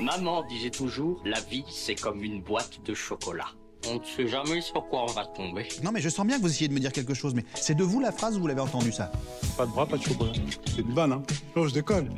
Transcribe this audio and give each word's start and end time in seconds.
Maman 0.00 0.42
disait 0.42 0.70
toujours, 0.70 1.20
la 1.24 1.40
vie 1.40 1.64
c'est 1.68 1.94
comme 1.94 2.22
une 2.22 2.42
boîte 2.42 2.82
de 2.84 2.94
chocolat. 2.94 3.48
On 3.88 3.94
ne 3.94 4.04
sait 4.04 4.28
jamais 4.28 4.60
sur 4.60 4.86
quoi 4.88 5.02
on 5.04 5.12
va 5.12 5.26
tomber. 5.26 5.68
Non, 5.82 5.90
mais 5.92 6.00
je 6.00 6.08
sens 6.08 6.26
bien 6.26 6.36
que 6.36 6.42
vous 6.42 6.50
essayez 6.50 6.68
de 6.68 6.74
me 6.74 6.78
dire 6.80 6.92
quelque 6.92 7.14
chose, 7.14 7.34
mais 7.34 7.44
c'est 7.54 7.74
de 7.74 7.84
vous 7.84 8.00
la 8.00 8.12
phrase 8.12 8.36
ou 8.36 8.40
vous 8.40 8.46
l'avez 8.46 8.60
entendu 8.60 8.92
ça? 8.92 9.12
Pas 9.56 9.66
de 9.66 9.70
bras, 9.70 9.86
pas 9.86 9.96
de 9.96 10.02
chocolat. 10.02 10.32
C'est 10.66 10.80
une 10.80 10.94
vanne, 10.94 11.12
hein 11.12 11.22
Non, 11.54 11.66
je 11.66 11.74
déconne. 11.74 12.10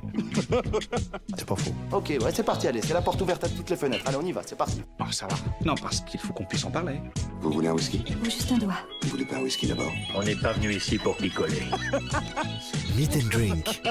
C'est 1.37 1.45
pas 1.47 1.57
faux. 1.57 1.73
Ok, 1.93 2.09
ouais, 2.09 2.33
c'est 2.35 2.43
parti, 2.43 2.67
allez, 2.69 2.81
c'est 2.83 2.95
la 2.95 3.03
porte 3.03 3.21
ouverte 3.21 3.45
à 3.45 3.49
toutes 3.49 3.69
les 3.71 3.77
fenêtres. 3.77 4.05
Allez, 4.07 4.17
on 4.17 4.25
y 4.25 4.33
va, 4.33 4.43
c'est 4.45 4.57
parti. 4.57 4.81
Non, 4.99 5.11
ça 5.11 5.27
va. 5.27 5.37
Non, 5.65 5.75
parce 5.75 6.01
qu'il 6.01 6.19
faut 6.21 6.33
qu'on 6.33 6.45
puisse 6.45 6.65
en 6.65 6.71
parler. 6.71 7.01
Vous 7.41 7.51
voulez 7.53 7.69
un 7.69 7.73
whisky? 7.75 8.03
Ou 8.23 8.25
juste 8.25 8.51
un 8.53 8.59
doigt. 8.59 8.75
Vous 9.03 9.09
voulez 9.11 9.25
pas 9.25 9.37
un 9.37 9.43
whisky 9.43 9.67
d'abord? 9.67 9.93
On 10.15 10.23
n'est 10.23 10.37
pas 10.37 10.53
venu 10.53 10.75
ici 10.75 10.99
pour 10.99 11.17
picoler. 11.17 11.63
Meet 12.97 13.17
and 13.17 13.29
Drink. 13.31 13.83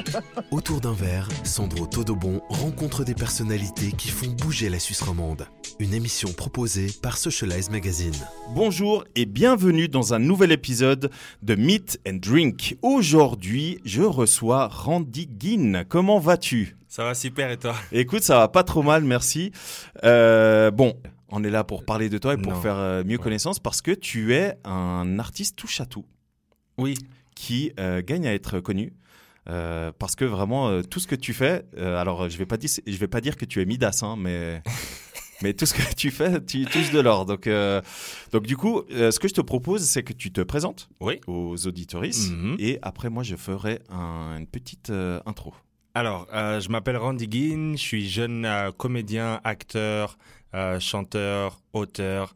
Autour 0.51 0.82
d'un 0.82 0.93
verre, 0.93 1.28
Sandro 1.43 1.86
Todobon 1.86 2.42
rencontre 2.50 3.04
des 3.04 3.14
personnalités 3.15 3.92
qui 3.92 4.10
font 4.10 4.28
bouger 4.28 4.69
la 4.69 4.79
Suisse 4.79 5.01
romande. 5.01 5.47
Une 5.79 5.93
émission 5.93 6.32
proposée 6.33 6.87
par 7.01 7.18
Socialize 7.18 7.64
Magazine. 7.71 8.14
Bonjour 8.54 9.04
et 9.15 9.25
bienvenue 9.25 9.87
dans 9.87 10.14
un 10.14 10.19
nouvel 10.19 10.51
épisode 10.51 11.10
de 11.42 11.55
Meet 11.55 12.00
and 12.07 12.15
Drink. 12.21 12.78
Aujourd'hui, 12.82 13.79
je 13.86 14.01
reçois 14.01 14.68
Randy 14.68 15.28
Guin. 15.28 15.83
Comment 15.88 16.19
vas-tu? 16.19 16.75
Ça 16.88 17.04
va 17.04 17.14
super 17.14 17.50
et 17.51 17.57
toi? 17.57 17.75
Écoute, 17.91 18.24
ça 18.24 18.38
va 18.38 18.47
pas 18.47 18.64
trop 18.64 18.83
mal, 18.83 19.04
merci. 19.04 19.51
Euh, 20.04 20.71
bon, 20.71 20.93
on 21.29 21.43
est 21.43 21.50
là 21.50 21.64
pour 21.64 21.83
parler 21.86 22.10
de 22.10 22.18
toi 22.18 22.33
et 22.33 22.38
pour 22.38 22.54
Non. 22.54 22.61
faire 22.61 22.75
euh, 22.78 23.04
mieux 23.04 23.18
Ouais. 23.18 23.24
connaissance 23.24 23.60
parce 23.60 23.82
que 23.82 23.91
tu 23.91 24.33
es 24.36 24.55
un 24.63 25.18
artiste 25.19 25.55
touche 25.55 25.82
à 25.82 25.86
tout 25.86 26.05
Oui. 26.77 26.96
qui 27.36 27.71
euh, 27.79 28.02
gagne 28.05 28.27
à 28.27 28.33
être 28.33 28.60
connu. 28.60 28.93
Euh, 29.47 29.91
parce 30.00 30.16
que 30.16 30.25
vraiment 30.25 30.69
euh, 30.69 30.82
tout 30.82 31.00
ce 31.00 31.05
que 31.05 31.13
tu 31.16 31.32
fais, 31.32 31.66
euh, 31.77 31.97
alors 32.02 32.30
je 32.30 32.38
vais 32.38 32.47
pas 32.47 32.58
dire, 32.58 32.69
je 32.88 32.97
vais 32.97 33.08
pas 33.08 33.22
dire 33.22 33.38
que 33.38 33.45
tu 33.45 33.61
es 33.61 33.66
Midas, 33.66 34.00
hein, 34.02 34.16
mais 34.17 34.63
mais 35.42 35.53
tout 35.53 35.66
ce 35.66 35.73
que 35.73 35.94
tu 35.95 36.12
fais, 36.12 36.44
tu 36.44 36.66
touches 36.66 36.91
de 36.91 37.00
l'or. 37.00 37.25
Donc 37.25 37.47
euh, 37.47 37.81
donc 38.31 38.44
du 38.44 38.55
coup, 38.58 38.83
euh, 38.91 39.11
ce 39.11 39.19
que 39.19 39.28
je 39.28 39.33
te 39.33 39.42
propose, 39.42 39.83
c'est 39.83 40.03
que 40.03 40.14
tu 40.14 40.31
te 40.31 40.42
présentes 40.42 40.89
Oui. 41.00 41.19
aux 41.27 41.67
auditoristes 41.67 42.31
Mhm. 42.31 42.55
et 42.59 42.80
après 42.81 43.09
moi 43.09 43.23
je 43.23 43.36
ferai 43.36 43.80
un- 43.89 44.38
une 44.38 44.47
petite 44.47 44.89
euh, 44.89 45.19
intro. 45.25 45.53
Alors, 45.97 46.27
je 46.33 46.67
m'appelle 46.69 46.97
Randy 46.97 47.25
Guin, 47.30 47.72
je 47.77 47.81
suis 47.81 48.09
jeune 48.09 48.45
comédien, 48.77 49.39
acteur, 49.45 50.17
chanteur, 50.80 51.61
auteur. 51.73 52.36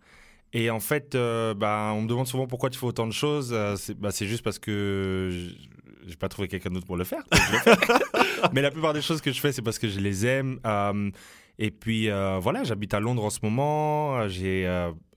Et 0.53 0.69
en 0.69 0.79
fait, 0.79 1.15
bah, 1.57 1.91
on 1.93 2.01
me 2.03 2.07
demande 2.07 2.25
souvent 2.27 2.47
pourquoi 2.47 2.69
tu 2.69 2.79
fais 2.79 2.85
autant 2.85 3.05
de 3.05 3.11
choses. 3.11 3.53
C'est 3.75 3.99
bah, 3.99 4.11
c'est 4.11 4.27
juste 4.27 4.43
parce 4.43 4.59
que 4.59 5.29
je- 5.29 6.09
j'ai 6.09 6.15
pas 6.15 6.29
trouvé 6.29 6.47
quelqu'un 6.47 6.69
d'autre 6.69 6.85
pour 6.87 6.95
le 6.97 7.03
faire. 7.03 7.23
Mais 8.53 8.61
la 8.61 8.71
plupart 8.71 8.93
des 8.93 9.01
choses 9.01 9.21
que 9.21 9.31
je 9.31 9.39
fais, 9.39 9.51
c'est 9.51 9.61
parce 9.61 9.77
que 9.77 9.87
je 9.89 9.99
les 9.99 10.25
aime. 10.25 10.59
Euh, 10.65 11.11
et 11.59 11.71
puis 11.71 12.09
euh, 12.09 12.39
voilà, 12.39 12.63
j'habite 12.63 12.93
à 12.93 12.99
Londres 12.99 13.23
en 13.23 13.29
ce 13.29 13.39
moment. 13.43 14.17
Euh, 14.17 14.27
J'ai 14.29 14.65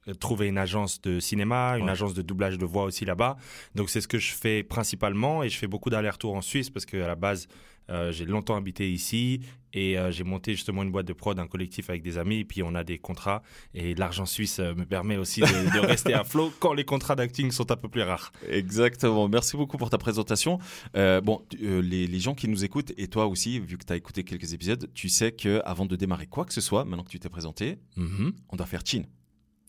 euh, 0.09 0.15
trouvé 0.15 0.49
une 0.49 0.59
agence 0.59 1.01
de 1.01 1.21
cinéma, 1.21 1.77
une 1.79 1.85
Ouais. 1.87 1.91
agence 1.93 2.15
de 2.15 2.23
doublage 2.23 2.59
de 2.59 2.67
voix 2.67 2.85
aussi 2.85 3.05
là-bas. 3.05 3.37
Donc 3.75 3.91
c'est 3.91 4.01
ce 4.01 4.09
que 4.09 4.19
je 4.19 4.33
fais 4.33 4.63
principalement 4.63 5.43
et 5.43 5.49
je 5.49 5.57
fais 5.59 5.67
beaucoup 5.69 5.91
d'allers-retours 5.91 6.35
en 6.35 6.43
Suisse 6.43 6.71
parce 6.71 6.87
qu'à 6.87 7.07
la 7.07 7.15
base, 7.17 7.49
euh, 7.91 8.13
j'ai 8.13 8.25
longtemps 8.25 8.55
habité 8.57 8.91
ici 8.93 9.41
et 9.73 9.99
euh, 9.99 10.13
j'ai 10.13 10.23
monté 10.23 10.53
justement 10.53 10.85
une 10.85 10.93
boîte 10.93 11.07
de 11.07 11.13
prod, 11.13 11.37
un 11.39 11.49
collectif 11.49 11.91
avec 11.91 12.01
des 12.03 12.17
amis 12.17 12.39
et 12.41 12.45
puis 12.45 12.63
on 12.63 12.75
a 12.77 12.85
des 12.85 12.99
contrats 12.99 13.43
et 13.75 13.95
l'argent 13.97 14.25
suisse 14.25 14.61
euh, 14.61 14.73
me 14.75 14.85
permet 14.85 15.17
aussi 15.17 15.41
de, 15.41 15.47
de 15.47 15.81
rester 15.87 16.15
à 16.15 16.23
flot 16.23 16.53
quand 16.61 16.75
les 16.75 16.85
contrats 16.85 17.17
d'acting 17.17 17.51
sont 17.51 17.71
un 17.73 17.77
peu 17.77 17.89
plus 17.89 18.03
rares. 18.03 18.31
Exactement. 18.49 19.29
Merci 19.29 19.57
beaucoup 19.57 19.79
pour 19.79 19.91
ta 19.91 19.99
présentation. 19.99 20.59
Bon, 20.95 21.43
les, 21.61 22.07
les 22.07 22.21
gens 22.21 22.35
qui 22.35 22.47
nous 22.49 22.65
écoutent 22.65 22.93
et 22.97 23.09
toi 23.09 23.27
aussi, 23.27 23.59
vu 23.59 23.77
que 23.79 23.85
tu 23.85 23.93
as 23.93 23.97
écouté 23.97 24.23
quelques 24.23 24.53
épisodes, 24.53 24.89
tu 24.95 25.09
sais 25.09 25.33
que 25.33 25.61
avant 25.65 25.85
de 25.87 25.97
démarrer 25.97 26.27
quoi 26.27 26.45
que 26.45 26.53
ce 26.53 26.61
soit, 26.61 26.85
maintenant 26.85 27.03
que 27.05 27.11
tu 27.11 27.19
t'es 27.19 27.29
présenté, 27.29 27.79
on 27.97 28.57
doit 28.57 28.67
faire 28.67 28.83
chin. 28.85 29.03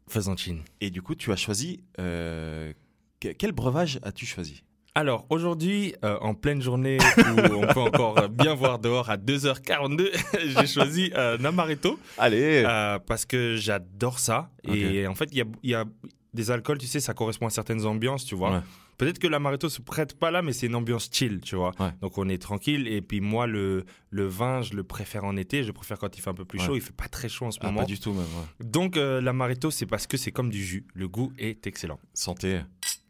Faisant 0.08 0.36
chin. 0.38 0.58
Et 0.82 0.90
du 0.90 1.02
coup, 1.02 1.16
tu 1.16 1.32
as 1.32 1.36
choisi 1.36 1.84
euh, 2.00 2.74
que- 3.20 3.30
quel 3.30 3.52
breuvage 3.52 4.00
as-tu 4.04 4.26
choisi? 4.26 4.64
Alors 4.96 5.26
aujourd'hui, 5.32 5.96
euh, 6.06 6.18
en 6.22 6.36
pleine 6.36 6.62
journée 6.62 7.00
où 7.18 7.54
on 7.56 7.74
peut 7.74 7.80
encore 7.80 8.30
bien 8.30 8.54
voir 8.54 8.78
dehors 8.78 9.10
à 9.10 9.18
2h42, 9.18 10.12
j'ai 10.60 10.68
choisi 10.68 11.12
euh, 11.16 11.38
Namaretto 11.40 12.00
Allez. 12.20 12.64
euh, 12.66 13.00
parce 13.00 13.26
que 13.26 13.56
j'adore 13.56 14.20
ça. 14.20 14.52
Et 14.68 15.08
en 15.08 15.16
fait, 15.16 15.30
il 15.32 15.38
y 15.40 15.42
a, 15.42 15.46
il 15.64 15.70
y 15.72 15.76
a 15.76 15.86
des 16.34 16.52
alcools, 16.52 16.78
tu 16.78 16.86
sais, 16.88 17.00
ça 17.00 17.14
correspond 17.16 17.48
à 17.48 17.50
certaines 17.50 17.86
ambiances, 17.86 18.26
tu 18.26 18.36
vois. 18.36 18.52
Ouais. 18.52 18.60
Peut-être 18.98 19.20
que 19.20 19.28
l'amaretto 19.28 19.70
se 19.70 19.82
prête 19.82 20.18
pas 20.18 20.30
là, 20.32 20.42
mais 20.42 20.54
c'est 20.54 20.68
une 20.68 20.76
ambiance 20.76 21.10
chill, 21.12 21.42
tu 21.42 21.56
vois. 21.56 21.72
Ouais. 21.80 21.92
Donc 22.02 22.18
on 22.18 22.30
est 22.30 22.42
tranquille. 22.42 22.88
Et 22.88 23.02
puis 23.02 23.22
moi, 23.22 23.48
le, 23.48 23.86
le 24.12 24.26
vin, 24.28 24.62
je 24.62 24.74
le 24.76 24.84
préfère 24.84 25.24
en 25.26 25.36
été. 25.36 25.64
Je 25.64 25.72
préfère 25.72 25.98
quand 26.00 26.16
il 26.18 26.22
fait 26.22 26.30
un 26.30 26.34
peu 26.34 26.46
plus 26.46 26.60
Ouais. 26.60 26.66
chaud. 26.66 26.76
Il 26.76 26.82
fait 26.82 26.96
pas 26.96 27.08
très 27.08 27.28
chaud 27.30 27.46
en 27.46 27.52
ce 27.52 27.60
Ah, 27.62 27.68
moment. 27.68 27.80
pas 27.82 27.86
du 27.86 28.00
tout 28.00 28.12
même. 28.14 28.22
ouais. 28.22 28.66
Donc 28.66 28.96
euh, 28.98 29.20
l'amaretto, 29.22 29.72
c'est 29.72 29.86
parce 29.86 30.06
que 30.08 30.18
c'est 30.18 30.32
comme 30.32 30.50
du 30.50 30.64
jus. 30.64 30.86
Le 30.94 31.08
goût 31.08 31.34
est 31.38 31.66
excellent. 31.68 32.00
Santé. 32.14 32.62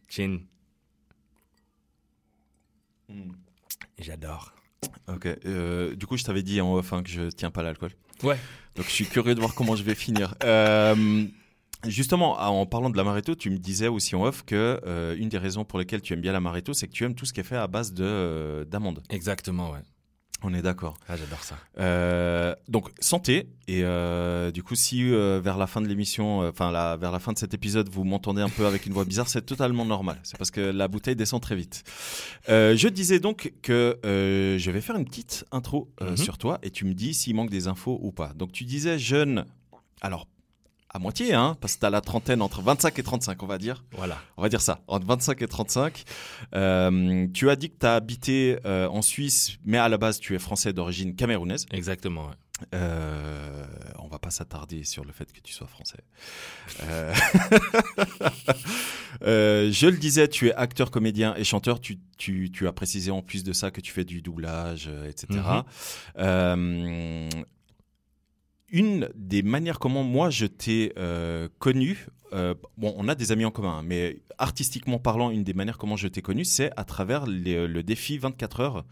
Chin. 0.09 0.39
J'adore. 3.99 4.53
Ok. 5.07 5.27
Euh, 5.45 5.95
du 5.95 6.05
coup, 6.07 6.17
je 6.17 6.23
t'avais 6.23 6.43
dit 6.43 6.59
en 6.61 6.73
off 6.75 6.93
hein, 6.93 7.03
que 7.03 7.09
je 7.09 7.29
tiens 7.29 7.51
pas 7.51 7.63
l'alcool. 7.63 7.91
Ouais. 8.23 8.37
Donc, 8.75 8.85
je 8.85 8.91
suis 8.91 9.05
curieux 9.05 9.35
de 9.35 9.39
voir 9.39 9.53
comment 9.53 9.75
je 9.75 9.83
vais 9.83 9.95
finir. 9.95 10.33
Euh, 10.43 11.25
justement, 11.87 12.39
en 12.39 12.65
parlant 12.65 12.89
de 12.89 12.97
l'amaretto, 12.97 13.35
tu 13.35 13.49
me 13.49 13.57
disais 13.57 13.87
aussi 13.87 14.15
en 14.15 14.23
off 14.23 14.43
que 14.45 14.79
euh, 14.85 15.15
une 15.17 15.29
des 15.29 15.37
raisons 15.37 15.65
pour 15.65 15.79
lesquelles 15.79 16.01
tu 16.01 16.13
aimes 16.13 16.21
bien 16.21 16.31
l'amaretto, 16.33 16.73
c'est 16.73 16.87
que 16.87 16.93
tu 16.93 17.03
aimes 17.03 17.15
tout 17.15 17.25
ce 17.25 17.33
qui 17.33 17.39
est 17.39 17.43
fait 17.43 17.57
à 17.57 17.67
base 17.67 17.93
de 17.93 18.03
euh, 18.03 18.65
d'amandes. 18.65 19.01
Exactement, 19.09 19.71
ouais. 19.71 19.79
On 20.45 20.53
est 20.53 20.61
d'accord. 20.61 20.97
Ah, 21.07 21.15
j'adore 21.15 21.41
ça. 21.41 21.55
Euh, 21.79 22.53
donc 22.67 22.89
santé 22.99 23.47
et 23.69 23.81
du 24.51 24.61
coup 24.61 24.75
si 24.75 25.01
vers 25.09 25.57
la 25.57 25.67
fin 25.67 25.79
de 25.79 25.87
l'émission, 25.87 26.39
enfin 26.39 26.69
la- 26.69 26.97
vers 26.97 27.13
la 27.13 27.19
fin 27.19 27.31
de 27.31 27.37
cet 27.37 27.53
épisode, 27.53 27.87
vous 27.87 28.03
m'entendez 28.03 28.41
un 28.41 28.49
peu 28.49 28.65
avec 28.65 28.85
une 28.85 28.91
voix 28.91 29.05
bizarre, 29.05 29.29
c'est 29.29 29.43
totalement 29.45 29.85
normal. 29.85 30.19
C'est 30.23 30.37
parce 30.37 30.51
que 30.51 30.59
la 30.59 30.89
bouteille 30.89 31.15
descend 31.15 31.41
très 31.41 31.55
vite. 31.55 31.85
Je 32.49 32.87
disais 32.89 33.21
donc 33.21 33.53
que 33.61 33.97
je 34.03 34.69
vais 34.71 34.81
faire 34.81 34.97
une 34.97 35.05
petite 35.05 35.45
intro 35.53 35.89
Mhm. 36.01 36.17
sur 36.17 36.37
toi 36.37 36.59
et 36.61 36.71
tu 36.71 36.83
me 36.83 36.93
dis 36.93 37.13
s'il 37.13 37.35
manque 37.37 37.49
des 37.49 37.67
infos 37.69 37.97
ou 38.01 38.11
pas. 38.11 38.33
Donc 38.33 38.51
tu 38.51 38.65
disais 38.65 38.99
jeune, 38.99 39.45
alors 40.01 40.27
à 40.93 40.99
moitié, 40.99 41.33
hein, 41.33 41.57
parce 41.59 41.75
que 41.75 41.79
tu 41.81 41.85
as 41.85 41.89
la 41.89 42.01
trentaine 42.01 42.41
entre 42.41 42.61
25 42.61 42.99
et 42.99 43.03
35, 43.03 43.41
on 43.41 43.47
va 43.47 43.57
dire. 43.57 43.83
Voilà. 43.93 44.19
On 44.37 44.43
va 44.43 44.49
dire 44.49 44.61
ça, 44.61 44.79
entre 44.87 45.07
25 45.07 45.41
et 45.41 45.47
35. 45.47 46.03
Euh, 46.53 47.27
tu 47.33 47.49
as 47.49 47.55
dit 47.55 47.69
que 47.69 47.79
tu 47.79 47.85
as 47.85 47.95
habité 47.95 48.59
euh, 48.65 48.87
en 48.87 49.01
Suisse, 49.01 49.57
mais 49.65 49.79
à 49.79 49.89
la 49.89 49.97
base, 49.97 50.19
tu 50.19 50.35
es 50.35 50.39
français 50.39 50.71
d'origine 50.71 51.15
camerounaise. 51.15 51.65
Exactement, 51.71 52.27
ouais. 52.27 52.35
Euh, 52.73 53.65
on 53.99 54.07
va 54.07 54.19
pas 54.19 54.29
s'attarder 54.29 54.83
sur 54.83 55.03
le 55.03 55.11
fait 55.11 55.31
que 55.31 55.39
tu 55.39 55.51
sois 55.53 55.67
français. 55.67 55.99
Euh, 56.83 57.13
euh, 59.23 59.71
je 59.71 59.87
le 59.87 59.97
disais, 59.97 60.27
tu 60.27 60.47
es 60.47 60.53
acteur, 60.53 60.91
comédien 60.91 61.35
et 61.35 61.43
chanteur. 61.43 61.79
Tu, 61.79 61.99
tu, 62.17 62.51
tu 62.51 62.67
as 62.67 62.71
précisé 62.71 63.11
en 63.11 63.21
plus 63.21 63.43
de 63.43 63.53
ça 63.53 63.71
que 63.71 63.81
tu 63.81 63.91
fais 63.91 64.05
du 64.05 64.21
doublage, 64.21 64.89
etc. 65.07 65.27
Mhm. 65.29 65.63
Euh, 66.19 67.29
une 68.73 69.09
des 69.15 69.41
manières 69.43 69.79
comment 69.79 70.03
moi 70.03 70.29
je 70.29 70.45
t'ai 70.45 70.91
euh, 70.97 71.47
connu, 71.59 72.07
euh, 72.33 72.53
bon, 72.77 72.93
on 72.97 73.07
a 73.07 73.15
des 73.15 73.31
amis 73.31 73.45
en 73.45 73.51
commun, 73.51 73.77
hein, 73.77 73.83
mais 73.85 74.19
artistiquement 74.39 74.99
parlant, 74.99 75.29
une 75.29 75.43
des 75.45 75.53
manières 75.53 75.77
comment 75.77 75.95
je 75.95 76.07
t'ai 76.09 76.21
connu, 76.21 76.43
c'est 76.43 76.71
à 76.75 76.83
travers 76.83 77.25
les- 77.25 77.67
le 77.67 77.83
défi 77.83 78.17
24 78.17 78.59
heures, 78.59 78.85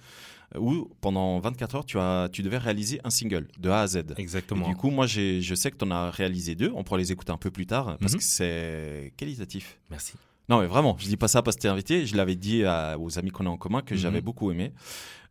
euh, 0.55 0.59
où 0.59 0.89
pendant 1.01 1.39
24 1.39 1.75
heures, 1.75 1.85
tu, 1.85 1.97
as, 1.97 2.29
tu 2.31 2.43
devais 2.43 2.59
réaliser 2.59 3.01
un 3.03 3.09
single 3.09 3.47
de 3.59 3.69
A 3.69 3.81
à 3.81 3.87
Z. 3.87 3.97
Et 4.17 4.21
Exactement. 4.21 4.67
du 4.69 4.75
coup, 4.75 4.91
moi, 4.91 5.07
je 5.07 5.53
sais 5.55 5.71
que 5.71 5.77
tu 5.77 5.85
en 5.85 5.91
as 5.91 6.11
réalisé 6.11 6.53
deux. 6.55 6.71
On 6.75 6.83
pourra 6.83 6.99
les 6.99 7.11
écouter 7.11 7.31
un 7.31 7.37
peu 7.37 7.49
plus 7.51 7.65
tard 7.65 7.97
parce 7.99 8.13
Mhm. 8.13 8.19
que 8.19 8.23
c'est 8.23 9.13
qualitatif. 9.17 9.79
Merci. 9.89 10.13
Non, 10.49 10.59
mais 10.61 10.67
vraiment, 10.67 10.95
je 10.99 11.07
dis 11.07 11.17
pas 11.17 11.27
ça 11.29 11.41
parce 11.41 11.55
que 11.55 11.61
t'es 11.61 11.67
invité. 11.69 12.05
Je 12.05 12.15
l'avais 12.17 12.35
dit 12.35 12.63
à- 12.65 12.99
aux 12.99 13.17
amis 13.17 13.31
qu'on 13.31 13.45
a 13.45 13.49
en 13.49 13.57
commun 13.57 13.81
que 13.81 13.93
Mhm. 13.95 13.99
j'avais 13.99 14.21
beaucoup 14.21 14.51
aimé. 14.51 14.73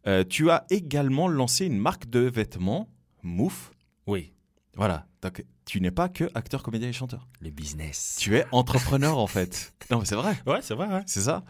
Euh, 0.06 0.24
tu 0.28 0.50
as 0.50 0.64
également 0.70 1.28
lancé 1.28 1.66
une 1.66 1.78
marque 1.78 2.08
de 2.08 2.20
vêtements, 2.20 2.88
Mouf. 3.22 3.70
Oui. 4.06 4.32
Voilà. 4.80 5.09
Donc, 5.22 5.44
tu 5.66 5.80
n'es 5.82 5.90
pas 5.90 6.08
que 6.08 6.30
acteur, 6.34 6.62
comédien 6.62 6.88
et 6.88 6.92
chanteur. 6.94 7.28
Le 7.40 7.50
business. 7.50 8.16
Tu 8.18 8.36
es 8.36 8.46
entrepreneur 8.52 9.18
en 9.18 9.26
fait. 9.26 9.72
Non, 9.90 9.98
mais 9.98 10.04
c'est 10.04 10.14
vrai. 10.14 10.34
Ouais, 10.46 10.60
c'est 10.62 10.74
vrai, 10.74 10.86
ouais. 10.86 11.02
C'est 11.06 11.22
ça. 11.22 11.42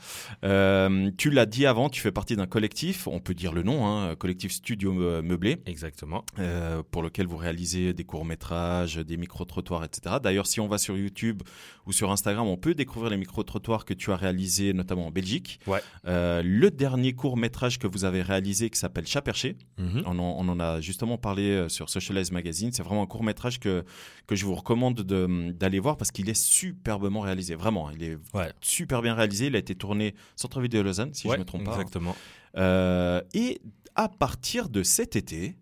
Euh, 0.44 1.10
tu 1.18 1.30
l'as 1.30 1.46
dit 1.46 1.66
avant, 1.66 1.88
tu 1.90 2.00
fais 2.00 2.12
partie 2.12 2.36
d'un 2.36 2.46
collectif, 2.46 3.06
on 3.06 3.20
peut 3.20 3.34
dire 3.34 3.52
le 3.52 3.62
nom, 3.62 3.86
hein, 3.86 4.14
collectif 4.16 4.52
Studio 4.52 4.92
Me- 4.94 5.20
Meublé, 5.22 5.60
Exactement. 5.66 6.24
euh, 6.38 6.82
pour 6.90 7.02
lequel 7.02 7.26
vous 7.26 7.36
réalisez 7.36 7.92
des 7.92 8.04
courts-métrages, 8.04 8.96
des 8.96 9.16
micro-trottoirs, 9.18 9.84
etc. 9.84 10.16
D'ailleurs, 10.22 10.46
si 10.46 10.58
on 10.60 10.68
va 10.68 10.78
sur 10.78 10.96
YouTube 10.96 11.42
ou 11.86 11.92
sur 11.92 12.10
Instagram, 12.10 12.46
on 12.46 12.56
peut 12.56 12.74
découvrir 12.74 13.10
les 13.10 13.18
micro-trottoirs 13.18 13.84
que 13.84 13.94
tu 13.94 14.10
as 14.12 14.16
réalisés, 14.16 14.72
notamment 14.72 15.06
en 15.08 15.10
Belgique. 15.10 15.60
Ouais. 15.66 15.82
Euh, 16.06 16.42
le 16.42 16.70
dernier 16.70 17.12
court-métrage 17.12 17.78
que 17.78 17.86
vous 17.86 18.04
avez 18.04 18.22
réalisé, 18.22 18.70
qui 18.70 18.78
s'appelle 18.78 19.06
Chat 19.06 19.20
perché, 19.22 19.56
Mhm. 19.78 20.02
on 20.06 20.18
en, 20.18 20.34
on 20.38 20.48
en 20.48 20.60
a 20.60 20.80
justement 20.80 21.18
parlé 21.18 21.68
sur 21.68 21.90
Socialize 21.90 22.32
Magazine. 22.32 22.72
C'est 22.72 22.82
vraiment 22.82 23.02
un 23.02 23.06
court 23.06 23.22
métrage 23.22 23.59
que, 23.60 23.84
que 24.26 24.34
je 24.34 24.44
vous 24.46 24.54
recommande 24.54 24.96
de- 25.02 25.52
d'aller 25.52 25.78
voir 25.78 25.96
parce 25.96 26.10
qu'il 26.10 26.28
est 26.28 26.34
superbement 26.34 27.20
réalisé. 27.20 27.54
Vraiment, 27.54 27.90
il 27.90 28.02
est 28.02 28.18
Ouais. 28.34 28.52
super 28.60 29.02
bien 29.02 29.14
réalisé. 29.14 29.46
Il 29.46 29.56
a 29.56 29.58
été 29.60 29.74
tourné 29.74 30.14
centre-ville 30.36 30.70
de 30.70 30.80
Lausanne, 30.80 31.14
si 31.14 31.26
Ouais, 31.26 31.34
je 31.34 31.38
ne 31.38 31.42
me 31.42 31.46
trompe 31.46 31.64
pas. 31.64 31.72
Exactement. 31.72 32.16
Euh, 32.56 33.20
et 33.34 33.60
à 33.94 34.08
partir 34.08 34.68
de 34.68 34.82
cet 34.82 35.14
été, 35.16 35.56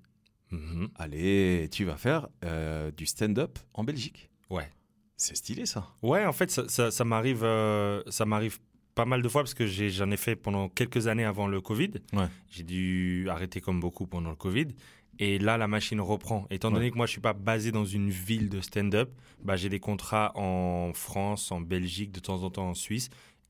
Mhm. 0.50 0.88
allez, 0.96 1.68
tu 1.70 1.84
vas 1.84 1.96
faire 1.96 2.28
euh, 2.44 2.90
du 2.96 3.04
stand-up 3.04 3.58
en 3.74 3.84
Belgique. 3.84 4.30
Ouais. 4.48 4.70
C'est 5.16 5.36
stylé 5.36 5.66
ça. 5.66 5.88
Ouais, 6.02 6.24
en 6.24 6.32
fait, 6.32 6.50
ça, 6.50 6.68
ça- 6.68 6.90
ça 6.90 7.04
m'arrive, 7.04 7.42
euh, 7.42 8.02
ça 8.08 8.24
m'arrive 8.24 8.58
pas 8.94 9.04
mal 9.04 9.20
de 9.22 9.28
fois 9.28 9.42
parce 9.42 9.54
que 9.54 9.66
j'en 9.66 10.10
ai, 10.10 10.16
fait 10.16 10.34
pendant 10.36 10.68
quelques 10.68 11.06
années 11.06 11.24
avant 11.24 11.46
le 11.46 11.60
Covid. 11.60 11.90
Ouais. 12.12 12.26
J'ai 12.50 12.62
dû 12.64 13.26
arrêter 13.28 13.60
comme 13.60 13.78
beaucoup 13.78 14.06
pendant 14.06 14.30
le 14.30 14.36
Covid. 14.36 14.68
Et 15.18 15.38
là, 15.38 15.56
la 15.58 15.66
machine 15.66 16.00
reprend. 16.00 16.46
Étant 16.50 16.70
donné 16.70 16.90
que 16.90 16.96
moi, 16.96 17.06
je 17.06 17.12
suis 17.12 17.20
pas 17.20 17.32
basé 17.32 17.72
dans 17.72 17.84
une 17.84 18.08
ville 18.10 18.48
de 18.48 18.60
stand-up, 18.60 19.10
bah, 19.42 19.56
j'ai 19.56 19.68
des 19.68 19.80
contrats 19.80 20.32
en 20.36 20.92
France, 20.94 21.50
en 21.50 21.60
Belgique, 21.60 22.12
de 22.12 22.20
temps 22.20 22.42
en 22.44 22.50
temps 22.50 22.68
en 22.68 22.74
Suisse, 22.74 23.08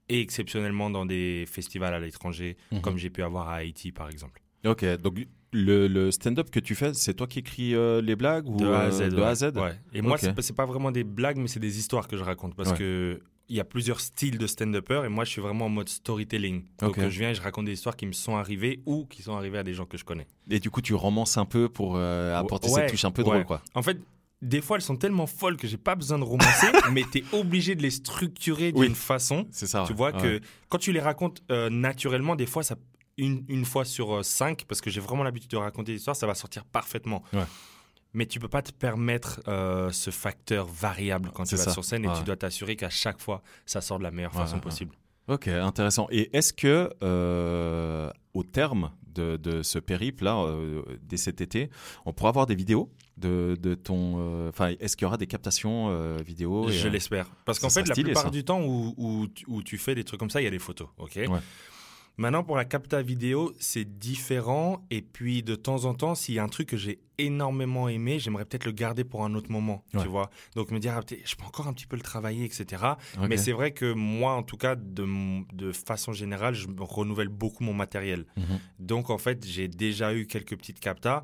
et 0.08 0.20
exceptionnellement 0.20 0.88
dans 0.88 1.04
des 1.04 1.44
festivals 1.46 1.92
à 1.92 2.00
l'étranger, 2.00 2.56
Mhm. 2.72 2.80
comme 2.80 2.96
j'ai 2.96 3.10
pu 3.10 3.22
avoir 3.22 3.48
à 3.50 3.56
Haïti, 3.56 3.92
par 3.92 4.08
exemple. 4.08 4.40
Ok, 4.66 4.84
donc 5.02 5.18
le, 5.52 5.86
le 5.88 6.10
stand-up 6.10 6.50
que 6.50 6.60
tu 6.60 6.74
fais, 6.74 6.94
c'est 6.94 7.14
toi 7.14 7.26
qui 7.26 7.40
écris 7.40 7.74
euh, 7.74 8.00
les 8.00 8.16
blagues 8.16 8.48
ou 8.48 8.56
De 8.56 8.66
A 8.66 8.80
à 8.80 8.84
euh, 8.86 8.90
Z. 8.90 9.08
de 9.10 9.16
ouais. 9.16 9.22
A 9.22 9.28
à 9.28 9.34
Z 9.34 9.44
Ouais. 9.56 9.72
Et 9.92 10.00
moi, 10.02 10.16
c'est 10.18 10.32
pas- 10.34 10.42
pas 10.56 10.66
vraiment 10.66 10.90
des 10.90 11.04
blagues, 11.04 11.36
mais 11.36 11.48
c'est 11.48 11.60
des 11.60 11.78
histoires 11.78 12.08
que 12.08 12.16
je 12.16 12.24
raconte. 12.24 12.54
Parce 12.54 12.72
que 12.72 13.20
il 13.48 13.56
y 13.56 13.60
a 13.60 13.64
plusieurs 13.64 14.00
styles 14.00 14.36
de 14.38 14.46
stand-upper 14.46 15.02
et 15.04 15.08
moi, 15.08 15.24
je 15.24 15.30
suis 15.30 15.40
vraiment 15.40 15.66
en 15.66 15.70
mode 15.70 15.88
storytelling. 15.88 16.64
Donc, 16.80 16.98
euh, 16.98 17.08
je 17.10 17.18
viens 17.18 17.30
et 17.30 17.34
je 17.34 17.40
raconte 17.40 17.64
des 17.66 17.72
histoires 17.72 17.96
qui 17.96 18.06
me 18.06 18.12
sont 18.12 18.36
arrivées 18.36 18.82
ou 18.86 19.06
qui 19.06 19.22
sont 19.22 19.34
arrivées 19.36 19.58
à 19.58 19.62
des 19.62 19.74
gens 19.74 19.86
que 19.86 19.96
je 19.96 20.04
connais. 20.04 20.26
Et 20.50 20.60
du 20.60 20.70
coup, 20.70 20.82
tu 20.82 20.94
romances 20.94 21.36
un 21.38 21.44
peu 21.46 21.68
pour 21.68 21.94
euh, 21.96 22.36
apporter 22.36 22.68
Ouais, 22.68 22.82
cette 22.82 22.90
touche 22.90 23.04
un 23.04 23.10
peu 23.10 23.22
ouais. 23.22 23.30
drôle, 23.30 23.44
quoi. 23.44 23.62
En 23.74 23.82
fait, 23.82 23.98
des 24.42 24.60
fois, 24.60 24.76
elles 24.76 24.82
sont 24.82 24.96
tellement 24.96 25.26
folles 25.26 25.56
que 25.56 25.66
j'ai 25.66 25.78
pas 25.78 25.94
besoin 25.94 26.18
de 26.18 26.24
romancer, 26.24 26.66
mais 26.92 27.02
tu 27.10 27.18
es 27.18 27.24
obligé 27.32 27.74
de 27.74 27.82
les 27.82 27.90
structurer 27.90 28.70
d'une 28.72 28.80
Oui. 28.82 28.94
façon. 28.94 29.46
C'est 29.50 29.66
ça. 29.66 29.84
Tu 29.86 29.94
vois 29.94 30.12
Ouais. 30.14 30.20
que 30.22 30.40
quand 30.68 30.78
tu 30.78 30.92
les 30.92 31.00
racontes 31.00 31.42
euh, 31.50 31.70
naturellement, 31.70 32.36
des 32.36 32.46
fois, 32.46 32.62
ça, 32.62 32.76
une, 33.16 33.44
une 33.48 33.64
fois 33.64 33.84
sur 33.84 34.24
cinq, 34.24 34.64
parce 34.68 34.80
que 34.80 34.90
j'ai 34.90 35.00
vraiment 35.00 35.22
l'habitude 35.24 35.50
de 35.50 35.56
raconter 35.56 35.92
des 35.92 35.98
histoires, 35.98 36.14
ça 36.16 36.26
va 36.26 36.34
sortir 36.34 36.64
parfaitement. 36.64 37.22
Ouais. 37.32 37.42
Mais 38.18 38.26
tu 38.26 38.40
peux 38.40 38.48
pas 38.48 38.62
te 38.62 38.72
permettre 38.72 39.40
euh, 39.46 39.92
ce 39.92 40.10
facteur 40.10 40.66
variable 40.66 41.30
quand 41.32 41.44
tu 41.44 41.54
vas 41.54 41.62
ça. 41.62 41.70
sur 41.70 41.84
scène 41.84 42.04
et 42.04 42.08
Ouais. 42.08 42.14
tu 42.18 42.24
dois 42.24 42.34
t'assurer 42.36 42.74
qu'à 42.74 42.90
chaque 42.90 43.20
fois, 43.20 43.42
ça 43.64 43.80
sort 43.80 43.98
de 43.98 44.02
la 44.02 44.10
meilleure 44.10 44.34
Ouais, 44.34 44.40
façon 44.40 44.56
ouais. 44.56 44.60
possible. 44.60 44.92
Ok, 45.28 45.46
intéressant. 45.46 46.08
Et 46.10 46.36
est-ce 46.36 46.52
que, 46.52 46.90
euh, 47.04 48.10
au 48.34 48.42
terme 48.42 48.90
de, 49.14 49.36
de 49.36 49.62
ce 49.62 49.78
périple-là, 49.78 50.36
euh, 50.42 50.82
dès 51.02 51.16
cet 51.16 51.40
été, 51.40 51.70
on 52.06 52.12
pourra 52.12 52.30
avoir 52.30 52.46
des 52.46 52.56
vidéos 52.56 52.90
de, 53.18 53.56
de 53.60 53.74
ton. 53.74 54.16
euh, 54.18 54.48
Enfin, 54.48 54.74
est-ce 54.80 54.96
qu'il 54.96 55.04
y 55.04 55.06
aura 55.06 55.16
des 55.16 55.26
captations 55.28 56.16
vidéo 56.24 56.68
et, 56.68 56.72
Je 56.72 56.88
l'espère. 56.88 57.26
Parce 57.44 57.60
qu'en 57.60 57.70
fait, 57.70 57.86
la 57.86 57.94
plupart 57.94 58.22
ça. 58.24 58.30
du 58.30 58.42
temps 58.42 58.62
où, 58.62 58.94
où, 58.96 59.28
tu- 59.28 59.44
où 59.48 59.62
tu 59.62 59.78
fais 59.78 59.94
des 59.94 60.02
trucs 60.02 60.18
comme 60.18 60.30
ça, 60.30 60.40
il 60.40 60.44
y 60.44 60.48
a 60.48 60.50
des 60.50 60.58
photos. 60.58 60.88
ok? 60.98 61.12
Ouais. 61.16 61.28
Maintenant, 62.18 62.42
pour 62.42 62.56
la 62.56 62.64
capta 62.64 63.00
vidéo, 63.00 63.54
c'est 63.60 63.84
différent. 63.84 64.84
Et 64.90 65.02
puis, 65.02 65.44
de 65.44 65.54
temps 65.54 65.84
en 65.84 65.94
temps, 65.94 66.16
s'il 66.16 66.34
y 66.34 66.40
a 66.40 66.42
un 66.42 66.48
truc 66.48 66.68
que 66.68 66.76
j'ai 66.76 66.98
énormément 67.16 67.88
aimé, 67.88 68.18
j'aimerais 68.18 68.44
peut-être 68.44 68.64
le 68.64 68.72
garder 68.72 69.04
pour 69.04 69.24
un 69.24 69.34
autre 69.36 69.52
moment. 69.52 69.84
Ouais. 69.94 70.02
Tu 70.02 70.08
vois 70.08 70.28
Donc, 70.56 70.72
me 70.72 70.80
dire, 70.80 70.94
ah, 70.96 71.00
je 71.08 71.36
peux 71.36 71.44
encore 71.44 71.68
un 71.68 71.72
petit 71.72 71.86
peu 71.86 71.94
le 71.94 72.02
travailler, 72.02 72.44
etc. 72.44 72.82
Mais 73.28 73.36
c'est 73.36 73.52
vrai 73.52 73.70
que 73.70 73.92
moi, 73.92 74.32
en 74.32 74.42
tout 74.42 74.56
cas, 74.56 74.74
de, 74.74 75.06
de 75.54 75.70
façon 75.70 76.12
générale, 76.12 76.54
je 76.54 76.66
renouvelle 76.78 77.28
beaucoup 77.28 77.62
mon 77.62 77.74
matériel. 77.74 78.26
Mhm. 78.36 78.58
Donc, 78.80 79.10
en 79.10 79.18
fait, 79.18 79.46
j'ai 79.46 79.68
déjà 79.68 80.12
eu 80.12 80.26
quelques 80.26 80.56
petites 80.56 80.80
captas. 80.80 81.22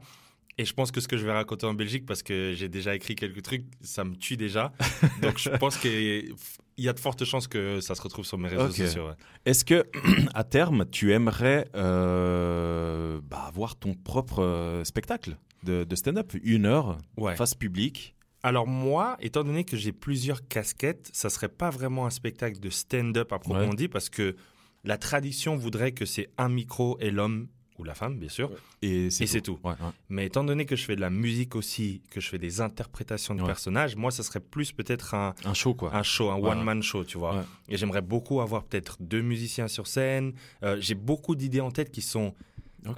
Et 0.56 0.65
je 0.65 0.73
pense 0.73 0.93
que 0.93 1.01
ce 1.01 1.09
que 1.09 1.17
je 1.17 1.27
vais 1.27 1.33
raconter 1.33 1.67
en 1.67 1.75
Belgique, 1.75 2.06
parce 2.06 2.23
que 2.23 2.53
j'ai 2.55 2.69
déjà 2.69 2.95
écrit 2.95 3.17
quelques 3.17 3.43
trucs, 3.43 3.65
ça 3.81 4.05
me 4.05 4.15
tue 4.15 4.37
déjà. 4.37 4.73
Donc, 5.23 5.39
je 5.39 5.49
pense 5.51 5.77
qu'il 5.77 6.33
y 6.79 6.89
a 6.89 6.93
de 6.93 7.01
fortes 7.01 7.25
chances 7.25 7.49
que 7.49 7.81
ça 7.81 7.95
se 7.97 8.03
retrouve 8.03 8.25
sur 8.25 8.39
mes 8.39 8.49
réseaux 8.49 8.71
sociaux. 8.71 9.09
ouais. 9.09 9.15
Est-ce 9.47 9.65
que, 9.65 9.85
à 10.35 10.45
terme, 10.45 10.85
tu 10.91 11.12
aimerais 11.12 11.67
euh, 11.75 13.21
bah, 13.25 13.45
avoir 13.49 13.77
ton 13.77 13.95
propre 13.95 14.43
euh, 14.43 14.85
spectacle 14.85 15.37
de, 15.65 15.85
de 15.85 15.97
stand-up? 15.97 16.33
Une 16.43 16.67
heure, 16.67 16.99
Ouais. 17.17 17.35
face 17.37 17.55
publique 17.55 18.15
Alors 18.43 18.67
moi, 18.67 19.17
étant 19.21 19.43
donné 19.45 19.65
que 19.65 19.77
j'ai 19.77 19.93
plusieurs 19.93 20.47
casquettes, 20.47 21.11
ça 21.12 21.31
serait 21.31 21.49
pas 21.49 21.71
vraiment 21.71 22.07
un 22.07 22.11
spectacle 22.11 22.61
de 22.61 22.71
stand-up 22.71 23.33
Ouais. 23.71 23.77
dit, 23.77 23.89
parce 23.89 24.09
que 24.09 24.37
la 24.85 24.99
tradition 24.99 25.57
voudrait 25.57 25.93
que 25.93 26.05
c'est 26.05 26.29
un 26.39 26.49
micro 26.49 26.99
et 27.00 27.11
l'homme, 27.11 27.49
ou 27.79 27.85
la 27.85 27.94
femme 27.94 28.19
bien 28.19 28.29
sûr, 28.29 28.50
et 28.82 29.11
c'est 29.11 29.25
et 29.25 29.26
c'est 29.26 29.41
tout. 29.41 29.59
Ouais, 29.65 29.73
ouais. 29.73 29.91
Mais 30.09 30.26
étant 30.26 30.44
donné 30.44 30.65
que 30.65 30.76
je 30.76 30.85
fais 30.85 30.97
de 30.97 31.00
la 31.00 31.11
musique 31.11 31.56
aussi, 31.56 32.03
que 32.11 32.21
je 32.21 32.29
fais 32.29 32.38
des 32.38 32.61
interprétations 32.61 33.35
de 33.35 33.43
personnages, 33.44 33.97
moi, 33.97 34.11
ça 34.11 34.23
serait 34.23 34.41
plus 34.41 34.73
peut-être 34.73 35.15
un, 35.15 35.35
Un 35.44 35.55
show, 35.55 35.75
quoi. 35.75 35.94
un 35.94 36.03
show, 36.03 36.31
un 36.31 36.37
one-man 36.37 36.82
show, 36.82 37.05
tu 37.05 37.19
vois. 37.19 37.44
Et 37.69 37.76
j'aimerais 37.76 38.03
beaucoup 38.03 38.41
avoir 38.41 38.65
peut-être 38.65 38.97
deux 39.00 39.23
musiciens 39.23 39.69
sur 39.69 39.87
scène. 39.87 40.35
Euh, 40.62 40.76
j'ai 40.81 40.94
beaucoup 40.94 41.35
d'idées 41.35 41.61
en 41.61 41.71
tête 41.71 41.91
qui 41.91 42.03
sont 42.03 42.35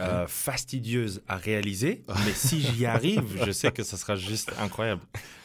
euh, 0.00 0.26
fastidieuses 0.26 1.22
à 1.28 1.36
réaliser, 1.36 2.02
mais 2.24 2.32
si 2.32 2.60
j'y 2.60 2.86
arrive, 2.96 3.44
je 3.46 3.52
sais 3.52 3.70
que 3.70 3.82
ça 3.82 3.96
sera 3.96 4.16
juste 4.16 4.52
incroyable. 4.58 5.02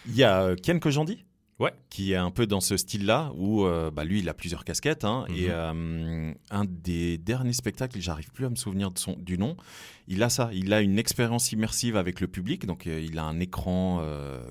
Il 0.07 0.15
y 0.15 0.23
a 0.23 0.41
euh, 0.41 0.55
Ken 0.55 0.79
Kojandi? 0.79 1.23
Ouais. 1.61 1.73
qui 1.89 2.13
est 2.13 2.15
un 2.15 2.31
peu 2.31 2.47
dans 2.47 2.59
ce 2.61 2.75
style-là, 2.75 3.31
où 3.35 3.65
euh, 3.65 3.91
bah, 3.91 4.03
lui, 4.03 4.19
il 4.19 4.27
a 4.29 4.33
plusieurs 4.33 4.63
casquettes. 4.65 5.05
hein, 5.05 5.25
Mhm. 5.29 5.35
Et 5.35 5.45
euh, 5.49 6.33
un 6.49 6.65
des 6.65 7.17
derniers 7.17 7.53
spectacles, 7.53 7.99
j'arrive 8.01 8.31
plus 8.31 8.45
à 8.45 8.49
me 8.49 8.55
souvenir 8.55 8.89
de 8.91 8.97
son, 8.97 9.13
du 9.17 9.37
nom, 9.37 9.55
il 10.07 10.23
a 10.23 10.29
ça. 10.29 10.49
Il 10.53 10.73
a 10.73 10.81
une 10.81 10.97
expérience 10.97 11.51
immersive 11.51 11.95
avec 11.97 12.19
le 12.19 12.27
public. 12.27 12.65
Donc, 12.65 12.87
euh, 12.87 12.99
il 12.99 13.17
a 13.19 13.23
un 13.23 13.39
écran 13.39 14.01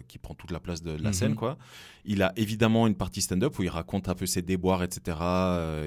qui 0.09 0.19
prend 0.19 0.35
toute 0.35 0.51
la 0.53 0.61
place 0.61 0.83
de 0.83 0.93
la 0.93 1.09
Mhm. 1.09 1.13
scène. 1.13 1.35
quoi. 1.35 1.59
Il 2.05 2.23
a 2.23 2.33
évidemment 2.37 2.87
une 2.87 2.95
partie 2.95 3.21
stand-up 3.23 3.59
où 3.59 3.63
il 3.63 3.69
raconte 3.71 4.09
un 4.09 4.15
peu 4.15 4.27
ses 4.27 4.43
déboires, 4.43 4.83
etc. 4.83 5.19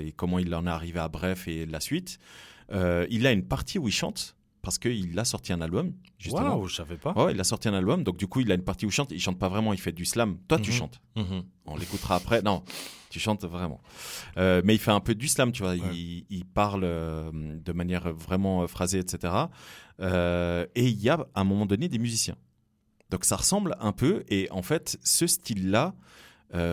et 0.06 0.12
comment 0.12 0.40
il 0.40 0.54
en 0.54 0.68
est 0.68 0.70
arrivé 0.70 1.00
à 1.00 1.08
Bref 1.08 1.48
et 1.48 1.66
la 1.66 1.80
suite. 1.80 2.20
Il 2.72 3.26
a 3.28 3.32
une 3.32 3.46
partie 3.46 3.80
où 3.80 3.88
il 3.88 3.92
chante, 3.94 4.36
parce 4.64 4.80
qu'il 4.80 5.20
a 5.20 5.26
sorti 5.26 5.54
un 5.54 5.62
album, 5.62 5.94
justement. 6.18 6.56
Waouh, 6.56 6.68
je 6.68 6.76
savais 6.76 6.98
pas. 6.98 7.12
Ouais, 7.14 7.34
il 7.34 7.40
a 7.40 7.44
sorti 7.44 7.68
un 7.68 7.74
album, 7.76 8.04
donc 8.04 8.18
du 8.18 8.26
coup, 8.28 8.40
il 8.40 8.52
a 8.52 8.56
une 8.56 8.64
partie 8.64 8.86
où 8.86 8.90
il 8.90 8.92
chante. 8.94 9.12
Il 9.12 9.20
chante 9.20 9.38
pas 9.38 9.50
vraiment, 9.50 9.74
il 9.74 9.80
fait 9.80 9.92
du 9.92 10.06
slam. 10.06 10.38
Toi, 10.48 10.58
tu 10.58 10.72
Mhm. 10.72 10.76
chantes. 10.78 11.02
Mhm. 11.18 11.44
On 11.66 11.76
l'écoutera 11.76 12.16
après. 12.16 12.42
Non, 12.42 12.64
tu 13.10 13.20
chantes 13.20 13.44
vraiment. 13.46 13.80
Euh, 14.38 14.62
mais 14.64 14.74
il 14.74 14.80
fait 14.80 14.92
un 14.92 15.02
peu 15.02 15.14
du 15.16 15.28
slam, 15.28 15.52
tu 15.52 15.62
vois. 15.64 15.74
Ouais. 15.74 15.80
Il, 15.94 16.26
il 16.30 16.46
parle 16.46 16.84
euh, 16.86 17.30
de 17.34 17.72
manière 17.74 18.12
vraiment 18.14 18.64
euh, 18.64 18.68
phrasée, 18.68 19.00
etc. 19.00 19.34
Euh, 20.00 20.66
et 20.76 20.88
il 20.88 21.00
y 21.02 21.10
a 21.10 21.16
à 21.36 21.42
un 21.42 21.44
moment 21.44 21.66
donné 21.66 21.88
des 21.90 22.00
musiciens. 22.00 22.36
Donc 23.10 23.26
ça 23.26 23.36
ressemble 23.36 23.76
un 23.80 23.92
peu. 23.92 24.24
Et 24.30 24.48
en 24.52 24.62
fait, 24.64 24.98
ce 25.04 25.28
style-là, 25.28 25.94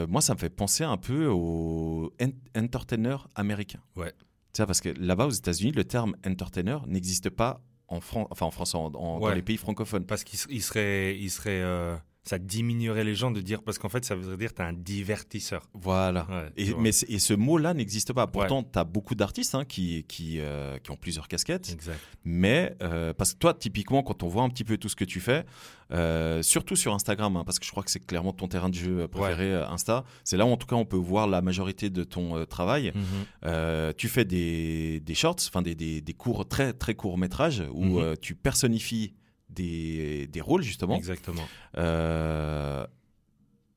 moi, 0.08 0.20
ça 0.20 0.34
me 0.34 0.38
fait 0.38 0.50
penser 0.50 0.84
un 0.84 0.96
peu 0.98 1.26
aux 1.26 2.12
en- 2.22 2.60
entertainers 2.60 3.26
américains. 3.34 3.80
Ouais. 3.96 4.12
Tu 4.52 4.58
sais, 4.62 4.66
parce 4.66 4.80
que 4.80 4.88
là-bas, 4.90 5.26
aux 5.26 5.30
États-Unis, 5.30 5.72
le 5.72 5.84
terme 5.84 6.14
entertainer 6.26 6.78
n'existe 6.86 7.30
pas 7.30 7.62
en 7.90 8.00
France, 8.00 8.26
enfin 8.30 8.46
en 8.46 8.50
France, 8.50 8.74
en- 8.74 8.86
en- 8.94 9.18
dans 9.30 9.34
les 9.34 9.42
pays 9.42 9.56
francophones. 9.56 10.04
Parce 10.06 10.24
qu'il 10.24 10.38
serait, 10.62 11.16
il 11.18 11.30
serait, 11.30 11.60
euh, 11.62 11.96
ça 12.22 12.38
diminuerait 12.38 13.02
les 13.04 13.14
gens 13.14 13.30
de 13.30 13.40
dire, 13.40 13.62
parce 13.62 13.78
qu'en 13.78 13.88
fait, 13.88 14.04
ça 14.04 14.14
voudrait 14.14 14.36
dire 14.36 14.50
que 14.50 14.56
t'es 14.56 14.62
un 14.62 14.74
divertisseur. 14.74 15.66
Voilà. 15.72 16.26
Ouais, 16.30 16.50
Et, 16.56 16.66
tu 16.66 16.74
mais, 16.76 16.90
et 17.08 17.18
ce 17.18 17.32
mot-là 17.34 17.72
n'existe 17.74 18.12
pas. 18.12 18.26
Pourtant, 18.26 18.62
tu 18.62 18.78
as 18.78 18.84
beaucoup 18.84 19.14
d'artistes 19.14 19.54
hein, 19.54 19.64
qui, 19.64 20.04
qui, 20.06 20.38
euh, 20.38 20.78
qui 20.78 20.90
ont 20.90 20.96
plusieurs 20.96 21.28
casquettes. 21.28 21.70
Exact. 21.72 21.98
Mais 22.24 22.76
euh, 22.82 23.14
parce 23.14 23.32
que 23.32 23.38
toi, 23.38 23.54
typiquement, 23.54 24.02
quand 24.02 24.22
on 24.22 24.28
voit 24.28 24.42
un 24.42 24.50
petit 24.50 24.64
peu 24.64 24.76
tout 24.76 24.88
ce 24.90 24.96
que 24.96 25.04
tu 25.06 25.18
fais, 25.20 25.44
euh, 25.92 26.42
surtout 26.42 26.76
sur 26.76 26.92
Instagram, 26.94 27.36
hein, 27.36 27.42
parce 27.44 27.58
que 27.58 27.64
je 27.64 27.70
crois 27.70 27.82
que 27.82 27.90
c'est 27.90 28.04
clairement 28.06 28.32
ton 28.32 28.48
terrain 28.48 28.68
de 28.68 28.74
jeu 28.74 29.08
préféré, 29.08 29.54
Insta, 29.54 30.04
c'est 30.22 30.36
là 30.36 30.44
où 30.46 30.50
en 30.50 30.56
tout 30.58 30.66
cas 30.66 30.76
on 30.76 30.84
peut 30.84 30.96
voir 30.98 31.26
la 31.26 31.40
majorité 31.42 31.88
de 31.90 32.04
ton 32.04 32.44
travail. 32.44 32.92
Mhm. 32.94 33.02
Euh, 33.46 33.92
tu 33.96 34.08
fais 34.08 34.24
des, 34.26 35.00
des 35.00 35.14
shorts, 35.14 35.36
enfin 35.48 35.62
des, 35.62 35.74
des, 35.74 36.00
des 36.00 36.14
courts, 36.14 36.46
très 36.46 36.74
très 36.74 36.94
courts 36.94 37.18
métrages 37.18 37.62
où 37.72 37.84
Mhm. 37.84 37.98
euh, 37.98 38.14
tu 38.20 38.34
personnifies 38.34 39.14
des, 39.50 40.26
des 40.26 40.40
rôles 40.40 40.62
justement. 40.62 40.96
Exactement. 40.96 41.46
Euh, 41.76 42.86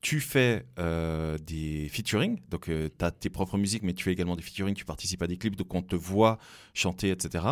tu 0.00 0.20
fais 0.20 0.66
euh, 0.78 1.38
des 1.38 1.88
featuring, 1.88 2.38
donc 2.50 2.66
tu 2.66 3.04
as 3.04 3.10
tes 3.10 3.30
propres 3.30 3.56
musiques, 3.56 3.82
mais 3.82 3.94
tu 3.94 4.04
fais 4.04 4.12
également 4.12 4.36
des 4.36 4.42
featuring, 4.42 4.74
tu 4.74 4.84
participes 4.84 5.22
à 5.22 5.26
des 5.26 5.38
clips, 5.38 5.56
donc 5.56 5.74
on 5.74 5.82
te 5.82 5.96
voit 5.96 6.38
chanter, 6.74 7.10
etc. 7.10 7.44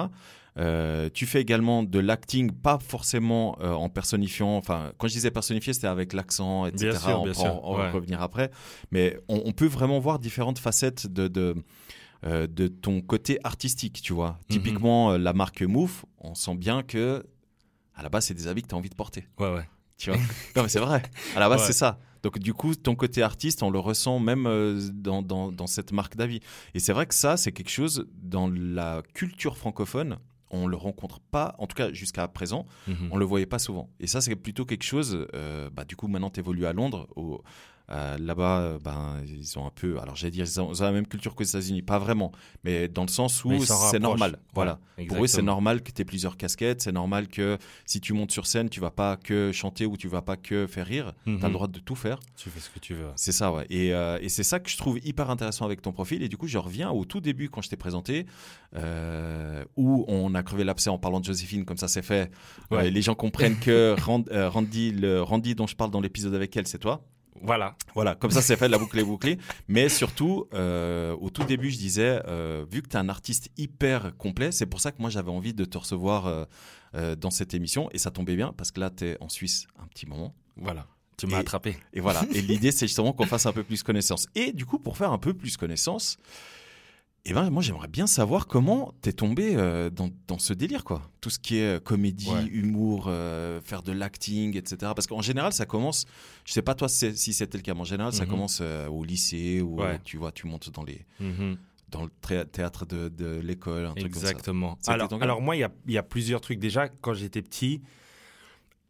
Euh, 0.58 1.08
tu 1.14 1.24
fais 1.24 1.40
également 1.40 1.82
de 1.82 1.98
l'acting, 1.98 2.52
pas 2.52 2.78
forcément 2.78 3.56
euh, 3.62 3.72
en 3.72 3.88
personnifiant, 3.88 4.56
enfin, 4.56 4.92
quand 4.98 5.08
je 5.08 5.14
disais 5.14 5.30
personnifier, 5.30 5.72
c'était 5.72 5.86
avec 5.86 6.12
l'accent, 6.12 6.66
etc. 6.66 6.90
Bien 6.90 6.98
sûr, 6.98 7.20
on 7.20 7.24
bien 7.24 7.32
pourra 7.32 7.50
sûr, 7.50 7.64
en, 7.64 7.72
en 7.72 7.78
ouais. 7.78 7.90
revenir 7.90 8.20
après. 8.20 8.50
Mais 8.90 9.18
on, 9.28 9.40
on 9.46 9.52
peut 9.52 9.66
vraiment 9.66 9.98
voir 9.98 10.18
différentes 10.18 10.58
facettes 10.58 11.06
de, 11.06 11.28
de, 11.28 11.54
euh, 12.24 12.46
de 12.46 12.68
ton 12.68 13.00
côté 13.00 13.38
artistique, 13.44 14.02
tu 14.02 14.12
vois. 14.12 14.32
Mhm. 14.32 14.36
Typiquement, 14.48 15.12
euh, 15.12 15.18
la 15.18 15.32
marque 15.32 15.62
Move, 15.62 16.04
on 16.18 16.34
sent 16.34 16.54
bien 16.54 16.82
que 16.82 17.24
à 18.02 18.04
la 18.04 18.08
base, 18.10 18.26
c'est 18.26 18.34
des 18.34 18.48
habits 18.48 18.62
que 18.62 18.68
tu 18.68 18.74
as 18.74 18.78
envie 18.78 18.90
de 18.90 18.94
porter. 18.96 19.26
Ouais, 19.38 19.54
ouais. 19.54 19.68
Tu 19.96 20.10
vois? 20.10 20.18
Non, 20.56 20.62
mais 20.64 20.68
c'est 20.68 20.80
vrai. 20.80 21.02
À 21.36 21.40
la 21.40 21.48
base, 21.48 21.60
Ouais. 21.60 21.66
c'est 21.68 21.72
ça. 21.72 21.98
Donc, 22.24 22.38
du 22.40 22.52
coup, 22.52 22.74
ton 22.74 22.94
côté 22.96 23.22
artiste, 23.22 23.62
on 23.62 23.70
le 23.70 23.78
ressent 23.78 24.18
même 24.18 24.46
euh, 24.46 24.80
dans, 24.92 25.22
dans, 25.22 25.52
dans 25.52 25.66
cette 25.68 25.92
marque 25.92 26.16
d'avis. 26.16 26.40
Et 26.74 26.80
c'est 26.80 26.92
vrai 26.92 27.06
que 27.06 27.14
ça, 27.14 27.36
c'est 27.36 27.52
quelque 27.52 27.70
chose 27.70 28.08
dans 28.20 28.48
la 28.48 29.02
culture 29.14 29.56
francophone, 29.56 30.18
on 30.50 30.66
le 30.66 30.76
rencontre 30.76 31.20
pas, 31.20 31.54
en 31.58 31.66
tout 31.66 31.74
cas 31.76 31.92
jusqu'à 31.92 32.26
présent, 32.28 32.66
Mhm. 32.88 33.08
on 33.12 33.16
le 33.16 33.24
voyait 33.24 33.46
pas 33.46 33.58
souvent. 33.60 33.88
Et 34.00 34.06
ça, 34.06 34.20
c'est 34.20 34.34
plutôt 34.36 34.64
quelque 34.64 34.84
chose. 34.84 35.26
euh, 35.34 35.70
bah, 35.70 35.84
du 35.84 35.94
coup, 35.96 36.08
maintenant, 36.08 36.30
tu 36.30 36.40
évolues 36.40 36.66
à 36.66 36.72
Londres, 36.72 37.06
au- 37.16 37.42
Euh, 37.92 38.16
Là-bas, 38.18 38.60
euh, 38.60 38.78
ben, 38.82 39.20
ils 39.26 39.58
ont 39.58 39.66
un 39.66 39.70
peu. 39.70 39.98
Alors, 40.00 40.16
j'allais 40.16 40.30
dire, 40.30 40.44
ils 40.46 40.60
ont, 40.60 40.72
ils 40.72 40.82
ont 40.82 40.86
la 40.86 40.92
même 40.92 41.06
culture 41.06 41.34
qu'aux 41.34 41.44
États-Unis. 41.44 41.82
Pas 41.82 41.98
vraiment. 41.98 42.32
Mais 42.64 42.88
dans 42.88 43.02
le 43.02 43.08
sens 43.08 43.44
où 43.44 43.52
c'est 43.64 43.98
normal. 43.98 44.32
Ouais, 44.32 44.38
Voilà. 44.54 44.78
Pour 45.08 45.24
eux, 45.24 45.26
c'est 45.26 45.42
normal 45.42 45.82
que 45.82 45.90
tu 45.92 46.00
aies 46.02 46.04
plusieurs 46.04 46.36
casquettes. 46.36 46.80
C'est 46.82 46.92
normal 46.92 47.28
que 47.28 47.58
si 47.86 48.00
tu 48.00 48.12
montes 48.12 48.30
sur 48.32 48.46
scène, 48.46 48.68
tu 48.70 48.80
vas 48.80 48.90
pas 48.90 49.16
que 49.16 49.52
chanter 49.52 49.84
ou 49.86 49.96
tu 49.96 50.08
vas 50.08 50.22
pas 50.22 50.36
que 50.36 50.66
faire 50.66 50.86
rire. 50.86 51.12
Tu 51.24 51.30
as 51.32 51.34
Mhm. 51.36 51.42
le 51.46 51.52
droit 51.52 51.68
de 51.68 51.78
tout 51.80 51.94
faire. 51.94 52.18
Tu 52.36 52.48
fais 52.50 52.60
ce 52.60 52.70
que 52.70 52.78
tu 52.78 52.94
veux. 52.94 53.08
C'est 53.16 53.32
ça, 53.32 53.52
ouais. 53.52 53.66
Et, 53.68 53.92
euh, 53.92 54.18
et 54.22 54.28
c'est 54.28 54.42
ça 54.44 54.58
que 54.60 54.70
je 54.70 54.76
trouve 54.76 54.98
hyper 55.04 55.28
intéressant 55.30 55.64
avec 55.64 55.82
ton 55.82 55.92
profil. 55.92 56.22
Et 56.22 56.28
du 56.28 56.36
coup, 56.36 56.46
je 56.46 56.58
reviens 56.58 56.90
au 56.90 57.04
tout 57.04 57.20
début 57.20 57.50
quand 57.50 57.60
je 57.62 57.68
t'ai 57.68 57.76
présenté, 57.76 58.26
euh, 58.76 59.64
où 59.76 60.04
on 60.08 60.34
a 60.34 60.42
crevé 60.42 60.64
l'abcès 60.64 60.90
en 60.90 60.98
parlant 60.98 61.20
de 61.20 61.24
Joséphine, 61.24 61.64
comme 61.64 61.76
ça 61.76 61.88
c'est 61.88 62.02
fait. 62.02 62.30
Ouais. 62.70 62.90
Les 62.90 63.02
gens 63.02 63.14
comprennent 63.14 63.58
que 63.58 63.94
Rand- 64.06 64.24
Randy, 64.30 64.92
le 64.92 65.22
Randy 65.22 65.54
dont 65.54 65.66
je 65.66 65.76
parle 65.76 65.90
dans 65.90 66.00
l'épisode 66.00 66.34
avec 66.34 66.56
elle, 66.56 66.66
c'est 66.66 66.78
toi. 66.78 67.04
Voilà. 67.40 67.76
Voilà, 67.94 68.14
comme 68.14 68.30
ça 68.30 68.42
c'est 68.42 68.56
fait, 68.56 68.68
la 68.68 68.78
boucle 68.78 68.98
est 68.98 69.04
bouclée. 69.04 69.38
Mais 69.68 69.88
surtout, 69.88 70.46
euh, 70.54 71.16
au 71.20 71.30
tout 71.30 71.44
début, 71.44 71.70
je 71.70 71.78
disais, 71.78 72.22
euh, 72.28 72.64
vu 72.70 72.82
que 72.82 72.88
tu 72.88 72.96
es 72.96 73.00
un 73.00 73.08
artiste 73.08 73.50
hyper 73.56 74.16
complet, 74.16 74.52
c'est 74.52 74.66
pour 74.66 74.80
ça 74.80 74.92
que 74.92 75.00
moi 75.00 75.10
j'avais 75.10 75.30
envie 75.30 75.54
de 75.54 75.64
te 75.64 75.78
recevoir 75.78 76.46
euh, 76.94 77.16
dans 77.16 77.30
cette 77.30 77.54
émission. 77.54 77.88
Et 77.92 77.98
ça 77.98 78.10
tombait 78.10 78.36
bien, 78.36 78.52
parce 78.56 78.70
que 78.70 78.80
là, 78.80 78.90
tu 78.90 79.06
es 79.06 79.16
en 79.20 79.28
Suisse 79.28 79.66
un 79.82 79.86
petit 79.86 80.06
moment. 80.06 80.34
Voilà. 80.56 80.86
Tu 81.16 81.26
m'as 81.26 81.38
attrapé. 81.38 81.76
Et 81.92 82.00
voilà. 82.00 82.22
Et 82.34 82.42
l'idée, 82.42 82.72
c'est 82.72 82.86
justement 82.88 83.12
qu'on 83.12 83.26
fasse 83.26 83.46
un 83.46 83.52
peu 83.52 83.62
plus 83.62 83.82
connaissance. 83.82 84.26
Et 84.34 84.52
du 84.52 84.66
coup, 84.66 84.78
pour 84.78 84.96
faire 84.96 85.12
un 85.12 85.18
peu 85.18 85.34
plus 85.34 85.56
connaissance, 85.56 86.18
eh 87.24 87.32
ben, 87.34 87.50
moi, 87.50 87.62
j'aimerais 87.62 87.86
bien 87.88 88.08
savoir 88.08 88.48
comment 88.48 88.92
t'es 89.00 89.12
tombé 89.12 89.54
euh, 89.54 89.90
dans, 89.90 90.10
dans 90.26 90.38
ce 90.40 90.52
délire, 90.52 90.82
quoi. 90.82 91.02
Tout 91.20 91.30
ce 91.30 91.38
qui 91.38 91.56
est 91.58 91.76
euh, 91.76 91.80
comédie, 91.80 92.28
Ouais. 92.32 92.44
humour, 92.46 93.04
euh, 93.06 93.60
faire 93.60 93.82
de 93.84 93.92
l'acting, 93.92 94.56
etc. 94.56 94.76
Parce 94.94 95.06
qu'en 95.06 95.22
général, 95.22 95.52
ça 95.52 95.64
commence. 95.64 96.04
Je 96.44 96.52
sais 96.52 96.62
pas 96.62 96.74
toi 96.74 96.88
si 96.88 97.14
c'était 97.32 97.58
le 97.58 97.62
cas, 97.62 97.74
mais 97.74 97.80
en 97.82 97.84
général, 97.84 98.12
ça 98.12 98.24
Mhm. 98.24 98.30
commence 98.30 98.60
au 98.60 99.04
lycée 99.04 99.60
ou 99.60 99.80
Ouais. 99.82 100.00
tu 100.02 100.16
vois, 100.16 100.32
tu 100.32 100.46
montes 100.48 100.70
dans 100.70 100.82
les 100.82 101.04
Mhm. 101.20 101.56
dans 101.90 102.04
le 102.04 102.44
théâtre 102.46 102.86
de, 102.86 103.08
de 103.10 103.38
l'école, 103.40 103.84
un 103.84 103.92
truc 103.94 104.10
comme 104.14 104.22
ça. 104.22 104.30
Exactement. 104.30 104.78
Alors, 104.86 105.12
alors 105.20 105.42
moi, 105.42 105.54
il 105.56 105.68
y 105.86 105.92
y 105.92 105.98
a 105.98 106.02
plusieurs 106.02 106.40
trucs. 106.40 106.58
Déjà, 106.58 106.88
quand 106.88 107.12
j'étais 107.12 107.42
petit, 107.42 107.82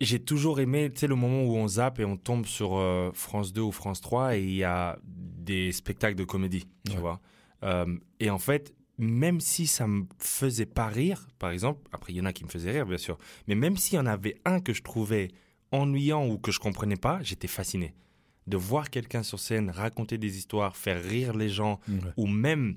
j'ai 0.00 0.20
toujours 0.20 0.58
aimé, 0.60 0.88
tu 0.90 1.00
sais, 1.00 1.06
le 1.08 1.16
moment 1.16 1.42
où 1.42 1.56
on 1.56 1.66
zappe 1.68 1.98
et 2.00 2.04
on 2.04 2.16
tombe 2.16 2.46
sur 2.46 2.80
France 3.12 3.52
2 3.52 3.60
ou 3.60 3.72
France 3.72 4.00
3 4.00 4.36
et 4.36 4.42
il 4.44 4.54
y 4.54 4.64
a 4.64 4.98
des 5.04 5.72
spectacles 5.72 6.16
de 6.16 6.24
comédie, 6.24 6.64
tu 6.86 6.92
Ouais. 6.92 6.98
vois. 7.00 7.20
Euh, 7.62 7.96
et 8.20 8.30
en 8.30 8.38
fait, 8.38 8.74
même 8.98 9.40
si 9.40 9.66
ça 9.66 9.86
me 9.86 10.04
faisait 10.18 10.66
pas 10.66 10.86
rire, 10.86 11.28
par 11.38 11.50
exemple, 11.50 11.80
après 11.92 12.12
il 12.12 12.16
y 12.16 12.20
en 12.20 12.24
a 12.24 12.32
qui 12.32 12.44
me 12.44 12.48
faisaient 12.48 12.70
rire, 12.70 12.86
bien 12.86 12.98
sûr, 12.98 13.18
mais 13.48 13.54
même 13.54 13.76
s'il 13.76 13.96
y 13.96 13.98
en 13.98 14.06
avait 14.06 14.36
un 14.44 14.60
que 14.60 14.72
je 14.72 14.82
trouvais 14.82 15.28
ennuyant 15.70 16.26
ou 16.26 16.38
que 16.38 16.52
je 16.52 16.60
comprenais 16.60 16.96
pas, 16.96 17.20
j'étais 17.22 17.48
fasciné. 17.48 17.94
De 18.46 18.56
voir 18.56 18.90
quelqu'un 18.90 19.22
sur 19.22 19.38
scène 19.38 19.70
raconter 19.70 20.18
des 20.18 20.36
histoires, 20.36 20.76
faire 20.76 21.02
rire 21.02 21.34
les 21.34 21.48
gens, 21.48 21.80
ou 22.16 22.26
même 22.26 22.76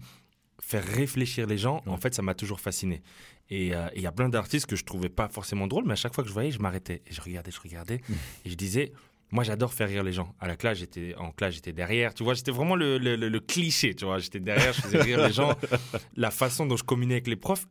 faire 0.61 0.83
réfléchir 0.83 1.47
les 1.47 1.57
gens, 1.57 1.81
en 1.85 1.97
fait, 1.97 2.13
ça 2.13 2.21
m'a 2.21 2.35
toujours 2.35 2.59
fasciné. 2.59 3.01
Et 3.49 3.75
euh, 3.75 3.87
et 3.93 3.97
il 3.97 4.01
y 4.01 4.07
a 4.07 4.11
plein 4.11 4.29
d'artistes 4.29 4.65
que 4.67 4.75
je 4.75 4.85
trouvais 4.85 5.09
pas 5.09 5.27
forcément 5.27 5.67
drôles, 5.67 5.85
mais 5.85 5.93
à 5.93 5.97
chaque 5.97 6.15
fois 6.15 6.23
que 6.23 6.29
je 6.29 6.33
voyais, 6.33 6.51
je 6.51 6.59
m'arrêtais. 6.59 7.01
Et 7.07 7.13
je 7.13 7.21
regardais, 7.21 7.51
je 7.51 7.59
regardais, 7.59 8.01
et 8.45 8.49
je 8.49 8.55
disais, 8.55 8.91
moi 9.31 9.43
j'adore 9.43 9.73
faire 9.73 9.87
rire 9.89 10.03
les 10.03 10.13
gens. 10.13 10.33
À 10.39 10.47
la 10.47 10.55
classe, 10.55 10.77
j'étais 10.79 11.15
en 11.17 11.31
classe, 11.31 11.55
j'étais 11.55 11.73
derrière, 11.73 12.13
tu 12.13 12.23
vois, 12.23 12.33
j'étais 12.35 12.51
vraiment 12.51 12.75
le, 12.75 12.97
le- 12.97 13.15
le- 13.15 13.29
le 13.29 13.39
cliché, 13.39 13.93
tu 13.95 14.05
vois, 14.05 14.19
j'étais 14.19 14.39
derrière, 14.39 14.73
je 14.73 14.81
faisais 14.81 15.01
rire 15.01 15.25
les 15.27 15.33
gens. 15.33 15.53
La 16.15 16.31
façon 16.31 16.65
dont 16.65 16.77
je 16.77 16.83
communiquais 16.83 17.15
avec 17.15 17.27
les 17.27 17.35
profs, 17.35 17.65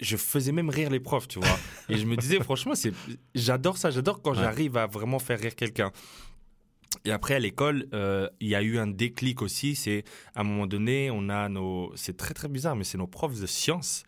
je 0.00 0.16
faisais 0.16 0.52
même 0.52 0.70
rire 0.70 0.90
les 0.90 1.00
profs, 1.00 1.28
tu 1.28 1.38
vois. 1.38 1.58
Et 1.88 1.96
je 1.96 2.06
me 2.06 2.16
disais, 2.16 2.40
franchement, 2.40 2.74
c'est, 2.74 2.92
j'adore 3.34 3.76
ça, 3.76 3.90
j'adore 3.90 4.22
quand 4.22 4.32
Ouais. 4.32 4.38
j'arrive 4.38 4.76
à 4.76 4.86
vraiment 4.86 5.18
faire 5.18 5.38
rire 5.38 5.54
quelqu'un. 5.54 5.92
Et 7.04 7.10
après, 7.10 7.34
à 7.34 7.38
l'école, 7.38 7.86
euh, 7.94 8.28
il 8.40 8.48
y 8.48 8.54
a 8.54 8.62
eu 8.62 8.78
un 8.78 8.86
déclic 8.86 9.40
aussi. 9.42 9.74
C'est 9.76 10.04
à 10.34 10.40
un 10.40 10.44
moment 10.44 10.66
donné, 10.66 11.10
on 11.10 11.28
a 11.30 11.48
nos. 11.48 11.90
C'est 11.96 12.16
très 12.16 12.34
très 12.34 12.48
bizarre, 12.48 12.76
mais 12.76 12.84
c'est 12.84 12.98
nos 12.98 13.06
profs 13.06 13.40
de 13.40 13.46
sciences 13.46 14.02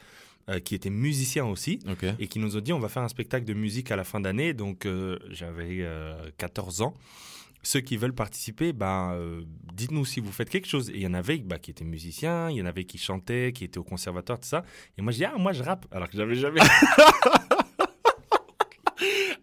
euh, 0.48 0.60
qui 0.60 0.74
étaient 0.74 0.90
musiciens 0.90 1.46
aussi 1.46 1.78
et 2.18 2.28
qui 2.28 2.38
nous 2.38 2.56
ont 2.56 2.60
dit 2.60 2.72
on 2.72 2.78
va 2.78 2.88
faire 2.88 3.02
un 3.02 3.08
spectacle 3.08 3.46
de 3.46 3.54
musique 3.54 3.90
à 3.90 3.96
la 3.96 4.04
fin 4.04 4.20
d'année. 4.20 4.54
Donc 4.54 4.86
euh, 4.86 5.18
j'avais 5.30 5.78
euh, 5.80 6.30
14 6.38 6.82
ans. 6.82 6.94
Ceux 7.64 7.80
qui 7.80 7.96
veulent 7.96 8.14
participer, 8.14 8.74
ben, 8.74 9.14
euh, 9.14 9.42
dites-nous 9.72 10.04
si 10.04 10.20
vous 10.20 10.30
faites 10.30 10.50
quelque 10.50 10.68
chose. 10.68 10.90
Et 10.90 10.96
il 10.96 11.00
y 11.00 11.06
en 11.06 11.14
avait 11.14 11.38
bah, 11.38 11.58
qui 11.58 11.70
étaient 11.70 11.84
musiciens, 11.84 12.50
il 12.50 12.58
y 12.58 12.62
en 12.62 12.66
avait 12.66 12.84
qui 12.84 12.98
chantaient, 12.98 13.52
qui 13.54 13.64
étaient 13.64 13.78
au 13.78 13.84
conservatoire, 13.84 14.38
tout 14.38 14.46
ça. 14.46 14.64
Et 14.98 15.02
moi, 15.02 15.12
je 15.12 15.18
dis, 15.18 15.24
ah, 15.24 15.32
moi, 15.38 15.52
je 15.52 15.62
rappe. 15.62 15.86
Alors 15.90 16.10
que 16.10 16.16
j'avais 16.16 16.34
jamais. 16.34 16.60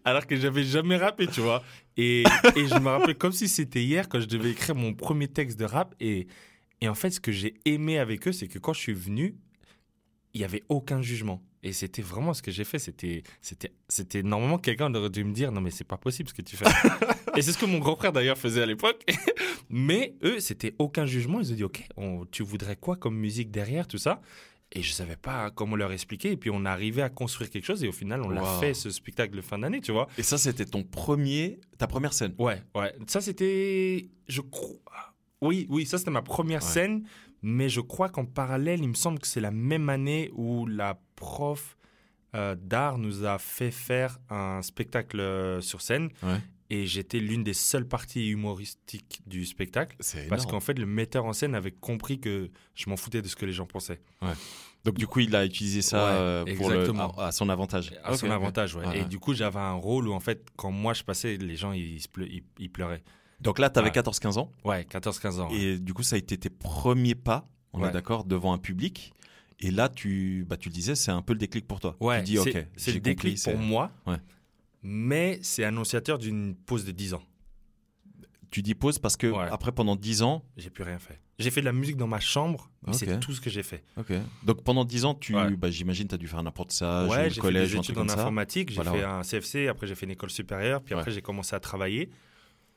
Alors 0.06 0.26
que 0.28 0.36
j'avais 0.36 0.64
jamais 0.64 0.98
rappé, 0.98 1.26
tu 1.28 1.42
vois. 1.42 1.64
Et, 1.98 2.24
et 2.56 2.68
je 2.68 2.80
me 2.80 2.90
rappelle 2.90 3.18
comme 3.18 3.32
si 3.32 3.48
c'était 3.48 3.84
hier 3.84 4.08
quand 4.08 4.20
je 4.20 4.28
devais 4.28 4.52
écrire 4.52 4.76
mon 4.76 4.94
premier 4.94 5.28
texte 5.28 5.60
de 5.60 5.66
rap. 5.66 5.96
Et, 6.00 6.28
et 6.80 6.88
en 6.90 6.96
fait, 6.96 7.10
ce 7.10 7.20
que 7.20 7.32
j'ai 7.32 7.56
aimé 7.66 7.98
avec 7.98 8.28
eux, 8.28 8.32
c'est 8.32 8.48
que 8.48 8.60
quand 8.60 8.74
je 8.74 8.80
suis 8.80 8.94
venu, 8.94 9.36
il 10.34 10.40
n'y 10.40 10.46
avait 10.46 10.64
aucun 10.70 11.02
jugement. 11.02 11.42
Et 11.64 11.74
c'était 11.74 12.02
vraiment 12.02 12.34
ce 12.34 12.42
que 12.42 12.50
j'ai 12.52 12.64
fait. 12.64 12.80
C'était, 12.80 13.22
c'était, 13.42 13.72
c'était 13.88 14.24
normalement 14.24 14.58
quelqu'un 14.58 14.94
aurait 14.96 15.10
dû 15.12 15.24
me 15.24 15.32
dire 15.34 15.52
non 15.52 15.62
mais 15.62 15.70
c'est 15.70 15.84
pas 15.84 15.98
possible 15.98 16.28
ce 16.30 16.34
que 16.34 16.42
tu 16.42 16.56
fais. 16.58 16.66
et 17.38 17.42
c'est 17.42 17.52
ce 17.52 17.58
que 17.58 17.66
mon 17.66 17.78
grand 17.80 17.96
frère 17.96 18.12
d'ailleurs 18.12 18.38
faisait 18.38 18.62
à 18.64 18.66
l'époque. 18.66 19.04
mais 19.70 20.16
eux, 20.24 20.40
c'était 20.40 20.74
aucun 20.80 21.06
jugement. 21.06 21.40
Ils 21.40 21.52
ont 21.52 21.56
dit 21.56 21.64
ok, 21.64 21.84
on- 21.98 22.26
tu 22.26 22.44
voudrais 22.44 22.76
quoi 22.78 22.96
comme 22.96 23.16
musique 23.16 23.52
derrière 23.52 23.88
tout 23.88 23.98
ça? 24.00 24.22
Et 24.74 24.82
je 24.82 24.92
savais 24.94 25.18
pas 25.18 25.52
comment 25.52 25.76
leur 25.76 25.92
expliquer. 25.92 26.32
Et 26.32 26.38
puis 26.38 26.50
on 26.50 26.64
arrivait 26.66 27.02
à 27.02 27.10
construire 27.10 27.50
quelque 27.50 27.66
chose. 27.66 27.84
Et 27.84 27.88
au 27.90 27.92
final, 27.92 28.22
on 28.24 28.30
l'a 28.30 28.44
fait 28.60 28.74
ce 28.74 28.90
spectacle 28.90 29.36
de 29.36 29.42
fin 29.42 29.60
d'année, 29.60 29.82
tu 29.82 29.92
vois. 29.92 30.08
Et 30.18 30.24
ça, 30.24 30.38
c'était 30.38 30.66
ton 30.66 30.82
premier, 30.84 31.60
ta 31.78 31.88
première 31.88 32.14
scène? 32.14 32.34
Ouais, 32.40 32.62
ouais. 32.74 32.96
Ça, 33.06 33.20
c'était. 33.22 34.10
Je 34.30 34.40
crois. 34.42 35.14
Oui, 35.42 35.68
oui, 35.70 35.86
ça, 35.86 35.98
c'était 35.98 36.10
ma 36.12 36.22
première 36.22 36.62
Ouais. 36.64 36.68
scène. 36.70 37.04
Mais 37.42 37.70
je 37.70 37.82
crois 37.82 38.10
qu'en 38.10 38.26
parallèle, 38.26 38.82
il 38.82 38.90
me 38.90 38.94
semble 38.94 39.20
que 39.20 39.28
c'est 39.28 39.42
la 39.42 39.52
même 39.52 39.90
année 39.90 40.30
où 40.34 40.68
la 40.68 41.00
prof 41.16 41.78
euh, 42.36 42.56
d'art 42.56 42.98
nous 42.98 43.26
a 43.26 43.40
fait 43.40 43.72
faire 43.72 44.20
un 44.30 44.62
spectacle 44.62 45.20
euh, 45.20 45.60
sur 45.62 45.82
scène. 45.82 46.10
Ouais. 46.24 46.38
Et 46.70 46.86
j'étais 46.86 47.20
l'une 47.20 47.44
des 47.44 47.54
seules 47.54 47.86
parties 47.88 48.30
humoristiques 48.30 49.22
du 49.26 49.46
spectacle. 49.46 49.98
Parce 50.30 50.46
qu'en 50.46 50.62
fait, 50.62 50.80
le 50.80 50.86
metteur 50.86 51.26
en 51.26 51.34
scène 51.34 51.54
avait 51.54 51.72
compris 51.72 52.22
que 52.22 52.50
je 52.76 52.90
m'en 52.90 52.96
foutais 52.96 53.22
de 53.22 53.28
ce 53.28 53.36
que 53.36 53.46
les 53.46 53.52
gens 53.52 53.66
pensaient. 53.66 54.00
Donc 54.86 54.96
du 54.98 55.06
coup, 55.06 55.20
il 55.20 55.36
a 55.36 55.46
utilisé 55.46 55.82
ça 55.82 55.98
Ouais, 55.98 56.12
euh, 56.14 56.56
pour 56.56 56.70
le, 56.70 56.90
à, 57.20 57.28
à 57.28 57.32
son 57.34 57.50
avantage. 57.50 57.92
À 58.04 58.16
son 58.16 58.32
avantage, 58.32 58.76
ouais. 58.76 59.00
Et 59.00 59.04
du 59.04 59.20
coup, 59.20 59.34
j'avais 59.34 59.60
un 59.60 59.74
rôle 59.74 60.08
où, 60.08 60.14
en 60.14 60.20
fait, 60.22 60.48
quand 60.56 60.72
moi 60.72 60.94
je 60.94 61.04
passais, 61.04 61.36
les 61.38 61.56
gens, 61.58 61.74
ils 61.74 62.00
pleuraient. 62.72 63.04
Donc 63.42 63.60
là, 63.60 63.70
tu 63.70 63.80
avais 63.80 63.88
Ouais. 63.90 63.92
14-15 63.94 64.38
ans. 64.38 64.52
Ouais, 64.64 64.84
14-15 64.90 65.40
ans. 65.40 65.50
ouais. 65.52 65.58
Et 65.60 65.80
du 65.80 65.94
coup, 65.94 66.04
ça 66.04 66.16
a 66.16 66.20
été 66.20 66.38
tes 66.38 66.50
premiers 66.50 67.16
pas, 67.16 67.48
on 67.74 67.82
Ouais. 67.82 67.90
est 67.90 67.92
d'accord, 67.92 68.24
devant 68.24 68.54
un 68.54 68.58
public. 68.58 69.14
Et 69.60 69.70
là, 69.72 69.90
tu, 69.90 70.46
bah, 70.48 70.58
tu 70.58 70.70
le 70.70 70.74
disais, 70.74 70.96
c'est 70.96 71.12
un 71.12 71.22
peu 71.22 71.34
le 71.34 71.40
déclic 71.40 71.68
pour 71.68 71.80
toi. 71.80 71.96
Ouais, 72.00 72.20
tu 72.20 72.32
dis, 72.32 72.40
ok, 72.40 72.50
c'est- 72.76 72.92
le 72.94 73.00
déclic 73.00 73.38
compris, 73.38 73.54
pour 73.54 73.62
moi. 73.64 73.92
Ouais. 74.08 74.18
Mais 74.84 75.40
c'est 75.44 75.64
annonciateur 75.64 76.18
d'une 76.18 76.56
pause 76.56 76.86
de 76.86 76.92
10 76.92 77.14
ans. 77.14 77.22
Tu 78.50 78.62
dis 78.62 78.76
pause 78.76 79.00
parce 79.00 79.16
que 79.16 79.34
après, 79.52 79.72
pendant 79.72 79.96
10 79.96 80.24
ans, 80.24 80.44
J'ai 80.58 80.70
plus 80.70 80.84
rien 80.84 81.00
fait. 81.00 81.20
J'ai 81.40 81.50
fait 81.52 81.62
de 81.62 81.66
la 81.66 81.72
musique 81.74 81.96
dans 81.98 82.08
ma 82.08 82.20
chambre, 82.20 82.70
mais 82.86 82.94
c'est 82.94 83.20
tout 83.20 83.34
ce 83.34 83.40
que 83.42 83.50
j'ai 83.50 83.64
fait. 83.64 83.84
Donc 84.44 84.64
pendant 84.64 84.84
10 84.86 85.06
ans, 85.06 85.14
tu, 85.16 85.34
bah, 85.58 85.70
j'imagine, 85.72 86.08
tu 86.08 86.16
as 86.16 86.18
dû 86.18 86.28
faire 86.28 86.40
un 86.40 86.46
apprentissage, 86.46 87.10
ouais, 87.10 87.30
j'ai 87.30 87.36
fait 87.36 87.42
collège, 87.42 87.72
des 87.72 87.78
études 87.78 87.96
truc 87.96 87.98
en 87.98 88.10
informatique, 88.14 88.70
j'ai 88.70 88.76
Voilà, 88.76 88.92
fait 88.92 89.04
un 89.04 89.24
CFC, 89.24 89.68
après 89.68 89.88
j'ai 89.88 89.96
fait 89.96 90.06
une 90.06 90.12
école 90.12 90.30
supérieure, 90.30 90.82
puis 90.82 90.94
après 90.96 91.12
j'ai 91.12 91.22
commencé 91.22 91.56
à 91.56 91.60
travailler. 91.60 92.10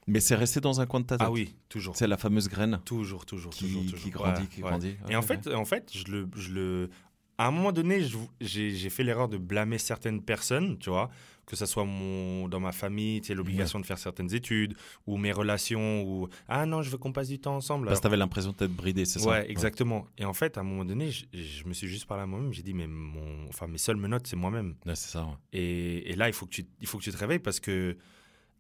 Mais 0.07 0.21
c'est 0.21 0.35
resté 0.35 0.61
dans 0.61 0.81
un 0.81 0.87
coin 0.87 1.01
de 1.01 1.07
ta 1.07 1.17
tête. 1.17 1.27
Ah 1.27 1.33
oui, 1.33 1.55
toujours. 1.69 1.97
C'est 1.97 2.07
la 2.07 2.17
fameuse 2.17 2.49
graine 2.49 2.81
Toujours, 2.85 3.25
toujours, 3.25 3.53
qui, 3.53 3.65
toujours, 3.67 3.83
qui 3.85 3.91
toujours. 3.93 4.11
grandit, 4.13 4.43
Ouais, 4.43 4.47
qui 4.49 4.63
ouais. 4.63 4.69
grandit. 4.69 4.97
Et 5.09 5.17
en 5.17 5.23
fait, 5.23 5.47
en 5.49 5.65
fait, 5.65 5.91
je 5.95 6.05
le, 6.13 6.29
je 6.37 6.53
le, 6.53 6.91
à 7.39 7.49
un 7.49 7.51
moment 7.51 7.73
donné, 7.73 8.05
j'ai 8.41 8.91
fait 8.91 9.03
l'erreur 9.03 9.29
de 9.29 9.39
blâmer 9.39 9.79
certaines 9.79 10.21
personnes, 10.23 10.79
tu 10.79 10.91
vois, 10.91 11.11
que 11.47 11.57
ce 11.57 11.67
soit 11.67 11.85
mon, 11.85 12.49
dans 12.49 12.61
ma 12.61 12.73
famille, 12.73 13.21
tu 13.21 13.27
sais, 13.29 13.35
l'obligation 13.35 13.79
de 13.81 13.85
faire 13.85 13.99
certaines 13.99 14.33
études, 14.35 14.75
ou 15.07 15.17
mes 15.19 15.33
relations, 15.33 16.03
ou 16.05 16.29
ah 16.49 16.65
non, 16.65 16.81
je 16.83 16.89
veux 16.91 16.97
qu'on 16.99 17.13
passe 17.13 17.29
du 17.29 17.39
temps 17.39 17.57
ensemble. 17.57 17.87
Parce 17.87 17.99
que 17.99 18.03
tu 18.03 18.07
avais 18.07 18.17
l'impression 18.17 18.55
d'être 18.59 18.73
bridé, 18.75 19.05
c'est 19.05 19.19
ça 19.19 19.29
Ouais, 19.29 19.51
exactement. 19.51 20.07
Et 20.17 20.25
en 20.25 20.33
fait, 20.33 20.57
à 20.57 20.61
un 20.61 20.65
moment 20.65 20.85
donné, 20.87 21.11
je, 21.11 21.25
je 21.33 21.65
me 21.67 21.75
suis 21.75 21.89
juste 21.89 22.07
parlé 22.07 22.23
à 22.23 22.27
moi-même. 22.27 22.53
J'ai 22.53 22.63
dit, 22.63 22.73
mais 22.73 22.87
mon, 22.87 23.47
enfin, 23.49 23.67
mes 23.67 23.79
seules 23.79 23.97
menottes, 23.97 24.27
c'est 24.27 24.37
moi-même. 24.37 24.75
Ouais, 24.87 24.95
c'est 24.95 25.11
ça. 25.11 25.25
ouais. 25.25 25.33
Et, 25.53 26.11
et 26.13 26.17
là, 26.17 26.29
il 26.29 26.33
faut, 26.35 26.47
que 26.47 26.51
tu, 26.53 26.67
il 26.81 26.87
faut 26.87 26.97
que 26.99 27.05
tu 27.05 27.11
te 27.11 27.17
réveilles 27.19 27.41
parce 27.41 27.61
que 27.61 27.97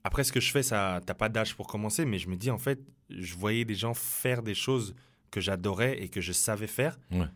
après 0.04 0.22
ce 0.22 0.32
que 0.32 0.40
je 0.40 0.50
fais, 0.50 0.62
ça, 0.62 1.00
t'as 1.04 1.14
pas 1.14 1.30
d'âge 1.30 1.56
pour 1.56 1.66
commencer. 1.66 2.04
Mais 2.04 2.18
je 2.18 2.28
me 2.28 2.36
dis, 2.36 2.50
en 2.50 2.58
fait, 2.58 2.78
je 3.08 3.34
voyais 3.34 3.64
des 3.64 3.74
gens 3.74 3.94
faire 3.94 4.42
des 4.42 4.54
choses 4.54 4.94
que 5.30 5.40
j'adorais 5.40 6.00
et 6.02 6.08
que 6.08 6.20
je 6.20 6.32
savais 6.32 6.66
faire. 6.66 6.98
Ouais. 7.10 7.26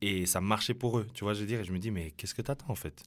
Et 0.00 0.24
ça 0.24 0.40
marchait 0.40 0.74
pour 0.74 0.98
eux. 0.98 1.06
Tu 1.14 1.24
vois, 1.24 1.34
je 1.34 1.40
veux 1.40 1.46
dire? 1.46 1.60
Et 1.60 1.64
je 1.64 1.72
me 1.72 1.78
dis, 1.78 1.90
mais 1.90 2.12
qu'est-ce 2.12 2.34
que 2.34 2.42
t'attends, 2.42 2.70
en 2.70 2.76
fait? 2.76 3.02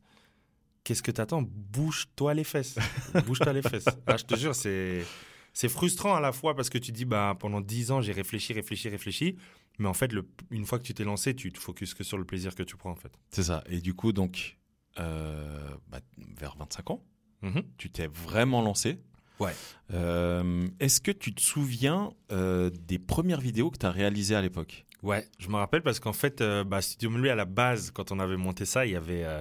Qu'est-ce 0.83 1.01
que 1.01 1.11
t'attends? 1.11 1.41
Bouge-toi 1.41 2.33
les 2.33 2.43
fesses. 2.43 2.77
Bouge-toi 3.25 3.53
les 3.53 3.61
fesses. 3.61 3.85
Ah, 4.05 4.17
je 4.17 4.25
te 4.25 4.35
jure, 4.35 4.53
c'est. 4.53 5.03
C'est 5.51 5.69
frustrant 5.69 6.15
à 6.15 6.21
la 6.21 6.31
fois 6.31 6.55
parce 6.55 6.69
que 6.69 6.77
tu 6.77 6.91
dis, 6.91 7.05
bah, 7.05 7.35
pendant 7.39 7.59
10 7.59 7.91
ans, 7.91 8.01
j'ai 8.01 8.11
réfléchi, 8.11 8.53
réfléchi, 8.53 8.87
réfléchi. 8.87 9.35
Mais 9.79 9.87
en 9.87 9.93
fait, 9.93 10.13
le, 10.13 10.29
une 10.51 10.65
fois 10.65 10.77
que 10.77 10.83
tu 10.83 10.93
t'es 10.93 11.03
lancé, 11.03 11.35
tu 11.35 11.51
te 11.51 11.59
focuses 11.59 11.93
que 11.93 12.03
sur 12.03 12.17
le 12.17 12.23
plaisir 12.23 12.53
que 12.53 12.63
tu 12.63 12.77
prends, 12.77 12.91
en 12.91 12.95
fait. 12.95 13.11
C'est 13.31 13.43
ça. 13.43 13.63
Et 13.67 13.81
du 13.81 13.93
coup, 13.93 14.13
donc, 14.13 14.57
euh, 14.99 15.69
bah, 15.87 15.99
vers 16.17 16.55
25 16.57 16.91
ans, 16.91 17.03
Mhm. 17.41 17.63
tu 17.77 17.89
t'es 17.89 18.07
vraiment 18.07 18.61
lancé. 18.61 18.99
Ouais. 19.39 19.53
Euh, 19.93 20.67
Est-ce 20.79 20.99
que 20.99 21.11
tu 21.11 21.33
te 21.33 21.41
souviens 21.41 22.11
euh, 22.31 22.69
des 22.87 22.99
premières 22.99 23.39
vidéos 23.39 23.71
que 23.71 23.77
tu 23.77 23.85
as 23.85 23.91
réalisées 23.91 24.35
à 24.35 24.41
l'époque? 24.41 24.85
Ouais, 25.01 25.25
je 25.39 25.47
me 25.47 25.55
rappelle 25.55 25.81
parce 25.81 26.01
qu'en 26.01 26.11
fait, 26.13 26.41
euh, 26.41 26.65
bah, 26.65 26.81
Studio 26.81 27.09
Melu, 27.09 27.29
à 27.29 27.35
la 27.35 27.45
base, 27.45 27.91
quand 27.91 28.11
on 28.11 28.19
avait 28.19 28.35
monté 28.35 28.65
ça, 28.65 28.85
il 28.85 28.91
y 28.91 28.95
avait, 28.97 29.23
euh, 29.23 29.39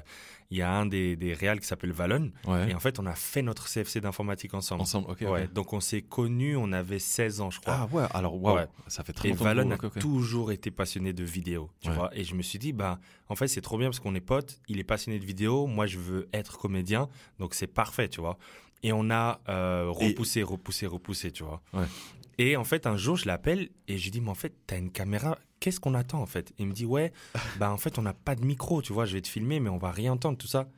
il 0.51 0.59
y 0.59 0.63
a 0.63 0.73
un 0.73 0.87
des, 0.87 1.15
des 1.17 1.35
réals 1.35 1.61
qui 1.61 1.67
s'appelle 1.67 1.93
Valon. 1.93 2.31
Ouais. 2.47 2.71
Et 2.71 2.75
en 2.75 2.81
fait, 2.81 2.99
on 2.99 3.07
a 3.07 3.15
fait 3.15 3.43
notre 3.43 3.69
CFC 3.69 4.01
d'informatique 4.01 4.55
ensemble. 4.55 4.81
Ensemble, 4.83 5.11
ok. 5.11 5.21
ouais. 5.31 5.47
Donc 5.49 5.73
on 5.75 5.81
s'est 5.81 6.01
connus, 6.03 6.57
on 6.57 6.73
avait 6.73 6.99
16 6.99 7.41
ans, 7.43 7.51
je 7.51 7.61
crois. 7.61 7.75
Ah 7.91 7.95
ouais, 7.95 8.05
alors 8.13 8.41
Ouais. 8.43 8.67
ça 8.87 9.05
fait 9.05 9.13
très 9.13 9.29
Et 9.29 9.33
longtemps. 9.33 9.45
Valon 9.45 9.77
que- 9.77 9.87
a 9.87 9.91
toujours 10.01 10.51
été 10.53 10.71
passionné 10.71 11.13
de 11.13 11.25
vidéo, 11.25 11.71
tu 11.81 11.91
vois. 11.91 12.11
Et 12.17 12.25
je 12.25 12.35
me 12.35 12.43
suis 12.43 12.59
dit, 12.59 12.73
bah, 12.73 12.99
en 13.29 13.35
fait, 13.37 13.49
c'est 13.49 13.61
trop 13.61 13.77
bien 13.79 13.89
parce 13.89 14.01
qu'on 14.01 14.15
est 14.15 14.21
potes. 14.21 14.61
Il 14.69 14.79
est 14.79 14.85
passionné 14.85 15.19
de 15.19 15.25
vidéo. 15.27 15.67
Moi, 15.67 15.87
je 15.87 15.99
veux 15.99 16.29
être 16.33 16.57
comédien. 16.59 17.09
Donc, 17.39 17.55
c'est 17.55 17.67
parfait, 17.67 18.09
tu 18.09 18.21
vois. 18.21 18.39
Et 18.83 18.93
on 18.93 19.11
a 19.11 19.41
euh, 19.49 19.93
Et- 20.01 20.09
repoussé, 20.09 20.43
repoussé, 20.43 20.87
repoussé, 20.87 21.31
tu 21.33 21.43
vois. 21.43 21.61
Ouais. 21.75 21.85
Et 22.39 22.57
en 22.57 22.63
fait, 22.65 22.87
un 22.87 22.97
jour, 22.97 23.17
je 23.17 23.27
l'appelle 23.27 23.69
et 23.89 23.99
je 23.99 24.05
lui 24.05 24.11
dis, 24.13 24.21
mais 24.21 24.31
en 24.31 24.35
fait, 24.35 24.55
t'as 24.67 24.79
une 24.79 24.93
caméra. 24.93 25.37
Qu'est-ce 25.61 25.81
qu'on 25.81 25.95
attend, 25.95 26.21
en 26.21 26.27
fait? 26.27 26.53
Il 26.59 26.67
me 26.67 26.73
dit, 26.73 26.87
ouais, 26.87 27.13
bah, 27.59 27.71
en 27.71 27.77
fait, 27.77 27.99
on 27.99 28.03
n'a 28.03 28.15
pas 28.15 28.35
de 28.35 28.45
micro, 28.45 28.83
tu 28.83 28.93
vois. 28.93 29.05
Je 29.05 29.15
vais 29.15 29.21
te 29.21 29.29
filmer, 29.29 29.61
mais 29.61 29.71
on 29.71 29.79
va 29.79 29.91
rien 29.91 30.13
entendre, 30.13 30.39
tout 30.39 30.47
ça. 30.47 30.69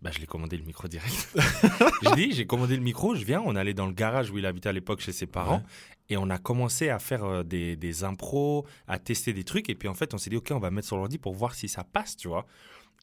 Bah, 0.00 0.10
je 0.12 0.20
l'ai 0.20 0.26
commandé 0.26 0.56
le 0.56 0.64
micro 0.64 0.86
direct. 0.86 1.28
je 2.02 2.14
dis, 2.14 2.32
j'ai 2.32 2.46
commandé 2.46 2.76
le 2.76 2.82
micro, 2.82 3.16
je 3.16 3.24
viens, 3.24 3.42
on 3.44 3.56
allait 3.56 3.74
dans 3.74 3.86
le 3.86 3.92
garage 3.92 4.30
où 4.30 4.38
il 4.38 4.46
habitait 4.46 4.68
à 4.68 4.72
l'époque 4.72 5.00
chez 5.00 5.12
ses 5.12 5.26
parents. 5.26 5.56
Ouais. 5.56 5.62
Et 6.10 6.16
on 6.16 6.30
a 6.30 6.38
commencé 6.38 6.88
à 6.88 6.98
faire 6.98 7.24
euh, 7.24 7.42
des, 7.42 7.76
des 7.76 8.04
impros, 8.04 8.64
à 8.86 8.98
tester 8.98 9.32
des 9.32 9.44
trucs. 9.44 9.68
Et 9.68 9.74
puis 9.74 9.88
en 9.88 9.94
fait, 9.94 10.14
on 10.14 10.18
s'est 10.18 10.30
dit, 10.30 10.36
OK, 10.36 10.50
on 10.52 10.60
va 10.60 10.70
mettre 10.70 10.86
sur 10.86 10.96
l'ordi 10.96 11.18
pour 11.18 11.34
voir 11.34 11.54
si 11.54 11.68
ça 11.68 11.82
passe, 11.82 12.16
tu 12.16 12.28
vois. 12.28 12.46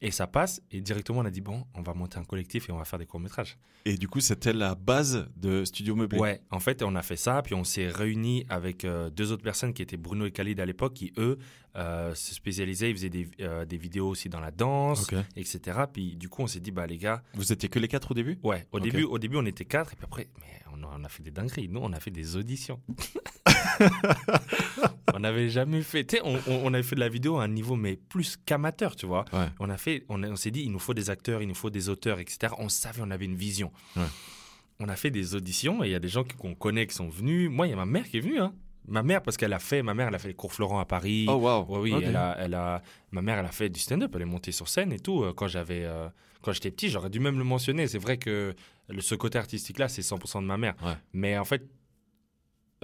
Et 0.02 0.10
ça 0.10 0.26
passe. 0.26 0.60
Et 0.70 0.80
directement, 0.80 1.20
on 1.20 1.24
a 1.24 1.30
dit, 1.30 1.40
bon, 1.40 1.64
on 1.74 1.82
va 1.82 1.94
monter 1.94 2.18
un 2.18 2.24
collectif 2.24 2.68
et 2.68 2.72
on 2.72 2.76
va 2.76 2.84
faire 2.84 2.98
des 2.98 3.06
courts-métrages. 3.06 3.56
Et 3.86 3.96
du 3.96 4.08
coup, 4.08 4.20
c'était 4.20 4.52
la 4.52 4.74
base 4.74 5.28
de 5.36 5.64
Studio 5.64 5.94
Meublé. 5.94 6.18
Ouais, 6.18 6.40
en 6.50 6.60
fait, 6.60 6.82
on 6.82 6.94
a 6.96 7.02
fait 7.02 7.16
ça. 7.16 7.40
Puis 7.42 7.54
on 7.54 7.64
s'est 7.64 7.88
réunis 7.88 8.44
avec 8.48 8.84
euh, 8.84 9.08
deux 9.10 9.32
autres 9.32 9.42
personnes 9.42 9.72
qui 9.72 9.80
étaient 9.80 9.96
Bruno 9.96 10.26
et 10.26 10.32
Khalid 10.32 10.60
à 10.60 10.66
l'époque, 10.66 10.94
qui 10.94 11.12
eux 11.16 11.38
euh, 11.76 12.14
se 12.14 12.34
spécialisaient. 12.34 12.90
Ils 12.90 12.96
faisaient 12.96 13.10
des, 13.10 13.28
euh, 13.40 13.64
des 13.64 13.78
vidéos 13.78 14.08
aussi 14.08 14.28
dans 14.28 14.40
la 14.40 14.50
danse, 14.50 15.08
etc. 15.36 15.84
Puis 15.90 16.16
du 16.16 16.28
coup, 16.28 16.42
on 16.42 16.46
s'est 16.46 16.60
dit, 16.60 16.72
bah 16.72 16.86
les 16.86 16.98
gars, 16.98 17.22
Vous 17.34 17.52
étiez 17.52 17.68
que 17.68 17.78
les 17.78 17.88
quatre 17.88 18.10
au 18.10 18.14
début? 18.14 18.38
Ouais, 18.42 18.66
au, 18.72 18.80
début, 18.80 19.04
au 19.04 19.18
début, 19.18 19.36
on 19.36 19.46
était 19.46 19.64
quatre. 19.64 19.92
Et 19.94 19.96
puis 19.96 20.04
après, 20.04 20.28
mais 20.40 20.60
on 20.72 20.82
a, 20.82 20.98
on 20.98 21.04
a 21.04 21.08
fait 21.08 21.22
des 21.22 21.30
dingueries. 21.30 21.68
Nous, 21.68 21.80
on 21.80 21.92
a 21.92 22.00
fait 22.00 22.10
des 22.10 22.36
auditions. 22.36 22.80
on 25.14 25.20
n'avait 25.20 25.48
jamais 25.48 25.82
fait. 25.82 26.20
On, 26.24 26.36
on- 26.46 26.60
on 26.64 26.74
avait 26.74 26.82
fait 26.82 26.94
de 26.94 27.00
la 27.00 27.08
vidéo 27.08 27.38
à 27.38 27.44
un 27.44 27.48
niveau, 27.48 27.76
mais 27.76 27.96
plus 27.96 28.36
qu'amateur, 28.44 28.96
tu 28.96 29.06
vois. 29.06 29.24
Ouais. 29.32 29.46
On 29.60 29.70
a 29.70 29.76
fait, 29.76 30.04
on, 30.08 30.22
a- 30.22 30.28
on 30.28 30.36
s'est 30.36 30.50
dit, 30.50 30.62
il 30.62 30.72
nous 30.72 30.78
faut 30.78 30.94
des 30.94 31.10
acteurs, 31.10 31.42
il 31.42 31.48
nous 31.48 31.54
faut 31.54 31.70
des 31.70 31.88
auteurs, 31.88 32.18
etc. 32.18 32.52
On 32.58 32.68
savait, 32.68 33.00
on 33.02 33.10
avait 33.10 33.24
une 33.24 33.36
vision. 33.36 33.70
Ouais. 33.96 34.02
On 34.80 34.88
a 34.88 34.96
fait 34.96 35.10
des 35.10 35.34
auditions 35.34 35.82
et 35.82 35.88
il 35.88 35.92
y 35.92 35.94
a 35.94 35.98
des 36.00 36.08
gens 36.08 36.24
qu'on 36.24 36.54
connaît 36.54 36.86
qui 36.86 36.94
sont 36.94 37.08
venus. 37.08 37.50
Moi, 37.50 37.66
il 37.66 37.70
y 37.70 37.72
a 37.72 37.76
ma 37.76 37.86
mère 37.86 38.04
qui 38.08 38.18
est 38.18 38.20
venue. 38.20 38.38
Hein. 38.38 38.52
Ma 38.88 39.02
mère, 39.02 39.20
parce 39.22 39.36
qu'elle 39.36 39.52
a 39.52 39.58
fait, 39.58 39.82
ma 39.82 39.94
mère, 39.94 40.08
elle 40.08 40.14
a 40.14 40.18
fait 40.18 40.28
les 40.28 40.34
cours 40.34 40.52
Florent 40.52 40.78
à 40.78 40.84
Paris. 40.84 41.26
Oh. 41.28 41.64
Ouais, 41.68 41.78
oui, 41.80 41.94
elle 42.04 42.14
a, 42.14 42.36
elle 42.38 42.54
a, 42.54 42.82
ma 43.10 43.20
mère, 43.22 43.38
elle 43.38 43.46
a 43.46 43.50
fait 43.52 43.68
du 43.68 43.80
stand-up, 43.80 44.12
elle 44.14 44.22
est 44.22 44.26
montée 44.26 44.52
sur 44.52 44.68
scène 44.68 44.92
et 44.92 45.00
tout. 45.00 45.24
Euh, 45.24 45.32
Quand 45.32 45.48
j'avais, 45.48 45.84
euh, 45.84 46.08
quand 46.42 46.52
j'étais 46.52 46.70
petit, 46.70 46.88
j'aurais 46.88 47.10
dû 47.10 47.18
même 47.18 47.38
le 47.38 47.42
mentionner. 47.44 47.88
C'est 47.88 47.98
vrai 47.98 48.16
que 48.18 48.54
le, 48.88 49.00
ce 49.00 49.16
côté 49.16 49.38
artistique-là, 49.38 49.88
c'est 49.88 50.02
100% 50.02 50.42
de 50.42 50.46
ma 50.46 50.56
mère. 50.56 50.74
Ouais. 50.84 50.92
Mais 51.14 51.36
en 51.36 51.44
fait, 51.44 51.66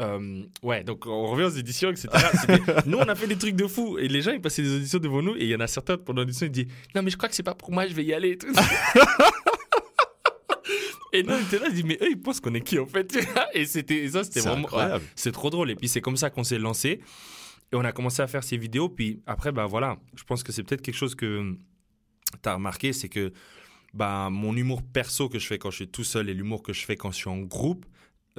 euh, 0.00 0.44
ouais, 0.62 0.84
donc 0.84 1.06
on 1.06 1.26
revient 1.26 1.44
aux 1.44 1.50
éditions, 1.50 1.90
etc. 1.90 2.08
Nous, 2.86 2.96
on 2.96 3.08
a 3.08 3.14
fait 3.14 3.26
des 3.26 3.36
trucs 3.36 3.56
de 3.56 3.66
fou 3.66 3.98
et 3.98 4.08
les 4.08 4.22
gens, 4.22 4.32
ils 4.32 4.40
passaient 4.40 4.62
des 4.62 4.76
auditions 4.76 4.98
devant 4.98 5.20
nous 5.20 5.36
et 5.36 5.42
il 5.42 5.48
y 5.48 5.54
en 5.54 5.60
a 5.60 5.66
certains 5.66 5.98
pendant 5.98 6.22
l'audition, 6.22 6.46
ils 6.46 6.52
disaient 6.52 6.68
Non, 6.94 7.02
mais 7.02 7.10
je 7.10 7.16
crois 7.18 7.28
que 7.28 7.34
c'est 7.34 7.42
pas 7.42 7.54
pour 7.54 7.72
moi, 7.72 7.86
je 7.86 7.92
vais 7.92 8.04
y 8.04 8.14
aller. 8.14 8.38
Et, 11.12 11.22
nous, 11.24 11.34
on 11.34 11.40
était 11.40 11.58
là, 11.58 11.66
ils 11.68 11.74
disaient 11.74 11.86
Mais 11.86 11.98
eux, 12.00 12.08
ils 12.10 12.20
pensent 12.20 12.40
qu'on 12.40 12.54
est 12.54 12.62
qui 12.62 12.78
en 12.78 12.86
fait? 12.86 13.14
Et 13.52 13.66
c'était 13.66 14.08
ça, 14.08 14.24
c'était 14.24 14.40
vraiment. 14.40 14.64
incroyable. 14.64 15.04
C'est 15.14 15.32
trop 15.32 15.50
drôle. 15.50 15.70
Et 15.70 15.76
puis 15.76 15.88
c'est 15.88 16.00
comme 16.00 16.16
ça 16.16 16.30
qu'on 16.30 16.44
s'est 16.44 16.58
lancé. 16.58 17.00
Et 17.70 17.76
on 17.76 17.84
a 17.84 17.92
commencé 17.92 18.22
à 18.22 18.26
faire 18.26 18.44
ces 18.44 18.56
vidéos. 18.56 18.88
Puis 18.88 19.22
après, 19.26 19.52
bah 19.52 19.66
voilà, 19.66 19.98
je 20.14 20.24
pense 20.24 20.42
que 20.42 20.52
c'est 20.52 20.62
peut-être 20.62 20.82
quelque 20.82 20.96
chose 20.96 21.14
que 21.14 21.54
tu 22.42 22.48
as 22.48 22.54
remarqué, 22.54 22.94
c'est 22.94 23.10
que 23.10 23.30
bah, 23.92 24.30
mon 24.30 24.56
humour 24.56 24.82
perso 24.82 25.28
que 25.28 25.38
je 25.38 25.46
fais 25.46 25.58
quand 25.58 25.70
je 25.70 25.76
suis 25.76 25.88
tout 25.88 26.04
seul 26.04 26.30
et 26.30 26.34
l'humour 26.34 26.62
que 26.62 26.72
je 26.72 26.82
fais 26.86 26.96
quand 26.96 27.10
je 27.10 27.16
suis 27.16 27.28
en 27.28 27.40
groupe 27.40 27.84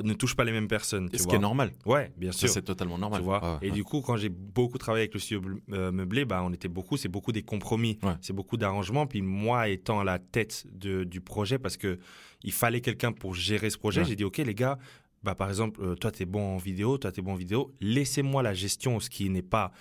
ne 0.01 0.13
touche 0.13 0.35
pas 0.35 0.43
les 0.43 0.51
mêmes 0.51 0.67
personnes. 0.67 1.09
Tu 1.09 1.19
Ce 1.19 1.27
qui 1.27 1.35
est 1.35 1.39
normal. 1.39 1.71
Ouais, 1.85 2.11
bien 2.17 2.31
sûr. 2.31 2.49
c'est 2.49 2.63
totalement 2.63 2.97
normal. 2.97 3.19
Tu 3.19 3.25
vois 3.25 3.43
ouais, 3.43 3.67
et 3.67 3.69
ouais. 3.69 3.75
du 3.75 3.83
coup, 3.83 4.01
quand 4.01 4.17
j'ai 4.17 4.29
beaucoup 4.29 4.77
travaillé 4.79 5.03
avec 5.03 5.13
le 5.13 5.19
studio 5.19 5.41
euh, 5.71 5.91
meublé, 5.91 6.25
bah, 6.25 6.41
on 6.43 6.51
était 6.51 6.67
beaucoup, 6.67 6.97
c'est 6.97 7.09
beaucoup 7.09 7.31
des 7.31 7.43
compromis, 7.43 7.99
Ouais. 8.01 8.13
c'est 8.21 8.33
beaucoup 8.33 8.57
d'arrangements. 8.57 9.05
Puis 9.05 9.21
moi, 9.21 9.67
étant 9.69 9.99
à 9.99 10.03
la 10.03 10.17
tête 10.19 10.65
de- 10.71 11.03
du 11.03 11.21
projet, 11.21 11.59
parce 11.59 11.77
que 11.77 11.99
il 12.43 12.51
fallait 12.51 12.81
quelqu'un 12.81 13.11
pour 13.11 13.35
gérer 13.35 13.69
ce 13.69 13.77
projet, 13.77 14.03
j'ai 14.03 14.15
dit 14.15 14.23
ok 14.23 14.37
les 14.37 14.55
gars, 14.55 14.79
bah 15.21 15.35
par 15.35 15.47
exemple, 15.49 15.79
euh, 15.81 15.95
toi 15.95 16.11
t'es 16.11 16.25
bon 16.25 16.55
en 16.55 16.57
vidéo, 16.57 16.97
toi 16.97 17.11
t'es 17.11 17.21
bon 17.21 17.33
en 17.33 17.35
vidéo, 17.35 17.71
laissez-moi 17.79 18.41
la 18.43 18.53
gestion, 18.53 18.99
ce 18.99 19.09
qui 19.09 19.29
n'est 19.29 19.41
pas 19.41 19.71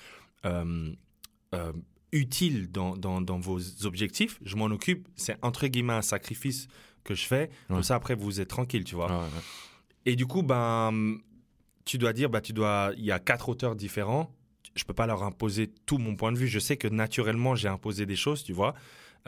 euh, 0.45 0.93
euh, 1.55 1.73
utile 2.13 2.71
dans, 2.71 2.97
dans, 2.97 3.21
dans 3.21 3.39
vos 3.39 3.59
objectifs. 3.87 4.39
Je 4.45 4.57
m'en 4.57 4.67
occupe. 4.67 5.09
C'est 5.17 5.37
entre 5.43 5.67
guillemets 5.67 5.95
un 5.95 6.03
sacrifice 6.03 6.69
que 7.05 7.15
je 7.15 7.25
fais. 7.27 7.51
Comme 7.69 7.83
ça 7.83 7.95
après 7.97 8.15
vous 8.15 8.41
êtes 8.41 8.49
tranquille, 8.49 8.85
tu 8.85 8.95
vois. 8.95 9.27
Et 10.07 10.17
du 10.17 10.27
coup, 10.27 10.43
ben, 10.43 11.17
tu 11.85 11.99
dois 11.99 12.13
dire, 12.13 12.31
bah, 12.31 12.41
tu 12.41 12.53
dois, 12.53 12.93
il 12.97 13.05
y 13.05 13.13
a 13.13 13.19
quatre 13.19 13.49
auteurs 13.49 13.77
différents. 13.77 14.35
Je 14.75 14.85
peux 14.85 14.95
pas 14.95 15.07
leur 15.07 15.23
imposer 15.23 15.71
tout 15.87 15.99
mon 15.99 16.17
point 16.17 16.33
de 16.33 16.39
vue. 16.39 16.49
Je 16.49 16.59
sais 16.59 16.77
que 16.77 16.89
naturellement, 16.89 17.55
j'ai 17.55 17.69
imposé 17.69 18.07
des 18.07 18.17
choses, 18.17 18.43
tu 18.43 18.53
vois. 18.53 18.75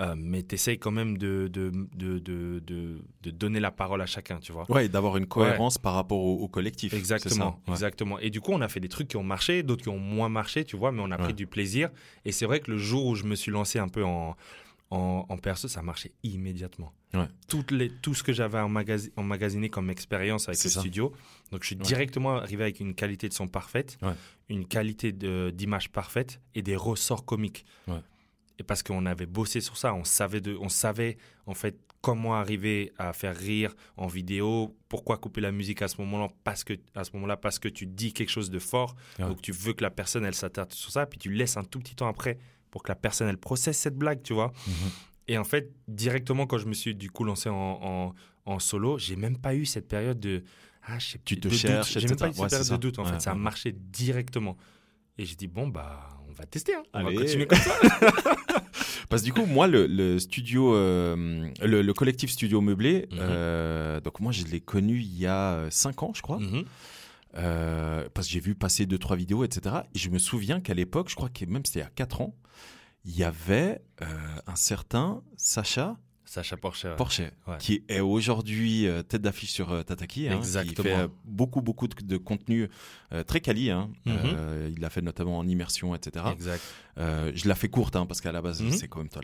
Euh, 0.00 0.14
mais 0.18 0.42
tu 0.42 0.56
essayes 0.56 0.78
quand 0.78 0.90
même 0.90 1.16
de, 1.18 1.46
de, 1.46 1.70
de, 1.94 2.18
de, 2.18 3.30
donner 3.30 3.60
la 3.60 3.70
parole 3.70 4.02
à 4.02 4.06
chacun, 4.06 4.40
tu 4.40 4.50
vois. 4.50 4.68
Ouais, 4.68 4.88
d'avoir 4.88 5.16
une 5.16 5.26
cohérence 5.26 5.78
par 5.78 5.94
rapport 5.94 6.18
au, 6.18 6.38
au 6.40 6.48
collectif. 6.48 6.94
Exactement, 6.94 7.52
ça, 7.64 7.70
ouais. 7.70 7.74
exactement. 7.74 8.18
Et 8.18 8.30
du 8.30 8.40
coup, 8.40 8.50
on 8.52 8.60
a 8.60 8.66
fait 8.68 8.80
des 8.80 8.88
trucs 8.88 9.06
qui 9.06 9.16
ont 9.16 9.22
marché, 9.22 9.62
d'autres 9.62 9.82
qui 9.82 9.88
ont 9.90 9.98
moins 9.98 10.28
marché, 10.28 10.64
tu 10.64 10.76
vois, 10.76 10.90
mais 10.90 11.00
on 11.00 11.12
a 11.12 11.16
Ouais. 11.16 11.22
pris 11.22 11.34
du 11.34 11.46
plaisir. 11.46 11.90
Et 12.24 12.32
c'est 12.32 12.44
vrai 12.44 12.58
que 12.58 12.72
le 12.72 12.78
jour 12.78 13.06
où 13.06 13.14
je 13.14 13.22
me 13.22 13.36
suis 13.36 13.52
lancé 13.52 13.78
un 13.78 13.86
peu 13.86 14.04
en, 14.04 14.34
en, 14.90 15.24
en 15.28 15.36
perso, 15.38 15.66
ça 15.66 15.82
marchait 15.82 16.12
immédiatement. 16.22 16.92
Ouais. 17.14 17.26
Toutes 17.48 17.70
les, 17.70 17.90
tout 17.90 18.14
ce 18.14 18.22
que 18.22 18.32
j'avais 18.32 18.58
emmagasi- 18.58 19.10
emmagasiné 19.16 19.68
comme 19.70 19.90
expérience 19.90 20.48
avec 20.48 20.62
le 20.62 20.70
ça. 20.70 20.80
studio. 20.80 21.12
Donc, 21.50 21.62
je 21.62 21.68
suis 21.68 21.76
Ouais. 21.76 21.82
directement 21.82 22.36
arrivé 22.36 22.62
avec 22.64 22.80
une 22.80 22.94
qualité 22.94 23.28
de 23.28 23.34
son 23.34 23.48
parfaite, 23.48 23.96
Ouais. 24.02 24.12
une 24.48 24.66
qualité 24.66 25.12
d'image 25.12 25.90
parfaite 25.90 26.40
et 26.54 26.62
des 26.62 26.76
ressorts 26.76 27.24
comiques. 27.24 27.64
Et 28.58 28.62
parce 28.62 28.84
qu'on 28.84 29.04
avait 29.06 29.26
bossé 29.26 29.60
sur 29.60 29.76
ça, 29.76 29.92
on 29.94 30.04
savait, 30.04 30.40
de, 30.40 30.56
on 30.60 30.68
savait 30.68 31.16
en 31.46 31.54
fait 31.54 31.76
comment 32.00 32.34
arriver 32.36 32.92
à 32.98 33.12
faire 33.12 33.36
rire 33.36 33.74
en 33.96 34.06
vidéo, 34.06 34.76
pourquoi 34.88 35.16
couper 35.16 35.40
la 35.40 35.50
musique 35.50 35.82
à 35.82 35.88
ce 35.88 36.00
moment-là, 36.02 36.28
parce 36.44 36.62
que 36.62 36.74
à 36.94 37.02
ce 37.02 37.10
moment-là, 37.14 37.36
parce 37.36 37.58
que 37.58 37.66
tu 37.68 37.84
dis 37.86 38.12
quelque 38.12 38.28
chose 38.30 38.50
de 38.50 38.60
fort, 38.60 38.94
donc 39.18 39.42
tu 39.42 39.50
veux 39.50 39.72
que 39.72 39.82
la 39.82 39.90
personne 39.90 40.24
elle 40.24 40.34
s'attarde 40.36 40.72
sur 40.72 40.92
ça, 40.92 41.04
puis 41.06 41.18
tu 41.18 41.32
laisses 41.32 41.56
un 41.56 41.64
tout 41.64 41.80
petit 41.80 41.96
temps 41.96 42.06
après 42.06 42.38
pour 42.74 42.82
que 42.82 42.88
la 42.90 42.96
personne 42.96 43.28
elle 43.28 43.38
processe 43.38 43.78
cette 43.78 43.94
blague, 43.96 44.20
tu 44.24 44.32
vois. 44.34 44.50
Mhm. 44.66 44.74
Et 45.28 45.38
en 45.38 45.44
fait, 45.44 45.70
directement 45.86 46.44
quand 46.48 46.58
je 46.58 46.66
me 46.66 46.74
suis 46.74 46.92
du 46.96 47.08
coup 47.08 47.22
lancé 47.22 47.48
en, 47.48 47.54
en, 47.54 48.14
en 48.46 48.58
solo, 48.58 48.98
j'ai 48.98 49.14
même 49.14 49.38
pas 49.38 49.54
eu 49.54 49.64
cette 49.64 49.86
période 49.86 50.18
de 50.18 50.42
ah, 50.82 50.98
je 50.98 51.12
sais 51.12 51.20
Tu 51.24 51.36
te 51.36 51.42
de 51.46 51.48
doute. 51.50 51.58
cherches, 51.60 51.96
J'ai 52.00 52.08
même 52.08 52.16
pas 52.16 52.28
eu 52.30 52.32
cette 52.32 52.42
Ouais, 52.42 52.48
période 52.48 52.68
de 52.68 52.76
doute 52.76 52.98
en 52.98 53.04
Ouais, 53.04 53.12
fait, 53.12 53.20
ça 53.20 53.30
a 53.30 53.34
marché 53.36 53.70
directement. 53.72 54.56
Et 55.18 55.24
j'ai 55.24 55.36
dit 55.36 55.46
bon 55.46 55.68
bah 55.68 56.08
on 56.28 56.32
va 56.32 56.46
tester, 56.46 56.74
hein. 56.74 56.82
on 56.92 56.98
Allez. 56.98 57.14
va 57.16 57.22
continuer 57.22 57.46
comme 57.46 57.58
ça. 57.60 57.74
Parce 59.08 59.22
que 59.22 59.26
du 59.26 59.32
coup, 59.32 59.46
moi, 59.46 59.68
le, 59.68 59.86
le 59.86 60.18
studio, 60.18 60.74
euh, 60.74 61.48
le, 61.62 61.80
le 61.82 61.92
collectif 61.94 62.30
Studio 62.30 62.60
Meublé, 62.60 63.06
Mhm. 63.12 63.18
euh, 63.20 64.00
donc 64.00 64.18
moi, 64.18 64.32
je 64.32 64.44
l'ai 64.46 64.60
connu 64.60 64.98
il 64.98 65.16
y 65.16 65.26
a 65.26 65.66
5 65.70 66.02
ans, 66.02 66.12
je 66.14 66.22
crois. 66.22 66.40
Mhm. 66.40 66.64
Euh, 67.36 68.08
parce 68.14 68.26
que 68.28 68.32
j'ai 68.32 68.40
vu 68.40 68.54
passer 68.54 68.86
deux 68.86 68.98
trois 68.98 69.16
vidéos, 69.16 69.44
etc. 69.44 69.76
Et 69.94 69.98
je 69.98 70.08
me 70.10 70.18
souviens 70.18 70.60
qu'à 70.60 70.74
l'époque, 70.74 71.08
je 71.10 71.16
crois 71.16 71.28
que 71.28 71.44
même 71.46 71.64
c'était 71.64 71.80
il 71.80 71.82
y 71.82 71.86
a 71.86 71.90
4 71.90 72.20
ans, 72.20 72.34
il 73.04 73.16
y 73.16 73.24
avait 73.24 73.80
euh, 74.02 74.06
un 74.46 74.56
certain 74.56 75.22
Sacha 75.36 75.96
Sacha 76.26 76.56
Porcher. 76.56 76.94
Ouais. 77.46 77.58
qui 77.60 77.84
est 77.88 78.00
aujourd'hui 78.00 78.88
euh, 78.88 79.02
tête 79.02 79.22
d'affiche 79.22 79.50
sur 79.52 79.70
euh, 79.70 79.82
Tataki, 79.84 80.26
hein, 80.28 80.40
qui 80.40 80.74
fait 80.74 80.96
euh, 80.96 81.08
beaucoup 81.24 81.60
beaucoup 81.62 81.86
de, 81.86 81.94
de 82.02 82.16
contenu 82.16 82.68
très 83.28 83.40
quali. 83.40 83.70
hein. 83.70 83.90
Mhm. 84.04 84.72
Il 84.74 84.80
l'a 84.80 84.90
fait 84.90 85.02
notamment 85.02 85.38
en 85.38 85.46
immersion, 85.46 85.94
etc. 85.94 86.24
Exact. 86.32 86.62
Je 86.96 87.46
la 87.48 87.54
fais 87.54 87.68
courte 87.68 87.94
hein, 87.94 88.06
parce 88.06 88.20
qu'à 88.20 88.32
la 88.32 88.42
base 88.42 88.62
Mhm. 88.62 88.72
c'est 88.72 88.88
quand 88.88 88.98
même 88.98 89.08
toi. 89.10 89.22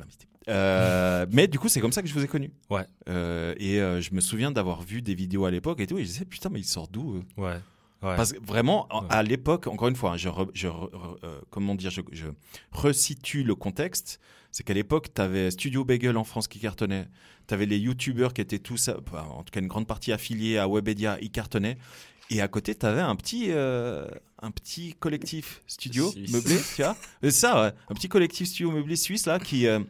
Euh, 0.48 1.26
mais 1.32 1.48
du 1.48 1.58
coup 1.58 1.68
c'est 1.68 1.80
comme 1.80 1.92
ça 1.92 2.02
que 2.02 2.08
je 2.08 2.14
vous 2.14 2.22
ai 2.24 2.28
connu. 2.28 2.52
Ouais. 2.68 2.86
Et 3.08 3.78
je 3.78 4.14
me 4.14 4.20
souviens 4.20 4.52
d'avoir 4.52 4.82
vu 4.82 5.02
des 5.02 5.14
vidéos 5.16 5.46
à 5.46 5.50
l'époque 5.50 5.80
et 5.80 5.86
tout 5.88 5.98
et 5.98 6.02
je 6.02 6.08
disais 6.08 6.24
putain 6.26 6.48
mais 6.50 6.60
il 6.60 6.64
sort 6.64 6.86
d'où 6.86 7.24
Ouais. 7.36 7.58
Ouais. 8.02 8.16
Parce 8.16 8.32
que 8.32 8.38
vraiment 8.44 8.86
Ouais. 8.92 9.06
à 9.10 9.22
l'époque 9.22 9.66
encore 9.66 9.88
une 9.88 9.96
fois 9.96 10.12
hein, 10.12 10.16
je, 10.16 10.28
re- 10.30 10.50
je 10.54 10.68
re- 10.68 10.90
re- 10.90 11.18
euh, 11.24 11.40
comment 11.50 11.74
dire 11.74 11.90
je, 11.90 12.00
je 12.12 12.26
resitue 12.72 13.42
le 13.44 13.54
contexte. 13.54 14.20
C'est 14.52 14.64
qu'à 14.64 14.74
l'époque 14.74 15.12
tu 15.14 15.20
avais 15.20 15.50
Studio 15.50 15.84
Bagel 15.84 16.16
en 16.16 16.24
France 16.24 16.48
qui 16.48 16.58
cartonnait. 16.60 17.06
Tu 17.46 17.54
avais 17.54 17.66
les 17.66 17.78
youtubeurs 17.78 18.32
qui 18.32 18.40
étaient 18.40 18.58
tous 18.58 18.88
euh, 18.88 18.94
enfin, 19.06 19.22
en 19.30 19.42
tout 19.42 19.50
cas 19.52 19.60
une 19.60 19.66
grande 19.68 19.86
partie 19.86 20.12
affiliée 20.12 20.56
à 20.58 20.66
Webedia 20.68 21.18
ils 21.20 21.30
cartonnaient. 21.30 21.76
Et 22.32 22.40
à 22.40 22.46
côté, 22.46 22.76
tu 22.76 22.86
avais 22.86 23.00
un 23.00 23.16
petit, 23.16 23.46
euh, 23.50 24.06
un 24.40 24.52
petit 24.52 24.94
collectif 24.94 25.62
studio 25.66 26.12
Suisse. 26.12 26.30
meublé, 26.32 26.58
tu 26.76 26.82
vois. 26.84 26.96
Ça, 27.32 27.60
ouais. 27.60 27.72
un 27.88 27.94
petit 27.94 28.08
collectif 28.08 28.46
studio 28.46 28.70
meublé 28.70 28.94
suisse, 28.94 29.26
là, 29.26 29.40
qui, 29.40 29.66
euh, 29.66 29.80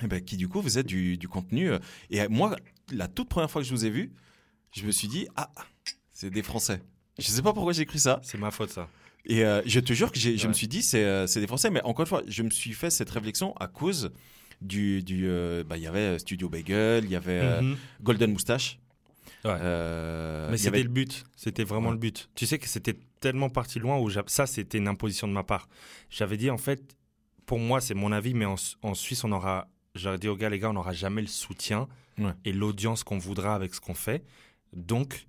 eh 0.00 0.06
ben, 0.06 0.20
qui 0.24 0.36
du 0.36 0.46
coup 0.46 0.62
faisait 0.62 0.84
du, 0.84 1.16
du 1.18 1.26
contenu. 1.26 1.72
Et 2.10 2.28
moi, 2.28 2.54
la 2.92 3.08
toute 3.08 3.28
première 3.28 3.50
fois 3.50 3.60
que 3.60 3.66
je 3.66 3.74
vous 3.74 3.84
ai 3.86 3.90
vu, 3.90 4.12
je 4.70 4.86
me 4.86 4.92
suis 4.92 5.08
dit, 5.08 5.26
ah, 5.34 5.50
c'est 6.12 6.30
des 6.30 6.44
Français. 6.44 6.80
Je 7.18 7.24
sais 7.26 7.42
pas 7.42 7.52
pourquoi 7.52 7.72
j'ai 7.72 7.82
écrit 7.82 8.00
ça. 8.00 8.20
C'est 8.22 8.38
ma 8.38 8.50
faute, 8.50 8.70
ça. 8.70 8.88
Et 9.26 9.44
euh, 9.44 9.62
je 9.66 9.80
te 9.80 9.92
jure 9.92 10.12
que 10.12 10.18
je 10.18 10.48
me 10.48 10.52
suis 10.52 10.68
dit, 10.68 10.82
c'est 10.82 11.02
euh, 11.04 11.26
c'est 11.26 11.40
des 11.40 11.46
Français. 11.46 11.70
Mais 11.70 11.82
encore 11.82 12.02
une 12.04 12.08
fois, 12.08 12.22
je 12.26 12.42
me 12.42 12.50
suis 12.50 12.72
fait 12.72 12.90
cette 12.90 13.10
réflexion 13.10 13.54
à 13.56 13.66
cause 13.68 14.10
du. 14.60 15.02
du, 15.02 15.26
euh, 15.28 15.64
bah, 15.64 15.76
Il 15.76 15.82
y 15.82 15.86
avait 15.86 16.18
Studio 16.18 16.48
Bagel, 16.48 17.04
il 17.04 17.10
y 17.10 17.16
avait 17.16 17.60
Mhm. 17.62 17.76
Golden 18.02 18.32
Moustache. 18.32 18.78
Ouais. 19.44 19.52
Mais 20.50 20.56
c'était 20.56 20.68
avait- 20.68 20.82
le 20.82 20.88
but. 20.88 21.24
C'était 21.36 21.64
vraiment 21.64 21.88
Ouais. 21.88 21.94
le 21.94 21.98
but. 22.00 22.28
Tu 22.34 22.46
sais 22.46 22.58
que 22.58 22.68
c'était 22.68 22.96
tellement 23.20 23.48
parti 23.50 23.78
loin 23.78 23.98
où 23.98 24.10
ça, 24.26 24.46
c'était 24.46 24.78
une 24.78 24.88
imposition 24.88 25.28
de 25.28 25.32
ma 25.32 25.42
part. 25.42 25.68
J'avais 26.10 26.36
dit, 26.36 26.50
en 26.50 26.58
fait, 26.58 26.96
pour 27.46 27.58
moi, 27.58 27.80
c'est 27.80 27.94
mon 27.94 28.10
avis, 28.12 28.34
mais 28.34 28.44
en, 28.46 28.56
Su- 28.56 28.76
en 28.82 28.94
Suisse, 28.94 29.22
on 29.24 29.32
aura. 29.32 29.68
J'aurais 29.94 30.18
dit 30.18 30.28
aux 30.28 30.36
gars, 30.36 30.48
les 30.50 30.58
gars, 30.58 30.70
on 30.70 30.74
n'aura 30.74 30.92
jamais 30.92 31.20
le 31.22 31.28
soutien 31.28 31.88
et 32.44 32.52
l'audience 32.52 33.04
qu'on 33.04 33.18
voudra 33.18 33.54
avec 33.54 33.74
ce 33.74 33.80
qu'on 33.80 33.94
fait. 33.94 34.24
Donc, 34.72 35.26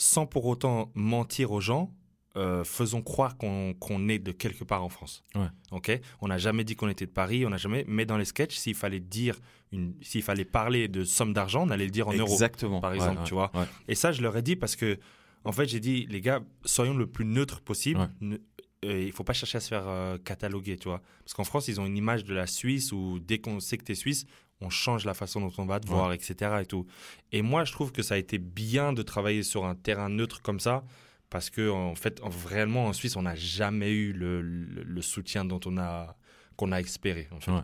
sans 0.00 0.24
pour 0.26 0.46
autant 0.46 0.90
mentir 0.94 1.52
aux 1.52 1.60
gens, 1.60 1.92
euh, 2.36 2.64
faisons 2.64 3.02
croire 3.02 3.36
qu'on 3.36 4.08
est 4.08 4.18
de 4.18 4.32
quelque 4.32 4.64
part 4.64 4.82
en 4.82 4.88
France. 4.88 5.24
Ouais. 5.34 5.48
Ok? 5.72 6.00
On 6.22 6.28
n'a 6.28 6.38
jamais 6.38 6.64
dit 6.64 6.74
qu'on 6.74 6.88
était 6.88 7.04
de 7.04 7.10
Paris, 7.10 7.44
on 7.44 7.50
n'a 7.50 7.58
jamais. 7.58 7.84
Mais 7.86 8.06
dans 8.06 8.16
les 8.16 8.24
sketchs, 8.24 8.56
s'il 8.56 8.74
fallait 8.74 9.00
dire, 9.00 9.38
une... 9.72 9.94
s'il 10.00 10.22
fallait 10.22 10.46
parler 10.46 10.88
de 10.88 11.04
somme 11.04 11.34
d'argent, 11.34 11.66
on 11.66 11.70
allait 11.70 11.84
le 11.84 11.90
dire 11.90 12.08
en 12.08 12.14
euros. 12.14 12.32
Exactement. 12.32 12.80
par 12.80 12.94
exemple, 12.94 13.18
ouais, 13.20 13.24
tu 13.26 13.34
vois? 13.34 13.50
ouais. 13.54 13.66
Et 13.88 13.94
ça, 13.94 14.10
je 14.10 14.22
leur 14.22 14.34
ai 14.38 14.42
dit 14.42 14.56
parce 14.56 14.74
que, 14.74 14.98
en 15.44 15.52
fait, 15.52 15.66
j'ai 15.68 15.80
dit, 15.80 16.06
les 16.08 16.22
gars, 16.22 16.40
soyons 16.64 16.94
le 16.94 17.06
plus 17.06 17.26
neutre 17.26 17.60
possible. 17.60 18.08
Ne- 18.22 18.38
euh, 18.86 19.02
il 19.02 19.12
faut 19.12 19.24
pas 19.24 19.34
chercher 19.34 19.58
à 19.58 19.60
se 19.60 19.68
faire 19.68 19.86
euh, 19.86 20.16
cataloguer, 20.16 20.78
tu 20.78 20.88
vois? 20.88 21.02
Parce 21.22 21.34
qu'en 21.34 21.44
France, 21.44 21.68
ils 21.68 21.78
ont 21.78 21.84
une 21.84 21.98
image 21.98 22.24
de 22.24 22.32
la 22.32 22.46
Suisse 22.46 22.92
où 22.92 23.18
dès 23.20 23.38
qu'on 23.38 23.60
sait 23.60 23.76
que 23.76 23.84
tu 23.84 23.92
es 23.92 23.94
suisse, 23.94 24.24
on 24.60 24.70
change 24.70 25.04
la 25.04 25.14
façon 25.14 25.40
dont 25.40 25.52
on 25.58 25.64
va 25.66 25.80
te 25.80 25.88
Ouais. 25.88 25.94
voir, 25.94 26.12
etc. 26.12 26.34
Et, 26.62 26.66
tout. 26.66 26.86
et 27.32 27.42
moi, 27.42 27.64
je 27.64 27.72
trouve 27.72 27.92
que 27.92 28.02
ça 28.02 28.14
a 28.14 28.18
été 28.18 28.38
bien 28.38 28.92
de 28.92 29.02
travailler 29.02 29.42
sur 29.42 29.64
un 29.64 29.74
terrain 29.74 30.08
neutre 30.08 30.42
comme 30.42 30.60
ça. 30.60 30.84
Parce 31.30 31.48
que, 31.48 31.70
en 31.70 31.94
fait, 31.94 32.20
en- 32.22 32.30
réellement, 32.46 32.86
en 32.86 32.92
Suisse, 32.92 33.14
on 33.16 33.22
n'a 33.22 33.36
jamais 33.36 33.90
eu 33.92 34.12
le, 34.12 34.42
le- 34.42 34.82
le 34.82 35.02
soutien 35.02 35.44
dont 35.44 35.60
on 35.64 35.78
a, 35.78 36.16
qu'on 36.56 36.72
a 36.72 36.80
espéré. 36.80 37.28
en 37.30 37.38
fait. 37.40 37.52
Ouais. 37.52 37.60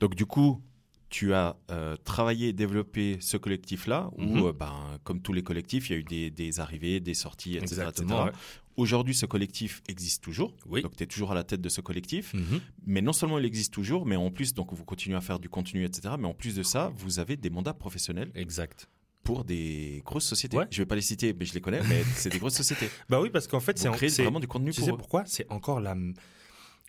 Donc 0.00 0.14
du 0.14 0.24
coup, 0.24 0.62
tu 1.10 1.34
as 1.34 1.56
euh, 1.70 1.96
travaillé 1.96 2.48
et 2.48 2.52
développé 2.52 3.16
ce 3.20 3.36
collectif-là, 3.36 4.08
où, 4.16 4.22
Mhm. 4.22 4.42
euh, 4.46 4.52
ben, 4.52 4.98
comme 5.04 5.20
tous 5.20 5.32
les 5.32 5.42
collectifs, 5.42 5.90
il 5.90 5.92
y 5.94 5.96
a 5.96 5.98
eu 5.98 6.04
des, 6.04 6.30
des 6.30 6.60
arrivées, 6.60 7.00
des 7.00 7.14
sorties, 7.14 7.56
etc. 7.56 7.72
Exactement, 7.80 8.28
etc. 8.28 8.38
Aujourd'hui, 8.78 9.12
ce 9.14 9.26
collectif 9.26 9.82
existe 9.88 10.22
toujours. 10.22 10.54
Oui. 10.66 10.82
Donc 10.82 10.94
tu 10.96 11.02
es 11.02 11.06
toujours 11.06 11.32
à 11.32 11.34
la 11.34 11.42
tête 11.42 11.60
de 11.60 11.68
ce 11.68 11.80
collectif. 11.80 12.32
Mhm. 12.32 12.60
Mais 12.86 13.02
non 13.02 13.12
seulement 13.12 13.38
il 13.38 13.44
existe 13.44 13.72
toujours, 13.74 14.06
mais 14.06 14.14
en 14.16 14.30
plus, 14.30 14.54
donc 14.54 14.72
vous 14.72 14.84
continuez 14.84 15.16
à 15.16 15.20
faire 15.20 15.40
du 15.40 15.48
contenu, 15.48 15.84
etc. 15.84 16.14
Mais 16.18 16.28
en 16.28 16.32
plus 16.34 16.54
de 16.54 16.62
ça, 16.62 16.92
vous 16.94 17.18
avez 17.18 17.36
des 17.36 17.50
mandats 17.50 17.74
professionnels 17.74 18.30
Exact. 18.36 18.88
pour 19.24 19.44
des 19.44 20.00
grosses 20.06 20.26
sociétés. 20.26 20.56
Ouais. 20.56 20.66
Je 20.70 20.80
vais 20.80 20.86
pas 20.86 20.94
les 20.94 21.00
citer, 21.02 21.34
mais 21.36 21.44
je 21.44 21.54
les 21.54 21.60
connais, 21.60 21.82
mais 21.88 22.04
c'est 22.14 22.30
des 22.30 22.38
grosses 22.38 22.54
sociétés. 22.54 22.88
Bah 23.08 23.20
oui, 23.20 23.30
parce 23.30 23.48
qu'en 23.48 23.58
fait, 23.60 23.76
c'est 23.78 23.88
vraiment 24.22 24.38
du 24.40 24.46
contenu 24.46 24.70
Tu 24.70 24.76
pour 24.80 24.86
sais 24.86 24.92
eux. 24.92 24.96
pourquoi? 24.96 25.24
C'est 25.26 25.50
encore 25.50 25.80
la, 25.80 25.96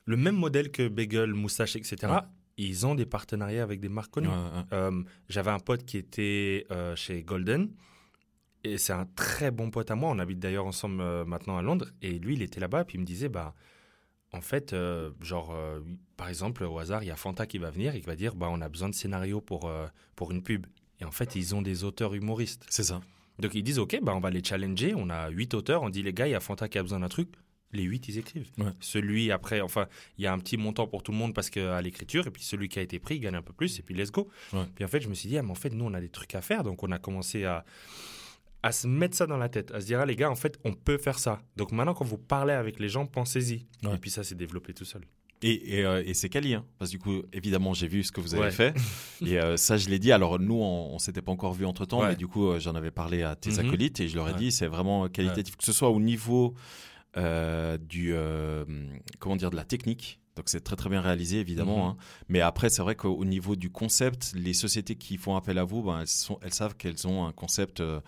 le 0.05 0.17
même 0.17 0.35
modèle 0.35 0.69
que 0.71 0.87
Bagel, 0.87 1.33
Moustache, 1.33 1.75
etc. 1.75 1.95
Ouais. 2.03 2.19
Ils 2.57 2.85
ont 2.85 2.93
des 2.93 3.07
partenariats 3.07 3.63
avec 3.63 3.79
des 3.79 3.89
marques 3.89 4.11
connues. 4.11 4.27
Ouais. 4.27 4.33
Euh, 4.73 5.01
J'avais 5.27 5.49
un 5.51 5.59
pote 5.59 5.85
qui 5.85 5.97
était 5.97 6.67
euh, 6.71 6.95
chez 6.95 7.23
Golden. 7.23 7.69
Et 8.63 8.77
c'est 8.77 8.93
un 8.93 9.05
très 9.15 9.51
bon 9.51 9.71
pote 9.71 9.89
à 9.91 9.95
moi. 9.95 10.09
On 10.11 10.19
habite 10.19 10.39
d'ailleurs 10.39 10.65
ensemble 10.65 11.01
euh, 11.01 11.25
maintenant 11.25 11.57
à 11.57 11.61
Londres. 11.61 11.87
Et 12.01 12.19
lui, 12.19 12.33
il 12.33 12.41
était 12.41 12.59
là-bas. 12.59 12.83
Puis 12.83 12.97
il 12.97 13.01
me 13.01 13.05
disait, 13.05 13.29
bah, 13.29 13.55
en 14.33 14.41
fait, 14.41 14.73
euh, 14.73 15.11
genre, 15.21 15.51
euh, 15.53 15.79
par 16.17 16.27
exemple, 16.27 16.63
au 16.63 16.77
hasard, 16.77 17.03
il 17.03 17.07
y 17.07 17.11
a 17.11 17.15
Fanta 17.15 17.47
qui 17.47 17.57
va 17.57 17.71
venir 17.71 17.95
et 17.95 18.01
qui 18.01 18.05
va 18.05 18.15
dire, 18.15 18.35
bah, 18.35 18.47
on 18.51 18.61
a 18.61 18.69
besoin 18.69 18.89
de 18.89 18.95
scénarios 18.95 19.41
pour, 19.41 19.71
pour 20.15 20.31
une 20.31 20.43
pub. 20.43 20.65
Et 20.99 21.05
en 21.05 21.11
fait, 21.11 21.35
ils 21.35 21.55
ont 21.55 21.61
des 21.61 21.83
auteurs 21.83 22.13
humoristes. 22.13 22.65
C'est 22.69 22.83
ça. 22.83 23.01
Donc 23.39 23.55
ils 23.55 23.63
disent, 23.63 23.79
OK, 23.79 23.97
bah, 24.01 24.13
on 24.13 24.19
va 24.19 24.29
les 24.29 24.43
challenger. 24.43 24.93
On 24.95 25.09
a 25.09 25.29
huit 25.29 25.53
auteurs. 25.53 25.81
On 25.81 25.89
dit, 25.89 26.03
les 26.03 26.13
gars, 26.13 26.27
il 26.27 26.31
y 26.31 26.35
a 26.35 26.41
Fanta 26.41 26.67
qui 26.67 26.77
a 26.77 26.83
besoin 26.83 26.99
d'un 26.99 27.07
truc. 27.07 27.29
Les 27.71 27.83
huit, 27.83 28.07
ils 28.07 28.17
écrivent. 28.17 28.49
Ouais. 28.57 28.71
Celui 28.79 29.31
après, 29.31 29.61
enfin, 29.61 29.87
il 30.17 30.23
y 30.23 30.27
a 30.27 30.33
un 30.33 30.39
petit 30.39 30.57
montant 30.57 30.87
pour 30.87 31.03
tout 31.03 31.11
le 31.11 31.17
monde 31.17 31.33
parce 31.33 31.49
qu'à 31.49 31.81
l'écriture. 31.81 32.27
Et 32.27 32.31
puis 32.31 32.43
celui 32.43 32.67
qui 32.67 32.79
a 32.79 32.81
été 32.81 32.99
pris, 32.99 33.15
il 33.15 33.19
gagne 33.19 33.35
un 33.35 33.41
peu 33.41 33.53
plus. 33.53 33.79
Et 33.79 33.83
puis 33.83 33.95
let's 33.95 34.11
go. 34.11 34.27
Ouais. 34.51 34.65
Puis 34.75 34.83
en 34.83 34.87
fait, 34.87 34.99
je 34.99 35.07
me 35.07 35.13
suis 35.13 35.29
dit, 35.29 35.37
ah, 35.37 35.43
mais 35.43 35.51
en 35.51 35.55
fait, 35.55 35.69
nous, 35.69 35.85
on 35.85 35.93
a 35.93 36.01
des 36.01 36.09
trucs 36.09 36.33
à 36.35 36.41
faire. 36.41 36.63
Donc 36.63 36.83
on 36.83 36.91
a 36.91 36.97
commencé 36.97 37.45
à, 37.45 37.63
à 38.63 38.71
se 38.71 38.87
mettre 38.87 39.15
ça 39.15 39.25
dans 39.27 39.37
la 39.37 39.49
tête. 39.49 39.71
À 39.71 39.79
se 39.81 39.85
dire, 39.85 39.99
ah, 39.99 40.05
les 40.05 40.15
gars, 40.15 40.29
en 40.29 40.35
fait, 40.35 40.59
on 40.65 40.73
peut 40.73 40.97
faire 40.97 41.17
ça. 41.19 41.41
Donc 41.55 41.71
maintenant, 41.71 41.93
quand 41.93 42.05
vous 42.05 42.17
parlez 42.17 42.53
avec 42.53 42.79
les 42.79 42.89
gens, 42.89 43.05
pensez-y. 43.05 43.65
Ouais. 43.87 43.95
Et 43.95 43.97
puis 43.97 44.09
ça 44.09 44.23
s'est 44.23 44.35
développé 44.35 44.73
tout 44.73 44.85
seul. 44.85 45.03
Et, 45.41 45.77
et, 45.77 45.85
euh, 45.85 46.03
et 46.05 46.13
c'est 46.13 46.27
quali, 46.27 46.53
hein, 46.53 46.65
parce 46.77 46.91
que 46.91 46.97
du 46.97 47.01
coup, 47.01 47.21
évidemment, 47.31 47.73
j'ai 47.73 47.87
vu 47.87 48.03
ce 48.03 48.11
que 48.11 48.19
vous 48.19 48.33
avez 48.35 48.43
Ouais. 48.43 48.51
fait. 48.51 48.73
Et 49.25 49.39
euh, 49.39 49.55
ça, 49.55 49.77
je 49.77 49.87
l'ai 49.87 49.97
dit. 49.97 50.11
Alors, 50.11 50.37
nous, 50.37 50.55
on, 50.55 50.93
on 50.93 50.99
s'était 50.99 51.21
pas 51.21 51.31
encore 51.31 51.53
vu 51.53 51.65
entre 51.65 51.85
temps, 51.85 52.01
Ouais. 52.01 52.09
mais 52.09 52.15
du 52.17 52.27
coup, 52.27 52.49
euh, 52.49 52.59
j'en 52.59 52.75
avais 52.75 52.91
parlé 52.91 53.23
à 53.23 53.37
tes 53.37 53.51
Mhm. 53.51 53.59
acolytes 53.59 53.99
et 54.01 54.09
je 54.09 54.15
leur 54.17 54.27
ai 54.27 54.33
Ouais. 54.33 54.37
dit, 54.37 54.51
c'est 54.51 54.67
vraiment 54.67 55.07
qualitatif, 55.07 55.55
que 55.55 55.63
ce 55.63 55.71
soit 55.71 55.89
au 55.91 55.99
niveau 56.01 56.55
du, 57.15 58.13
comment 59.19 59.35
dire, 59.37 59.49
de 59.49 59.55
la 59.55 59.63
technique. 59.63 60.18
Donc, 60.39 60.47
c'est 60.47 60.61
très, 60.61 60.77
très 60.77 60.89
bien 60.89 61.01
réalisé, 61.01 61.39
évidemment. 61.41 61.77
Mhm. 61.79 61.83
hein. 61.91 61.97
Mais 62.29 62.39
après, 62.39 62.69
c'est 62.69 62.81
vrai 62.81 62.95
qu'au 62.95 63.25
niveau 63.25 63.57
du 63.57 63.69
concept, 63.69 64.31
les 64.35 64.53
sociétés 64.53 64.95
qui 64.95 65.17
font 65.17 65.35
appel 65.35 65.57
à 65.57 65.65
vous, 65.65 65.83
ben, 65.83 65.99
elles, 65.99 66.07
sont, 66.07 66.39
elles 66.41 66.53
savent 66.53 66.75
qu'elles 66.77 67.05
ont 67.07 67.25
un 67.25 67.33
concept 67.33 67.81
euh, 67.81 67.99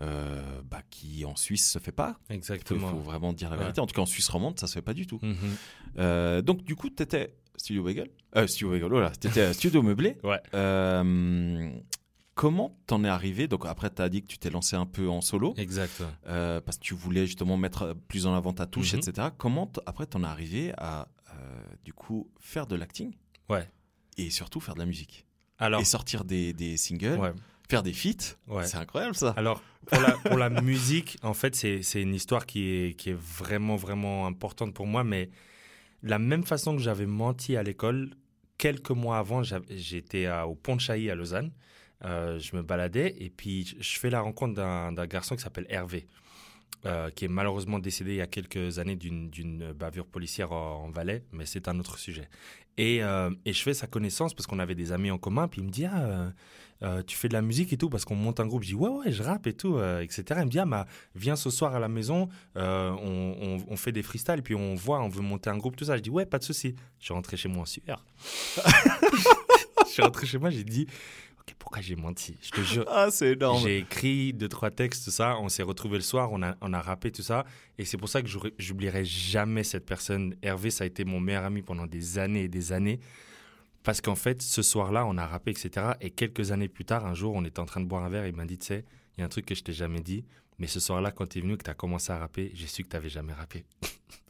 euh, 0.00 0.62
bah, 0.70 0.80
qui, 0.88 1.26
en 1.26 1.36
Suisse, 1.36 1.70
se 1.70 1.78
fait 1.78 1.92
pas. 1.92 2.16
Il 2.22 2.26
faut, 2.28 2.32
Exactement. 2.34 2.88
faut 2.88 2.98
vraiment 2.98 3.34
dire 3.34 3.50
la 3.50 3.56
Ouais. 3.56 3.62
vérité. 3.64 3.82
En 3.82 3.86
tout 3.86 3.94
cas, 3.94 4.00
en 4.00 4.06
Suisse 4.06 4.28
romande, 4.30 4.58
ça 4.58 4.66
se 4.66 4.72
fait 4.72 4.80
pas 4.80 4.94
du 4.94 5.06
tout. 5.06 5.18
Mhm. 5.20 5.36
Euh, 5.98 6.40
donc, 6.40 6.64
du 6.64 6.76
coup, 6.76 6.88
tu 6.88 7.02
étais 7.02 7.34
Studio 7.56 7.82
Bagel 7.82 8.08
euh, 8.36 8.46
Studio 8.46 8.70
Bagel, 8.70 8.88
voilà. 8.88 9.10
Tu 9.20 9.28
étais 9.28 9.52
Studio 9.52 9.82
Meublé. 9.82 10.16
Ouais. 10.24 10.40
Comment 12.34 12.76
t'en 12.86 13.02
es 13.02 13.08
arrivé? 13.08 13.48
Donc, 13.48 13.64
après, 13.64 13.88
tu 13.88 14.02
as 14.02 14.10
dit 14.10 14.20
que 14.20 14.26
tu 14.26 14.36
t'es 14.36 14.50
lancé 14.50 14.76
un 14.76 14.84
peu 14.84 15.08
en 15.08 15.22
solo 15.22 15.54
Exact. 15.56 16.02
euh, 16.26 16.60
parce 16.60 16.76
que 16.76 16.82
tu 16.82 16.92
voulais 16.94 17.24
justement 17.26 17.56
mettre 17.56 17.94
plus 18.08 18.26
en 18.26 18.34
avant 18.34 18.52
ta 18.52 18.66
touche, 18.66 18.92
Mhm. 18.92 18.98
etc. 18.98 19.28
Comment, 19.38 19.72
après, 19.86 20.04
t'en 20.04 20.22
es 20.22 20.26
arrivé 20.26 20.72
à, 20.76 21.08
du 21.84 21.92
coup, 21.92 22.30
faire 22.40 22.66
de 22.66 22.76
l'acting 22.76 23.14
Ouais. 23.48 23.68
et 24.16 24.30
surtout 24.30 24.60
faire 24.60 24.74
de 24.74 24.80
la 24.80 24.86
musique 24.86 25.26
Alors, 25.58 25.80
et 25.80 25.84
sortir 25.84 26.24
des, 26.24 26.52
des 26.52 26.76
singles, 26.76 27.18
ouais. 27.18 27.32
faire 27.68 27.82
des 27.82 27.92
feats 27.92 28.36
Ouais. 28.48 28.64
C'est 28.66 28.76
incroyable, 28.78 29.14
ça. 29.14 29.30
Alors, 29.36 29.62
pour 29.86 30.00
la, 30.00 30.12
pour 30.12 30.36
la 30.38 30.50
musique, 30.62 31.16
en 31.22 31.34
fait, 31.34 31.54
c'est 31.54 32.02
une 32.02 32.14
histoire 32.14 32.46
qui 32.46 32.68
est, 32.68 32.94
qui 32.98 33.10
est 33.10 33.18
vraiment, 33.18 33.76
vraiment 33.76 34.26
importante 34.26 34.74
pour 34.74 34.86
moi. 34.86 35.04
Mais 35.04 35.30
la 36.02 36.18
même 36.18 36.44
façon 36.44 36.74
que 36.76 36.82
j'avais 36.82 37.06
menti 37.06 37.56
à 37.56 37.62
l'école, 37.62 38.10
quelques 38.58 38.90
mois 38.90 39.18
avant, 39.18 39.42
j'étais 39.70 40.28
au 40.46 40.54
Pont 40.54 40.76
de 40.76 40.80
Chailly 40.80 41.10
à 41.10 41.14
Lausanne. 41.14 41.52
Euh, 42.04 42.38
je 42.38 42.54
me 42.56 42.62
baladais 42.62 43.14
et 43.18 43.30
puis 43.30 43.74
je- 43.80 43.98
fais 43.98 44.10
la 44.10 44.20
rencontre 44.20 44.52
d'un 44.54 45.06
garçon 45.06 45.34
qui 45.34 45.42
s'appelle 45.42 45.66
Hervé, 45.70 46.06
euh, 46.86 47.10
qui 47.10 47.24
est 47.24 47.28
malheureusement 47.28 47.80
décédé 47.80 48.12
il 48.12 48.16
y 48.18 48.20
a 48.20 48.26
quelques 48.28 48.78
années 48.78 48.94
d'une 48.96 49.72
bavure 49.72 50.06
policière 50.06 50.52
en, 50.52 50.84
en 50.84 50.90
Valais, 50.90 51.24
mais 51.32 51.44
c'est 51.44 51.66
un 51.68 51.80
autre 51.80 51.98
sujet. 51.98 52.28
Et, 52.78 53.02
euh, 53.02 53.30
et 53.44 53.52
je 53.52 53.62
fais 53.62 53.74
sa 53.74 53.86
connaissance 53.86 54.34
parce 54.34 54.46
qu'on 54.46 54.58
avait 54.58 54.74
des 54.74 54.92
amis 54.92 55.10
en 55.10 55.18
commun. 55.18 55.48
Puis 55.48 55.62
il 55.62 55.64
me 55.64 55.70
dit 55.70 55.86
ah, 55.86 56.32
euh, 56.82 57.02
Tu 57.04 57.16
fais 57.16 57.28
de 57.28 57.32
la 57.32 57.42
musique 57.42 57.72
et 57.72 57.76
tout 57.76 57.88
Parce 57.88 58.04
qu'on 58.04 58.14
monte 58.14 58.38
un 58.38 58.46
groupe. 58.46 58.62
Je 58.62 58.68
dis 58.68 58.74
Ouais, 58.74 58.90
ouais, 58.90 59.10
je 59.10 59.22
rappe 59.22 59.46
et 59.46 59.54
tout, 59.54 59.80
etc. 60.00 60.24
Il 60.38 60.44
me 60.44 60.50
dit 60.50 60.58
Ah, 60.58 60.66
bah, 60.66 60.86
viens 61.14 61.36
ce 61.36 61.50
soir 61.50 61.74
à 61.74 61.80
la 61.80 61.88
maison, 61.88 62.28
on, 62.54 63.76
fait 63.76 63.92
des 63.92 64.02
freestyles, 64.02 64.42
puis 64.42 64.54
on 64.54 64.74
voit, 64.74 65.00
on 65.00 65.08
veut 65.08 65.22
monter 65.22 65.50
un 65.50 65.56
groupe, 65.56 65.76
tout 65.76 65.86
ça. 65.86 65.96
Je 65.96 66.02
dis 66.02 66.10
Ouais, 66.10 66.26
pas 66.26 66.38
de 66.38 66.44
souci. 66.44 66.74
Je 67.00 67.06
suis 67.06 67.14
rentré 67.14 67.36
chez 67.36 67.48
moi 67.48 67.62
en 67.62 67.66
sueur. 67.66 68.04
je 69.86 69.90
suis 69.90 70.02
rentré 70.02 70.26
chez 70.26 70.38
moi, 70.38 70.50
j'ai 70.50 70.64
dit 70.64 70.86
pourquoi 71.54 71.80
j'ai 71.80 71.96
menti? 71.96 72.36
Je 72.42 72.50
te 72.50 72.60
jure. 72.60 72.84
Ah, 72.90 73.08
c'est 73.10 73.32
énorme. 73.32 73.62
J'ai 73.62 73.78
écrit 73.78 74.32
deux, 74.32 74.48
trois 74.48 74.70
textes, 74.70 75.04
tout 75.04 75.10
ça. 75.10 75.36
On 75.38 75.48
s'est 75.48 75.62
retrouvés 75.62 75.96
le 75.96 76.02
soir, 76.02 76.30
on 76.32 76.42
a, 76.42 76.56
on 76.60 76.72
a 76.72 76.80
rappé 76.80 77.10
tout 77.12 77.22
ça. 77.22 77.44
Et 77.78 77.84
c'est 77.84 77.96
pour 77.96 78.08
ça 78.08 78.22
que 78.22 78.28
j'oublierai 78.58 79.04
jamais 79.04 79.62
cette 79.64 79.86
personne. 79.86 80.34
Hervé, 80.42 80.70
ça 80.70 80.84
a 80.84 80.86
été 80.86 81.04
mon 81.04 81.20
meilleur 81.20 81.44
ami 81.44 81.62
pendant 81.62 81.86
des 81.86 82.18
années 82.18 82.44
et 82.44 82.48
des 82.48 82.72
années. 82.72 83.00
Parce 83.82 84.00
qu'en 84.00 84.16
fait, 84.16 84.42
ce 84.42 84.62
soir-là, 84.62 85.06
on 85.06 85.16
a 85.16 85.26
rappé, 85.26 85.52
etc. 85.52 85.92
Et 86.00 86.10
quelques 86.10 86.50
années 86.50 86.68
plus 86.68 86.84
tard, 86.84 87.06
un 87.06 87.14
jour, 87.14 87.34
on 87.34 87.44
était 87.44 87.60
en 87.60 87.66
train 87.66 87.80
de 87.80 87.86
boire 87.86 88.02
un 88.04 88.08
verre. 88.08 88.24
Et 88.24 88.30
il 88.30 88.34
m'a 88.36 88.44
dit 88.44 88.58
Tu 88.58 88.66
sais, 88.66 88.84
il 89.16 89.20
y 89.20 89.22
a 89.22 89.26
un 89.26 89.28
truc 89.28 89.46
que 89.46 89.54
je 89.54 89.62
t'ai 89.62 89.72
jamais 89.72 90.00
dit. 90.00 90.24
Mais 90.58 90.66
ce 90.66 90.80
soir-là, 90.80 91.12
quand 91.12 91.26
tu 91.28 91.38
es 91.38 91.42
venu, 91.42 91.56
que 91.56 91.62
tu 91.64 91.70
as 91.70 91.74
commencé 91.74 92.10
à 92.10 92.18
rapper, 92.18 92.50
j'ai 92.54 92.66
su 92.66 92.82
que 92.82 92.88
tu 92.88 92.96
n'avais 92.96 93.10
jamais 93.10 93.34
rappé. 93.34 93.64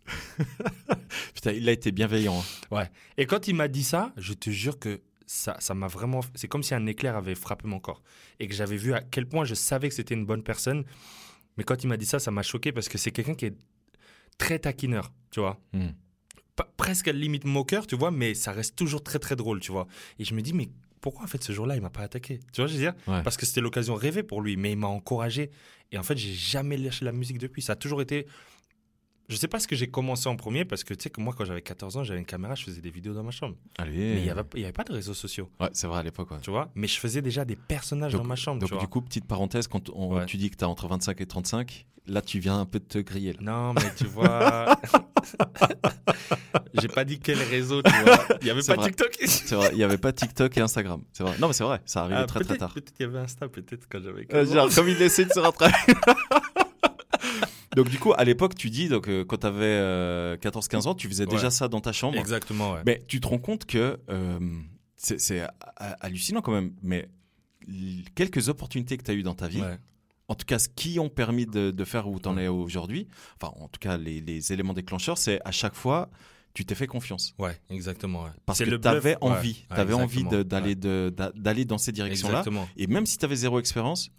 Putain, 1.34 1.52
il 1.52 1.68
a 1.68 1.72
été 1.72 1.92
bienveillant. 1.92 2.38
hein. 2.38 2.76
Ouais. 2.76 2.90
Et 3.16 3.26
quand 3.26 3.48
il 3.48 3.54
m'a 3.54 3.68
dit 3.68 3.84
ça, 3.84 4.12
je 4.16 4.32
te 4.32 4.50
jure 4.50 4.78
que 4.78 5.00
ça, 5.26 5.56
ça 5.58 5.74
m'a 5.74 5.88
vraiment. 5.88 6.20
C'est 6.34 6.48
comme 6.48 6.62
si 6.62 6.74
un 6.74 6.86
éclair 6.86 7.16
avait 7.16 7.34
frappé 7.34 7.66
mon 7.66 7.80
corps 7.80 8.02
et 8.38 8.46
que 8.48 8.54
j'avais 8.54 8.76
vu 8.76 8.94
à 8.94 9.00
quel 9.00 9.26
point 9.26 9.44
je 9.44 9.54
savais 9.54 9.88
que 9.88 9.94
c'était 9.94 10.14
une 10.14 10.24
bonne 10.24 10.42
personne. 10.42 10.84
Mais 11.56 11.64
quand 11.64 11.82
il 11.82 11.88
m'a 11.88 11.96
dit 11.96 12.06
ça, 12.06 12.18
ça 12.18 12.30
m'a 12.30 12.42
choqué 12.42 12.72
parce 12.72 12.88
que 12.88 12.98
c'est 12.98 13.10
quelqu'un 13.10 13.34
qui 13.34 13.46
est 13.46 13.56
très 14.38 14.58
taquineur, 14.58 15.12
tu 15.30 15.40
vois. 15.40 15.58
Hmm. 15.72 15.88
Pas- 16.54 16.70
presque 16.76 17.08
à 17.08 17.12
la 17.12 17.18
limite 17.18 17.44
moqueur, 17.44 17.86
tu 17.86 17.96
vois, 17.96 18.10
mais 18.10 18.34
ça 18.34 18.52
reste 18.52 18.76
toujours 18.76 19.02
très 19.02 19.18
très 19.18 19.36
drôle, 19.36 19.60
tu 19.60 19.72
vois. 19.72 19.86
Et 20.18 20.24
je 20.24 20.34
me 20.34 20.42
dis, 20.42 20.52
mais 20.52 20.68
pourquoi 21.00 21.24
en 21.24 21.28
fait 21.28 21.42
ce 21.42 21.52
jour-là 21.52 21.76
il 21.76 21.82
m'a 21.82 21.90
pas 21.90 22.02
attaqué? 22.02 22.40
Tu 22.52 22.60
vois, 22.60 22.68
je 22.68 22.74
veux 22.74 22.78
dire? 22.80 22.94
Ouais. 23.06 23.22
Parce 23.22 23.36
que 23.36 23.46
c'était 23.46 23.60
l'occasion 23.60 23.94
rêvée 23.94 24.22
pour 24.22 24.42
lui, 24.42 24.56
mais 24.56 24.72
il 24.72 24.78
m'a 24.78 24.86
encouragé. 24.86 25.50
Et 25.92 25.98
en 25.98 26.02
fait, 26.02 26.16
j'ai 26.16 26.32
jamais 26.34 26.76
lâché 26.76 27.04
la 27.04 27.12
musique 27.12 27.38
depuis. 27.38 27.62
Ça 27.62 27.74
a 27.74 27.76
toujours 27.76 28.02
été 28.02 28.26
je 29.28 29.36
sais 29.36 29.48
pas 29.48 29.58
ce 29.60 29.66
que 29.66 29.74
j'ai 29.76 29.88
commencé 29.88 30.28
en 30.28 30.36
premier 30.36 30.64
parce 30.64 30.84
que 30.84 30.94
tu 30.94 31.02
sais 31.04 31.10
que 31.10 31.20
moi 31.20 31.34
quand 31.36 31.44
j'avais 31.44 31.62
14 31.62 31.96
ans, 31.96 32.04
j'avais 32.04 32.20
une 32.20 32.26
caméra, 32.26 32.54
je 32.54 32.64
faisais 32.64 32.80
des 32.80 32.90
vidéos 32.90 33.14
dans 33.14 33.22
ma 33.24 33.30
chambre. 33.32 33.56
Allez. 33.78 34.14
Mais 34.14 34.20
il 34.20 34.26
y 34.26 34.30
avait, 34.64 34.72
pas 34.72 34.84
de 34.84 34.92
réseaux 34.92 35.14
sociaux, 35.14 35.48
Ouais, 35.60 35.68
c'est 35.72 35.86
vrai 35.86 36.00
à 36.00 36.02
l'époque. 36.02 36.30
ouais. 36.30 36.38
tu 36.42 36.50
vois? 36.50 36.70
Mais 36.74 36.86
je 36.86 36.98
faisais 36.98 37.22
déjà 37.22 37.44
des 37.44 37.56
personnages 37.56 38.12
Donc- 38.12 38.22
dans 38.22 38.28
ma 38.28 38.36
chambre, 38.36 38.60
Donc 38.60 38.68
tu 38.68 38.74
vois. 38.74 38.82
du 38.82 38.88
coup, 38.88 39.00
petite 39.02 39.26
parenthèse, 39.26 39.66
quand 39.68 39.90
on- 39.90 40.16
Ouais. 40.16 40.26
tu 40.26 40.36
dis 40.36 40.50
que 40.50 40.56
tu 40.56 40.64
as 40.64 40.68
entre 40.68 40.86
25 40.88 41.20
et 41.20 41.26
35, 41.26 41.86
là 42.06 42.22
tu 42.22 42.38
viens 42.38 42.60
un 42.60 42.66
peu 42.66 42.78
de 42.78 42.84
te 42.84 42.98
griller. 42.98 43.32
là. 43.32 43.38
Non, 43.42 43.72
mais 43.74 43.92
tu 43.96 44.04
vois. 44.06 44.76
J'ai 46.80 46.88
pas 46.88 47.04
dit 47.04 47.18
quel 47.18 47.38
réseau, 47.38 47.82
tu 47.82 47.90
vois. 47.90 48.18
Il 48.42 48.46
y 48.46 48.50
avait 48.50 48.62
pas 48.62 48.74
vrai. 48.74 48.86
TikTok. 48.86 49.16
C'est 49.26 49.54
vrai, 49.54 49.70
il 49.72 49.78
n'y 49.78 49.82
avait 49.84 49.98
pas 49.98 50.12
TikTok 50.12 50.56
et 50.56 50.60
Instagram. 50.60 51.02
C'est 51.12 51.22
vrai. 51.24 51.34
Non, 51.40 51.48
mais 51.48 51.52
c'est 51.54 51.64
vrai, 51.64 51.80
ça 51.84 52.02
arrivait 52.02 52.20
Ah, 52.20 52.26
très 52.26 52.40
très 52.44 52.56
tard. 52.58 52.72
Peut-être 52.74 52.92
qu'il 52.92 53.06
y 53.06 53.08
avait 53.08 53.18
Insta, 53.18 53.48
peut-être 53.48 53.86
quand 53.90 54.00
j'avais 54.02 54.22
Euh, 54.22 54.24
15 54.28 54.50
ans. 54.50 54.54
genre, 54.54 54.74
comme 54.74 54.88
il 54.88 55.00
essaie 55.02 55.24
de 55.24 55.32
se 55.32 55.38
rattraper. 55.40 55.74
donc 57.76 57.88
du 57.88 57.98
coup, 57.98 58.12
à 58.16 58.24
l'époque, 58.24 58.54
tu 58.56 58.70
dis, 58.70 58.88
donc, 58.88 59.08
euh, 59.08 59.24
quand 59.24 59.36
tu 59.38 59.46
avais 59.46 60.36
14-15 60.38 60.88
ans, 60.88 60.94
tu 60.94 61.08
faisais 61.08 61.26
déjà 61.26 61.50
ça 61.50 61.68
dans 61.68 61.80
ta 61.80 61.92
chambre. 61.92 62.18
Exactement, 62.18 62.72
ouais. 62.72 62.82
Mais 62.84 63.04
tu 63.06 63.20
te 63.20 63.28
rends 63.28 63.38
compte 63.38 63.64
que 63.66 63.98
euh, 64.10 64.38
c'est 64.96 65.20
c'est 65.20 65.40
ha- 65.40 65.52
hallucinant 66.00 66.40
quand 66.40 66.52
même, 66.52 66.72
mais 66.82 67.08
quelques 68.14 68.48
opportunités 68.48 68.96
que 68.96 69.02
tu 69.04 69.10
as 69.10 69.14
eues 69.14 69.22
dans 69.22 69.34
ta 69.34 69.48
vie, 69.48 69.60
Ouais. 69.60 69.78
en 70.28 70.34
tout 70.34 70.46
cas 70.46 70.58
ce 70.58 70.68
qui 70.68 70.98
ont 70.98 71.08
permis 71.08 71.46
de, 71.46 71.70
de 71.70 71.84
faire 71.84 72.08
où 72.08 72.18
tu 72.20 72.28
en 72.28 72.38
es 72.38 72.48
aujourd'hui, 72.48 73.08
enfin 73.40 73.52
en 73.60 73.68
tout 73.68 73.78
cas 73.80 73.96
les, 73.96 74.20
les 74.20 74.52
éléments 74.52 74.72
déclencheurs, 74.74 75.18
c'est 75.18 75.40
à 75.44 75.50
chaque 75.52 75.74
fois 75.74 76.08
tu 76.54 76.64
t'es 76.64 76.74
fait 76.74 76.86
confiance. 76.86 77.34
Ouais, 77.38 77.54
exactement. 77.68 78.22
ouais. 78.24 78.30
Parce 78.46 78.60
que 78.60 78.64
tu 78.64 78.88
avais 78.88 79.00
bluff. 79.16 79.16
Envie, 79.20 79.66
Ouais, 79.70 79.74
tu 79.76 79.80
avais 79.82 79.92
envie 79.92 80.24
d'aller 80.24 81.64
dans 81.66 81.76
ces 81.76 81.92
directions-là. 81.92 82.38
Exactement. 82.38 82.66
Et 82.78 82.86
même 82.86 83.04
si 83.04 83.18
tu 83.18 83.24
avais 83.26 83.36
zéro 83.36 83.58
expérience. 83.60 84.10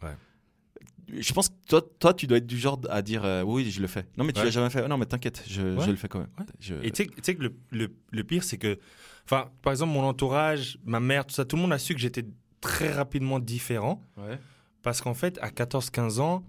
Je 1.08 1.34
pense 1.34 1.50
que 1.50 1.54
toi, 1.68 1.82
toi, 2.00 2.14
tu 2.14 2.28
dois 2.28 2.38
être 2.38 2.48
du 2.48 2.58
genre 2.58 2.80
à 2.90 3.02
dire 3.02 3.24
euh, 3.26 3.42
oui, 3.44 3.70
je 3.72 3.82
le 3.82 3.88
fais. 3.88 4.06
Non, 4.18 4.24
mais 4.24 4.34
tu 4.34 4.40
Ouais. 4.40 4.46
l'as 4.46 4.52
jamais 4.52 4.70
fait. 4.70 4.88
Non, 4.88 4.98
mais 4.98 5.06
t'inquiète, 5.06 5.44
je, 5.48 5.76
Ouais. 5.78 5.86
je 5.86 5.90
le 5.92 5.96
fais 5.98 6.08
quand 6.08 6.20
même. 6.20 6.30
Ouais. 6.40 6.46
Je- 6.60 6.76
Et 6.84 6.92
tu 6.92 7.08
sais- 7.22 7.36
que 7.36 7.42
le, 7.44 7.56
le- 7.72 7.94
le 8.12 8.24
pire, 8.24 8.44
c'est 8.44 8.58
que, 8.58 8.78
enfin, 9.26 9.50
par 9.62 9.72
exemple, 9.74 9.94
mon 9.94 10.04
entourage, 10.04 10.78
ma 10.86 11.00
mère, 11.00 11.26
tout 11.26 11.34
ça, 11.34 11.46
tout 11.46 11.56
le 11.56 11.62
monde 11.62 11.74
a 11.74 11.80
su 11.80 11.94
que 11.94 12.00
j'étais 12.00 12.26
très 12.62 12.92
rapidement 12.92 13.40
différent. 13.40 14.04
Parce 14.84 15.02
qu'en 15.02 15.14
fait, 15.14 15.38
à 15.42 15.50
14-15 15.50 16.20
ans, 16.20 16.44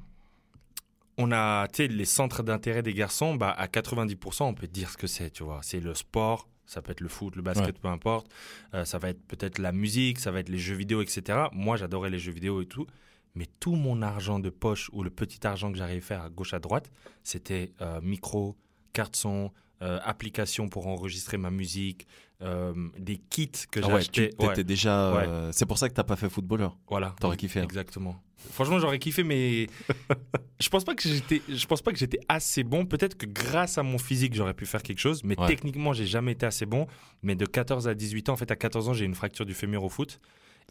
on 1.16 1.32
a, 1.32 1.66
tu 1.68 1.78
sais, 1.82 1.88
les 1.88 2.04
centres 2.04 2.42
d'intérêt 2.42 2.82
des 2.82 2.94
garçons, 2.94 3.34
bah, 3.34 3.50
à 3.50 3.66
90%, 3.66 4.46
on 4.48 4.54
peut 4.54 4.68
dire 4.68 4.90
ce 4.90 4.96
que 4.96 5.06
c'est, 5.08 5.30
tu 5.30 5.42
vois. 5.42 5.60
C'est 5.62 5.80
le 5.80 5.94
sport, 5.94 6.48
ça 6.64 6.80
peut 6.80 6.92
être 6.92 7.00
le 7.00 7.08
foot, 7.08 7.34
le 7.34 7.42
basket, 7.42 7.66
Ouais. 7.66 7.72
peu 7.82 7.88
importe. 7.88 8.28
Euh, 8.74 8.84
ça 8.84 8.98
va 8.98 9.08
être 9.10 9.20
peut-être 9.26 9.58
la 9.58 9.72
musique, 9.72 10.20
ça 10.20 10.30
va 10.30 10.38
être 10.40 10.48
les 10.48 10.58
jeux 10.58 10.76
vidéo, 10.76 11.02
etc. 11.02 11.46
Moi, 11.52 11.76
j'adorais 11.76 12.10
les 12.10 12.18
jeux 12.20 12.32
vidéo 12.32 12.62
et 12.62 12.66
tout. 12.66 12.86
Mais 13.34 13.46
tout 13.60 13.74
mon 13.76 14.02
argent 14.02 14.38
de 14.40 14.50
poche 14.50 14.90
ou 14.92 15.02
le 15.02 15.10
petit 15.10 15.46
argent 15.46 15.70
que 15.70 15.78
j'arrivais 15.78 15.98
à 15.98 16.06
faire 16.06 16.22
à 16.22 16.30
gauche, 16.30 16.54
à 16.54 16.58
droite, 16.58 16.90
c'était 17.22 17.72
euh, 17.80 18.00
micro, 18.02 18.56
carte 18.92 19.14
son, 19.16 19.52
euh, 19.82 20.00
application 20.02 20.68
pour 20.68 20.88
enregistrer 20.88 21.36
ma 21.36 21.50
musique, 21.50 22.06
euh, 22.42 22.72
des 22.98 23.18
kits 23.18 23.50
que 23.70 23.78
Ah 23.82 23.88
ouais, 23.88 23.94
Ouais, 24.38 24.64
déjà. 24.64 25.50
c'est 25.52 25.66
pour 25.66 25.78
ça 25.78 25.88
que 25.88 25.94
t'as 25.94 26.02
pas 26.04 26.16
fait 26.16 26.28
footballeur. 26.28 26.76
voilà. 26.88 27.14
T'aurais 27.20 27.36
kiffé. 27.36 27.60
hein. 27.60 27.64
Exactement. 27.64 28.20
Franchement, 28.52 28.78
j'aurais 28.78 28.98
kiffé, 29.00 29.22
mais 29.24 29.66
je 30.60 30.68
pense 30.68 30.84
pas 30.84 30.94
que 30.94 31.02
j'étais, 31.08 31.42
je 31.48 31.66
pense 31.66 31.82
pas 31.82 31.92
que 31.92 31.98
j'étais 31.98 32.20
assez 32.28 32.62
bon. 32.64 32.86
Peut-être 32.86 33.16
que 33.16 33.26
grâce 33.26 33.78
à 33.78 33.82
mon 33.82 33.98
physique, 33.98 34.34
j'aurais 34.34 34.54
pu 34.54 34.64
faire 34.66 34.82
quelque 34.82 35.00
chose, 35.00 35.22
mais 35.24 35.34
techniquement, 35.48 35.92
j'ai 35.92 36.06
jamais 36.06 36.32
été 36.32 36.46
assez 36.46 36.66
bon. 36.66 36.86
Mais 37.22 37.34
de 37.34 37.46
14 37.46 37.88
à 37.88 37.94
18 37.94 38.28
ans, 38.28 38.32
en 38.32 38.36
fait, 38.36 38.50
à 38.50 38.56
14 38.56 38.88
ans, 38.88 38.92
j'ai 38.94 39.04
une 39.04 39.14
fracture 39.16 39.44
du 39.46 39.54
fémur 39.54 39.82
au 39.84 39.88
foot. 39.88 40.20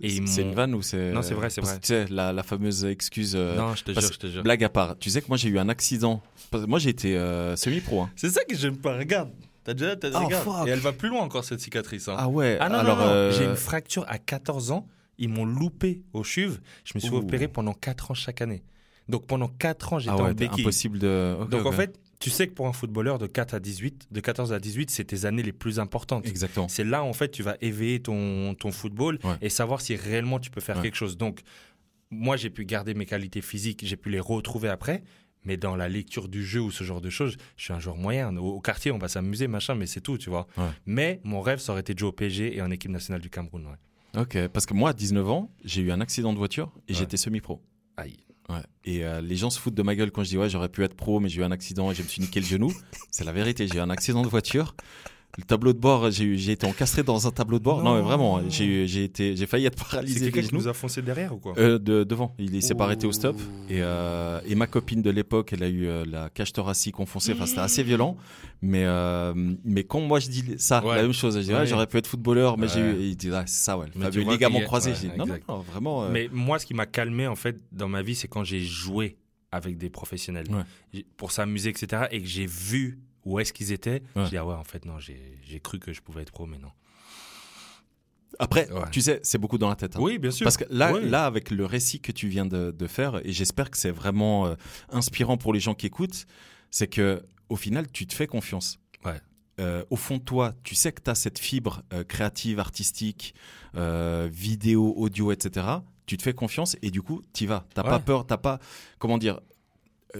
Et 0.01 0.09
C'est 0.27 0.43
une 0.43 0.53
vanne 0.53 0.75
ou 0.75 0.81
c'est. 0.83 1.11
Non, 1.11 1.21
c'est 1.23 1.33
vrai, 1.33 1.49
c'est 1.49 1.61
vrai. 1.61 1.79
Tu 1.79 1.87
sais, 1.87 2.05
la, 2.09 2.31
la 2.31 2.43
fameuse 2.43 2.85
excuse. 2.85 3.33
euh, 3.35 3.55
Non, 3.57 3.73
je 3.75 3.83
te 3.83 3.91
jure, 3.91 4.01
je 4.13 4.19
te 4.19 4.27
jure. 4.27 4.43
Blague 4.43 4.63
à 4.63 4.69
part. 4.69 4.97
Tu 4.99 5.09
sais 5.09 5.21
que 5.21 5.27
moi 5.27 5.37
j'ai 5.37 5.49
eu 5.49 5.57
un 5.57 5.69
accident. 5.69 6.21
Moi 6.53 6.77
j'ai 6.79 6.89
été 6.91 7.17
euh, 7.17 7.55
semi-pro. 7.55 8.01
hein. 8.03 8.09
C'est 8.15 8.29
ça 8.29 8.43
que 8.43 8.55
j'aime 8.55 8.77
pas. 8.77 8.95
Regarde, 8.97 9.31
t'as 9.63 9.73
déjà, 9.73 9.95
t'as, 9.95 10.09
Oh, 10.13 10.25
regarde. 10.25 10.43
fuck. 10.43 10.67
Et 10.67 10.69
elle 10.69 10.79
va 10.79 10.93
plus 10.93 11.09
loin 11.09 11.21
encore 11.21 11.43
cette 11.43 11.59
cicatrice. 11.61 12.07
hein. 12.09 12.15
Ah 12.17 12.29
ouais. 12.29 12.57
Ah 12.59 12.69
non, 12.69 12.75
alors, 12.79 12.97
non, 12.97 13.05
non. 13.05 13.09
euh, 13.11 13.31
j'ai 13.31 13.45
une 13.45 13.55
fracture 13.55 14.05
à 14.07 14.19
14 14.19 14.71
ans. 14.71 14.87
Ils 15.17 15.29
m'ont 15.29 15.45
loupé 15.45 16.03
au 16.13 16.23
CHUV. 16.23 16.57
Je 16.85 16.91
me 16.93 16.99
suis 16.99 17.09
Ouh. 17.09 17.17
opéré 17.17 17.47
pendant 17.47 17.73
4 17.73 18.11
ans 18.11 18.13
chaque 18.13 18.41
année. 18.41 18.61
Donc 19.09 19.25
pendant 19.25 19.47
4 19.47 19.93
ans, 19.93 19.99
j'étais 19.99 20.11
ah 20.15 20.21
ouais, 20.21 20.29
en 20.29 20.33
béquille. 20.33 20.61
impossible 20.63 20.99
de. 20.99 21.35
Donc 21.49 21.65
en 21.65 21.71
fait, 21.71 21.97
tu 22.19 22.29
sais 22.29 22.47
que 22.47 22.53
pour 22.53 22.67
un 22.67 22.73
footballeur 22.73 23.19
de 23.19 23.27
4 23.27 23.53
à 23.53 23.59
18, 23.59 24.07
de 24.11 24.19
14 24.19 24.51
à 24.53 24.59
18, 24.59 24.89
c'est 24.89 25.03
tes 25.05 25.25
années 25.25 25.43
les 25.43 25.51
plus 25.53 25.79
importantes. 25.79 26.25
Exactement. 26.27 26.67
C'est 26.67 26.83
là 26.83 27.03
en 27.03 27.13
fait 27.13 27.29
tu 27.29 27.43
vas 27.43 27.55
éveiller 27.61 27.99
ton, 28.01 28.55
ton 28.55 28.71
football 28.71 29.19
Ouais. 29.23 29.35
et 29.41 29.49
savoir 29.49 29.81
si 29.81 29.95
réellement 29.95 30.39
tu 30.39 30.49
peux 30.49 30.61
faire 30.61 30.77
Ouais. 30.77 30.83
quelque 30.83 30.95
chose. 30.97 31.17
Donc 31.17 31.41
moi 32.09 32.35
j'ai 32.37 32.49
pu 32.49 32.65
garder 32.65 32.93
mes 32.93 33.05
qualités 33.05 33.41
physiques, 33.41 33.81
j'ai 33.85 33.97
pu 33.97 34.09
les 34.09 34.19
retrouver 34.19 34.69
après. 34.69 35.03
Mais 35.45 35.55
dans 35.55 35.77
la 35.77 35.87
lecture 35.87 36.27
du 36.27 36.43
jeu 36.43 36.59
ou 36.59 36.71
ce 36.71 36.83
genre 36.83 36.99
de 36.99 37.09
choses, 37.09 37.37
je 37.55 37.63
suis 37.65 37.71
un 37.73 37.79
joueur 37.79 37.95
moyen. 37.95 38.35
Au, 38.35 38.55
au 38.55 38.59
quartier, 38.59 38.91
on 38.91 38.97
va 38.97 39.07
s'amuser, 39.07 39.47
machin, 39.47 39.75
mais 39.75 39.85
c'est 39.85 40.01
tout, 40.01 40.17
tu 40.17 40.29
vois. 40.29 40.45
Ouais. 40.57 40.65
Mais 40.85 41.21
mon 41.23 41.39
rêve, 41.39 41.59
ça 41.59 41.71
aurait 41.71 41.81
été 41.81 41.93
de 41.93 41.99
jouer 41.99 42.09
au 42.09 42.11
PSG 42.11 42.57
et 42.57 42.61
en 42.61 42.69
équipe 42.69 42.91
nationale 42.91 43.21
du 43.21 43.29
Cameroun. 43.29 43.65
Ok. 44.17 44.47
Parce 44.47 44.65
que 44.65 44.73
moi 44.73 44.89
à 44.89 44.93
19 44.93 45.29
ans, 45.29 45.49
j'ai 45.63 45.81
eu 45.83 45.91
un 45.91 46.01
accident 46.01 46.33
de 46.33 46.37
voiture 46.37 46.73
et 46.89 46.93
j'étais 46.93 47.15
semi-pro. 47.15 47.61
Aïe. 47.95 48.17
Et 48.85 49.03
euh, 49.03 49.19
les 49.21 49.35
gens 49.35 49.49
se 49.49 49.59
foutent 49.59 49.73
de 49.73 49.83
ma 49.83 49.95
gueule 49.95 50.11
quand 50.11 50.23
je 50.23 50.29
dis 50.29 50.37
ouais 50.37 50.49
j'aurais 50.49 50.69
pu 50.69 50.83
être 50.83 50.93
pro 50.93 51.19
mais 51.19 51.27
j'ai 51.27 51.41
eu 51.41 51.43
un 51.43 51.51
accident 51.51 51.91
et 51.91 51.95
je 51.95 52.01
me 52.01 52.07
suis 52.07 52.21
niqué 52.21 52.39
le 52.39 52.45
genou. 52.45 52.73
C'est 53.11 53.25
la 53.25 53.33
vérité. 53.33 53.67
J'ai 53.67 53.77
eu 53.77 53.81
un 53.81 53.89
accident 53.89 54.21
de 54.21 54.27
voiture. 54.27 54.75
Le 55.37 55.43
tableau 55.43 55.71
de 55.71 55.77
bord, 55.77 56.09
j'ai 56.09 56.51
été 56.51 56.65
encastré 56.65 57.03
dans 57.03 57.27
un 57.27 57.31
tableau 57.31 57.59
de 57.59 57.63
bord. 57.63 57.83
Non, 57.83 57.91
Non. 57.91 57.95
mais 57.97 58.01
vraiment, 58.01 58.41
j'ai 58.49 59.03
été, 59.03 59.35
j'ai 59.35 59.45
failli 59.45 59.65
être 59.67 59.77
C'est 59.77 59.89
paralysé 59.91 60.19
quelqu'un 60.31 60.41
des 60.41 60.47
qui 60.47 60.55
nous 60.55 60.67
a 60.67 60.73
foncé 60.73 61.03
derrière 61.03 61.31
ou 61.31 61.37
quoi 61.37 61.53
Euh, 61.59 61.77
de, 61.77 62.03
devant, 62.03 62.33
il 62.39 62.59
s'est 62.63 62.73
pas 62.73 62.85
arrêté 62.85 63.05
au 63.05 63.11
stop. 63.11 63.35
Et, 63.69 63.81
euh, 63.83 64.39
et 64.47 64.55
ma 64.55 64.65
copine 64.65 65.03
de 65.03 65.11
l'époque, 65.11 65.53
elle 65.53 65.61
a 65.61 65.67
eu 65.67 65.85
euh, 65.85 66.05
la 66.09 66.29
cage 66.31 66.53
thoracique 66.53 66.99
enfoncée. 66.99 67.33
Enfin, 67.33 67.45
c'était 67.45 67.59
assez 67.59 67.83
violent. 67.83 68.17
Mais, 68.63 68.85
mais 69.63 69.83
quand 69.83 70.01
moi 70.01 70.19
je 70.19 70.29
dis 70.29 70.43
ça, 70.57 70.83
Ouais. 70.83 70.95
la 70.95 71.01
même 71.03 71.13
chose, 71.13 71.35
ouais, 71.37 71.65
j'aurais 71.67 71.85
pu 71.87 71.97
être 71.97 72.07
footballeur, 72.07 72.57
mais 72.57 72.67
j'ai 72.67 72.81
Ouais. 72.81 72.93
eu. 72.93 73.01
Et 73.01 73.07
il 73.09 73.15
dit 73.15 73.29
ah, 73.31 73.43
c'est 73.45 73.63
ça, 73.63 73.77
ouais, 73.77 73.85
le 73.93 74.01
fameux 74.09 74.31
ligament 74.31 74.61
croisé. 74.61 74.93
non, 75.17 75.25
non, 75.27 75.35
non, 75.47 75.59
vraiment. 75.59 76.09
Mais 76.09 76.29
moi, 76.31 76.57
ce 76.57 76.65
qui 76.65 76.73
m'a 76.73 76.87
calmé 76.87 77.27
en 77.27 77.35
fait 77.35 77.59
dans 77.71 77.89
ma 77.89 78.01
vie, 78.01 78.15
c'est 78.15 78.27
quand 78.27 78.43
j'ai 78.43 78.61
joué 78.61 79.17
avec 79.51 79.77
des 79.77 79.89
professionnels 79.91 80.47
pour 81.15 81.31
s'amuser, 81.31 81.69
etc. 81.69 82.05
Et 82.11 82.21
que 82.21 82.27
j'ai 82.27 82.47
vu 82.47 82.99
où 83.27 83.39
est-ce 83.39 83.51
qu'ils 83.53 83.71
étaient. 83.71 84.01
Ouais. 84.15 84.25
Je 84.25 84.29
dis 84.29 84.37
ah 84.37 84.45
ouais, 84.45 84.53
en 84.55 84.63
fait 84.63 84.85
non, 84.85 84.99
j'ai 84.99 85.37
j'ai 85.43 85.59
cru 85.59 85.79
que 85.79 85.91
je 85.93 86.01
pouvais 86.01 86.21
être 86.21 86.31
pro, 86.31 86.45
mais 86.45 86.57
non. 86.57 86.71
Après, 88.39 88.69
Ouais. 88.71 88.81
tu 88.91 89.01
sais, 89.01 89.19
c'est 89.23 89.37
beaucoup 89.37 89.57
dans 89.57 89.69
la 89.69 89.75
tête. 89.75 89.95
hein. 89.95 89.99
Oui, 90.01 90.19
bien 90.19 90.31
sûr. 90.31 90.43
Parce 90.43 90.57
que 90.57 90.65
là, 90.69 90.93
Ouais. 90.93 91.01
là, 91.05 91.25
avec 91.25 91.49
le 91.49 91.65
récit 91.65 91.99
que 92.01 92.11
tu 92.11 92.27
viens 92.27 92.45
de, 92.45 92.71
de 92.71 92.87
faire, 92.87 93.19
et 93.25 93.31
j'espère 93.31 93.71
que 93.71 93.77
c'est 93.77 93.89
vraiment 93.91 94.45
euh, 94.47 94.55
inspirant 94.89 95.37
pour 95.37 95.53
les 95.53 95.59
gens 95.59 95.73
qui 95.73 95.85
écoutent, 95.87 96.25
c'est 96.69 96.87
que 96.87 97.23
au 97.49 97.55
final, 97.55 97.89
tu 97.91 98.05
te 98.05 98.13
fais 98.13 98.27
confiance. 98.27 98.79
Ouais. 99.05 99.19
Euh, 99.59 99.83
au 99.89 99.95
fond 99.95 100.17
de 100.17 100.21
toi, 100.23 100.53
tu 100.63 100.75
sais 100.75 100.91
que 100.91 101.01
tu 101.01 101.09
as 101.09 101.15
cette 101.15 101.39
fibre 101.39 101.81
euh, 101.93 102.03
créative, 102.03 102.59
artistique, 102.59 103.33
euh, 103.75 104.29
vidéo, 104.31 104.93
audio, 104.97 105.31
etc. 105.31 105.65
Tu 106.05 106.15
te 106.17 106.21
fais 106.21 106.33
confiance 106.33 106.75
et 106.83 106.91
du 106.91 107.01
coup, 107.01 107.23
tu 107.33 107.47
vas. 107.47 107.65
T'as 107.73 107.83
pas 107.83 107.95
Ouais. 107.97 108.03
peur, 108.03 108.27
t'as 108.27 108.37
pas. 108.37 108.59
Comment 108.99 109.17
dire 109.17 109.35
euh, 109.37 109.39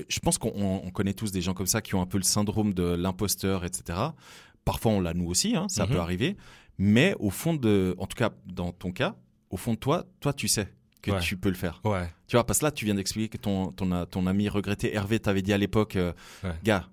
Je 0.10 0.20
pense 0.20 0.38
qu'on 0.38 0.52
on- 0.56 0.82
on 0.86 0.90
connaît 0.92 1.14
tous 1.14 1.32
des 1.32 1.42
gens 1.42 1.54
comme 1.54 1.66
ça 1.68 1.82
qui 1.82 1.96
ont 1.96 2.02
un 2.02 2.06
peu 2.06 2.18
le 2.18 2.24
syndrome 2.24 2.74
de 2.74 2.84
l'imposteur, 2.84 3.66
etc. 3.66 4.00
Parfois, 4.66 4.92
on 4.92 5.00
l'a 5.02 5.14
nous 5.14 5.28
aussi, 5.28 5.56
hein, 5.56 5.68
ça 5.70 5.86
Mhm. 5.86 5.92
peut 5.94 6.00
arriver. 6.00 6.38
Mais 6.78 7.16
au 7.20 7.30
fond 7.30 7.54
de, 7.54 7.96
en 7.98 8.06
tout 8.08 8.16
cas 8.18 8.32
dans 8.46 8.72
ton 8.72 8.92
cas, 8.92 9.16
au 9.50 9.58
fond 9.58 9.74
de 9.74 9.78
toi, 9.80 10.06
toi 10.20 10.34
tu 10.34 10.48
sais 10.48 10.72
que 11.02 11.12
Ouais. 11.12 11.20
tu 11.22 11.38
peux 11.38 11.50
le 11.50 11.56
faire. 11.56 11.80
Ouais. 11.86 12.08
Tu 12.28 12.36
vois, 12.36 12.46
parce 12.46 12.60
que 12.60 12.66
là 12.66 12.72
tu 12.72 12.86
viens 12.86 12.96
d'expliquer 12.96 13.30
que 13.30 13.38
ton, 13.42 13.72
ton, 13.72 14.06
ton 14.06 14.28
ami 14.28 14.50
regretté 14.50 14.94
Hervé 14.94 15.20
t'avait 15.20 15.42
dit 15.42 15.54
à 15.54 15.58
l'époque, 15.58 15.96
euh, 15.96 16.12
Ouais. 16.44 16.52
gars, 16.64 16.88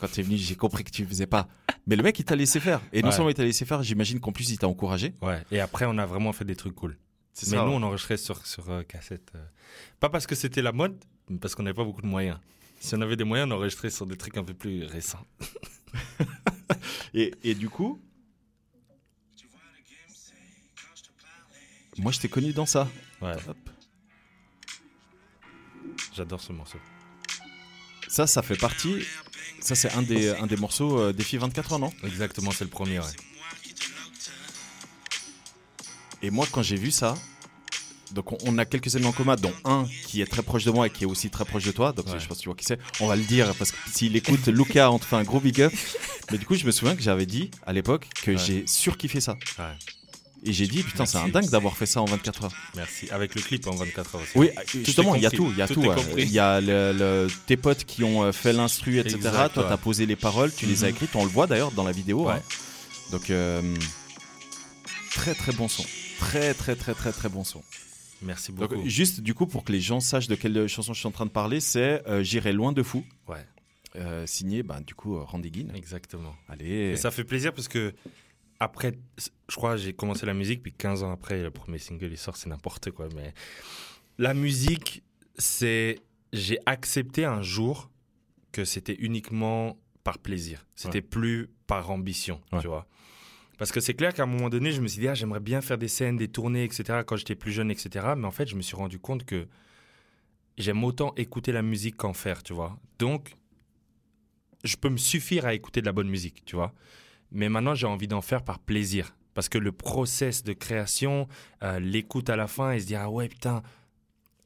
quand 0.00 0.10
tu 0.10 0.20
es 0.20 0.22
venu, 0.22 0.36
j'ai 0.36 0.54
compris 0.54 0.84
que 0.84 0.90
tu 0.90 1.04
faisais 1.04 1.26
pas. 1.26 1.48
Mais 1.86 1.96
le 1.96 2.02
mec, 2.02 2.18
il 2.18 2.24
t'a 2.24 2.36
laissé 2.36 2.60
faire. 2.60 2.80
Et 2.92 3.02
non 3.02 3.10
seulement 3.10 3.28
il 3.30 3.34
t'a 3.34 3.42
laissé 3.44 3.64
faire, 3.66 3.82
j'imagine 3.82 4.20
qu'en 4.20 4.32
plus 4.32 4.48
il 4.50 4.58
t'a 4.58 4.68
encouragé. 4.68 5.14
Ouais. 5.20 5.42
Et 5.50 5.60
après, 5.60 5.84
on 5.86 5.98
a 5.98 6.06
vraiment 6.06 6.32
fait 6.32 6.44
des 6.44 6.56
trucs 6.56 6.74
cool. 6.74 6.96
Mais 7.42 7.48
ça, 7.48 7.56
nous, 7.64 7.72
on 7.72 7.82
enregistrait 7.82 8.16
sur, 8.18 8.46
sur 8.46 8.70
euh, 8.70 8.82
cassette. 8.82 9.32
euh. 9.34 9.44
Pas 10.00 10.08
parce 10.10 10.26
que 10.26 10.34
c'était 10.34 10.62
la 10.62 10.72
mode, 10.72 11.02
parce 11.40 11.54
qu'on 11.54 11.62
n'avait 11.62 11.74
pas 11.74 11.84
beaucoup 11.84 12.02
de 12.02 12.06
moyens. 12.06 12.38
Si 12.80 12.94
on 12.94 13.00
avait 13.00 13.16
des 13.16 13.24
moyens, 13.24 13.50
on 13.50 13.54
enregistrait 13.54 13.90
sur 13.90 14.06
des 14.06 14.16
trucs 14.16 14.36
un 14.36 14.44
peu 14.44 14.54
plus 14.54 14.84
récents. 14.84 15.24
Et, 17.14 17.34
et 17.44 17.54
du 17.54 17.68
coup, 17.68 18.00
moi 21.98 22.10
je 22.10 22.20
t'ai 22.20 22.28
connu 22.28 22.54
dans 22.54 22.64
ça. 22.64 22.88
Ouais. 23.20 23.34
Hop. 23.46 23.58
J'adore 26.14 26.40
ce 26.40 26.52
morceau. 26.52 26.78
Ça, 28.08 28.26
ça 28.26 28.42
fait 28.42 28.56
partie. 28.56 29.04
Ça, 29.60 29.74
c'est 29.74 29.92
un 29.92 30.02
des, 30.02 30.30
un 30.30 30.46
des 30.46 30.56
morceaux 30.56 30.98
euh, 30.98 31.12
Défi 31.12 31.36
24 31.36 31.74
ans, 31.74 31.78
non? 31.78 31.92
Exactement, 32.02 32.50
c'est 32.50 32.64
le 32.64 32.70
premier, 32.70 32.98
ouais. 32.98 33.06
Et 36.20 36.30
moi, 36.30 36.46
quand 36.50 36.62
j'ai 36.62 36.76
vu 36.76 36.90
ça, 36.90 37.14
donc 38.14 38.32
on, 38.32 38.38
on 38.46 38.58
a 38.58 38.64
quelques 38.64 38.94
éléments 38.94 39.10
en 39.10 39.12
commun, 39.12 39.36
dont 39.36 39.52
un 39.64 39.86
qui 40.06 40.20
est 40.22 40.26
très 40.26 40.42
proche 40.42 40.64
de 40.64 40.70
moi 40.70 40.86
et 40.86 40.90
qui 40.90 41.04
est 41.04 41.06
aussi 41.06 41.30
très 41.30 41.44
proche 41.44 41.64
de 41.64 41.72
toi. 41.72 41.92
Donc 41.92 42.06
Ouais. 42.08 42.18
je 42.20 42.26
pense 42.26 42.38
que 42.38 42.42
tu 42.42 42.48
vois 42.48 42.56
qui 42.56 42.64
c'est. 42.64 42.78
On 43.00 43.06
va 43.06 43.16
le 43.16 43.22
dire 43.24 43.54
parce 43.54 43.72
que 43.72 43.76
s'il 43.92 44.14
écoute, 44.16 44.46
Luca, 44.48 44.90
on 44.90 44.98
te 44.98 45.04
fait 45.04 45.16
un 45.16 45.22
gros 45.24 45.40
big 45.40 45.60
up. 45.62 45.72
Mais 46.30 46.38
du 46.38 46.46
coup, 46.46 46.54
je 46.54 46.64
me 46.66 46.70
souviens 46.70 46.94
que 46.96 47.02
j'avais 47.02 47.26
dit 47.26 47.50
à 47.66 47.72
l'époque 47.72 48.06
que 48.22 48.32
Ouais. 48.32 48.36
j'ai 48.38 48.64
surkiffé 48.66 49.20
ça. 49.20 49.32
Ouais. 49.58 49.64
Et 50.44 50.52
j'ai 50.52 50.66
dit, 50.66 50.82
putain, 50.82 51.06
c'est 51.06 51.18
un 51.18 51.28
dingue 51.28 51.48
d'avoir 51.50 51.76
fait 51.76 51.86
ça 51.86 52.02
en 52.02 52.04
24 52.04 52.44
heures. 52.46 52.52
Merci. 52.74 53.08
Avec 53.12 53.36
le 53.36 53.40
clip 53.42 53.64
en 53.68 53.76
24 53.76 54.16
heures 54.16 54.22
aussi. 54.22 54.32
Oui, 54.34 54.50
justement, 54.84 55.14
il 55.14 55.22
y 55.22 55.26
a 55.26 55.30
tout. 55.30 55.48
Il 55.52 55.56
y 55.56 55.62
a 55.62 55.68
Tout. 55.68 55.84
Il 56.18 56.28
y 56.32 56.40
a 56.40 56.60
le- 56.60 56.92
le- 56.92 57.28
tes 57.46 57.56
potes 57.56 57.84
qui 57.84 58.02
ont 58.02 58.24
euh, 58.24 58.32
fait 58.32 58.52
l'instru, 58.52 58.98
etc. 58.98 59.14
Exact, 59.16 59.54
Toi, 59.54 59.62
ouais. 59.62 59.68
t'as 59.68 59.76
posé 59.76 60.04
les 60.04 60.16
paroles, 60.16 60.52
tu 60.52 60.66
les 60.66 60.82
as 60.82 60.88
Mhm. 60.88 60.94
écrites. 60.94 61.14
On 61.14 61.22
le 61.24 61.30
voit 61.30 61.46
d'ailleurs 61.46 61.70
dans 61.70 61.84
la 61.84 61.92
vidéo. 61.92 62.26
Ouais. 62.26 62.32
hein. 62.34 62.42
Donc, 63.12 63.30
euh, 63.30 63.62
très 65.14 65.34
très 65.34 65.52
bon 65.52 65.68
son. 65.68 65.84
Très 66.18 66.54
très 66.54 66.74
très 66.74 66.94
très 66.94 67.12
très 67.12 67.28
bon 67.28 67.44
son. 67.44 67.62
Merci 68.22 68.52
Donc, 68.52 68.70
beaucoup. 68.70 68.88
juste 68.88 69.20
du 69.20 69.34
coup, 69.34 69.46
pour 69.46 69.64
que 69.64 69.72
les 69.72 69.80
gens 69.80 70.00
sachent 70.00 70.28
de 70.28 70.34
quelle 70.34 70.66
chanson 70.68 70.92
je 70.92 70.98
suis 71.00 71.08
en 71.08 71.12
train 71.12 71.26
de 71.26 71.30
parler, 71.30 71.60
c'est 71.60 72.06
euh, 72.08 72.22
J'irai 72.22 72.52
loin 72.52 72.72
de 72.72 72.82
fou. 72.82 73.04
Ouais. 73.28 73.44
Euh, 73.96 74.26
signé, 74.26 74.62
bah, 74.62 74.80
du 74.80 74.94
coup, 74.94 75.16
euh, 75.16 75.22
Randy 75.22 75.50
Ginn. 75.52 75.70
Exactement. 75.74 76.34
Allez. 76.48 76.92
Et 76.92 76.96
ça 76.96 77.10
fait 77.10 77.24
plaisir 77.24 77.52
parce 77.52 77.68
que 77.68 77.92
après, 78.60 78.92
je 79.18 79.56
crois, 79.56 79.76
j'ai 79.76 79.92
commencé 79.92 80.24
la 80.24 80.34
musique, 80.34 80.62
puis 80.62 80.72
15 80.72 81.02
ans 81.02 81.10
après, 81.12 81.42
le 81.42 81.50
premier 81.50 81.78
single 81.78 82.08
il 82.12 82.16
sort, 82.18 82.36
c'est 82.36 82.48
n'importe 82.48 82.90
quoi. 82.92 83.08
Mais 83.14 83.34
la 84.18 84.34
musique, 84.34 85.02
c'est. 85.36 85.98
J'ai 86.32 86.58
accepté 86.64 87.26
un 87.26 87.42
jour 87.42 87.90
que 88.52 88.64
c'était 88.64 88.94
uniquement 88.94 89.76
par 90.02 90.18
plaisir. 90.18 90.64
C'était 90.74 91.02
plus 91.02 91.50
par 91.66 91.90
ambition, 91.90 92.40
Ouais. 92.52 92.60
tu 92.60 92.68
vois. 92.68 92.86
Parce 93.62 93.70
que 93.70 93.78
c'est 93.78 93.94
clair 93.94 94.12
qu'à 94.12 94.24
un 94.24 94.26
moment 94.26 94.48
donné, 94.48 94.72
je 94.72 94.80
me 94.80 94.88
suis 94.88 94.98
dit, 94.98 95.06
ah, 95.06 95.14
j'aimerais 95.14 95.38
bien 95.38 95.60
faire 95.60 95.78
des 95.78 95.86
scènes, 95.86 96.16
des 96.16 96.26
tournées, 96.26 96.64
etc., 96.64 97.02
quand 97.06 97.14
j'étais 97.14 97.36
plus 97.36 97.52
jeune, 97.52 97.70
etc. 97.70 98.06
Mais 98.16 98.26
en 98.26 98.32
fait, 98.32 98.48
je 98.48 98.56
me 98.56 98.60
suis 98.60 98.74
rendu 98.74 98.98
compte 98.98 99.24
que 99.24 99.46
j'aime 100.58 100.82
autant 100.82 101.14
écouter 101.16 101.52
la 101.52 101.62
musique 101.62 101.96
qu'en 101.96 102.12
faire, 102.12 102.42
tu 102.42 102.54
vois. 102.54 102.76
Donc, 102.98 103.36
je 104.64 104.74
peux 104.74 104.88
me 104.88 104.96
suffire 104.96 105.46
à 105.46 105.54
écouter 105.54 105.80
de 105.80 105.86
la 105.86 105.92
bonne 105.92 106.08
musique, 106.08 106.44
tu 106.44 106.56
vois. 106.56 106.74
Mais 107.30 107.48
maintenant, 107.48 107.76
j'ai 107.76 107.86
envie 107.86 108.08
d'en 108.08 108.20
faire 108.20 108.42
par 108.42 108.58
plaisir. 108.58 109.14
Parce 109.32 109.48
que 109.48 109.58
le 109.58 109.70
process 109.70 110.42
de 110.42 110.54
création, 110.54 111.28
euh, 111.62 111.78
l'écoute 111.78 112.30
à 112.30 112.34
la 112.34 112.48
fin 112.48 112.72
et 112.72 112.80
se 112.80 112.86
dire, 112.86 113.02
ah 113.02 113.10
ouais, 113.10 113.28
putain, 113.28 113.62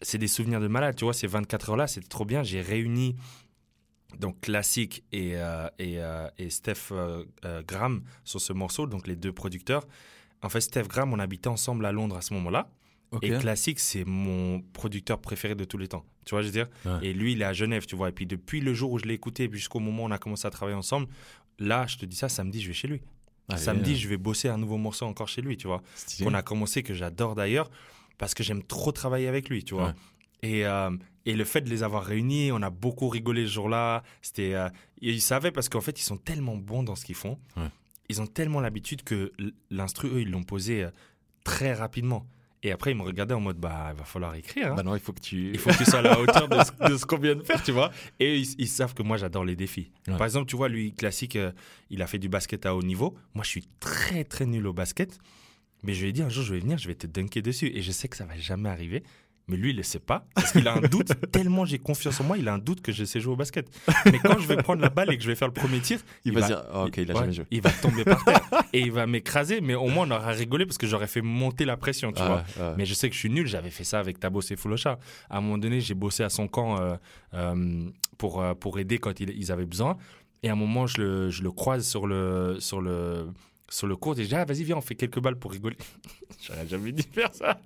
c'est 0.02 0.18
des 0.18 0.29
souvenirs 0.29 0.61
de 0.61 0.68
malade, 0.68 0.94
tu 0.94 1.05
vois, 1.05 1.14
ces 1.14 1.26
24 1.26 1.70
heures-là, 1.70 1.87
c'était 1.87 2.07
trop 2.07 2.26
bien. 2.26 2.42
J'ai 2.42 2.61
réuni 2.61 3.16
donc 4.18 4.40
Classic 4.40 5.04
et, 5.12 5.32
euh, 5.36 5.68
et, 5.78 5.98
euh, 5.98 6.28
et 6.38 6.50
Steph 6.50 6.92
euh, 6.92 7.24
Graham 7.66 8.02
sur 8.24 8.40
ce 8.40 8.52
morceau, 8.52 8.86
donc 8.86 9.06
les 9.06 9.16
deux 9.16 9.32
producteurs. 9.32 9.86
En 10.42 10.48
fait, 10.48 10.60
Steph 10.60 10.84
Graham, 10.84 11.12
on 11.12 11.18
habitait 11.18 11.48
ensemble 11.48 11.84
à 11.86 11.92
Londres 11.92 12.16
à 12.16 12.22
ce 12.22 12.34
moment-là. 12.34 12.70
Et 13.22 13.30
Classic, 13.30 13.78
c'est 13.78 14.04
mon 14.04 14.60
producteur 14.60 15.20
préféré 15.20 15.54
de 15.54 15.64
tous 15.64 15.78
les 15.78 15.88
temps. 15.88 16.04
Tu 16.24 16.34
vois, 16.34 16.42
je 16.42 16.46
veux 16.46 16.52
dire? 16.52 16.68
Ouais. 16.84 17.06
Et 17.06 17.14
lui, 17.14 17.32
il 17.32 17.40
est 17.40 17.44
à 17.46 17.52
Genève, 17.52 17.86
tu 17.86 17.96
vois. 17.96 18.08
Et 18.08 18.12
puis, 18.12 18.26
depuis 18.26 18.60
le 18.60 18.74
jour 18.74 18.92
où 18.92 18.98
je 18.98 19.04
l'ai 19.04 19.14
écouté, 19.14 19.48
jusqu'au 19.50 19.78
moment 19.78 20.02
où 20.02 20.06
on 20.06 20.10
a 20.10 20.18
commencé 20.18 20.46
à 20.46 20.50
travailler 20.50 20.76
ensemble, 20.76 21.06
là, 21.58 21.86
je 21.86 21.96
te 21.96 22.04
dis 22.04 22.16
ça, 22.16 22.28
samedi, 22.28 22.60
je 22.60 22.68
vais 22.68 22.74
chez 22.74 22.88
lui. 22.88 23.00
Allez, 23.48 23.60
samedi, 23.60 23.96
je 23.96 24.08
vais 24.08 24.16
bosser 24.16 24.48
un 24.48 24.58
nouveau 24.58 24.76
morceau 24.76 25.06
encore 25.06 25.28
chez 25.28 25.40
lui, 25.40 25.56
tu 25.56 25.68
vois. 25.68 25.82
Qu'on 26.22 26.34
a 26.34 26.42
commencé, 26.42 26.82
que 26.82 26.94
j'adore 26.94 27.36
d'ailleurs, 27.36 27.70
parce 28.18 28.34
que 28.34 28.42
j'aime 28.42 28.62
trop 28.62 28.92
travailler 28.92 29.28
avec 29.28 29.48
lui, 29.48 29.64
tu 29.64 29.74
vois. 29.74 29.94
Ouais. 30.42 30.50
Et, 30.50 30.66
euh, 30.66 30.90
et 31.26 31.34
le 31.34 31.44
fait 31.44 31.60
de 31.60 31.68
les 31.68 31.82
avoir 31.82 32.04
réunis, 32.04 32.52
on 32.52 32.62
a 32.62 32.70
beaucoup 32.70 33.08
rigolé 33.08 33.42
ce 33.46 33.52
jour-là. 33.52 34.02
C'était, 34.22 34.54
euh, 34.54 34.68
ils 35.02 35.20
savaient 35.20 35.50
parce 35.50 35.68
qu'en 35.68 35.80
fait, 35.80 36.00
ils 36.00 36.04
sont 36.04 36.16
tellement 36.16 36.56
bons 36.56 36.82
dans 36.84 36.94
ce 36.94 37.04
qu'ils 37.04 37.16
font. 37.16 37.38
Ouais. 37.56 37.68
Ils 38.08 38.22
ont 38.22 38.26
tellement 38.26 38.60
l'habitude 38.60 39.02
que 39.02 39.32
l'instru, 39.70 40.08
eux, 40.08 40.20
ils 40.22 40.30
l'ont 40.30 40.44
posé 40.44 40.84
euh, 40.84 40.90
très 41.44 41.74
rapidement. 41.74 42.26
Et 42.62 42.72
après, 42.72 42.92
ils 42.92 42.96
me 42.96 43.02
regardaient 43.02 43.34
en 43.34 43.40
mode, 43.40 43.58
bah, 43.58 43.90
il 43.92 43.98
va 43.98 44.04
falloir 44.04 44.34
écrire. 44.34 44.72
hein. 44.72 44.74
Bah 44.76 44.82
non, 44.82 44.94
il 44.94 45.00
faut 45.00 45.12
que 45.12 45.20
tu. 45.20 45.50
Il 45.52 45.58
faut 45.58 45.70
que 45.70 45.76
tu 45.76 45.84
sois 45.84 45.98
à 45.98 46.02
la 46.02 46.18
hauteur 46.18 46.48
de 46.48 46.96
ce, 46.96 47.04
qu'on 47.04 47.18
vient 47.18 47.34
de 47.34 47.42
faire, 47.42 47.62
tu 47.62 47.70
vois. 47.72 47.90
Et 48.18 48.38
ils, 48.38 48.54
ils 48.58 48.68
savent 48.68 48.94
que 48.94 49.02
moi, 49.02 49.16
j'adore 49.16 49.44
les 49.44 49.56
défis. 49.56 49.90
Ouais. 50.08 50.16
Par 50.16 50.24
exemple, 50.24 50.46
tu 50.48 50.56
vois, 50.56 50.68
lui, 50.68 50.92
classique, 50.94 51.36
euh, 51.36 51.52
il 51.90 52.02
a 52.02 52.06
fait 52.06 52.18
du 52.18 52.28
basket 52.28 52.66
à 52.66 52.74
haut 52.74 52.82
niveau. 52.82 53.14
Moi, 53.34 53.44
je 53.44 53.50
suis 53.50 53.68
très, 53.78 54.24
très 54.24 54.46
nul 54.46 54.66
au 54.66 54.72
basket. 54.72 55.18
Mais 55.82 55.92
je 55.92 56.02
lui 56.02 56.08
ai 56.08 56.12
dit, 56.12 56.22
un 56.22 56.28
jour, 56.28 56.42
je 56.44 56.54
vais 56.54 56.60
venir, 56.60 56.78
je 56.78 56.88
vais 56.88 56.94
te 56.94 57.06
dunker 57.06 57.42
dessus. 57.42 57.70
Et 57.74 57.82
je 57.82 57.92
sais 57.92 58.08
que 58.08 58.16
ça 58.16 58.24
va 58.24 58.36
jamais 58.36 58.68
arriver. 58.68 59.02
Mais 59.48 59.56
lui, 59.56 59.70
il 59.70 59.76
le 59.76 59.85
sait 59.85 60.00
pas. 60.00 60.26
Parce 60.35 60.50
qu'il 60.50 60.66
a 60.66 60.74
un 60.74 60.80
doute. 60.80 61.12
tellement 61.32 61.64
j'ai 61.64 61.78
confiance 61.78 62.20
en 62.20 62.24
moi, 62.24 62.37
il 62.37 62.48
a 62.48 62.54
un 62.54 62.59
doute 62.59 62.80
que 62.80 62.90
je 62.90 63.04
sais 63.04 63.20
jouer 63.20 63.35
au 63.35 63.37
basket. 63.37 63.68
Mais 64.06 64.18
quand 64.18 64.38
je 64.40 64.46
vais 64.48 64.56
prendre 64.56 64.82
la 64.82 64.88
balle 64.88 65.12
et 65.12 65.16
que 65.16 65.22
je 65.22 65.28
vais 65.28 65.37
faire 65.37 65.46
le 65.46 65.54
premier 65.54 65.78
tir, 65.80 66.00
Il 66.24 66.32
va 66.32 66.40
dire, 66.40 66.64
Ah, 66.72 66.85
ok, 66.85 66.96
il 66.96 67.11
a 67.11 67.14
ouais, 67.14 67.20
jamais 67.20 67.32
joué. 67.32 67.44
il 67.52 67.61
va 67.61 67.70
tomber 67.70 68.04
par 68.04 68.24
terre. 68.24 68.40
et 68.72 68.80
il 68.80 68.90
va 68.90 69.06
m'écraser. 69.06 69.61
Mais 69.61 69.74
au 69.74 69.87
moins, 69.87 70.09
on 70.09 70.11
aura 70.11 70.30
rigolé 70.30 70.66
parce 70.66 70.78
que 70.78 70.87
j'aurais 70.88 71.06
fait 71.06 71.22
monter 71.22 71.64
la 71.64 71.76
pression, 71.76 72.12
tu 72.12 72.20
Ah, 72.22 72.44
vois. 72.56 72.74
Mais 72.76 72.87
je 72.87 72.94
sais 72.94 73.09
que 73.09 73.14
je 73.14 73.20
suis 73.20 73.30
nul, 73.30 73.46
j'avais 73.46 73.70
fait 73.70 73.85
ça 73.85 74.00
avec 74.00 74.18
Tabos 74.18 74.40
et 74.50 74.56
Foulocha. 74.56 74.98
À 75.30 75.38
un 75.38 75.40
moment 75.40 75.59
donné, 75.59 75.80
j'ai 75.80 75.94
bossé 75.94 76.24
à 76.24 76.28
son 76.28 76.48
camp 76.48 76.80
euh, 76.80 76.96
euh, 77.35 77.88
pour, 78.18 78.42
euh, 78.42 78.54
pour 78.54 78.80
aider 78.80 78.98
quand 78.98 79.20
ils, 79.20 79.30
ils 79.30 79.52
avaient 79.52 79.64
besoin. 79.66 79.96
Et 80.42 80.48
à 80.48 80.52
un 80.52 80.56
moment, 80.56 80.88
je 80.88 81.00
le, 81.00 81.30
je 81.30 81.42
le 81.44 81.52
croise 81.52 81.87
sur 81.87 82.06
le, 82.09 82.56
sur 82.59 82.80
le, 82.80 83.28
sur 83.68 83.87
le 83.87 83.96
je 84.16 84.22
dis 84.22 84.35
Ah, 84.35 84.44
vas-y, 84.44 84.62
viens, 84.64 84.76
on 84.76 84.81
fait 84.81 84.94
quelques 84.94 85.18
balles 85.20 85.38
pour 85.38 85.50
rigoler. 85.52 85.76
J'aurais 86.46 86.66
jamais 86.68 86.92
dû 86.92 87.02
faire 87.02 87.33
ça. 87.35 87.59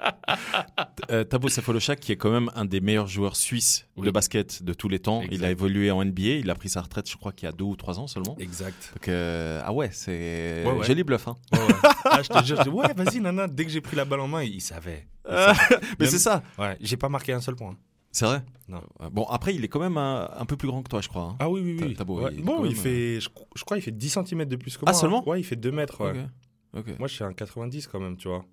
Euh, 1.11 1.25
Thabo 1.25 1.49
Sefolochak, 1.49 2.01
qui 2.01 2.13
est 2.13 2.17
quand 2.17 2.31
même 2.31 2.51
un 2.55 2.65
des 2.65 2.81
meilleurs 2.81 3.07
joueurs 3.07 3.37
suisses 3.37 3.87
Oui. 3.97 4.07
de 4.07 4.11
basket 4.11 4.63
de 4.63 4.73
tous 4.73 4.89
les 4.89 4.99
temps. 4.99 5.23
Il 5.31 5.45
a 5.45 5.51
évolué 5.51 5.91
en 5.91 6.05
NBA. 6.05 6.23
Il 6.41 6.51
a 6.51 6.55
pris 6.55 6.69
sa 6.69 6.81
retraite, 6.81 7.11
je 7.11 7.17
crois, 7.17 7.33
qu'il 7.33 7.47
y 7.47 7.49
a 7.49 7.53
deux 7.53 7.65
ou 7.65 7.77
trois 7.77 7.99
ans 7.99 8.07
seulement. 8.07 8.37
Exact. 8.39 8.93
Donc, 8.95 9.09
euh, 9.09 9.61
ah 9.65 9.73
ouais, 9.73 9.91
c'est 9.93 10.63
Ouais, 10.67 10.73
ouais. 10.73 10.87
joli 10.87 11.05
bluff. 11.05 11.29
Hein. 11.29 11.37
Ouais. 11.53 11.59
Ah, 12.05 12.23
je 12.23 12.29
te 12.29 12.45
jure, 12.45 12.57
je 12.59 12.63
dis, 12.63 12.69
ouais, 12.71 12.93
vas-y, 12.95 13.21
nana. 13.21 13.47
Dès 13.49 13.65
que 13.65 13.71
j'ai 13.71 13.81
pris 13.81 13.97
la 13.97 14.05
balle 14.05 14.21
en 14.21 14.29
main, 14.29 14.43
il 14.43 14.61
savait. 14.61 15.07
Il 15.29 15.35
savait. 15.35 15.81
Mais 16.01 16.07
c'est 16.07 16.19
ça, 16.19 16.43
Ouais, 16.59 16.77
j'ai 16.81 16.97
pas 16.97 17.09
marqué 17.09 17.33
un 17.33 17.41
seul 17.41 17.57
point. 17.57 17.77
C'est 18.13 18.25
vrai. 18.27 18.43
Non. 18.69 18.83
Euh, 19.01 19.11
Bon, 19.11 19.25
après, 19.25 19.55
il 19.55 19.65
est 19.65 19.69
quand 19.69 19.81
même 19.81 19.97
un, 19.99 20.31
un 20.37 20.45
peu 20.47 20.57
plus 20.57 20.69
grand 20.69 20.83
que 20.83 20.89
toi, 20.89 21.01
je 21.01 21.09
crois. 21.09 21.23
hein. 21.23 21.37
Ah 21.41 21.49
oui, 21.51 21.61
oui, 21.65 21.77
oui. 21.81 21.89
T'as- 21.95 21.99
t'as 21.99 22.05
beau, 22.05 22.21
Ouais. 22.21 22.31
il 22.33 22.45
Bon, 22.45 22.65
il 22.65 22.73
même, 22.73 22.77
fait, 22.81 23.21
je, 23.21 23.29
je 23.57 23.65
crois, 23.65 23.77
il 23.79 23.81
fait 23.83 23.91
10 23.91 24.11
cm 24.11 24.45
de 24.45 24.57
plus 24.57 24.77
que 24.77 24.83
Ah, 24.87 24.91
moi. 24.91 24.97
hein. 24.97 25.01
seulement 25.01 25.29
Ouais, 25.29 25.41
il 25.41 25.45
fait 25.45 25.57
2 25.57 25.73
mètres. 25.73 26.01
Ouais. 26.05 26.85
Moi, 26.99 27.09
je 27.09 27.15
suis 27.15 27.25
un 27.25 27.33
90 27.33 27.87
quand 27.89 27.99
même, 28.01 28.17
tu 28.17 28.29
vois. 28.29 28.45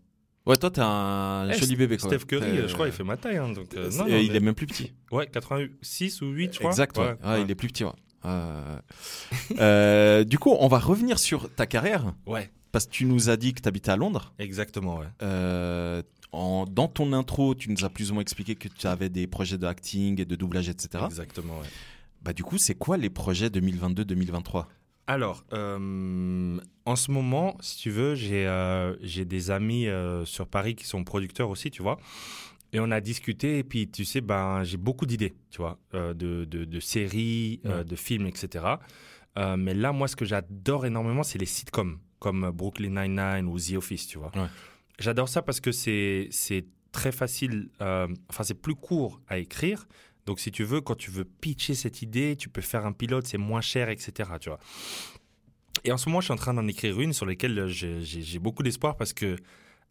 Ouais, 0.48 0.56
toi, 0.56 0.72
t'es 0.72 0.82
un 0.82 1.50
Eh, 1.50 1.58
joli 1.60 1.76
bébé. 1.76 1.98
Quoi. 1.98 2.10
Steph 2.10 2.26
Curry, 2.26 2.68
je 2.68 2.74
crois, 2.74 2.88
il 2.88 2.94
fait 2.94 3.04
ma 3.04 3.18
taille. 3.18 3.38
hein, 3.38 3.52
donc, 3.52 3.74
euh, 3.76 3.90
non, 3.92 3.98
non, 3.98 4.08
il 4.08 4.30
mais- 4.32 4.38
est 4.38 4.40
même 4.40 4.56
plus 4.56 4.66
petit. 4.66 4.94
Ouais, 5.12 5.28
86 5.28 6.22
ou 6.22 6.28
8, 6.32 6.54
je 6.54 6.60
crois. 6.60 6.72
Exact, 6.72 6.98
ouais. 6.98 7.16
Ouais. 7.24 7.42
il 7.42 7.52
est 7.52 7.56
plus 7.56 7.68
petit, 7.68 7.84
ouais. 7.84 7.92
Euh, 8.26 8.80
euh, 9.60 10.24
du 10.24 10.40
coup, 10.40 10.56
on 10.60 10.68
va 10.68 10.80
revenir 10.80 11.20
sur 11.20 11.54
ta 11.54 11.66
carrière, 11.68 12.14
Ouais, 12.26 12.50
parce 12.72 12.86
que 12.88 12.92
tu 12.92 13.06
nous 13.06 13.30
as 13.30 13.38
dit 13.38 13.54
que 13.54 13.62
tu 13.62 13.68
habitais 13.68 13.92
à 13.92 13.96
Londres. 13.98 14.34
exactement, 14.40 14.98
ouais. 15.00 15.08
En, 16.38 16.66
dans 16.66 16.88
ton 16.88 17.14
intro, 17.14 17.56
tu 17.56 17.72
nous 17.72 17.84
as 17.84 17.90
plus 17.90 18.12
ou 18.12 18.14
moins 18.14 18.22
expliqué 18.22 18.54
que 18.56 18.68
tu 18.68 18.86
avais 18.86 19.10
des 19.10 19.26
projets 19.26 19.58
de 19.58 19.66
acting 19.66 20.22
et 20.22 20.26
de 20.26 20.36
doublage, 20.36 20.70
etc. 20.70 21.04
Exactement, 21.06 21.60
ouais. 21.60 21.66
Bah, 22.22 22.32
du 22.34 22.44
coup, 22.44 22.58
c'est 22.60 22.76
quoi 22.76 22.96
les 22.98 23.10
projets 23.10 23.48
2022-2023 23.50 24.66
Alors, 25.08 25.44
euh, 25.54 26.60
en 26.86 26.96
ce 26.96 27.12
moment, 27.12 27.58
si 27.60 27.78
tu 27.78 27.90
veux, 27.90 28.14
j'ai 28.16 28.46
euh, 28.48 28.96
j'ai 29.02 29.26
des 29.26 29.50
amis 29.50 29.88
euh, 29.88 30.26
sur 30.26 30.48
Paris 30.48 30.76
qui 30.76 30.86
sont 30.86 31.04
producteurs 31.04 31.50
aussi, 31.50 31.72
tu 31.72 31.82
vois. 31.82 31.98
Et 32.74 32.80
on 32.80 32.92
a 32.92 33.00
discuté, 33.02 33.60
et 33.60 33.64
puis 33.64 33.90
tu 33.90 34.04
sais, 34.06 34.20
ben, 34.22 34.64
j'ai 34.64 34.78
beaucoup 34.78 35.06
d'idées, 35.06 35.34
tu 35.50 35.58
vois, 35.58 35.80
euh, 35.96 36.14
de, 36.14 36.46
de, 36.46 36.66
de 36.66 36.80
séries, 36.80 37.62
Ouais. 37.64 37.84
de 37.86 37.96
films, 37.96 38.28
etc. 38.28 38.66
Mais 39.58 39.76
là, 39.76 39.92
moi, 39.92 40.08
ce 40.08 40.16
que 40.16 40.26
j'adore 40.26 40.86
énormément, 40.88 41.22
c'est 41.24 41.38
les 41.38 41.46
sitcoms, 41.46 42.00
comme 42.20 42.50
Brooklyn 42.52 42.90
Nine-Nine 43.02 43.46
ou 43.48 43.60
The 43.60 43.74
Office, 43.78 44.08
tu 44.08 44.18
vois. 44.18 44.32
Ouais. 44.36 44.48
J'adore 45.00 45.30
ça 45.30 45.42
parce 45.42 45.60
que 45.60 45.72
c'est 45.72 46.30
très 46.92 47.12
facile, 47.12 47.70
euh, 47.82 48.08
enfin, 48.30 48.44
c'est 48.44 48.60
plus 48.60 48.76
court 48.76 49.22
à 49.28 49.38
écrire. 49.38 49.88
Donc, 50.26 50.40
si 50.40 50.52
tu 50.52 50.64
veux, 50.64 50.82
quand 50.82 50.96
tu 50.96 51.12
veux 51.12 51.24
pitcher 51.24 51.74
cette 51.76 52.02
idée, 52.02 52.36
tu 52.36 52.50
peux 52.50 52.62
faire 52.62 52.86
un 52.86 52.92
pilote, 52.92 53.26
c'est 53.28 53.38
moins 53.38 53.62
cher, 53.62 53.90
etc. 53.90 54.30
Tu 54.42 54.50
vois. 54.50 54.60
Et 55.84 55.92
en 55.92 55.98
ce 55.98 56.10
moment, 56.10 56.20
je 56.22 56.26
suis 56.26 56.34
en 56.34 56.38
train 56.38 56.54
d'en 56.54 56.68
écrire 56.68 57.00
une 57.00 57.14
sur 57.14 57.26
laquelle 57.26 57.68
j'ai 57.68 58.02
j'ai- 58.02 58.40
beaucoup 58.40 58.64
d'espoir 58.64 58.98
parce 58.98 59.14
que 59.14 59.38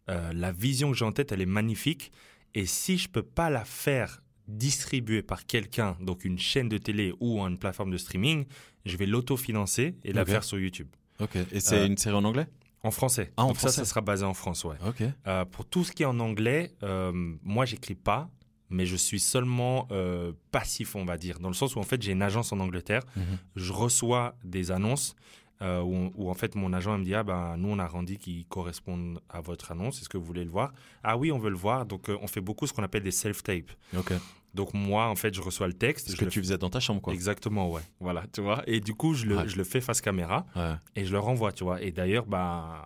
euh, 0.09 0.33
la 0.33 0.51
vision 0.51 0.91
que 0.91 0.97
j'ai 0.97 1.05
en 1.05 1.11
tête, 1.11 1.31
elle 1.31 1.41
est 1.41 1.45
magnifique. 1.47 2.11
Et 2.53 2.65
si 2.65 2.97
je 2.97 3.07
peux 3.09 3.23
pas 3.23 3.49
la 3.49 3.65
faire 3.65 4.21
distribuer 4.47 5.21
par 5.23 5.45
quelqu'un, 5.45 5.97
donc 6.01 6.23
une 6.23 6.37
chaîne 6.39 6.69
de 6.69 6.77
télé 6.77 7.13
ou 7.19 7.39
une 7.41 7.57
plateforme 7.57 7.91
de 7.91 7.97
streaming, 7.97 8.45
je 8.85 8.95
vais 8.97 9.05
l'autofinancer 9.05 9.95
et 10.03 10.13
la 10.13 10.23
faire 10.25 10.43
sur 10.43 10.59
YouTube. 10.59 10.87
Ok. 11.19 11.35
Et 11.51 11.59
c'est 11.59 11.75
Euh, 11.79 11.87
une 11.87 11.97
série 11.97 12.15
en 12.15 12.23
anglais? 12.23 12.47
En 12.83 12.91
français. 12.91 13.31
Ah, 13.37 13.43
en 13.43 13.47
donc 13.47 13.55
ça, 13.55 13.61
français. 13.61 13.77
ça 13.81 13.85
sera 13.85 14.01
basé 14.01 14.23
en 14.25 14.33
France, 14.33 14.63
ouais. 14.63 14.75
Ok. 14.87 15.03
Euh, 15.27 15.45
pour 15.45 15.65
tout 15.65 15.83
ce 15.83 15.91
qui 15.91 16.03
est 16.03 16.05
en 16.07 16.19
anglais, 16.19 16.71
euh, 16.83 17.11
moi, 17.43 17.65
j'écris 17.65 17.95
pas, 17.95 18.29
mais 18.69 18.85
je 18.85 18.95
suis 18.95 19.19
seulement 19.19 19.87
euh, 19.91 20.31
passif, 20.51 20.95
on 20.95 21.03
va 21.05 21.17
dire, 21.17 21.39
dans 21.39 21.47
le 21.49 21.53
sens 21.55 21.75
où 21.75 21.79
en 21.79 21.83
fait 21.83 22.01
j'ai 22.01 22.11
une 22.11 22.21
agence 22.21 22.51
en 22.51 22.59
Angleterre, 22.59 23.01
Mhm. 23.15 23.23
je 23.55 23.71
reçois 23.73 24.35
des 24.43 24.71
annonces 24.71 25.15
euh, 25.61 25.81
où, 25.81 26.11
où, 26.15 26.29
en 26.29 26.33
fait 26.35 26.53
mon 26.53 26.71
agent 26.73 26.95
me 26.99 27.03
dit 27.03 27.15
ah 27.15 27.23
ben 27.23 27.55
nous 27.57 27.69
on 27.69 27.79
a 27.79 27.87
rendu 27.87 28.17
qui 28.17 28.45
correspondent 28.45 29.19
à 29.29 29.41
votre 29.41 29.71
annonce, 29.71 29.99
est-ce 30.01 30.09
que 30.09 30.17
vous 30.17 30.25
voulez 30.25 30.43
le 30.43 30.51
voir? 30.51 30.71
Ah 31.03 31.17
oui, 31.17 31.31
on 31.31 31.39
veut 31.39 31.49
le 31.49 31.55
voir, 31.55 31.85
donc 31.85 32.09
on 32.21 32.27
fait 32.27 32.41
beaucoup 32.41 32.67
ce 32.67 32.73
qu'on 32.73 32.83
appelle 32.83 33.03
des 33.03 33.09
self 33.11 33.41
tapes. 33.41 33.71
Ok. 33.97 34.13
Donc 34.57 34.73
moi 34.73 35.05
en 35.07 35.15
fait 35.15 35.33
je 35.33 35.41
reçois 35.41 35.67
le 35.67 35.73
texte, 35.73 36.07
Ce 36.07 36.11
je 36.13 36.17
que 36.17 36.25
le 36.25 36.31
tu 36.31 36.39
faisais 36.41 36.57
dans 36.57 36.69
ta 36.69 36.79
chambre, 36.81 36.99
quoi. 37.01 37.13
Exactement, 37.13 37.71
ouais. 37.71 37.81
Voilà, 38.01 38.23
tu 38.33 38.41
vois. 38.41 38.63
Et 38.67 38.79
du 38.81 38.93
coup, 38.95 39.13
je 39.13 39.25
le, 39.25 39.37
Ouais. 39.37 39.47
je 39.47 39.55
le 39.55 39.63
fais 39.63 39.79
face 39.81 40.01
caméra 40.01 40.45
Ouais. 40.55 40.73
et 40.95 41.05
je 41.05 41.11
le 41.11 41.19
renvoie, 41.19 41.51
tu 41.51 41.63
vois. 41.63 41.81
Et 41.81 41.91
d'ailleurs, 41.91 42.25
bah, 42.25 42.83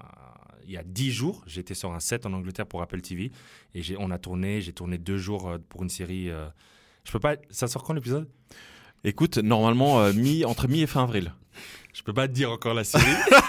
il 0.65 0.71
y 0.73 0.77
a 0.77 0.83
dix 0.83 1.11
jours, 1.11 1.43
j'étais 1.47 1.73
sur 1.73 1.91
un 1.93 1.99
set 1.99 2.25
en 2.25 2.33
Angleterre 2.33 2.67
pour 2.67 2.81
Apple 2.81 3.01
TV 3.01 3.31
et 3.73 3.81
on 3.97 4.11
a 4.11 4.19
tourné, 4.19 4.61
j'ai 4.61 4.73
tourné 4.73 4.97
deux 4.97 5.17
jours 5.17 5.49
euh, 5.49 5.57
pour 5.69 5.81
une 5.83 5.89
série. 5.89 6.29
euh, 6.29 6.47
je 7.05 7.11
peux 7.11 7.19
pas. 7.19 7.35
Ça 7.49 7.67
sort 7.67 7.83
quand 7.83 7.93
l'épisode? 7.93 8.29
Écoute, 9.03 9.37
normalement, 9.39 10.01
euh, 10.01 10.13
mi, 10.13 10.45
entre 10.45 10.67
mi 10.67 10.81
et 10.81 10.87
fin 10.87 11.03
avril. 11.03 11.33
Je 11.93 12.03
peux 12.03 12.13
pas 12.13 12.27
te 12.27 12.33
dire 12.33 12.51
encore 12.51 12.73
la 12.73 12.83
série, 12.83 13.03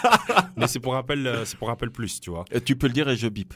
mais 0.56 0.66
c'est 0.66 0.80
pour 0.80 0.94
rappel, 0.94 1.26
euh, 1.26 1.44
c'est 1.44 1.56
pour 1.58 1.68
rappel 1.68 1.90
plus, 1.90 2.20
tu 2.20 2.30
vois. 2.30 2.44
Tu 2.64 2.74
peux 2.76 2.86
le 2.86 2.92
dire 2.92 3.08
et 3.08 3.16
je 3.16 3.28
bip. 3.28 3.52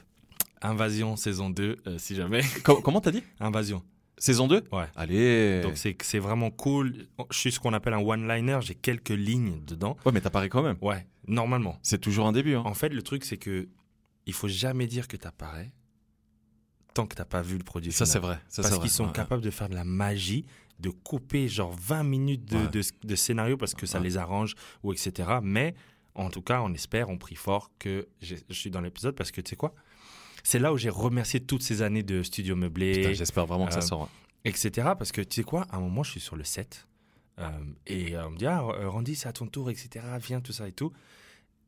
Invasion 0.62 1.16
saison 1.16 1.50
2, 1.50 1.76
euh, 1.86 1.98
si 1.98 2.14
jamais. 2.14 2.42
Co- 2.64 2.80
comment 2.80 3.00
t'as 3.00 3.10
dit? 3.12 3.22
Invasion. 3.40 3.82
Saison 4.18 4.48
2 4.48 4.64
Ouais. 4.72 4.86
Allez. 4.96 5.60
Donc 5.62 5.76
c'est 5.76 5.96
c'est 6.02 6.18
vraiment 6.18 6.50
cool. 6.50 7.06
Je 7.30 7.38
suis 7.38 7.52
ce 7.52 7.60
qu'on 7.60 7.72
appelle 7.74 7.92
un 7.94 7.98
one-liner. 8.00 8.58
J'ai 8.62 8.74
quelques 8.74 9.10
lignes 9.10 9.62
dedans. 9.66 9.96
Ouais, 10.06 10.12
mais 10.12 10.20
t'apparais 10.22 10.48
quand 10.48 10.62
même. 10.62 10.76
Ouais, 10.80 11.06
normalement. 11.28 11.78
C'est 11.82 12.00
toujours 12.00 12.26
un 12.26 12.32
début. 12.32 12.54
Hein. 12.54 12.62
En 12.64 12.74
fait, 12.74 12.88
le 12.88 13.02
truc 13.02 13.24
c'est 13.24 13.36
que 13.36 13.68
il 14.26 14.32
faut 14.32 14.48
jamais 14.48 14.86
dire 14.86 15.06
que 15.06 15.16
t'apparais 15.16 15.70
tant 16.94 17.06
que 17.06 17.14
t'as 17.14 17.26
pas 17.26 17.42
vu 17.42 17.58
le 17.58 17.64
produit. 17.64 17.92
Ça, 17.92 18.06
final. 18.06 18.12
c'est 18.12 18.18
vrai. 18.26 18.34
Ça, 18.48 18.62
c'est 18.62 18.70
Parce 18.70 18.80
qu'ils 18.80 18.90
sont 18.90 19.08
capables 19.10 19.42
de 19.42 19.50
faire 19.50 19.68
de 19.68 19.74
la 19.74 19.84
magie, 19.84 20.46
de 20.80 20.88
couper 20.88 21.46
genre 21.46 21.72
20 21.78 22.02
minutes 22.04 22.46
de, 22.46 22.56
Ouais. 22.56 22.68
de- 22.68 23.06
de 23.06 23.14
scénario 23.16 23.58
parce 23.58 23.74
que 23.74 23.84
ça 23.84 23.98
Ouais. 23.98 24.04
les 24.04 24.16
arrange 24.16 24.54
ou 24.82 24.92
etc. 24.94 25.28
Mais 25.42 25.74
en 26.14 26.30
tout 26.30 26.40
cas, 26.40 26.62
on 26.62 26.72
espère, 26.72 27.10
on 27.10 27.18
prie 27.18 27.34
fort 27.34 27.70
que 27.78 28.08
j'ai- 28.22 28.38
je 28.48 28.54
suis 28.54 28.70
dans 28.70 28.80
l'épisode 28.80 29.14
parce 29.14 29.30
que 29.30 29.42
tu 29.42 29.50
sais 29.50 29.56
quoi? 29.56 29.74
C'est 30.46 30.60
là 30.60 30.72
où 30.72 30.76
j'ai 30.76 30.90
remercié 30.90 31.40
toutes 31.40 31.62
ces 31.64 31.82
années 31.82 32.04
de 32.04 32.22
studio 32.22 32.54
meublé, 32.54 33.14
J'espère 33.14 33.46
vraiment 33.46 33.66
que 33.66 33.72
ça 33.72 33.78
euh, 33.80 33.82
sort. 33.82 34.02
hein. 34.04 34.08
etc. 34.44 34.70
Parce 34.96 35.10
que 35.10 35.20
tu 35.20 35.34
sais 35.36 35.42
quoi, 35.42 35.62
à 35.70 35.76
un 35.76 35.80
moment, 35.80 36.04
je 36.04 36.12
suis 36.12 36.20
sur 36.20 36.36
le 36.36 36.44
set 36.44 36.86
euh, 37.40 37.48
et 37.88 38.14
euh, 38.16 38.28
on 38.28 38.30
me 38.30 38.36
dit 38.38 38.46
ah 38.46 38.60
Randy, 38.60 39.16
c'est 39.16 39.28
à 39.28 39.32
ton 39.32 39.48
tour, 39.48 39.70
etc. 39.70 40.04
Viens 40.22 40.40
tout 40.40 40.52
ça 40.52 40.68
et 40.68 40.72
tout. 40.72 40.92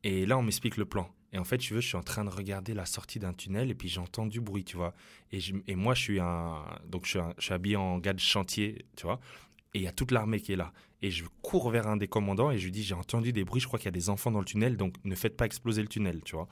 Et 0.05 0.25
là, 0.25 0.37
on 0.37 0.41
m'explique 0.43 0.77
le 0.77 0.85
plan. 0.85 1.09
Et 1.33 1.37
en 1.37 1.43
fait, 1.43 1.57
tu 1.57 1.73
veux, 1.73 1.81
je 1.81 1.87
suis 1.89 1.97
en 1.97 2.03
train 2.03 2.23
de 2.23 2.29
regarder 2.29 2.73
la 2.73 2.85
sortie 2.85 3.19
d'un 3.19 3.33
tunnel 3.33 3.69
et 3.69 3.75
puis 3.75 3.89
j'entends 3.89 4.25
du 4.25 4.39
bruit, 4.39 4.63
tu 4.63 4.77
vois. 4.77 4.93
Et, 5.33 5.41
je- 5.41 5.55
et 5.67 5.75
moi, 5.75 5.93
je 5.93 6.01
suis 6.01 6.19
un, 6.21 6.63
donc 6.87 7.03
je 7.03 7.09
suis, 7.11 7.19
un- 7.19 7.33
je 7.37 7.43
suis 7.43 7.53
habillé 7.53 7.75
en 7.75 7.97
gars 7.99 8.13
de 8.13 8.19
chantier, 8.21 8.85
tu 8.95 9.03
vois. 9.05 9.19
Et 9.73 9.79
il 9.79 9.81
y 9.83 9.87
a 9.87 9.91
toute 9.91 10.11
l'armée 10.11 10.39
qui 10.39 10.53
est 10.53 10.55
là. 10.55 10.71
Et 11.01 11.11
je 11.11 11.25
cours 11.41 11.69
vers 11.69 11.85
un 11.87 11.97
des 11.97 12.07
commandants 12.07 12.49
et 12.49 12.57
je 12.57 12.63
lui 12.63 12.71
dis 12.71 12.83
j'ai 12.83 12.95
entendu 12.95 13.33
des 13.33 13.43
bruits, 13.43 13.59
je 13.61 13.67
crois 13.67 13.77
qu'il 13.77 13.87
y 13.87 13.89
a 13.89 13.91
des 13.91 14.09
enfants 14.09 14.31
dans 14.31 14.39
le 14.39 14.45
tunnel, 14.45 14.77
donc 14.77 14.95
ne 15.03 15.15
faites 15.15 15.35
pas 15.35 15.45
exploser 15.45 15.81
le 15.81 15.87
tunnel, 15.89 16.21
tu 16.23 16.35
vois. 16.35 16.47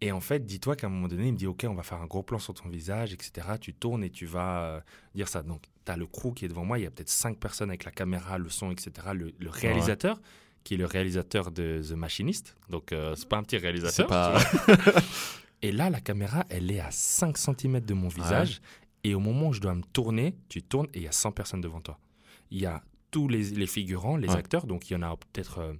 Et 0.00 0.12
en 0.12 0.20
fait, 0.20 0.46
dis-toi 0.46 0.76
qu'à 0.76 0.86
un 0.86 0.90
moment 0.90 1.08
donné, 1.08 1.26
il 1.26 1.32
me 1.32 1.36
dit 1.38 1.46
Ok, 1.48 1.64
on 1.68 1.74
va 1.74 1.82
faire 1.82 2.00
un 2.00 2.06
gros 2.06 2.22
plan 2.22 2.38
sur 2.38 2.54
ton 2.54 2.68
visage, 2.68 3.12
etc. 3.12 3.48
Tu 3.60 3.74
tournes 3.74 4.04
et 4.04 4.10
tu 4.10 4.26
vas 4.26 4.60
euh, 4.62 4.80
dire 5.14 5.26
ça. 5.28 5.42
Donc, 5.42 5.62
tu 5.84 5.90
as 5.90 5.96
le 5.96 6.06
crew 6.06 6.32
qui 6.34 6.44
est 6.44 6.48
devant 6.48 6.64
moi. 6.64 6.78
Il 6.78 6.82
y 6.82 6.86
a 6.86 6.90
peut-être 6.90 7.08
cinq 7.08 7.38
personnes 7.38 7.70
avec 7.70 7.84
la 7.84 7.90
caméra, 7.90 8.38
le 8.38 8.48
son, 8.48 8.70
etc. 8.70 8.90
Le, 9.12 9.32
le 9.38 9.50
réalisateur, 9.50 10.20
qui 10.62 10.74
est 10.74 10.76
le 10.76 10.86
réalisateur 10.86 11.50
de 11.50 11.82
The 11.82 11.92
Machinist. 11.92 12.56
Donc, 12.68 12.92
euh, 12.92 13.16
c'est 13.16 13.28
pas 13.28 13.38
un 13.38 13.42
petit 13.42 13.56
réalisateur. 13.58 14.06
pas. 14.06 14.38
et 15.62 15.72
là, 15.72 15.90
la 15.90 16.00
caméra, 16.00 16.44
elle 16.48 16.70
est 16.70 16.80
à 16.80 16.90
5 16.92 17.36
cm 17.36 17.80
de 17.80 17.94
mon 17.94 18.08
visage. 18.08 18.60
Et 19.02 19.14
au 19.14 19.20
moment 19.20 19.48
où 19.48 19.52
je 19.52 19.60
dois 19.60 19.74
me 19.74 19.82
tourner, 19.82 20.36
tu 20.48 20.62
tournes 20.62 20.86
et 20.94 20.98
il 20.98 21.02
y 21.02 21.08
a 21.08 21.12
100 21.12 21.32
personnes 21.32 21.60
devant 21.60 21.80
toi. 21.80 21.98
Il 22.50 22.60
y 22.60 22.66
a 22.66 22.82
tous 23.10 23.26
les, 23.26 23.42
les 23.50 23.66
figurants, 23.66 24.16
les 24.16 24.28
Ouais. 24.28 24.36
acteurs. 24.36 24.66
Donc, 24.66 24.90
il 24.90 24.92
y 24.92 24.96
en 24.96 25.02
a 25.02 25.16
peut-être. 25.16 25.74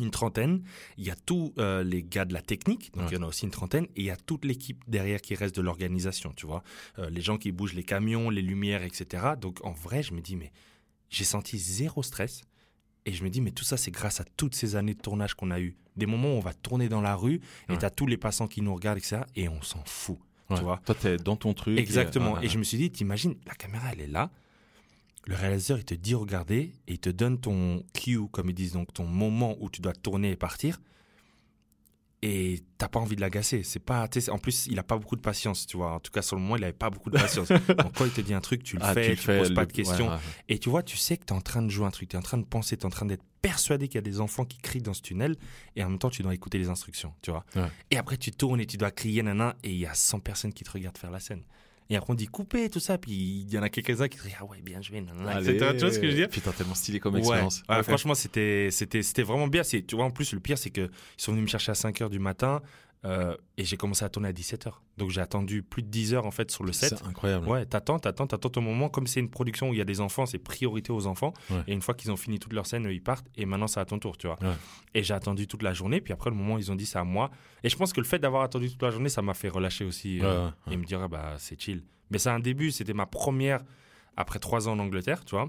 Euh, 0.00 0.04
une 0.04 0.10
trentaine. 0.10 0.62
Il 0.96 1.04
y 1.06 1.10
a 1.10 1.16
tous 1.16 1.52
euh, 1.58 1.82
les 1.82 2.02
gars 2.02 2.24
de 2.24 2.32
la 2.34 2.42
technique, 2.42 2.92
donc 2.94 3.02
Ouais. 3.04 3.08
il 3.12 3.14
y 3.14 3.18
en 3.18 3.22
a 3.22 3.26
aussi 3.26 3.44
une 3.44 3.50
trentaine. 3.50 3.84
Et 3.96 4.00
il 4.00 4.04
y 4.04 4.10
a 4.10 4.16
toute 4.16 4.44
l'équipe 4.44 4.82
derrière 4.88 5.20
qui 5.20 5.34
reste 5.34 5.56
de 5.56 5.62
l'organisation, 5.62 6.32
tu 6.36 6.46
vois. 6.46 6.62
Euh, 6.98 7.10
les 7.10 7.20
gens 7.20 7.36
qui 7.38 7.52
bougent 7.52 7.74
les 7.74 7.82
camions, 7.84 8.30
les 8.30 8.42
lumières, 8.42 8.82
etc. 8.82 9.32
Donc 9.40 9.64
en 9.64 9.72
vrai, 9.72 10.02
je 10.02 10.12
me 10.14 10.20
dis, 10.20 10.36
mais 10.36 10.52
j'ai 11.10 11.24
senti 11.24 11.58
zéro 11.58 12.02
stress. 12.02 12.42
Et 13.06 13.12
je 13.12 13.24
me 13.24 13.30
dis, 13.30 13.40
mais 13.40 13.52
tout 13.52 13.64
ça, 13.64 13.76
c'est 13.78 13.90
grâce 13.90 14.20
à 14.20 14.24
toutes 14.36 14.54
ces 14.54 14.76
années 14.76 14.92
de 14.94 15.00
tournage 15.00 15.32
qu'on 15.34 15.50
a 15.50 15.60
eu. 15.60 15.76
Des 15.96 16.04
moments 16.06 16.28
où 16.34 16.36
on 16.36 16.40
va 16.40 16.52
tourner 16.52 16.88
dans 16.90 17.00
la 17.00 17.14
rue 17.16 17.40
et 17.68 17.72
Ouais. 17.72 17.78
t'as 17.78 17.88
tous 17.90 18.06
les 18.06 18.18
passants 18.18 18.48
qui 18.48 18.60
nous 18.60 18.74
regardent, 18.74 18.98
etc. 18.98 19.22
Et 19.34 19.48
on 19.48 19.62
s'en 19.62 19.82
fout. 19.86 20.18
Ouais. 20.50 20.56
Tu 20.58 20.62
vois 20.62 20.80
Toi, 20.84 20.94
t'es 20.94 21.16
dans 21.16 21.36
ton 21.36 21.54
truc. 21.54 21.78
Exactement. 21.78 22.34
ouais, 22.34 22.44
Et 22.44 22.48
je 22.48 22.58
me 22.58 22.64
suis 22.64 22.76
dit, 22.78 22.90
t'imagines, 22.90 23.34
la 23.46 23.54
caméra, 23.54 23.88
elle 23.92 24.00
est 24.02 24.06
là. 24.08 24.30
Le 25.26 25.34
réalisateur, 25.34 25.78
il 25.78 25.84
te 25.84 25.94
dit 25.94 26.14
regarder 26.14 26.74
et 26.86 26.94
il 26.94 26.98
te 26.98 27.10
donne 27.10 27.38
ton 27.38 27.84
cue, 27.92 28.18
comme 28.30 28.48
ils 28.48 28.54
disent, 28.54 28.72
donc 28.72 28.92
ton 28.94 29.04
moment 29.04 29.56
où 29.60 29.68
tu 29.68 29.80
dois 29.82 29.92
tourner 29.92 30.30
et 30.30 30.36
partir. 30.36 30.80
Et 32.20 32.64
t'as 32.78 32.88
pas 32.88 32.98
envie 32.98 33.14
de 33.14 33.20
l'agacer. 33.20 33.62
C'est 33.62 33.78
pas, 33.78 34.08
tu 34.08 34.18
en 34.30 34.38
plus, 34.38 34.66
il 34.66 34.76
a 34.80 34.82
pas 34.82 34.96
beaucoup 34.98 35.14
de 35.14 35.20
patience, 35.20 35.66
tu 35.68 35.76
vois. 35.76 35.92
En 35.92 36.00
tout 36.00 36.10
cas, 36.10 36.20
sur 36.20 36.34
le 36.34 36.42
moment, 36.42 36.56
il 36.56 36.64
avait 36.64 36.72
pas 36.72 36.90
beaucoup 36.90 37.10
de 37.10 37.16
patience. 37.18 37.48
donc 37.68 37.92
quand 37.96 38.06
il 38.06 38.10
te 38.10 38.20
dit 38.20 38.34
un 38.34 38.40
truc, 38.40 38.64
tu 38.64 38.76
le 38.76 38.82
Ah, 38.82 38.92
fais, 38.92 39.10
tu, 39.14 39.16
fais, 39.18 39.38
poses 39.38 39.54
pas 39.54 39.66
de 39.66 39.72
questions. 39.72 40.06
ouais, 40.06 40.10
ouais, 40.10 40.16
ouais. 40.16 40.44
Et 40.48 40.58
tu 40.58 40.68
vois, 40.68 40.82
tu 40.82 40.96
sais 40.96 41.16
que 41.16 41.24
tu 41.24 41.32
es 41.32 41.36
en 41.36 41.40
train 41.40 41.62
de 41.62 41.68
jouer 41.68 41.86
un 41.86 41.92
truc, 41.92 42.08
tu 42.08 42.16
es 42.16 42.18
en 42.18 42.22
train 42.22 42.38
de 42.38 42.44
penser, 42.44 42.76
tu 42.76 42.82
es 42.82 42.86
en 42.86 42.90
train 42.90 43.06
d'être 43.06 43.22
persuadé 43.40 43.86
qu'il 43.86 43.96
y 43.96 43.98
a 43.98 44.02
des 44.02 44.18
enfants 44.20 44.44
qui 44.44 44.58
crient 44.58 44.82
dans 44.82 44.94
ce 44.94 45.02
tunnel, 45.02 45.36
et 45.76 45.84
en 45.84 45.90
même 45.90 45.98
temps, 46.00 46.10
tu 46.10 46.22
dois 46.22 46.34
écouter 46.34 46.58
les 46.58 46.68
instructions, 46.70 47.14
tu 47.22 47.30
vois. 47.30 47.44
Et 47.92 47.96
après, 47.96 48.16
tu 48.16 48.32
tournes 48.32 48.60
et 48.60 48.66
tu 48.66 48.78
dois 48.78 48.90
crier, 48.90 49.22
nana, 49.22 49.54
et 49.62 49.70
il 49.70 49.78
y 49.78 49.86
a 49.86 49.94
100 49.94 50.18
personnes 50.18 50.52
qui 50.52 50.64
te 50.64 50.70
regardent 50.72 50.98
faire 50.98 51.12
la 51.12 51.20
scène. 51.20 51.44
Et 51.90 51.96
après, 51.96 52.12
on 52.12 52.14
dit 52.14 52.26
couper, 52.26 52.68
tout 52.68 52.80
ça, 52.80 52.98
puis 52.98 53.12
il 53.12 53.50
y 53.50 53.58
en 53.58 53.62
a 53.62 53.70
quelques-uns 53.70 54.08
qui 54.08 54.18
disent 54.18 54.32
ah 54.38 54.44
ouais, 54.44 54.60
bien 54.60 54.82
joué. 54.82 55.02
Tu 55.02 55.12
vois 55.14 55.92
ce 55.92 55.98
que 55.98 56.06
je 56.06 56.10
veux 56.10 56.14
dire? 56.18 56.28
Putain, 56.28 56.52
tellement 56.52 56.74
stylé 56.74 57.00
comme 57.00 57.14
Ouais. 57.14 57.20
expérience. 57.20 57.62
Ouais, 57.68 57.78
Ok. 57.78 57.84
Franchement, 57.84 58.14
c'était, 58.14 58.68
c'était, 58.70 59.02
c'était 59.02 59.22
vraiment 59.22 59.48
bien. 59.48 59.62
C'est, 59.62 59.82
tu 59.82 59.96
vois, 59.96 60.04
en 60.04 60.10
plus, 60.10 60.32
le 60.34 60.40
pire, 60.40 60.58
c'est 60.58 60.70
qu'ils 60.70 60.90
sont 61.16 61.32
venus 61.32 61.44
me 61.44 61.48
chercher 61.48 61.72
à 61.72 61.74
5 61.74 62.00
h 62.00 62.10
du 62.10 62.18
matin 62.18 62.60
euh, 63.04 63.36
et 63.56 63.64
j'ai 63.64 63.76
commencé 63.76 64.04
à 64.04 64.08
tourner 64.08 64.28
à 64.28 64.32
17 64.32 64.66
h. 64.66 64.72
Donc, 64.96 65.10
j'ai 65.10 65.20
attendu 65.20 65.62
plus 65.62 65.82
de 65.82 65.88
10 65.88 66.14
heures 66.14 66.26
en 66.26 66.30
fait 66.32 66.50
sur 66.50 66.64
le 66.64 66.72
set. 66.72 66.96
C'est 66.98 67.04
incroyable. 67.06 67.46
Ouais, 67.48 67.64
t'attends, 67.64 67.98
t'attends, 68.00 68.26
t'attends 68.26 68.48
ton 68.50 68.60
moment. 68.60 68.88
Comme 68.88 69.06
c'est 69.06 69.20
une 69.20 69.30
production 69.30 69.70
où 69.70 69.72
il 69.74 69.78
y 69.78 69.80
a 69.80 69.84
des 69.84 70.00
enfants, 70.00 70.26
c'est 70.26 70.38
priorité 70.38 70.92
aux 70.92 71.06
enfants. 71.06 71.32
Ouais. 71.50 71.62
Et 71.68 71.72
une 71.74 71.80
fois 71.82 71.94
qu'ils 71.94 72.10
ont 72.10 72.16
fini 72.16 72.38
toute 72.40 72.52
leur 72.52 72.66
scène, 72.66 72.88
ils 72.90 73.02
partent. 73.02 73.26
Et 73.36 73.46
maintenant, 73.46 73.68
c'est 73.68 73.78
à 73.80 73.84
ton 73.84 73.98
tour, 74.00 74.16
tu 74.18 74.26
vois. 74.26 74.36
Ouais. 74.42 74.54
Et 74.94 75.02
j'ai 75.04 75.14
attendu 75.14 75.46
toute 75.46 75.62
la 75.62 75.72
journée. 75.74 76.00
Puis 76.00 76.12
après, 76.12 76.30
le 76.30 76.36
moment 76.36 76.58
ils 76.58 76.72
ont 76.72 76.76
dit 76.76 76.86
c'est 76.86 76.98
à 76.98 77.04
moi. 77.04 77.30
Et 77.62 77.68
je 77.68 77.76
pense 77.76 77.92
que 77.92 78.00
le 78.00 78.06
fait 78.06 78.18
d'avoir 78.18 78.42
attendu 78.42 78.68
toute 78.70 78.82
la 78.82 78.90
journée, 78.90 79.08
ça 79.08 79.22
m'a 79.22 79.34
fait 79.34 79.48
relâcher 79.48 79.84
aussi. 79.84 80.18
Euh, 80.20 80.46
ouais. 80.66 80.72
Et 80.74 80.76
me 80.76 80.84
dire, 80.84 81.00
ah, 81.00 81.08
bah, 81.08 81.34
c'est 81.38 81.60
chill. 81.60 81.84
Mais 82.10 82.18
c'est 82.18 82.30
un 82.30 82.40
début. 82.40 82.72
C'était 82.72 82.94
ma 82.94 83.06
première, 83.06 83.62
après 84.16 84.40
trois 84.40 84.68
ans 84.68 84.72
en 84.72 84.78
Angleterre, 84.80 85.24
tu 85.24 85.36
vois, 85.36 85.48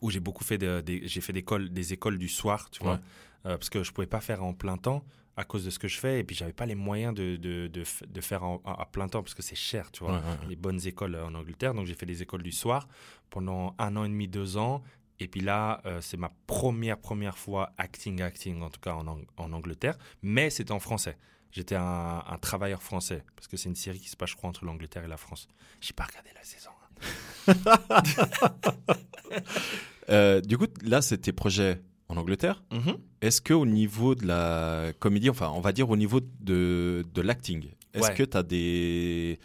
où 0.00 0.10
j'ai 0.10 0.20
beaucoup 0.20 0.44
fait 0.44 0.58
de, 0.58 0.80
des- 0.80 1.06
j'ai 1.06 1.20
fait 1.20 1.32
d'école- 1.34 1.68
des 1.68 1.92
écoles 1.92 2.16
du 2.18 2.28
soir, 2.28 2.70
tu 2.70 2.82
vois. 2.82 3.00
Euh, 3.44 3.56
parce 3.58 3.68
que 3.70 3.82
je 3.84 3.92
pouvais 3.92 4.06
pas 4.06 4.20
faire 4.20 4.42
en 4.42 4.54
plein 4.54 4.76
temps 4.76 5.04
à 5.36 5.44
cause 5.44 5.64
de 5.64 5.70
ce 5.70 5.78
que 5.78 5.88
je 5.88 5.98
fais. 5.98 6.20
Et 6.20 6.24
puis, 6.24 6.34
j'avais 6.34 6.52
pas 6.52 6.66
les 6.66 6.74
moyens 6.74 7.14
de, 7.14 7.36
de, 7.36 7.68
de, 7.68 8.20
faire 8.22 8.42
en- 8.44 8.62
à 8.64 8.86
plein 8.86 9.06
temps 9.08 9.22
parce 9.22 9.34
que 9.34 9.42
c'est 9.42 9.54
cher, 9.54 9.90
tu 9.92 10.02
vois 10.04 10.12
Ouais, 10.14 10.18
ouais, 10.18 10.24
ouais. 10.42 10.48
les 10.48 10.56
bonnes 10.56 10.80
écoles 10.86 11.16
en 11.16 11.34
Angleterre. 11.34 11.74
Donc 11.74 11.86
j'ai 11.86 11.94
fait 11.94 12.06
des 12.06 12.22
écoles 12.22 12.42
du 12.42 12.52
soir 12.52 12.88
pendant 13.30 13.74
un 13.78 13.96
an 13.96 14.04
et 14.04 14.08
demi, 14.08 14.28
deux 14.28 14.56
ans. 14.56 14.82
Et 15.18 15.28
puis 15.28 15.40
là, 15.40 15.80
euh, 15.86 16.00
c'est 16.02 16.16
ma 16.18 16.30
première, 16.46 16.98
première 16.98 17.38
fois 17.38 17.72
acting, 17.78 18.20
acting, 18.20 18.60
en 18.62 18.68
tout 18.70 18.80
cas 18.80 18.92
en, 18.94 19.06
en 19.36 19.52
Angleterre. 19.52 19.96
Mais 20.22 20.50
c'était 20.50 20.72
en 20.72 20.80
français. 20.80 21.16
J'étais 21.52 21.74
un, 21.76 22.22
un 22.26 22.38
travailleur 22.38 22.82
français. 22.82 23.24
Parce 23.34 23.46
que 23.48 23.56
c'est 23.56 23.68
une 23.70 23.76
série 23.76 23.98
qui 23.98 24.10
se 24.10 24.16
passe, 24.16 24.30
je 24.30 24.36
crois, 24.36 24.50
entre 24.50 24.64
l'Angleterre 24.66 25.04
et 25.04 25.08
la 25.08 25.16
France. 25.16 25.48
J'ai 25.80 25.94
pas 25.94 26.04
regardé 26.04 26.30
la 26.34 26.42
saison. 26.44 26.70
hein. 26.70 26.82
Euh, 30.08 30.40
du 30.40 30.56
coup, 30.56 30.66
là, 30.84 31.02
c'est 31.02 31.18
tes 31.18 31.32
projets 31.32 31.80
en 32.08 32.16
Angleterre. 32.16 32.62
Mhm. 32.72 32.96
Est-ce 33.20 33.40
que 33.40 33.52
au 33.54 33.66
niveau 33.66 34.14
de 34.14 34.26
la 34.26 34.92
comédie, 34.98 35.30
enfin, 35.30 35.50
on 35.54 35.60
va 35.60 35.72
dire 35.72 35.90
au 35.90 35.96
niveau 35.96 36.20
de, 36.40 37.04
de 37.12 37.20
l'acting, 37.20 37.66
est-ce 37.94 38.08
Ouais. 38.08 38.14
que 38.14 38.22
tu 38.22 38.36
as 38.36 38.42
des. 38.42 39.38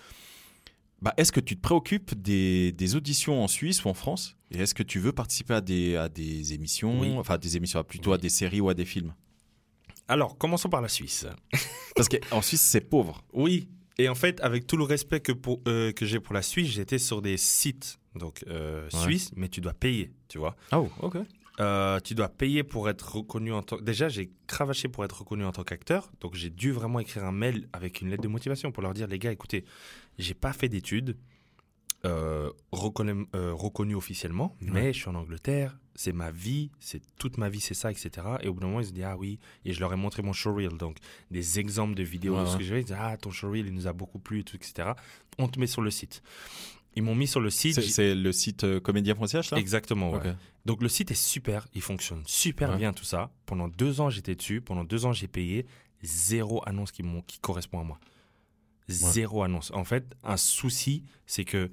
Bah, 1.02 1.14
est-ce 1.18 1.32
que 1.32 1.40
tu 1.40 1.56
te 1.56 1.62
préoccupes 1.62 2.14
des, 2.14 2.72
des 2.74 2.96
auditions 2.96 3.44
en 3.44 3.48
Suisse 3.48 3.84
ou 3.86 3.88
en 3.90 3.96
France? 3.96 4.36
Et 4.52 4.60
est-ce 4.60 4.76
que 4.76 4.84
tu 4.84 5.00
veux 5.00 5.12
participer 5.14 5.56
à 5.56 5.62
des, 5.62 5.96
à 5.96 6.10
des 6.10 6.54
émissions? 6.54 7.00
Oui. 7.00 7.12
Enfin, 7.18 7.38
des 7.40 7.58
émissions, 7.58 7.84
plutôt 7.84 8.14
à 8.14 8.18
des 8.20 8.30
séries 8.30 8.62
ou 8.62 8.70
à 8.70 8.74
des 8.76 8.86
films? 8.86 9.14
Alors, 10.08 10.38
commençons 10.38 10.70
par 10.70 10.82
la 10.82 10.90
Suisse. 10.90 11.26
Parce 11.96 12.08
qu'en 12.10 12.42
Suisse, 12.44 12.62
c'est 12.62 12.82
pauvre. 12.82 13.24
Oui. 13.34 13.68
Et 13.98 14.10
en 14.10 14.16
fait, 14.16 14.40
avec 14.42 14.68
tout 14.68 14.78
le 14.78 14.84
respect 14.84 15.22
que, 15.22 15.32
pour, 15.32 15.62
euh, 15.68 15.92
que 15.92 16.06
j'ai 16.06 16.20
pour 16.20 16.34
la 16.36 16.42
Suisse, 16.44 16.68
j'étais 16.70 17.00
sur 17.00 17.22
des 17.22 17.38
sites 17.38 17.98
donc 18.16 18.44
euh, 18.48 18.90
Ouais. 19.06 19.16
mais 19.38 19.48
tu 19.48 19.62
dois 19.62 19.74
payer, 19.74 20.12
tu 20.28 20.38
vois. 20.38 20.56
Oh, 20.74 20.90
ok. 21.02 21.18
Euh, 21.62 22.00
tu 22.00 22.16
dois 22.16 22.28
payer 22.30 22.64
pour 22.64 22.90
être 22.90 23.16
reconnu 23.18 23.54
en 23.54 23.62
tant 23.62 23.80
Déjà, 23.80 24.10
j'ai 24.10 24.32
cravaché 24.48 24.88
pour 24.88 25.06
être 25.06 25.20
reconnu 25.20 25.46
en 25.46 25.52
tant 25.52 25.64
qu'acteur. 25.64 26.12
Donc, 26.20 26.34
j'ai 26.36 26.50
dû 26.50 26.72
vraiment 26.72 27.00
écrire 27.00 27.24
un 27.24 27.32
mail 27.32 27.68
avec 27.72 28.02
une 28.02 28.10
lettre 28.10 28.24
de 28.24 28.28
motivation 28.28 28.72
pour 28.72 28.82
leur 28.84 28.94
dire 28.94 29.08
les 29.08 29.20
gars, 29.20 29.32
écoutez, 29.32 29.64
j'ai 30.18 30.34
pas 30.34 30.54
fait 30.54 30.70
d'études 30.70 31.18
euh, 32.04 32.50
reconnu, 32.72 33.28
euh, 33.36 33.54
reconnu 33.54 33.94
officiellement, 33.94 34.56
mais 34.60 34.92
je 34.92 35.00
suis 35.00 35.10
en 35.10 35.14
Angleterre, 35.14 35.78
c'est 35.94 36.14
ma 36.14 36.32
vie, 36.32 36.72
c'est 36.80 37.02
toute 37.20 37.38
ma 37.38 37.48
vie, 37.48 37.60
c'est 37.60 37.76
ça, 37.76 37.92
etc. 37.92 38.10
Et 38.42 38.48
au 38.48 38.56
bout 38.56 38.62
d'un 38.62 38.68
moment, 38.68 38.80
ils 38.80 38.88
se 38.88 38.92
disent 38.92 39.04
ah 39.06 39.16
oui, 39.18 39.38
et 39.66 39.74
je 39.74 39.80
leur 39.80 39.94
ai 39.94 39.98
montré 39.98 40.24
mon 40.24 40.34
showreel, 40.34 40.78
donc 40.78 40.98
des 41.30 41.60
exemples 41.60 41.94
de 41.94 42.02
vidéos 42.02 42.36
Ouais, 42.38 42.42
de 42.42 42.46
ce 42.48 42.54
ouais. 42.54 42.58
que 42.58 42.64
j'ai 42.64 42.74
fait. 42.74 42.82
Ils 42.82 42.86
disent 42.86 42.98
ah 43.00 43.16
ton 43.18 43.30
showreel, 43.30 43.68
il 43.68 43.74
nous 43.76 43.86
a 43.86 43.94
beaucoup 43.94 44.18
plu, 44.18 44.40
et 44.40 44.44
tout, 44.44 44.56
etc. 44.56 44.94
On 45.38 45.48
te 45.48 45.60
met 45.60 45.68
sur 45.68 45.84
le 45.84 45.92
site. 45.92 46.24
Ils 46.96 47.04
m'ont 47.04 47.16
mis 47.16 47.28
sur 47.28 47.40
le 47.40 47.50
site. 47.50 47.80
C'est- 47.82 48.16
le 48.16 48.32
site 48.32 48.64
euh, 48.66 48.80
comédien.ch 48.80 49.52
là? 49.52 49.58
Exactement, 49.58 50.12
ouais. 50.12 50.36
Donc 50.66 50.82
le 50.82 50.90
site 50.90 51.12
est 51.12 51.16
super, 51.22 51.68
il 51.74 51.82
fonctionne 51.82 52.22
super 52.26 52.72
Ouais. 52.72 52.78
bien 52.78 52.92
tout 52.94 53.06
ça. 53.06 53.32
Pendant 53.46 53.68
deux 53.70 54.02
ans 54.02 54.10
j'étais 54.10 54.36
dessus, 54.36 54.62
pendant 54.62 54.84
deux 54.84 55.06
ans 55.06 55.14
j'ai 55.14 55.28
payé 55.28 55.66
zéro 56.04 56.62
annonce 56.68 56.92
qui, 56.92 57.04
qui 57.28 57.40
correspond 57.40 57.80
à 57.80 57.84
moi. 57.84 58.00
Zéro 58.90 59.44
annonce. 59.44 59.72
En 59.72 59.86
fait, 59.86 60.16
un 60.24 60.36
souci, 60.36 61.04
c'est 61.26 61.46
que 61.46 61.72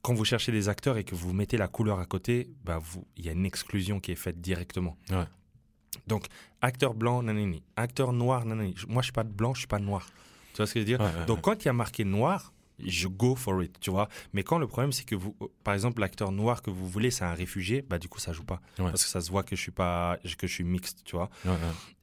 quand 0.00 0.14
vous 0.14 0.24
cherchez 0.24 0.50
des 0.50 0.68
acteurs 0.68 0.96
et 0.96 1.04
que 1.04 1.14
vous 1.14 1.32
mettez 1.34 1.56
la 1.58 1.68
couleur 1.68 1.98
à 2.00 2.06
côté, 2.06 2.50
bah 2.64 2.80
il 3.16 3.24
y 3.26 3.28
a 3.28 3.32
une 3.32 3.44
exclusion 3.44 4.00
qui 4.00 4.10
est 4.12 4.16
faite 4.16 4.40
directement. 4.40 4.96
Ouais. 5.10 5.24
Donc 6.06 6.26
acteur 6.62 6.94
blanc, 6.94 7.22
nanani, 7.22 7.62
acteur 7.76 8.12
noir, 8.12 8.44
nanani. 8.46 8.74
Moi 8.88 9.02
je 9.02 9.06
suis 9.06 9.12
pas 9.12 9.22
blanc, 9.24 9.52
je 9.54 9.60
suis 9.60 9.68
pas 9.68 9.78
noir. 9.78 10.08
Tu 10.52 10.56
vois 10.58 10.66
ce 10.66 10.74
que 10.74 10.80
je 10.80 10.84
veux 10.86 10.96
dire? 10.98 11.26
Donc 11.26 11.42
quand 11.42 11.62
il 11.62 11.66
y 11.66 11.68
a 11.68 11.72
marqué 11.74 12.04
noir, 12.04 12.52
je 12.86 13.08
go 13.08 13.34
for 13.34 13.62
it, 13.62 13.78
tu 13.80 13.90
vois. 13.90 14.08
Mais 14.32 14.42
quand 14.42 14.58
le 14.58 14.66
problème, 14.66 14.92
c'est 14.92 15.04
que 15.04 15.14
vous, 15.14 15.36
par 15.64 15.74
exemple, 15.74 16.00
l'acteur 16.00 16.32
noir 16.32 16.62
que 16.62 16.70
vous 16.70 16.88
voulez, 16.88 17.10
c'est 17.10 17.24
un 17.24 17.34
réfugié, 17.34 17.82
bah 17.82 17.98
du 17.98 18.08
coup, 18.08 18.18
ça 18.18 18.32
joue 18.32 18.44
pas. 18.44 18.60
Ouais. 18.78 18.86
Parce 18.86 19.04
que 19.04 19.10
ça 19.10 19.20
se 19.20 19.30
voit 19.30 19.42
que 19.42 19.56
je 19.56 19.60
suis 19.60 19.72
pas, 19.72 20.18
que 20.38 20.46
je 20.46 20.52
suis 20.52 20.64
mixte, 20.64 21.02
tu 21.04 21.16
vois. 21.16 21.30
Ouais, 21.44 21.52
ouais. 21.52 21.56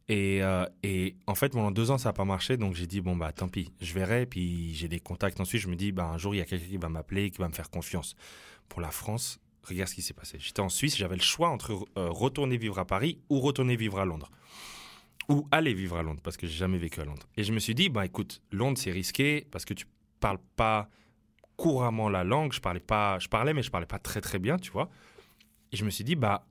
Et, 0.10 0.42
euh, 0.42 0.66
et 0.82 1.16
en 1.28 1.36
fait, 1.36 1.50
pendant 1.50 1.70
deux 1.70 1.92
ans, 1.92 2.00
ça 2.00 2.10
n'a 2.10 2.14
pas 2.14 2.26
marché. 2.26 2.58
Donc, 2.58 2.74
j'ai 2.74 2.88
dit, 2.88 3.00
bon, 3.00 3.16
bah, 3.16 3.32
tant 3.32 3.48
pis, 3.48 3.72
je 3.80 3.94
verrai. 3.94 4.26
Puis, 4.26 4.74
j'ai 4.74 4.88
des 4.88 5.00
contacts. 5.00 5.40
Ensuite, 5.40 5.62
je 5.62 5.68
me 5.68 5.76
dis, 5.76 5.92
bah, 5.92 6.06
un 6.06 6.18
jour, 6.18 6.34
il 6.34 6.40
y 6.40 6.42
a 6.42 6.46
quelqu'un 6.46 6.66
qui 6.66 6.78
va 6.78 6.90
m'appeler, 6.90 7.30
qui 7.30 7.38
va 7.38 7.48
me 7.48 7.54
faire 7.54 7.70
confiance. 7.70 8.16
Pour 8.68 8.82
la 8.82 8.90
France, 8.90 9.40
regarde 9.64 9.88
ce 9.88 9.96
qui 9.96 10.02
s'est 10.02 10.16
passé. 10.16 10.38
J'étais 10.40 10.62
en 10.62 10.70
Suisse, 10.70 10.98
j'avais 10.98 11.16
le 11.16 11.22
choix 11.22 11.50
entre 11.50 11.88
euh, 11.98 12.10
retourner 12.10 12.58
vivre 12.58 12.80
à 12.80 12.86
Paris 12.86 13.20
ou 13.30 13.40
retourner 13.40 13.76
vivre 13.76 14.00
à 14.00 14.06
Londres. 14.06 14.32
Ou 15.30 15.48
aller 15.52 15.76
vivre 15.76 15.96
à 15.96 16.02
Londres, 16.02 16.22
parce 16.24 16.38
que 16.38 16.48
j'ai 16.48 16.58
jamais 16.58 16.80
vécu 16.80 17.00
à 17.02 17.06
Londres. 17.06 17.28
Et 17.38 17.44
je 17.44 17.54
me 17.54 17.60
suis 17.60 17.76
dit, 17.76 17.90
bah, 17.90 18.04
écoute, 18.04 18.42
Londres, 18.52 18.80
c'est 18.80 18.92
risqué 18.92 19.46
parce 19.52 19.64
que 19.64 19.76
tu 19.76 19.86
parles 20.20 20.40
pas 20.56 20.90
couramment 21.58 22.10
la 22.10 22.24
langue. 22.24 22.54
Je 22.54 22.62
parlais 22.62 22.80
pas, 22.80 23.20
je 23.20 23.28
parlais, 23.28 23.54
mais 23.54 23.64
je 23.64 23.72
parlais 23.72 23.88
pas 23.88 24.00
très, 24.00 24.22
très 24.22 24.40
bien, 24.40 24.58
tu 24.58 24.72
vois. 24.72 24.90
Et 25.72 25.78
je 25.78 25.86
me 25.86 25.90
suis 25.90 26.04
dit, 26.04 26.16
bah, 26.16 26.48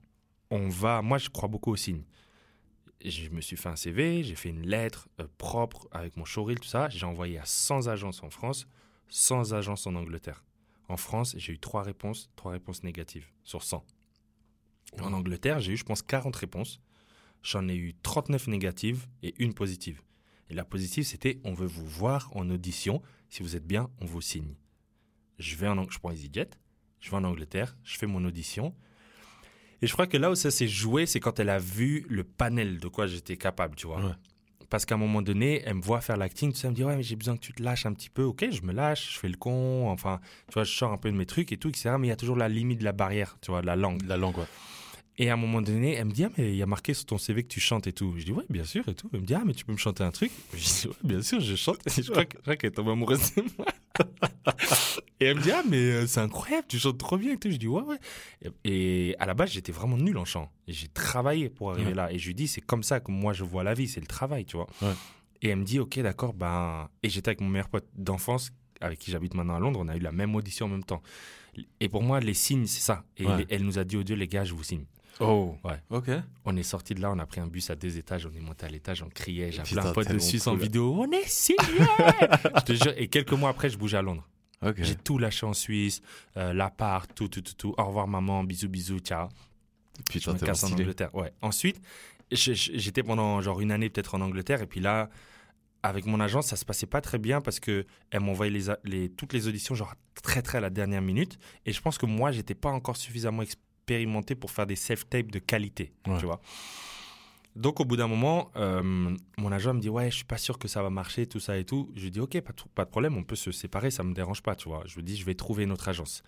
on 0.51 0.69
va. 0.69 1.01
Moi, 1.01 1.17
je 1.17 1.29
crois 1.29 1.49
beaucoup 1.49 1.71
aux 1.71 1.75
signes. 1.75 2.03
Et 3.01 3.11
Je 3.11 3.29
me 3.29 3.39
suis 3.39 3.55
fait 3.55 3.69
un 3.69 3.77
CV, 3.77 4.23
j'ai 4.23 4.35
fait 4.35 4.49
une 4.49 4.67
lettre 4.67 5.07
euh, 5.21 5.27
propre 5.37 5.87
avec 5.91 6.17
mon 6.17 6.25
showreel, 6.25 6.59
tout 6.59 6.67
ça. 6.67 6.89
J'ai 6.89 7.05
envoyé 7.05 7.39
à 7.39 7.45
100 7.45 7.87
agences 7.87 8.23
en 8.23 8.29
France, 8.29 8.67
100 9.07 9.53
agences 9.53 9.87
en 9.87 9.95
Angleterre. 9.95 10.43
En 10.89 10.97
France, 10.97 11.33
j'ai 11.37 11.53
eu 11.53 11.59
trois 11.59 11.83
réponses, 11.83 12.29
trois 12.35 12.51
réponses 12.51 12.83
négatives 12.83 13.27
sur 13.43 13.63
100. 13.63 13.85
En 15.01 15.13
Angleterre, 15.13 15.59
j'ai 15.59 15.73
eu, 15.73 15.77
je 15.77 15.85
pense, 15.85 16.01
40 16.01 16.35
réponses. 16.35 16.81
J'en 17.41 17.69
ai 17.69 17.75
eu 17.75 17.93
39 18.03 18.47
négatives 18.47 19.07
et 19.23 19.33
une 19.37 19.53
positive. 19.53 20.01
Et 20.49 20.53
la 20.53 20.65
positive, 20.65 21.05
c'était 21.05 21.39
on 21.45 21.53
veut 21.53 21.67
vous 21.67 21.85
voir 21.85 22.35
en 22.35 22.49
audition. 22.49 23.01
Si 23.29 23.43
vous 23.43 23.55
êtes 23.55 23.65
bien, 23.65 23.89
on 24.01 24.05
vous 24.05 24.21
signe. 24.21 24.55
Je 25.37 25.55
vais 25.55 25.67
en 25.67 25.89
je 25.89 25.99
prends 25.99 26.11
EasyJet, 26.11 26.49
je 26.99 27.11
vais 27.11 27.17
en 27.17 27.23
Angleterre, 27.23 27.77
je 27.83 27.97
fais 27.97 28.07
mon 28.07 28.25
audition. 28.25 28.73
Et 29.81 29.87
je 29.87 29.93
crois 29.93 30.07
que 30.07 30.17
là 30.17 30.31
où 30.31 30.35
ça 30.35 30.51
s'est 30.51 30.67
joué, 30.67 31.05
c'est 31.05 31.19
quand 31.19 31.39
elle 31.39 31.49
a 31.49 31.59
vu 31.59 32.05
le 32.09 32.23
panel 32.23 32.79
de 32.79 32.87
quoi 32.87 33.07
j'étais 33.07 33.37
capable, 33.37 33.75
tu 33.75 33.87
vois. 33.87 34.03
Ouais. 34.03 34.13
Parce 34.69 34.85
qu'à 34.85 34.95
un 34.95 34.99
moment 34.99 35.21
donné, 35.21 35.61
elle 35.65 35.75
me 35.75 35.81
voit 35.81 36.01
faire 36.01 36.17
l'acting, 36.17 36.51
tout 36.51 36.57
ça, 36.57 36.67
elle 36.67 36.71
me 36.71 36.75
dit 36.75 36.83
Ouais, 36.83 36.95
mais 36.95 37.03
j'ai 37.03 37.15
besoin 37.15 37.35
que 37.35 37.41
tu 37.41 37.53
te 37.53 37.63
lâches 37.63 37.85
un 37.85 37.93
petit 37.93 38.09
peu. 38.09 38.23
Ok, 38.23 38.45
je 38.51 38.61
me 38.61 38.73
lâche, 38.73 39.13
je 39.13 39.19
fais 39.19 39.29
le 39.29 39.37
con, 39.37 39.89
enfin, 39.89 40.19
tu 40.47 40.55
vois, 40.55 40.63
je 40.63 40.75
sors 40.75 40.91
un 40.91 40.97
peu 40.97 41.11
de 41.11 41.15
mes 41.15 41.25
trucs 41.25 41.51
et 41.51 41.57
tout, 41.57 41.69
etc. 41.69 41.95
Mais 41.97 42.07
il 42.07 42.09
y 42.09 42.13
a 42.13 42.17
toujours 42.17 42.35
la 42.35 42.49
limite 42.49 42.79
de 42.79 42.83
la 42.83 42.91
barrière, 42.91 43.37
tu 43.41 43.51
vois, 43.51 43.61
de 43.61 43.67
la 43.67 43.75
langue. 43.75 44.03
La 44.05 44.17
langue, 44.17 44.37
ouais. 44.37 44.47
Et 45.21 45.29
à 45.29 45.33
un 45.33 45.35
moment 45.35 45.61
donné, 45.61 45.95
elle 45.95 46.05
me 46.05 46.11
dit, 46.11 46.23
ah, 46.23 46.31
mais 46.37 46.51
il 46.53 46.55
y 46.55 46.61
a 46.63 46.65
marqué 46.65 46.93
sur 46.93 47.05
ton 47.05 47.17
CV 47.17 47.43
que 47.43 47.49
tu 47.49 47.59
chantes 47.59 47.87
et 47.87 47.91
tout. 47.93 48.13
Je 48.17 48.23
dis, 48.23 48.31
ouais, 48.31 48.45
bien 48.49 48.63
sûr 48.63 48.87
et 48.87 48.95
tout. 48.95 49.09
Elle 49.13 49.19
me 49.19 49.25
dit, 49.25 49.33
ah, 49.33 49.43
mais 49.45 49.53
tu 49.53 49.65
peux 49.65 49.73
me 49.73 49.77
chanter 49.77 50.01
un 50.03 50.11
truc 50.11 50.31
Je 50.53 50.57
dis, 50.57 50.87
ouais, 50.87 50.93
bien 51.03 51.21
sûr, 51.21 51.41
je 51.41 51.55
chante. 51.57 51.79
Et 51.85 52.01
je 52.01 52.09
crois 52.09 52.23
que- 52.25 52.37
je 52.37 52.41
crois 52.41 52.55
qu'elle 52.55 52.71
tombe 52.71 52.87
amoureuse 52.89 53.35
de 53.35 53.43
moi. 53.57 53.65
et 55.19 55.25
elle 55.25 55.37
me 55.37 55.41
dit, 55.41 55.51
ah, 55.51 55.61
mais 55.69 55.77
euh, 55.77 56.07
c'est 56.07 56.21
incroyable, 56.21 56.67
tu 56.69 56.79
chantes 56.79 56.97
trop 56.97 57.17
bien 57.17 57.33
et 57.33 57.37
tout. 57.37 57.51
Je 57.51 57.57
dis, 57.57 57.67
ouais, 57.67 57.81
ouais. 57.83 57.97
Et, 58.63 59.09
et 59.09 59.15
à 59.19 59.25
la 59.25 59.33
base, 59.33 59.51
j'étais 59.51 59.73
vraiment 59.73 59.97
nul 59.97 60.17
en 60.17 60.23
chant. 60.25 60.49
J'ai 60.69 60.87
travaillé 60.87 61.49
pour 61.49 61.71
arriver 61.71 61.89
Ouais. 61.89 61.93
là. 61.95 62.11
Et 62.13 62.17
je 62.17 62.27
lui 62.27 62.33
dis, 62.35 62.47
c'est 62.47 62.61
comme 62.61 62.83
ça 62.83 63.01
que 63.01 63.11
moi, 63.11 63.33
je 63.33 63.43
vois 63.43 63.63
la 63.63 63.73
vie, 63.73 63.87
c'est 63.89 63.99
le 63.99 64.07
travail, 64.07 64.45
tu 64.45 64.55
vois. 64.55 64.67
Ouais. 64.81 64.93
Et 65.41 65.49
elle 65.49 65.57
me 65.57 65.65
dit, 65.65 65.79
ok, 65.79 65.99
d'accord, 65.99 66.33
ben. 66.33 66.87
Et 67.03 67.09
j'étais 67.09 67.29
avec 67.29 67.41
mon 67.41 67.49
meilleur 67.49 67.67
pote 67.69 67.87
d'enfance, 67.93 68.51
avec 68.79 68.99
qui 68.99 69.11
j'habite 69.11 69.33
maintenant 69.33 69.55
à 69.55 69.59
Londres. 69.59 69.81
On 69.83 69.87
a 69.89 69.97
eu 69.97 70.01
la 70.01 70.13
même 70.13 70.33
audition 70.35 70.67
en 70.67 70.69
même 70.69 70.83
temps. 70.85 71.01
Et 71.81 71.89
pour 71.89 72.03
moi, 72.03 72.21
les 72.21 72.33
signes, 72.33 72.67
c'est 72.67 72.79
ça. 72.81 73.03
Et 73.17 73.25
Ouais. 73.25 73.45
elle 73.49 73.63
nous 73.63 73.79
a 73.79 73.83
dit, 73.83 73.97
oh 73.97 74.03
Dieu, 74.03 74.15
les 74.15 74.27
gars, 74.27 74.45
je 74.45 74.53
vous 74.53 74.63
signe. 74.63 74.85
Oh. 75.21 75.55
Ouais. 75.63 75.81
Ok. 75.89 76.09
On 76.45 76.55
est 76.55 76.63
sorti 76.63 76.95
de 76.95 77.01
là, 77.01 77.11
on 77.11 77.19
a 77.19 77.25
pris 77.25 77.41
un 77.41 77.47
bus 77.47 77.69
à 77.69 77.75
deux 77.75 77.97
étages, 77.97 78.25
on 78.25 78.33
est 78.35 78.39
monté 78.41 78.65
à 78.65 78.69
l'étage, 78.69 79.03
on 79.03 79.09
criait, 79.09 79.51
j'appelais 79.51 79.79
un 79.79 79.91
pote 79.93 80.09
de 80.11 80.19
Suisse 80.19 80.47
en 80.47 80.55
vidéo, 80.55 80.95
on 80.97 81.11
est 81.11 81.27
signé 81.27 81.57
Je 82.55 82.61
te 82.63 82.73
jure, 82.73 82.93
et 82.97 83.07
quelques 83.07 83.33
mois 83.33 83.49
après, 83.49 83.69
je 83.69 83.77
bougeais 83.77 83.97
à 83.97 84.01
Londres. 84.01 84.27
Ok. 84.65 84.75
J'ai 84.79 84.95
tout 84.95 85.17
lâché 85.17 85.45
en 85.45 85.53
Suisse, 85.53 86.01
euh, 86.37 86.53
l'appart, 86.53 87.09
tout, 87.13 87.27
tout, 87.27 87.41
tout, 87.41 87.53
tout. 87.53 87.75
Au 87.77 87.85
revoir 87.85 88.07
maman, 88.07 88.43
bisous, 88.43 88.67
bisous, 88.69 88.99
ciao. 88.99 89.27
Je 90.09 90.19
Putain, 90.19 90.33
me 90.33 90.39
casse 90.39 90.63
en. 90.63 90.71
Angleterre. 90.71 91.13
Ouais. 91.15 91.31
Ensuite, 91.41 91.81
je- 92.31 92.53
je- 92.53 92.71
j'étais 92.73 93.03
pendant 93.03 93.41
genre 93.41 93.59
une 93.61 93.71
année 93.71 93.89
peut-être 93.89 94.15
en 94.15 94.21
Angleterre, 94.21 94.61
et 94.61 94.67
puis 94.67 94.79
là, 94.79 95.09
avec 95.83 96.05
mon 96.05 96.19
agence, 96.19 96.47
ça 96.47 96.55
se 96.57 96.65
passait 96.65 96.85
pas 96.87 96.99
très 97.01 97.17
bien 97.19 97.39
parce 97.41 97.59
que 97.61 97.85
elle 98.11 98.19
m'envoyait 98.21 98.59
les, 98.83 99.09
toutes 99.09 99.31
les 99.33 99.47
auditions 99.47 99.75
genre 99.75 99.93
très 100.23 100.41
très 100.41 100.57
à 100.57 100.61
la 100.61 100.69
dernière 100.69 101.01
minute, 101.01 101.37
et 101.65 101.71
je 101.71 101.81
pense 101.81 101.97
que 101.97 102.05
moi, 102.05 102.31
j'étais 102.33 102.55
pas 102.55 102.69
encore 102.69 102.97
suffisamment 102.97 103.43
expérimenté 103.89 104.35
pour 104.35 104.51
faire 104.51 104.65
des 104.67 104.75
self-tapes 104.75 105.31
de 105.31 105.39
qualité, 105.39 105.91
Ouais. 106.07 106.17
tu 106.19 106.25
vois. 106.25 106.39
Donc 107.55 107.79
au 107.79 107.85
bout 107.85 107.97
d'un 107.97 108.07
moment, 108.07 108.51
euh, 108.55 109.15
mon 109.37 109.51
agent 109.51 109.73
me 109.73 109.79
dit 109.79 109.89
ouais, 109.89 110.11
je 110.11 110.17
suis 110.17 110.23
pas 110.25 110.37
sûr 110.37 110.59
que 110.59 110.67
ça 110.67 110.81
va 110.83 110.89
marcher, 110.89 111.25
tout 111.27 111.39
ça 111.39 111.57
et 111.57 111.65
tout. 111.65 111.91
Je 111.95 112.03
lui 112.03 112.11
dis 112.11 112.19
ok, 112.19 112.39
pas 112.41 112.53
de, 112.53 112.61
pas 112.75 112.85
de 112.85 112.89
problème, 112.89 113.17
on 113.17 113.23
peut 113.23 113.35
se 113.35 113.51
séparer, 113.51 113.89
ça 113.91 114.03
me 114.03 114.13
dérange 114.13 114.41
pas, 114.43 114.55
tu 114.55 114.69
vois. 114.69 114.83
Je 114.85 114.95
lui 114.95 115.03
dis 115.03 115.17
je 115.17 115.25
vais 115.25 115.33
trouver 115.35 115.63
une 115.63 115.71
autre 115.71 115.89
agence. 115.89 116.23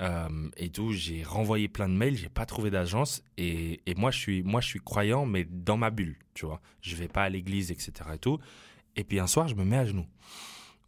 Euh, 0.00 0.48
et 0.56 0.70
tout, 0.70 0.92
j'ai 0.92 1.22
renvoyé 1.24 1.68
plein 1.68 1.88
de 1.88 1.94
mails, 1.94 2.16
j'ai 2.16 2.30
pas 2.30 2.46
trouvé 2.46 2.70
d'agence 2.70 3.22
et, 3.36 3.80
et 3.86 3.94
moi 3.94 4.10
je 4.10 4.18
suis 4.18 4.42
moi 4.42 4.60
je 4.62 4.68
suis 4.68 4.80
croyant 4.80 5.26
mais 5.26 5.44
dans 5.44 5.76
ma 5.76 5.90
bulle, 5.90 6.16
tu 6.34 6.46
vois. 6.46 6.60
Je 6.80 6.94
vais 6.96 7.08
pas 7.08 7.24
à 7.24 7.28
l'église 7.28 7.70
etc 7.70 7.92
et 8.14 8.18
tout. 8.18 8.38
Et 8.96 9.04
puis 9.04 9.18
un 9.18 9.26
soir, 9.26 9.48
je 9.48 9.54
me 9.54 9.64
mets 9.64 9.76
à 9.78 9.84
genoux 9.84 10.06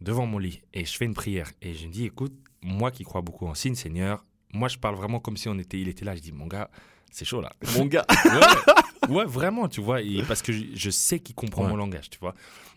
devant 0.01 0.25
mon 0.27 0.39
lit 0.39 0.61
et 0.73 0.85
je 0.85 0.97
fais 0.97 1.05
une 1.05 1.15
prière 1.15 1.51
et 1.61 1.75
je 1.75 1.87
me 1.87 1.93
dis 1.93 2.05
écoute, 2.05 2.35
moi 2.63 2.91
qui 2.91 3.03
crois 3.05 3.21
beaucoup 3.23 3.47
en 3.47 3.55
signe, 3.55 3.75
Seigneur, 3.75 4.25
moi 4.55 4.69
je 4.69 4.79
parle 4.79 4.95
vraiment 4.97 5.21
comme 5.21 5.37
si 5.37 5.49
on 5.49 5.59
était 5.59 5.79
il 5.81 5.89
était 5.89 6.05
là, 6.05 6.15
je 6.17 6.21
dis 6.23 6.33
mon 6.33 6.47
gars, 6.47 6.71
c'est 7.11 7.25
chaud 7.27 7.41
là. 7.41 7.53
Mon 7.77 7.87
gars. 7.87 8.07
Ouais, 9.09 9.17
ouais, 9.17 9.25
vraiment, 9.27 9.69
tu 9.69 9.83
vois, 9.83 10.01
et 10.01 10.23
parce 10.23 10.41
que 10.41 10.51
je, 10.51 10.65
je 10.75 10.89
sais 10.89 11.19
qu'il 11.21 11.35
comprend 11.35 11.65
Ouais. 11.65 11.69
mon 11.69 11.77
langage, 11.77 12.09
tu 12.09 12.19
vois. 12.19 12.35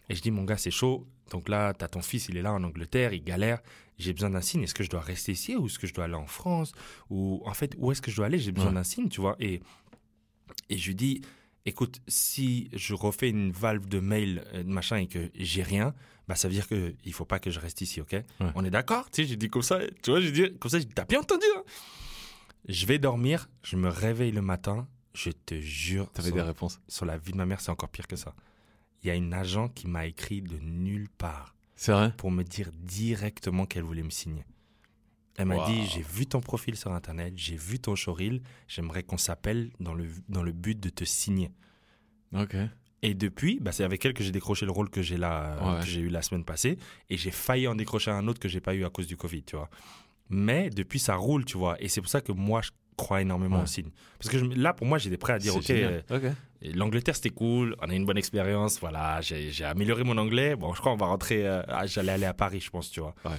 Et 0.10 0.16
je 0.16 0.22
dis, 0.22 0.30
mon 0.30 0.44
gars, 0.44 0.58
c'est 0.58 0.72
chaud. 0.72 1.08
Donc 1.32 1.48
là, 1.48 1.74
t'as 1.74 1.88
ton 1.88 2.02
fils, 2.02 2.28
il 2.28 2.36
est 2.36 2.42
là 2.42 2.52
en 2.52 2.62
Angleterre, 2.66 3.14
il 3.14 3.24
galère. 3.24 3.60
J'ai 3.98 4.12
besoin 4.12 4.30
d'un 4.32 4.42
signe. 4.42 4.64
Est-ce 4.64 4.74
que 4.76 4.84
je 4.84 4.90
dois 4.90 5.00
rester 5.00 5.32
ici 5.32 5.56
ou 5.56 5.68
est-ce 5.68 5.80
que 5.80 5.88
je 5.88 5.94
dois 5.94 6.04
aller 6.04 6.16
en 6.16 6.28
France 6.28 6.74
Ou 7.10 7.42
en 7.46 7.54
fait, 7.54 7.76
où 7.78 7.94
est-ce 7.94 8.02
que 8.02 8.12
je 8.12 8.18
dois 8.18 8.26
aller? 8.26 8.40
J'ai 8.40 8.52
besoin 8.52 8.70
Ouais. 8.72 8.76
d'un 8.76 8.84
signe, 8.84 9.08
tu 9.08 9.22
vois. 9.22 9.38
Et, 9.40 9.62
et 10.70 10.78
je 10.78 10.88
lui 10.90 10.96
dis, 10.96 11.22
écoute, 11.66 12.02
si 12.10 12.70
je 12.74 12.94
refais 12.94 13.30
une 13.30 13.52
valve 13.54 13.88
de 13.88 14.02
mail, 14.02 14.44
euh, 14.54 14.64
machin, 14.66 14.98
et 14.98 15.08
que 15.08 15.32
j'ai 15.34 15.64
rien, 15.64 15.94
bah 16.28 16.36
ça 16.36 16.48
veut 16.48 16.54
dire 16.54 16.68
qu'il 16.68 16.96
ne 17.06 17.12
faut 17.12 17.26
pas 17.26 17.40
que 17.40 17.50
je 17.52 17.60
reste 17.60 17.82
ici, 17.82 18.02
ok? 18.02 18.16
On 18.56 18.64
est 18.66 18.70
d'accord? 18.70 19.10
Tu 19.12 19.22
sais, 19.24 19.28
j'ai 19.30 19.36
dit 19.38 19.50
comme 19.50 19.62
ça, 19.62 19.80
tu 20.04 20.12
vois, 20.12 20.20
j'ai 20.22 20.32
dit 20.32 20.58
comme 20.60 20.70
ça, 20.72 20.80
j'ai 20.80 20.86
t'as 20.86 21.06
bien 21.06 21.20
entendu 21.22 21.46
hein 21.56 21.64
Je 22.68 22.86
vais 22.86 23.00
dormir, 23.00 23.50
je 23.64 23.76
me 23.78 23.88
réveille 23.90 24.32
le 24.32 24.42
matin, 24.42 24.88
je 25.14 25.30
te 25.32 25.60
jure, 25.60 26.12
T'avais 26.12 26.32
des 26.32 26.42
réponses. 26.42 26.80
sur 26.88 27.06
la 27.06 27.18
vie 27.18 27.32
de 27.32 27.38
ma 27.38 27.46
mère, 27.46 27.62
c'est 27.62 27.72
encore 27.72 27.90
pire 27.90 28.08
que 28.08 28.16
ça. 28.16 28.34
Il 29.04 29.08
y 29.08 29.12
a 29.12 29.16
une 29.16 29.34
agent 29.34 29.70
qui 29.70 29.88
m'a 29.88 30.06
écrit 30.06 30.42
de 30.42 30.58
nulle 30.58 31.08
part 31.10 31.56
C'est 31.76 31.92
vrai? 31.94 32.12
Pour 32.18 32.32
me 32.32 32.44
dire 32.44 32.72
directement 32.74 33.66
qu'elle 33.66 33.84
voulait 33.84 34.04
me 34.04 34.10
signer. 34.10 34.44
Elle 35.38 35.46
m'a 35.46 35.58
Wow. 35.58 35.66
dit, 35.68 35.86
j'ai 35.86 36.02
vu 36.02 36.26
ton 36.26 36.42
profil 36.42 36.76
sur 36.76 36.92
Internet, 36.92 37.34
j'ai 37.38 37.56
vu 37.56 37.80
ton 37.80 37.96
showreel, 37.96 38.42
j'aimerais 38.68 39.04
qu'on 39.04 39.20
s'appelle 39.20 39.70
dans 39.80 39.94
le, 39.94 40.08
dans 40.30 40.42
le 40.42 40.52
but 40.52 40.80
de 40.80 40.90
te 40.90 41.04
signer. 41.06 41.52
Ok. 42.34 42.56
Et 43.04 43.14
depuis, 43.14 43.60
bah, 43.62 43.72
c'est 43.72 43.84
avec 43.84 44.04
elle 44.06 44.14
que 44.14 44.24
j'ai 44.24 44.32
décroché 44.32 44.66
le 44.66 44.72
rôle 44.72 44.90
que 44.90 45.02
j'ai 45.02 45.18
là, 45.18 45.58
euh, 45.62 45.76
Ouais. 45.76 45.80
que 45.82 45.86
j'ai 45.86 46.02
eu 46.02 46.10
la 46.10 46.22
semaine 46.22 46.44
passée, 46.44 46.78
et 47.10 47.18
j'ai 47.18 47.32
failli 47.32 47.68
en 47.68 47.76
décrocher 47.76 48.12
un 48.12 48.28
autre 48.28 48.40
que 48.40 48.48
j'ai 48.50 48.60
pas 48.62 48.74
eu 48.74 48.86
à 48.86 48.90
cause 48.90 49.06
du 49.08 49.16
Covid, 49.18 49.44
tu 49.44 49.56
vois. 49.56 49.70
Mais 50.30 50.70
depuis, 50.70 51.00
ça 51.00 51.16
roule, 51.16 51.46
tu 51.46 51.58
vois, 51.58 51.82
et 51.82 51.88
c'est 51.88 52.02
pour 52.02 52.10
ça 52.10 52.22
que 52.22 52.32
moi, 52.32 52.62
je 52.62 52.72
crois 52.98 53.22
énormément 53.22 53.58
Ouais. 53.58 53.64
au 53.64 53.68
signe. 53.68 53.92
Parce 54.20 54.30
que 54.32 54.40
je- 54.40 54.46
là, 54.46 54.74
pour 54.74 54.88
moi, 54.88 54.98
j'étais 54.98 55.18
prêt 55.18 55.34
à 55.34 55.40
dire, 55.40 55.56
ok, 55.56 55.70
euh, 55.70 56.02
L'Angleterre, 56.74 57.16
c'était 57.16 57.30
cool. 57.30 57.76
On 57.84 57.90
a 57.90 57.94
eu 57.94 57.98
une 57.98 58.06
bonne 58.08 58.18
expérience. 58.18 58.80
Voilà, 58.80 59.22
j'ai 59.22 59.52
j'ai 59.52 59.64
amélioré 59.64 60.04
mon 60.04 60.18
anglais. 60.18 60.56
Bon, 60.56 60.74
je 60.74 60.80
crois 60.80 60.92
qu'on 60.92 60.98
va 60.98 61.06
rentrer. 61.06 61.46
euh, 61.48 61.62
J'allais 61.86 62.14
aller 62.14 62.26
à 62.26 62.34
Paris, 62.34 62.60
je 62.62 62.72
pense, 62.72 62.90
tu 62.90 63.00
vois. 63.00 63.14
Ouais. 63.26 63.38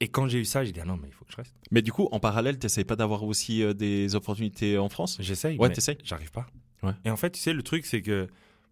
Et 0.00 0.08
quand 0.08 0.28
j'ai 0.28 0.38
eu 0.40 0.44
ça, 0.44 0.62
j'ai 0.64 0.72
dit, 0.72 0.80
ah 0.80 0.84
non, 0.84 0.98
mais 1.00 1.08
il 1.08 1.14
faut 1.14 1.24
que 1.24 1.32
je 1.32 1.36
reste. 1.38 1.54
Mais 1.70 1.80
du 1.80 1.92
coup, 1.92 2.08
en 2.12 2.20
parallèle, 2.20 2.58
t'essayes 2.58 2.84
pas 2.84 2.94
d'avoir 2.94 3.24
aussi 3.24 3.62
euh, 3.62 3.72
des 3.72 4.14
opportunités 4.14 4.76
en 4.76 4.90
France? 4.90 5.16
J'essaye. 5.18 5.56
Ouais, 5.56 5.70
t'essayes 5.72 5.96
J'arrive 6.04 6.30
pas. 6.30 6.46
Ouais. 6.82 6.92
Et 7.06 7.10
en 7.10 7.16
fait, 7.16 7.30
tu 7.30 7.40
sais, 7.40 7.54
le 7.54 7.62
truc, 7.62 7.86
c'est 7.86 8.02
que. 8.02 8.28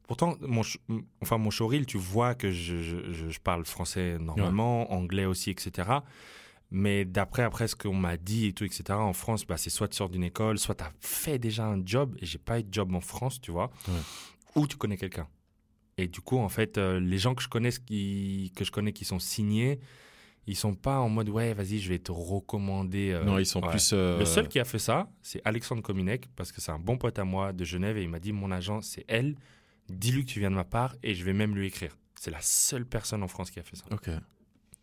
Pourtant, 0.07 0.37
mon, 0.41 0.63
enfin, 1.21 1.39
mon 1.39 1.51
showreel, 1.51 1.85
tu 1.87 1.99
vois 1.99 2.35
que 2.35 2.51
je, 2.53 2.81
je- 2.83 3.13
je- 3.13 3.29
je 3.31 3.41
parle 3.41 3.65
français 3.65 4.19
normalement, 4.21 4.93
anglais 4.93 5.25
aussi, 5.25 5.51
etc. 5.51 5.89
Mais 6.71 7.05
d'après 7.05 7.43
après 7.43 7.69
ce 7.69 7.77
qu'on 7.77 7.95
m'a 7.95 8.17
dit 8.17 8.47
et 8.47 8.53
tout, 8.53 8.65
etc., 8.65 8.85
en 8.93 9.13
France, 9.13 9.47
bah, 9.47 9.57
c'est 9.57 9.71
soit 9.71 9.89
tu 9.89 9.97
sors 9.97 10.09
d'une 10.09 10.25
école, 10.25 10.59
soit 10.59 10.75
tu 10.75 10.85
as 10.85 10.93
fait 11.01 11.39
déjà 11.39 11.67
un 11.67 11.81
job, 11.85 12.17
et 12.21 12.27
j'ai 12.27 12.39
pas 12.39 12.59
eu 12.61 12.65
de 12.65 12.73
job 12.73 12.95
en 12.95 13.01
France, 13.01 13.41
tu 13.41 13.51
vois, 13.53 13.71
Ouais. 13.89 13.95
ou 14.57 14.67
tu 14.67 14.77
connais 14.77 14.97
quelqu'un. 14.97 15.29
Et 15.99 16.09
du 16.09 16.21
coup, 16.21 16.39
en 16.39 16.49
fait, 16.49 16.77
euh, 16.77 17.01
les 17.01 17.19
gens 17.19 17.35
que 17.35 17.43
je 17.43 17.49
connais, 17.49 17.71
qui, 17.71 18.53
que 18.55 18.65
je 18.65 18.71
connais 18.71 18.93
qui 18.93 19.05
sont 19.05 19.19
signés, 19.19 19.81
ils 20.49 20.55
sont 20.57 20.75
pas 20.75 21.01
en 21.01 21.09
mode 21.09 21.29
ouais, 21.31 21.55
vas-y, 21.55 21.79
je 21.79 21.89
vais 21.89 21.99
te 21.99 22.13
recommander. 22.13 23.11
euh, 23.13 23.25
Non, 23.25 23.39
ils 23.39 23.47
sont 23.47 23.63
ouais. 23.63 23.71
plus. 23.71 23.91
euh, 23.93 24.19
Le 24.19 24.25
seul 24.25 24.47
qui 24.49 24.59
a 24.61 24.65
fait 24.65 24.79
ça, 24.79 25.09
c'est 25.23 25.41
Alexandre 25.45 25.83
Kominek, 25.83 26.27
parce 26.37 26.53
que 26.53 26.61
c'est 26.61 26.71
un 26.73 26.79
bon 26.79 26.97
pote 26.99 27.19
à 27.19 27.25
moi 27.25 27.53
de 27.53 27.65
Genève, 27.65 27.97
et 27.97 28.03
il 28.03 28.09
m'a 28.09 28.21
dit 28.21 28.33
mon 28.33 28.51
agent, 28.53 28.81
c'est 28.83 29.05
elle. 29.09 29.37
Dis-lui 29.89 30.25
que 30.25 30.31
tu 30.31 30.41
viens 30.41 30.51
de 30.51 30.57
ma 30.57 30.65
part, 30.65 30.95
et 31.03 31.15
je 31.15 31.25
vais 31.25 31.33
même 31.33 31.55
lui 31.55 31.67
écrire. 31.67 31.97
C'est 32.19 32.31
la 32.31 32.41
seule 32.41 32.87
personne 32.87 33.23
en 33.23 33.29
France 33.29 33.51
qui 33.51 33.61
a 33.61 33.63
fait 33.63 33.77
ça. 33.77 33.85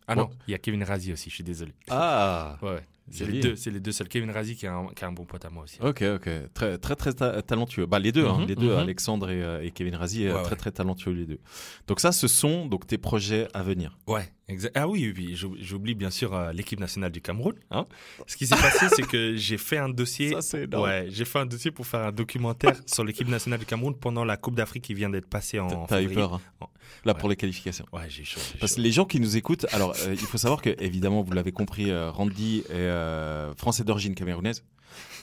Ah 0.06 0.14
Bon. 0.14 0.22
non, 0.22 0.30
il 0.46 0.50
y 0.52 0.54
a 0.54 0.58
Kevin 0.58 0.82
Razi 0.84 1.12
aussi, 1.12 1.30
je 1.30 1.34
suis 1.34 1.44
désolé. 1.44 1.72
Ah 1.90 2.58
Ouais. 2.62 2.80
C'est 3.10 3.26
les 3.30 3.40
deux, 3.40 3.54
c'est 3.54 3.70
les 3.70 3.80
deux 3.80 3.92
seuls. 3.92 4.08
Kevin 4.08 4.30
Razi 4.30 4.56
qui 4.56 4.64
est 4.64 4.68
un, 4.70 4.86
qui 4.96 5.04
est 5.04 5.06
un 5.06 5.12
bon 5.12 5.26
pote 5.26 5.44
à 5.44 5.50
moi 5.50 5.64
aussi. 5.64 5.76
Ok, 5.82 6.02
ok. 6.02 6.26
Très, 6.54 6.78
très, 6.78 6.96
très 6.96 7.12
ta- 7.12 7.42
talentueux. 7.42 7.84
Bah, 7.84 7.98
les 7.98 8.12
deux, 8.12 8.26
hein, 8.26 8.38
Mhm, 8.40 8.46
les 8.46 8.54
deux, 8.54 8.72
mhm. 8.72 8.78
Alexandre 8.78 9.28
et, 9.30 9.42
euh, 9.42 9.62
et 9.62 9.70
Kevin 9.72 9.94
Razi, 9.94 10.24
euh, 10.26 10.34
Ouais, 10.36 10.42
très, 10.42 10.52
ouais. 10.52 10.56
très 10.56 10.70
talentueux 10.70 11.10
les 11.12 11.26
deux. 11.26 11.38
Donc 11.86 12.00
ça, 12.00 12.12
ce 12.12 12.26
sont 12.28 12.64
donc 12.64 12.86
tes 12.86 12.96
projets 12.96 13.46
à 13.52 13.62
venir. 13.62 13.98
Ouais, 14.06 14.26
exact. 14.48 14.72
Ah 14.74 14.88
oui, 14.88 15.12
oui, 15.14 15.26
oui, 15.28 15.36
j'oub- 15.36 15.56
j'oublie 15.60 15.94
bien 15.94 16.08
sûr 16.08 16.34
euh, 16.34 16.50
l'équipe 16.54 16.80
nationale 16.80 17.12
du 17.12 17.20
Cameroun. 17.20 17.54
Hein. 17.70 17.84
Ce 18.26 18.38
qui 18.38 18.46
s'est 18.46 18.56
passé, 18.56 18.86
c'est 18.96 19.06
que 19.06 19.36
j'ai 19.36 19.58
fait 19.58 19.76
un 19.76 19.90
dossier. 19.90 20.30
Ça, 20.32 20.40
c'est 20.40 20.62
énorme. 20.62 20.84
Ouais, 20.84 21.06
j'ai 21.10 21.26
fait 21.26 21.40
un 21.40 21.46
dossier 21.46 21.70
pour 21.72 21.86
faire 21.86 22.00
un 22.06 22.12
documentaire 22.12 22.72
sur 22.86 23.04
l'équipe 23.04 23.28
nationale 23.28 23.60
du 23.60 23.66
Cameroun 23.66 23.94
pendant 23.94 24.24
la 24.24 24.38
Coupe 24.38 24.54
d'Afrique 24.54 24.84
qui 24.84 24.94
vient 24.94 25.10
d'être 25.10 25.28
passée 25.28 25.60
en. 25.60 25.84
T'as- 25.84 25.98
eu 26.00 26.04
février. 26.08 26.14
peur, 26.22 26.34
hein, 26.36 26.40
Oh. 26.62 26.64
Là, 27.04 27.12
Ouais. 27.12 27.18
pour 27.18 27.28
les 27.28 27.36
qualifications. 27.36 27.86
Ouais, 27.92 28.02
j'ai 28.08 28.24
chaud. 28.24 28.40
Parce 28.60 28.74
que 28.74 28.80
les 28.80 28.92
gens 28.92 29.04
qui 29.04 29.20
nous 29.20 29.36
écoutent, 29.36 29.66
alors 29.72 29.94
euh, 30.04 30.12
il 30.12 30.18
faut 30.18 30.38
savoir 30.38 30.62
que 30.62 30.74
évidemment 30.78 31.22
vous 31.22 31.32
l'avez 31.32 31.52
compris, 31.52 31.90
euh, 31.90 32.10
Randy 32.10 32.64
est 32.68 32.72
euh, 32.74 33.54
français 33.54 33.84
d'origine 33.84 34.14
camerounaise. 34.14 34.62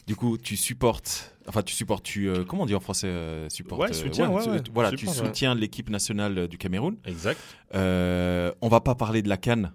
Du 0.07 0.15
coup, 0.15 0.37
tu 0.37 0.57
supportes, 0.57 1.33
enfin 1.47 1.61
tu 1.61 1.73
supportes, 1.75 2.03
tu 2.03 2.27
euh, 2.27 2.43
comment 2.43 2.63
on 2.63 2.65
dit 2.65 2.75
en 2.75 2.79
français, 2.79 3.07
euh, 3.07 3.47
supporte, 3.49 3.81
Ouais, 3.81 3.93
soutien, 3.93 4.29
ouais, 4.29 4.43
tu- 4.43 4.49
ouais. 4.49 4.61
voilà, 4.73 4.89
Supporte, 4.89 5.15
tu 5.17 5.23
soutiens 5.25 5.53
l'équipe 5.55 5.89
nationale 5.89 6.37
euh, 6.39 6.47
du 6.47 6.57
Cameroun. 6.57 6.97
Exact. 7.05 7.39
Euh, 7.75 8.51
on 8.61 8.67
va 8.67 8.81
pas 8.81 8.95
parler 8.95 9.21
de 9.21 9.29
la 9.29 9.37
Cannes 9.37 9.71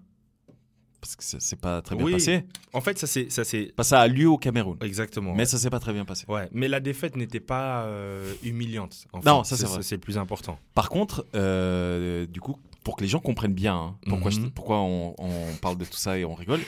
parce 1.07 1.17
que 1.17 1.25
ça 1.25 1.41
s'est 1.41 1.57
pas 1.57 1.83
très 1.83 1.97
bien 1.97 2.05
Oui. 2.05 2.13
passé. 2.13 2.45
En 2.73 2.81
fait, 2.81 2.99
ça 2.99 3.07
c'est, 3.07 3.31
ça 3.31 3.45
c'est 3.45 3.73
ça 3.83 4.01
a 4.01 4.09
lieu 4.09 4.29
au 4.29 4.39
Cameroun, 4.39 4.77
exactement. 4.83 5.35
mais 5.35 5.45
ça 5.47 5.59
s'est 5.59 5.71
pas 5.71 5.81
très 5.81 5.93
bien 5.93 6.05
passé. 6.05 6.25
Ouais, 6.29 6.49
mais 6.53 6.69
la 6.69 6.81
défaite 6.81 7.17
n'était 7.17 7.41
pas 7.41 7.85
euh, 7.85 8.33
humiliante. 8.43 9.07
en 9.13 9.21
Non, 9.21 9.45
fait. 9.45 9.51
ça, 9.51 9.57
c'est 9.57 9.67
vrai. 9.67 9.83
C'est 9.83 9.95
le 9.97 10.01
plus 10.01 10.19
important. 10.19 10.59
Par 10.75 10.89
contre, 10.89 11.27
euh, 11.35 12.27
du 12.27 12.41
coup, 12.41 12.57
pour 12.85 12.97
que 12.97 13.03
les 13.03 13.09
gens 13.09 13.21
comprennent 13.21 13.55
bien 13.55 13.75
hein, 13.77 13.97
pourquoi, 14.09 14.31
je- 14.31 14.41
Mhm. 14.41 14.51
pourquoi 14.53 14.81
on, 14.81 15.15
on 15.19 15.55
parle 15.61 15.77
de 15.79 15.85
tout 15.85 15.97
ça 15.97 16.19
et 16.19 16.25
on 16.25 16.35
rigole, 16.35 16.61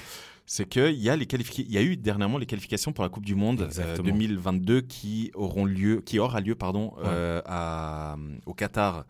c'est 0.47 0.67
qu'il 0.69 0.95
y, 0.95 1.11
a 1.11 1.17
les 1.17 1.27
il 1.59 1.71
y 1.73 1.77
a 1.79 1.83
eu 1.83 1.97
dernièrement 1.97 2.39
les 2.39 2.47
qualifications 2.47 2.93
pour 2.93 3.05
la 3.05 3.11
Coupe 3.11 3.27
du 3.27 3.35
Monde 3.35 3.61
euh, 3.61 3.67
Exactement. 3.67 4.09
2022 4.09 4.81
qui, 4.81 5.31
auront 5.35 5.65
lieu, 5.67 6.01
qui 6.01 6.19
aura 6.19 6.41
lieu 6.41 6.55
pardon, 6.55 6.95
Ouais. 6.97 7.03
euh, 7.05 7.43
à, 7.45 8.17
au 8.47 8.55
Qatar 8.55 9.05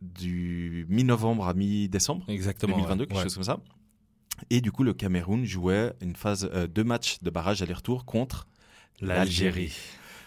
du 0.00 0.86
mi-novembre 0.88 1.48
à 1.48 1.54
mi-décembre 1.54 2.24
Exactement. 2.28 2.74
2022, 2.76 3.02
ouais. 3.02 3.06
quelque 3.08 3.16
Ouais. 3.18 3.22
chose 3.24 3.34
comme 3.34 3.42
ça. 3.44 3.58
Et 4.50 4.60
du 4.60 4.72
coup, 4.72 4.82
le 4.82 4.92
Cameroun 4.94 5.44
jouait 5.44 5.92
une 6.00 6.16
phase, 6.16 6.48
euh, 6.52 6.66
deux 6.66 6.84
matchs 6.84 7.18
de 7.22 7.30
barrage 7.30 7.62
aller-retour 7.62 8.04
contre 8.04 8.46
L'Algérie. 9.00 9.74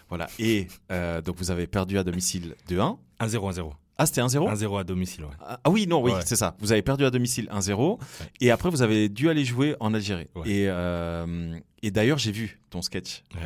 Voilà. 0.10 0.28
Et 0.40 0.68
euh, 0.92 1.22
donc, 1.22 1.38
vous 1.38 1.52
avez 1.52 1.68
perdu 1.68 1.98
à 1.98 2.04
domicile 2.04 2.56
2-1. 2.70 2.98
1-0, 3.20 3.54
1-0. 3.54 3.72
Ah, 4.00 4.06
c'était 4.06 4.22
1-0 4.22 4.48
1-0 4.54 4.80
à 4.80 4.84
domicile, 4.84 5.24
ouais. 5.24 5.32
Ah 5.42 5.60
ah 5.64 5.70
oui, 5.72 5.88
non, 5.88 6.04
oui, 6.04 6.12
Ouais. 6.12 6.22
c'est 6.24 6.36
ça. 6.36 6.56
Vous 6.60 6.72
avez 6.72 6.84
perdu 6.84 7.04
à 7.04 7.10
domicile 7.10 7.50
1-0 7.52 7.98
et 8.42 8.52
après 8.52 8.70
vous 8.70 8.84
avez 8.84 9.10
dû 9.10 9.28
aller 9.28 9.44
jouer 9.44 9.76
en 9.80 9.92
Algérie. 9.96 10.28
Ouais. 10.36 10.48
Et, 10.48 10.66
euh, 10.70 11.58
et 11.82 11.90
d'ailleurs, 11.90 12.20
j'ai 12.20 12.32
vu 12.32 12.60
ton 12.70 12.84
sketch 12.84 13.24
euh, 13.36 13.40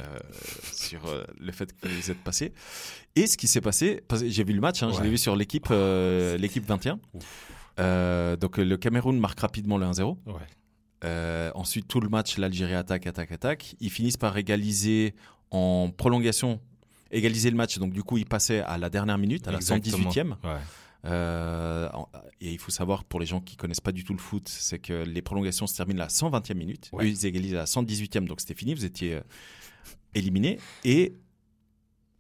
sur 0.73 1.05
euh, 1.05 1.23
le 1.39 1.53
fait 1.53 1.71
que 1.79 1.87
vous 1.87 2.11
êtes 2.11 2.21
passé. 2.21 2.51
Et 3.15 3.27
ce 3.27 3.37
qui 3.37 3.47
s'est 3.47 3.61
passé, 3.61 4.03
j'ai 4.27 4.43
vu 4.43 4.51
le 4.51 4.59
match, 4.59 4.83
hein, 4.83 4.91
je 4.93 5.01
l'ai 5.01 5.09
vu 5.09 5.17
sur 5.17 5.37
l'équipe 5.37 5.69
l'équipe 6.37 6.65
21. 6.67 6.99
Euh, 7.79 8.35
donc 8.35 8.57
le 8.57 8.77
Cameroun 8.77 9.17
marque 9.19 9.39
rapidement 9.39 9.77
le 9.77 9.85
1-0. 9.85 10.17
Ouais. 10.27 10.33
Euh, 11.03 11.51
ensuite, 11.55 11.87
tout 11.87 11.99
le 11.99 12.09
match, 12.09 12.37
l'Algérie 12.37 12.75
attaque, 12.75 13.07
attaque, 13.07 13.31
attaque. 13.31 13.75
Ils 13.79 13.89
finissent 13.89 14.17
par 14.17 14.37
égaliser 14.37 15.15
en 15.49 15.89
prolongation, 15.95 16.59
égaliser 17.11 17.49
le 17.49 17.57
match. 17.57 17.79
Donc, 17.79 17.93
du 17.93 18.03
coup, 18.03 18.17
ils 18.17 18.25
passaient 18.25 18.59
à 18.59 18.77
la 18.77 18.89
dernière 18.89 19.17
minute, 19.17 19.47
à 19.47 19.51
la 19.51 19.57
Exactement. 19.57 20.09
118e. 20.11 20.29
Ouais. 20.43 20.59
Euh, 21.05 21.89
et 22.39 22.51
il 22.51 22.59
faut 22.59 22.69
savoir, 22.69 23.03
pour 23.03 23.19
les 23.19 23.25
gens 23.25 23.41
qui 23.41 23.55
connaissent 23.55 23.81
pas 23.81 23.91
du 23.91 24.03
tout 24.03 24.13
le 24.13 24.19
foot, 24.19 24.47
c'est 24.47 24.77
que 24.77 25.03
les 25.03 25.21
prolongations 25.23 25.65
se 25.65 25.75
terminent 25.75 26.01
à 26.01 26.05
la 26.05 26.09
120e 26.09 26.53
minute. 26.53 26.89
Ouais. 26.93 27.05
Eux, 27.05 27.07
ils 27.07 27.25
égalisent 27.25 27.55
à 27.55 27.59
la 27.59 27.65
118e, 27.65 28.25
donc 28.25 28.39
c'était 28.39 28.53
fini, 28.53 28.75
vous 28.75 28.85
étiez 28.85 29.19
éliminés. 30.13 30.59
Et 30.83 31.15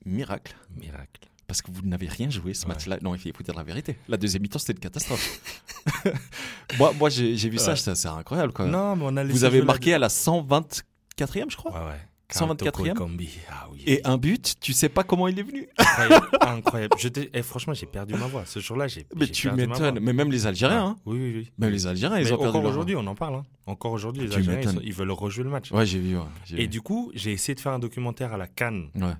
miracle, 0.05 0.55
Miracle. 0.75 1.30
Parce 1.51 1.61
que 1.61 1.69
vous 1.69 1.81
n'avez 1.83 2.07
rien 2.07 2.29
joué 2.29 2.53
ce 2.53 2.63
Ouais. 2.65 2.69
match-là. 2.69 2.97
Non, 3.01 3.13
il 3.13 3.19
faut 3.35 3.43
dire 3.43 3.53
la 3.55 3.63
vérité. 3.63 3.97
La 4.07 4.15
deuxième 4.15 4.41
mi-temps, 4.41 4.57
c'était 4.57 4.71
une 4.71 4.79
catastrophe. 4.79 5.41
moi, 6.79 6.93
moi 6.97 7.09
j'ai 7.09 7.35
vu 7.49 7.57
ça, 7.57 7.71
Ouais. 7.71 7.75
ça, 7.75 7.93
c'est 7.93 8.07
incroyable. 8.07 8.53
Quoi. 8.53 8.67
Non, 8.67 8.95
mais 8.95 9.03
on 9.05 9.17
a 9.17 9.23
vous 9.25 9.43
avez 9.43 9.61
marqué 9.61 9.93
à 9.93 9.99
la 9.99 10.07
124e, 10.07 11.49
je 11.49 11.57
crois. 11.57 11.71
Ouais, 11.73 11.89
ouais. 11.91 11.99
124e? 12.33 12.93
Kambi. 12.93 13.29
Ah 13.51 13.67
oui. 13.73 13.83
Et 13.85 13.99
un 14.07 14.17
but, 14.17 14.53
tu 14.61 14.71
sais 14.71 14.87
pas 14.87 15.03
comment 15.03 15.27
il 15.27 15.37
est 15.37 15.43
venu. 15.43 15.67
Incroyable. 15.77 16.27
incroyable. 16.39 16.95
Je 16.97 17.09
t'ai- 17.09 17.29
eh, 17.33 17.41
franchement, 17.41 17.73
j'ai 17.73 17.85
perdu 17.85 18.13
ma 18.13 18.27
voix. 18.27 18.45
Ce 18.45 18.61
jour-là, 18.61 18.87
j'ai. 18.87 19.05
Mais 19.17 19.27
tu 19.27 19.51
m'étonnes. 19.51 19.99
Mais 19.99 20.13
même 20.13 20.31
les 20.31 20.47
Algériens, 20.47 20.85
hein. 20.85 20.95
Oui, 21.05 21.17
oui, 21.19 21.33
oui. 21.35 21.51
Même 21.57 21.71
les 21.71 21.85
Algériens, 21.87 22.17
ils 22.19 22.33
ont 22.33 22.37
perdu 22.37 22.57
encore 22.57 22.63
aujourd'hui, 22.69 22.95
on 22.95 23.05
en 23.07 23.15
parle. 23.15 23.35
hein. 23.35 23.43
Encore 23.65 23.91
aujourd'hui, 23.91 24.23
les 24.23 24.29
Tu 24.29 24.35
Algériens, 24.37 24.61
ils, 24.61 24.65
m'étonnes. 24.65 24.75
sont- 24.81 24.85
ils 24.87 24.93
veulent 24.93 25.11
rejouer 25.11 25.43
le 25.43 25.49
match. 25.49 25.71
Ouais, 25.73 25.85
j'ai 25.85 25.99
vu. 25.99 26.15
ouais, 26.15 26.23
Et 26.53 26.61
vu. 26.61 26.67
du 26.69 26.79
coup, 26.81 27.11
j'ai 27.13 27.33
essayé 27.33 27.53
de 27.53 27.59
faire 27.59 27.73
un 27.73 27.79
documentaire 27.79 28.31
à 28.31 28.37
la 28.37 28.47
Cannes. 28.47 28.87
Ouais. 28.95 29.11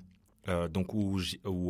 Euh, 0.48 0.66
donc 0.68 0.92
où, 0.94 1.20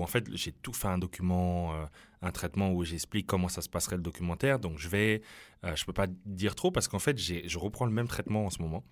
en 0.02 0.06
fait 0.06 0.34
j'ai 0.34 0.50
tout 0.52 0.72
fait 0.72 0.88
un 0.88 0.96
document, 0.96 1.74
euh, 1.74 1.84
un 2.22 2.30
traitement 2.30 2.72
où 2.72 2.84
j'explique 2.84 3.26
comment 3.26 3.48
ça 3.48 3.60
se 3.60 3.68
passerait 3.68 3.96
le 3.96 4.02
documentaire. 4.02 4.58
Donc 4.58 4.78
je 4.78 4.88
vais, 4.88 5.20
euh, 5.64 5.76
je 5.76 5.84
peux 5.84 5.92
pas 5.92 6.06
dire 6.24 6.54
trop 6.54 6.70
parce 6.70 6.88
qu'en 6.88 6.98
fait 6.98 7.18
je 7.18 7.58
reprends 7.58 7.84
le 7.84 7.92
même 7.92 8.08
traitement 8.08 8.46
en 8.46 8.50
ce 8.50 8.62
moment 8.62 8.82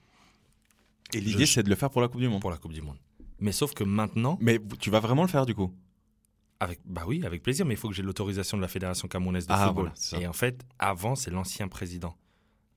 Et 1.15 1.21
l'idée, 1.21 1.47
c'est 1.47 1.63
de 1.63 1.71
le 1.71 1.77
faire 1.77 1.89
pour 1.91 2.03
la 2.03 2.09
Coupe 2.09 2.21
du 2.21 2.29
Monde. 2.29 2.41
pour 2.43 2.51
la 2.51 2.59
Coupe 2.59 2.73
du 2.75 2.83
Monde. 2.83 2.99
Mais 3.39 3.53
sauf 3.53 3.73
que 3.73 3.83
maintenant, 3.85 4.37
Mais 4.43 4.61
tu 4.79 4.91
vas 4.91 5.01
vraiment 5.01 5.23
le 5.23 5.29
faire 5.29 5.47
du 5.47 5.55
coup? 5.55 5.75
Avec 6.63 6.79
bah 6.85 7.05
oui, 7.07 7.25
avec 7.25 7.43
plaisir, 7.43 7.65
mais 7.65 7.73
il 7.73 7.79
faut 7.79 7.89
que 7.89 7.95
j'ai 7.95 8.03
l'autorisation 8.03 8.59
de 8.59 8.63
la 8.63 8.69
fédération 8.69 9.09
camerounaise 9.09 9.47
de 9.47 9.53
Ah, 9.55 9.69
football. 9.69 9.93
voilà. 10.11 10.23
Et 10.25 10.27
en 10.29 10.35
fait, 10.35 10.63
avant 10.79 11.15
c'est 11.15 11.31
l'ancien 11.31 11.69
président 11.69 12.15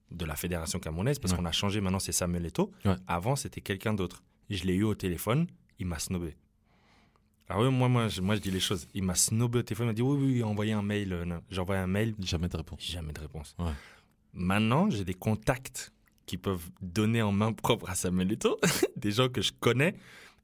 de 0.09 0.23
la 0.23 0.37
fédération 0.37 0.79
camerounaise 0.79 1.19
parce 1.19 1.33
Ouais. 1.33 1.39
qu'on 1.39 1.45
a 1.45 1.51
changé. 1.51 1.81
Maintenant 1.81 1.99
c'est 1.99 2.13
Samuel 2.13 2.45
Eto'o. 2.45 2.71
Ouais. 2.85 2.95
Avant 3.07 3.35
c'était 3.35 3.59
quelqu'un 3.59 3.93
d'autre. 3.93 4.23
Je 4.49 4.63
l'ai 4.63 4.75
eu 4.75 4.83
au 4.83 4.95
téléphone, 4.95 5.47
il 5.79 5.87
m'a 5.87 5.99
snobé. 5.99 6.37
Ah 7.49 7.59
oui, 7.61 7.69
moi, 7.71 7.89
moi, 7.89 8.07
je, 8.07 8.21
moi, 8.21 8.35
je 8.35 8.41
dis 8.41 8.51
les 8.51 8.59
choses. 8.59 8.87
Il 8.93 9.03
m'a 9.03 9.15
snobé 9.15 9.59
au 9.59 9.63
téléphone, 9.63 9.85
il 9.87 9.89
m'a 9.89 9.93
dit 9.93 10.01
oui, 10.01 10.17
oui, 10.35 10.43
envoyez 10.43 10.73
un 10.73 10.81
mail. 10.81 11.11
euh, 11.13 11.25
non. 11.25 11.41
J'ai 11.49 11.59
envoyé 11.61 11.81
un 11.81 11.87
mail, 11.87 12.15
Jamais 12.19 12.47
de 12.47 12.57
réponse. 12.57 12.79
jamais 12.81 13.13
de 13.13 13.19
réponse. 13.19 13.55
Ouais. 13.59 13.71
Maintenant, 14.33 14.89
j'ai 14.89 15.03
des 15.05 15.13
contacts 15.13 15.91
qui 16.25 16.37
peuvent 16.37 16.69
donner 16.81 17.21
en 17.21 17.31
main 17.31 17.51
propre 17.53 17.89
à 17.89 17.95
Samuel 17.95 18.31
Eto'o, 18.31 18.57
des 18.95 19.11
gens 19.11 19.29
que 19.29 19.41
je 19.41 19.51
connais, 19.51 19.95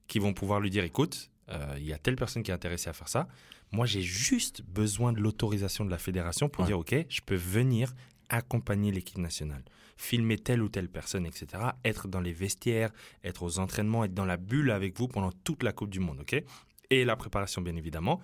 qui 0.08 0.20
vont 0.20 0.34
pouvoir 0.34 0.60
lui 0.60 0.70
dire 0.70 0.84
écoute, 0.84 1.32
euh, 1.50 1.76
il 1.78 1.86
y 1.86 1.93
a 1.93 1.97
telle 1.97 2.16
personne 2.16 2.43
qui 2.43 2.52
est 2.52 2.54
intéressée 2.54 2.89
à 2.89 2.93
faire 2.93 3.08
ça. 3.08 3.28
Moi, 3.72 3.86
j'ai 3.86 4.02
juste 4.02 4.62
besoin 4.64 5.14
de 5.14 5.20
l'autorisation 5.20 5.86
de 5.86 5.89
la 5.91 5.97
fédération 5.97 6.50
pour 6.50 6.62
Ouais. 6.64 6.68
dire 6.68 6.80
ok, 6.80 6.95
je 7.08 7.22
peux 7.26 7.36
venir 7.36 7.93
accompagner 8.30 8.91
l'équipe 8.91 9.18
nationale, 9.18 9.64
filmer 9.97 10.38
telle 10.38 10.62
ou 10.62 10.70
telle 10.70 10.89
personne, 10.89 11.26
etc. 11.26 11.64
Être 11.84 12.08
dans 12.08 12.20
les 12.22 12.34
vestiaires, 12.34 12.91
être 13.24 13.41
aux 13.43 13.58
entraînements, 13.58 14.04
être 14.04 14.14
dans 14.14 14.26
la 14.26 14.38
bulle 14.38 14.70
avec 14.70 14.97
vous 14.97 15.08
pendant 15.08 15.32
toute 15.43 15.64
la 15.64 15.72
Coupe 15.72 15.89
du 15.89 16.00
Monde, 16.00 16.20
ok? 16.22 16.43
Et 16.90 17.06
la 17.06 17.16
préparation, 17.16 17.62
bien 17.62 17.76
évidemment. 17.76 18.20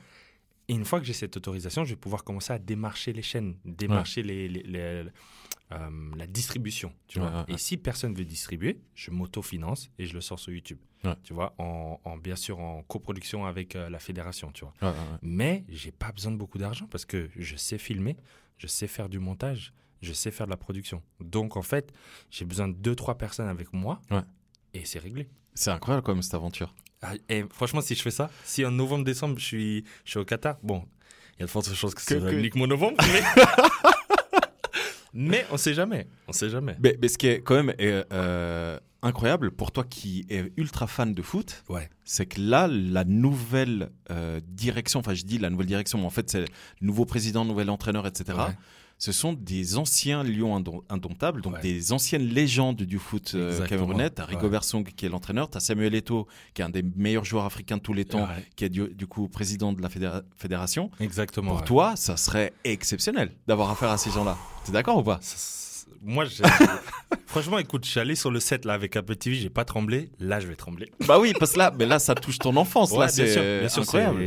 Et 0.68 0.74
une 0.74 0.86
fois 0.86 1.00
que 1.00 1.06
j'ai 1.06 1.14
cette 1.14 1.38
autorisation, 1.38 1.84
je 1.84 1.92
vais 1.92 1.96
pouvoir 2.00 2.24
commencer 2.24 2.52
à 2.54 2.58
démarcher 2.60 3.14
les 3.14 3.22
chaînes, 3.22 3.56
démarcher 3.66 4.24
les, 4.24 4.48
les- 4.48 4.64
les- 4.64 5.06
euh, 5.72 6.12
la 6.16 6.28
distribution. 6.28 6.92
Tu 7.08 7.20
vois. 7.20 7.30
ouais, 7.30 7.36
ouais. 7.38 7.44
Et 7.54 7.58
si 7.58 7.78
personne 7.78 8.14
veut 8.16 8.26
distribuer, 8.26 8.80
je 8.96 9.12
m'autofinance 9.12 9.90
et 10.00 10.06
je 10.08 10.14
le 10.14 10.22
sors 10.22 10.40
sur 10.40 10.52
YouTube. 10.52 10.80
Tu 11.24 11.34
vois, 11.34 11.54
en, 11.60 12.00
en- 12.04 12.18
bien 12.18 12.36
sûr 12.36 12.60
en 12.60 12.82
coproduction 12.82 13.46
avec 13.46 13.76
euh, 13.76 13.90
la 13.92 14.00
fédération, 14.00 14.52
tu 14.52 14.66
vois. 14.66 14.96
Mais 15.22 15.64
j'ai 15.70 15.92
pas 15.92 16.12
besoin 16.12 16.32
de 16.32 16.38
beaucoup 16.38 16.58
d'argent 16.58 16.88
parce 16.90 17.06
que 17.06 17.30
je 17.36 17.56
sais 17.56 17.78
filmer, 17.78 18.18
je 18.58 18.66
sais 18.66 18.88
faire 18.88 19.08
du 19.08 19.20
montage, 19.20 19.72
je 20.02 20.14
sais 20.14 20.32
faire 20.32 20.48
de 20.48 20.52
la 20.52 20.58
production. 20.58 21.04
Donc 21.20 21.58
en 21.58 21.62
fait, 21.62 21.94
j'ai 22.32 22.46
besoin 22.46 22.68
de 22.70 22.74
deux 22.74 22.96
trois 22.96 23.20
personnes 23.20 23.48
avec 23.50 23.72
moi 23.72 24.02
Ouais. 24.10 24.22
et 24.74 24.84
c'est 24.86 24.98
réglé. 24.98 25.30
C'est 25.54 25.70
incroyable 25.70 26.08
même 26.12 26.24
cette 26.24 26.34
aventure. 26.34 26.74
Ah, 27.06 27.14
et 27.30 27.44
franchement, 27.52 27.82
si 27.82 27.96
je 27.96 28.02
fais 28.02 28.12
ça, 28.12 28.30
si 28.44 28.66
en 28.66 28.72
novembre-décembre, 28.72 29.38
je 29.40 29.46
suis, 29.46 29.84
je 30.04 30.12
suis 30.12 30.20
au 30.20 30.26
Qatar, 30.26 30.58
bon, 30.64 30.84
il 31.38 31.42
y 31.42 31.44
a 31.44 31.46
de 31.46 31.52
fortes 31.52 31.74
chances 31.74 31.94
que 31.96 32.02
ce 32.02 32.08
Que- 32.08 32.20
soit 32.20 32.30
que- 32.32 32.36
uniquement 32.36 32.68
novembre, 32.68 32.98
mais... 33.02 33.22
mais 35.14 35.46
on 35.52 35.58
sait 35.58 35.74
jamais, 35.74 36.08
on 36.28 36.34
sait 36.34 36.50
jamais. 36.50 36.76
Mais, 36.82 36.98
mais 37.02 37.08
ce 37.08 37.18
qui 37.18 37.28
est 37.28 37.42
quand 37.42 37.56
même 37.56 37.74
euh, 37.80 38.04
euh, 38.12 38.80
incroyable 39.02 39.52
pour 39.52 39.72
toi 39.72 39.84
qui 39.84 40.26
es 40.30 40.52
ultra 40.58 40.88
fan 40.88 41.14
de 41.14 41.22
foot, 41.22 41.64
Ouais. 41.70 41.90
c'est 42.04 42.26
que 42.26 42.42
là, 42.42 42.68
la 42.68 43.04
nouvelle 43.06 43.92
euh, 44.12 44.42
direction, 44.48 45.00
enfin 45.00 45.14
je 45.14 45.24
dis 45.24 45.38
la 45.38 45.50
nouvelle 45.50 45.68
direction, 45.68 45.98
mais 46.00 46.06
en 46.06 46.10
fait 46.10 46.30
c'est 46.30 46.46
nouveau 46.82 47.06
président, 47.06 47.46
nouvel 47.46 47.70
entraîneur, 47.70 48.06
etc. 48.08 48.38
Ouais. 48.38 48.54
Ce 48.98 49.12
sont 49.12 49.34
des 49.34 49.78
anciens 49.78 50.24
lions 50.24 50.58
indom- 50.58 50.82
indomptables, 50.90 51.42
donc 51.42 51.56
Ouais. 51.56 51.62
des 51.62 51.92
anciennes 51.92 52.28
légendes 52.30 52.78
du 52.84 52.98
foot 52.98 53.34
euh, 53.36 53.50
Exactement. 53.52 53.82
camerounais. 53.88 54.10
T'as 54.10 54.24
Ouais. 54.26 54.36
Rigobert 54.36 54.64
Song 54.64 54.84
qui 54.96 55.06
est 55.06 55.10
l'entraîneur, 55.10 55.50
t'as 55.50 55.60
Samuel 55.60 55.94
Eto'o 55.96 56.28
qui 56.54 56.62
est 56.62 56.66
un 56.66 56.70
des 56.70 56.82
meilleurs 56.96 57.26
joueurs 57.26 57.44
africains 57.46 57.76
de 57.78 57.82
tous 57.82 57.92
les 57.94 58.06
temps, 58.06 58.24
Ouais. 58.24 58.46
qui 58.56 58.64
est 58.66 58.70
du, 58.70 58.88
du 58.94 59.06
coup 59.06 59.28
président 59.28 59.74
de 59.74 59.82
la 59.82 59.90
fédéra- 59.90 60.24
fédération. 60.38 60.90
Exactement. 61.02 61.52
Pour 61.52 61.60
ouais. 61.60 61.66
toi, 61.68 61.96
ça 61.98 62.16
serait 62.16 62.54
exceptionnel 62.64 63.32
d'avoir 63.48 63.70
affaire 63.70 63.90
à 63.90 63.98
ces 63.98 64.12
gens-là. 64.12 64.38
T'es 64.66 64.72
d'accord 64.72 64.98
ou 64.98 65.04
pas? 65.04 65.20
Moi, 66.02 66.26
franchement, 67.26 67.58
écoute, 67.58 67.84
je 67.86 67.90
suis 67.92 68.00
allé 68.00 68.16
sur 68.16 68.32
le 68.32 68.40
set 68.40 68.64
là 68.66 68.74
avec 68.74 68.96
Apple 68.96 69.16
TV, 69.16 69.36
j'ai 69.36 69.50
pas 69.50 69.66
tremblé. 69.66 70.10
Là, 70.20 70.40
je 70.40 70.48
vais 70.48 70.56
trembler. 70.56 70.92
Bah 71.08 71.20
oui, 71.20 71.34
parce 71.40 71.54
que 71.54 71.58
là, 71.60 71.74
mais 71.78 71.86
là, 71.86 72.00
ça 72.00 72.16
touche 72.16 72.38
ton 72.40 72.56
enfance. 72.56 72.92
Ouais, 72.92 73.00
là, 73.00 73.08
c'est 73.10 73.80
incroyable. 73.80 74.24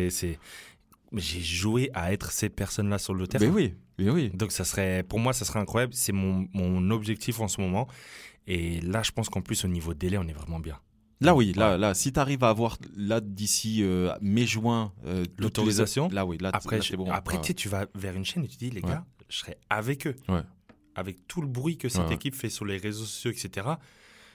J'ai 1.14 1.40
joué 1.40 1.90
à 1.94 2.12
être 2.12 2.32
cette 2.32 2.54
personne-là 2.54 2.98
sur 2.98 3.14
le 3.14 3.26
terrain. 3.26 3.46
Mais 3.46 3.50
oui, 3.50 3.74
mais 3.98 4.11
oui. 4.11 4.30
Donc 4.34 4.52
ça 4.52 4.64
serait, 4.64 5.02
pour 5.02 5.18
moi, 5.18 5.32
ça 5.32 5.44
serait 5.44 5.59
incroyable. 5.61 5.94
C'est 5.94 6.12
mon, 6.12 6.46
mon 6.52 6.90
objectif 6.90 7.40
en 7.40 7.48
ce 7.48 7.61
moment. 7.61 7.88
Et 8.46 8.80
là, 8.80 9.02
je 9.02 9.11
pense 9.11 9.28
qu'en 9.28 9.40
plus, 9.42 9.64
au 9.64 9.68
niveau 9.68 9.94
délai, 9.94 10.18
on 10.18 10.26
est 10.26 10.32
vraiment 10.32 10.61
bien. 10.61 10.78
Là, 11.20 11.34
oui, 11.34 11.52
là, 11.52 11.76
là, 11.76 11.94
si 11.94 12.12
tu 12.12 12.20
arrives 12.20 12.44
à 12.44 12.48
avoir 12.50 12.78
là 12.96 13.20
d'ici 13.20 13.82
euh, 13.82 14.14
mai-juin 14.20 14.92
euh, 15.04 15.24
L'autorisation. 15.38 16.09
Là, 16.11 16.24
oui, 16.24 16.38
là, 16.38 16.50
Après, 16.52 16.78
là, 16.78 16.96
bon. 16.96 17.11
après 17.11 17.36
Ouais. 17.36 17.40
tu 17.42 17.48
sais, 17.48 17.54
tu 17.54 17.68
vas 17.68 17.86
vers 17.96 18.14
une 18.14 18.24
chaîne 18.24 18.44
et 18.44 18.48
tu 18.48 18.56
dis, 18.56 18.70
les 18.70 18.80
Ouais. 18.82 18.88
gars, 18.90 19.04
je 19.28 19.38
serai 19.38 19.56
avec 19.68 20.06
eux. 20.06 20.14
Ouais. 20.28 20.42
Avec 20.94 21.26
tout 21.26 21.40
le 21.40 21.48
bruit 21.48 21.76
que 21.76 21.88
cette 21.88 22.11
équipe 22.12 22.34
fait 22.34 22.48
sur 22.50 22.64
les 22.64 22.76
réseaux 22.76 23.04
sociaux, 23.04 23.30
etc. 23.32 23.66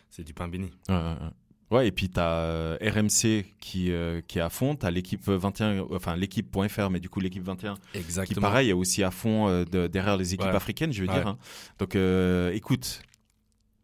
C'est 0.09 0.23
du 0.23 0.33
pain 0.33 0.47
béni. 0.47 0.71
Ouais, 1.71 1.87
et 1.87 1.91
puis 1.91 2.09
tu 2.09 2.19
as 2.19 2.77
RMC 2.81 3.45
qui, 3.59 3.91
euh, 3.91 4.21
qui 4.27 4.37
est 4.37 4.41
à 4.41 4.49
fond, 4.49 4.75
tu 4.75 4.85
as 4.85 4.91
l'équipe 4.91 5.27
21, 5.27 5.85
enfin 5.91 6.15
l'équipe.fr, 6.15 6.89
mais 6.91 6.99
du 6.99 7.09
coup 7.09 7.19
l'équipe 7.19 7.43
21 7.43 7.75
qui, 7.91 7.97
Exactement. 7.97 8.41
pareil, 8.41 8.69
est 8.69 8.73
aussi 8.73 9.03
à 9.03 9.09
fond 9.11 9.47
euh, 9.47 9.65
de- 9.65 9.87
derrière 9.87 10.15
les 10.17 10.33
équipes 10.35 10.47
Ouais. 10.49 10.55
africaines, 10.55 10.93
je 10.93 11.01
veux 11.03 11.07
Ouais. 11.09 11.15
dire. 11.15 11.27
hein. 11.27 11.37
Donc, 11.79 11.95
euh, 11.95 12.51
écoute, 12.53 13.01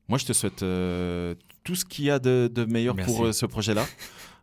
moi 0.08 0.18
je 0.20 0.26
te 0.26 0.34
souhaite 0.34 0.62
euh, 0.62 1.34
tout 1.64 1.76
ce 1.76 1.84
qu'il 1.86 2.06
y 2.06 2.12
a 2.12 2.20
de, 2.20 2.50
de 2.54 2.66
meilleur 2.66 2.94
Merci. 2.96 3.12
pour 3.16 3.26
euh, 3.26 3.32
ce 3.32 3.46
projet-là. 3.48 3.86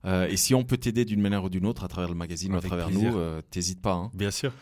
Euh, 0.04 0.28
et 0.28 0.36
si 0.36 0.54
on 0.54 0.62
peut 0.62 0.76
t'aider 0.76 1.04
d'une 1.04 1.20
manière 1.20 1.42
ou 1.42 1.48
d'une 1.48 1.66
autre 1.66 1.82
à 1.82 1.88
travers 1.88 2.08
le 2.08 2.14
magazine 2.14 2.52
ou 2.54 2.56
à 2.58 2.60
travers 2.60 2.86
plaisir. 2.86 3.10
nous, 3.12 3.18
euh, 3.18 3.42
t'hésites 3.50 3.80
pas. 3.82 3.92
hein. 3.94 4.10
Bien 4.14 4.30
sûr. 4.30 4.52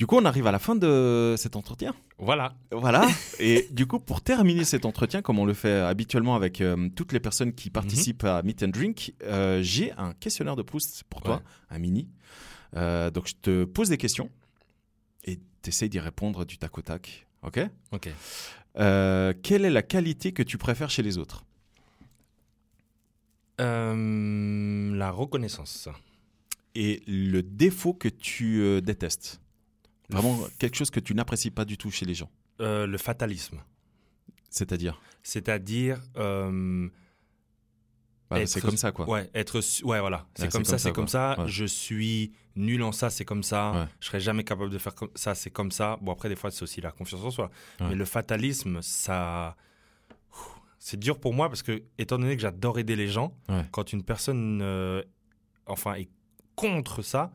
Du 0.00 0.06
coup, 0.06 0.16
on 0.16 0.24
arrive 0.24 0.46
à 0.46 0.50
la 0.50 0.58
fin 0.58 0.76
de 0.76 1.34
cet 1.36 1.56
entretien. 1.56 1.94
Voilà. 2.16 2.54
Voilà. 2.72 3.06
Et 3.38 3.68
du 3.70 3.86
coup, 3.86 4.00
pour 4.00 4.22
terminer 4.22 4.64
cet 4.64 4.86
entretien, 4.86 5.20
comme 5.20 5.38
on 5.38 5.44
le 5.44 5.52
fait 5.52 5.78
habituellement 5.78 6.34
avec 6.34 6.62
euh, 6.62 6.88
toutes 6.96 7.12
les 7.12 7.20
personnes 7.20 7.52
qui 7.52 7.68
participent 7.68 8.24
à 8.24 8.42
Meet 8.42 8.62
and 8.62 8.68
Drink, 8.68 9.12
euh, 9.24 9.60
j'ai 9.62 9.92
un 9.98 10.14
questionnaire 10.14 10.56
de 10.56 10.62
Proust 10.62 11.04
pour 11.10 11.20
toi, 11.20 11.34
Ouais. 11.36 11.42
un 11.76 11.78
mini. 11.78 12.08
Euh, 12.76 13.10
donc, 13.10 13.28
je 13.28 13.34
te 13.42 13.64
pose 13.64 13.90
des 13.90 13.98
questions 13.98 14.30
et 15.24 15.36
tu 15.36 15.68
essayes 15.68 15.90
d'y 15.90 16.00
répondre 16.00 16.46
du 16.46 16.56
tac 16.56 16.78
au 16.78 16.80
tac. 16.80 17.26
OK? 17.42 17.60
Ok. 17.92 18.08
Quelle 18.74 19.64
est 19.66 19.70
la 19.70 19.82
qualité 19.82 20.32
que 20.32 20.42
tu 20.42 20.56
préfères 20.56 20.88
chez 20.88 21.02
les 21.02 21.18
autres? 21.18 21.44
La 23.58 25.10
reconnaissance. 25.10 25.90
et 26.74 27.02
le 27.06 27.42
défaut 27.42 27.92
que 27.92 28.08
tu 28.08 28.80
détestes? 28.80 29.42
Vraiment 30.12 30.38
quelque 30.58 30.76
chose 30.76 30.90
que 30.90 31.00
tu 31.00 31.14
n'apprécies 31.14 31.50
pas 31.50 31.64
du 31.64 31.76
tout 31.78 31.90
chez 31.90 32.06
les 32.06 32.14
gens. 32.14 32.30
Euh, 32.60 32.86
le 32.86 32.98
fatalisme. 32.98 33.58
C'est-à-dire 34.50 35.00
C'est-à-dire. 35.22 36.00
euh, 36.16 36.88
Bah, 38.30 38.40
Être- 38.40 38.48
C'est 38.48 38.60
comme 38.60 38.76
ça, 38.76 38.92
quoi. 38.92 39.08
Ouais, 39.08 39.28
être 39.34 39.58
ouais 39.84 39.98
voilà, 39.98 40.26
c'est 40.34 40.44
Ouais, 40.44 40.48
comme 40.50 40.64
ça, 40.64 40.78
c'est 40.78 40.92
comme 40.92 41.08
ça. 41.08 41.34
Ouais. 41.40 41.48
Je 41.48 41.64
suis 41.64 42.32
nul 42.54 42.80
en 42.84 42.92
ça, 42.92 43.10
c'est 43.10 43.24
comme 43.24 43.42
ça. 43.42 43.72
Ouais. 43.72 43.86
Je 43.98 44.06
serais 44.06 44.20
jamais 44.20 44.44
capable 44.44 44.70
de 44.70 44.78
faire 44.78 44.94
comme 44.94 45.10
ça, 45.16 45.34
c'est 45.34 45.50
comme 45.50 45.72
ça. 45.72 45.98
Bon 46.00 46.12
après 46.12 46.28
des 46.28 46.36
fois 46.36 46.52
c'est 46.52 46.62
aussi 46.62 46.80
la 46.80 46.92
confiance 46.92 47.22
en 47.24 47.30
soi. 47.32 47.50
Mais 47.80 47.94
le 47.96 48.04
fatalisme, 48.04 48.82
ça 48.82 49.56
c'est 50.78 50.98
dur 50.98 51.18
pour 51.18 51.34
moi 51.34 51.48
parce 51.48 51.62
que 51.62 51.82
étant 51.98 52.18
donné 52.18 52.36
que 52.36 52.42
j'adore 52.42 52.78
aider 52.78 52.94
les 52.96 53.08
gens, 53.08 53.36
quand 53.72 53.92
une 53.92 54.04
personne 54.04 54.60
euh, 54.62 55.02
enfin 55.66 55.94
est 55.94 56.08
contre 56.54 57.02
ça, 57.02 57.32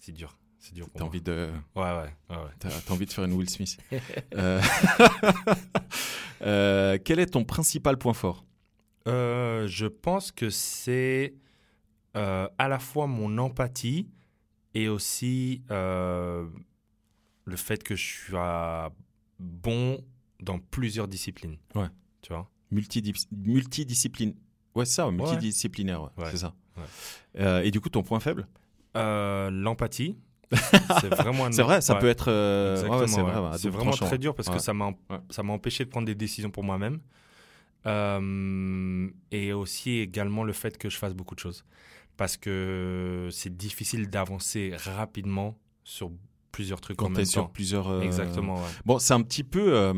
c'est 0.00 0.12
dur. 0.12 0.36
C'est 0.64 0.74
dur 0.74 0.86
T'as 0.94 1.02
envie 1.04 1.20
de 1.20 1.50
Ouais 1.74 1.82
ouais, 1.82 2.14
ouais, 2.30 2.36
ouais. 2.36 2.50
T'as 2.60 2.68
t'as 2.70 2.92
envie 2.94 3.04
de 3.06 3.12
faire 3.12 3.24
une 3.24 3.32
Will 3.32 3.50
Smith. 3.50 3.76
Euh, 4.34 4.62
euh, 6.42 6.98
quel 7.04 7.18
est 7.18 7.26
ton 7.26 7.44
principal 7.44 7.98
point 7.98 8.14
fort? 8.14 8.44
Euh, 9.08 9.66
je 9.66 9.86
pense 9.86 10.30
que 10.32 10.50
c'est 10.50 11.34
à 12.14 12.68
la 12.68 12.78
fois 12.78 13.06
mon 13.06 13.38
empathie 13.38 14.08
et 14.74 14.88
aussi 14.88 15.62
le 15.70 16.46
fait 17.56 17.82
que 17.82 17.96
je 17.96 18.04
suis 18.04 18.34
bon 19.40 19.98
dans 20.40 20.58
plusieurs 20.60 21.08
disciplines. 21.08 21.56
Ouais. 21.74 21.88
Tu 22.20 22.32
vois? 22.32 22.48
Multidis- 22.72 23.26
Multidiscipline. 23.32 24.34
Ouais, 24.74 24.84
ça, 24.86 25.10
multidisciplinaire, 25.10 26.02
ouais, 26.16 26.30
c'est 26.30 26.36
ça. 26.38 26.54
Et 27.64 27.70
du 27.72 27.80
coup, 27.80 27.88
ton 27.88 28.02
point 28.04 28.20
faible? 28.20 28.46
L'empathie. 28.94 30.16
C'est 31.00 31.08
vraiment. 31.14 31.46
un- 31.46 31.52
C'est 31.52 31.62
vrai, 31.62 31.80
ça 31.80 31.94
ouais, 31.94 32.00
peut 32.00 32.08
être. 32.08 32.28
euh, 32.30 32.74
ouais, 32.74 33.06
c'est 33.08 33.16
ouais. 33.16 33.22
vrai, 33.30 33.70
vraiment 33.70 33.92
très 33.92 34.18
dur 34.18 34.34
parce 34.34 34.48
que 34.48 34.58
ça 34.58 34.72
m'a 34.74 34.88
Ouais. 34.88 35.18
ça 35.30 35.42
m'a 35.42 35.52
empêché 35.52 35.84
de 35.84 35.90
prendre 35.90 36.06
des 36.06 36.14
décisions 36.14 36.50
pour 36.50 36.64
moi-même. 36.64 37.00
Euh, 37.86 39.08
et 39.30 39.52
aussi 39.52 39.98
également 39.98 40.44
le 40.44 40.52
fait 40.52 40.78
que 40.78 40.88
je 40.88 40.96
fasse 40.98 41.14
beaucoup 41.14 41.34
de 41.34 41.40
choses. 41.40 41.64
Parce 42.16 42.36
que 42.36 43.28
c'est 43.32 43.56
difficile 43.56 44.08
d'avancer 44.08 44.72
rapidement 44.76 45.58
sur 45.82 46.10
plusieurs 46.52 46.80
trucs 46.80 47.00
en 47.00 47.06
Quand 47.06 47.10
même 47.10 47.16
t'es 47.16 47.24
temps. 47.24 47.30
sur 47.30 47.50
plusieurs. 47.50 47.88
euh, 47.88 48.02
Exactement. 48.02 48.60
Bon, 48.84 48.98
c'est 48.98 49.14
un 49.14 49.22
petit 49.22 49.42
peu. 49.44 49.92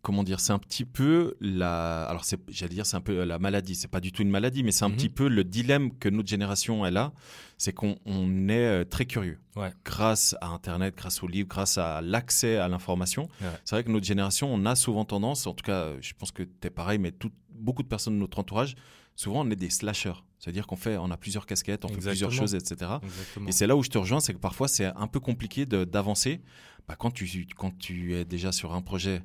Euh, 0.00 0.02
comment 0.02 0.24
dire 0.24 0.40
C'est 0.40 0.52
un 0.52 0.58
petit 0.58 0.84
peu 0.84 1.36
la. 1.40 2.04
Alors, 2.04 2.24
c'est- 2.24 2.40
j'allais 2.48 2.74
dire, 2.74 2.86
c'est 2.86 2.96
un 2.96 3.00
peu 3.00 3.24
la 3.24 3.38
maladie. 3.38 3.74
C'est 3.74 3.88
pas 3.88 4.00
du 4.00 4.12
tout 4.12 4.22
une 4.22 4.30
maladie, 4.30 4.62
mais 4.62 4.72
c'est 4.72 4.84
un 4.84 4.88
Mhm. 4.88 4.96
petit 4.96 5.08
peu 5.08 5.28
le 5.28 5.44
dilemme 5.44 5.96
que 5.98 6.08
notre 6.08 6.28
génération 6.28 6.84
elle 6.86 6.96
a. 6.96 7.12
C'est 7.58 7.72
qu'on 7.72 7.98
on 8.06 8.48
est 8.48 8.52
euh, 8.66 8.84
très 8.84 9.04
curieux. 9.04 9.38
Ouais. 9.56 9.72
Grâce 9.84 10.34
à 10.40 10.48
Internet, 10.48 10.94
grâce 10.96 11.22
aux 11.22 11.26
livres, 11.28 11.48
grâce 11.48 11.76
à 11.78 12.00
l'accès 12.00 12.56
à 12.56 12.68
l'information. 12.68 13.28
Ouais. 13.40 13.48
C'est 13.64 13.76
vrai 13.76 13.84
que 13.84 13.90
notre 13.90 14.06
génération, 14.06 14.52
on 14.52 14.64
a 14.66 14.74
souvent 14.76 15.04
tendance, 15.04 15.46
en 15.46 15.54
tout 15.54 15.64
cas, 15.64 15.72
euh, 15.82 15.98
je 16.00 16.12
pense 16.18 16.32
que 16.32 16.42
tu 16.44 16.66
es 16.66 16.70
pareil, 16.70 16.98
mais 16.98 17.10
tout- 17.12 17.32
beaucoup 17.54 17.82
de 17.82 17.88
personnes 17.88 18.14
de 18.14 18.20
notre 18.20 18.38
entourage, 18.38 18.76
souvent 19.14 19.44
on 19.46 19.50
est 19.50 19.56
des 19.56 19.68
slashers. 19.70 20.14
C'est-à-dire 20.38 20.66
qu'on 20.66 20.76
fait, 20.76 20.96
on 20.96 21.10
a 21.10 21.18
plusieurs 21.18 21.44
casquettes, 21.44 21.84
on 21.84 21.88
fait 21.88 21.98
plusieurs 22.00 22.32
choses, 22.32 22.54
etc. 22.54 22.92
Exactement. 23.02 23.46
Et 23.48 23.52
c'est 23.52 23.66
là 23.66 23.76
où 23.76 23.82
je 23.82 23.90
te 23.90 23.98
rejoins, 23.98 24.20
c'est 24.20 24.32
que 24.32 24.38
parfois 24.38 24.66
c'est 24.68 24.86
un 24.86 25.06
peu 25.06 25.20
compliqué 25.20 25.66
d'avancer. 25.66 26.40
Bah, 26.88 26.96
quand, 26.98 27.10
tu, 27.10 27.46
quand 27.58 27.76
tu 27.78 28.14
es 28.14 28.24
déjà 28.24 28.50
sur 28.52 28.72
un 28.72 28.80
projet, 28.80 29.22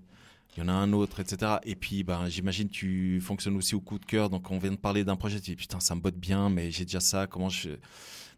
il 0.55 0.61
y 0.61 0.63
en 0.63 0.67
a 0.69 0.73
un 0.73 0.93
autre, 0.93 1.19
etc. 1.19 1.53
Et 1.63 1.75
puis 1.75 2.03
bah, 2.03 2.23
j'imagine 2.27 2.69
tu 2.69 3.19
fonctionnes 3.21 3.57
aussi 3.57 3.75
au 3.75 3.81
coup 3.81 3.99
de 3.99 4.05
cœur. 4.05 4.29
Donc 4.29 4.49
on 4.51 4.57
vient 4.59 4.71
de 4.71 4.75
parler 4.77 5.03
d'un 5.03 5.15
projet, 5.15 5.39
tu 5.39 5.51
dis 5.51 5.55
putain 5.55 5.79
ça 5.79 5.95
me 5.95 6.01
botte 6.01 6.15
bien, 6.17 6.49
mais 6.49 6.71
j'ai 6.71 6.85
déjà 6.85 6.99
ça, 6.99 7.27
comment 7.27 7.49
je... 7.49 7.71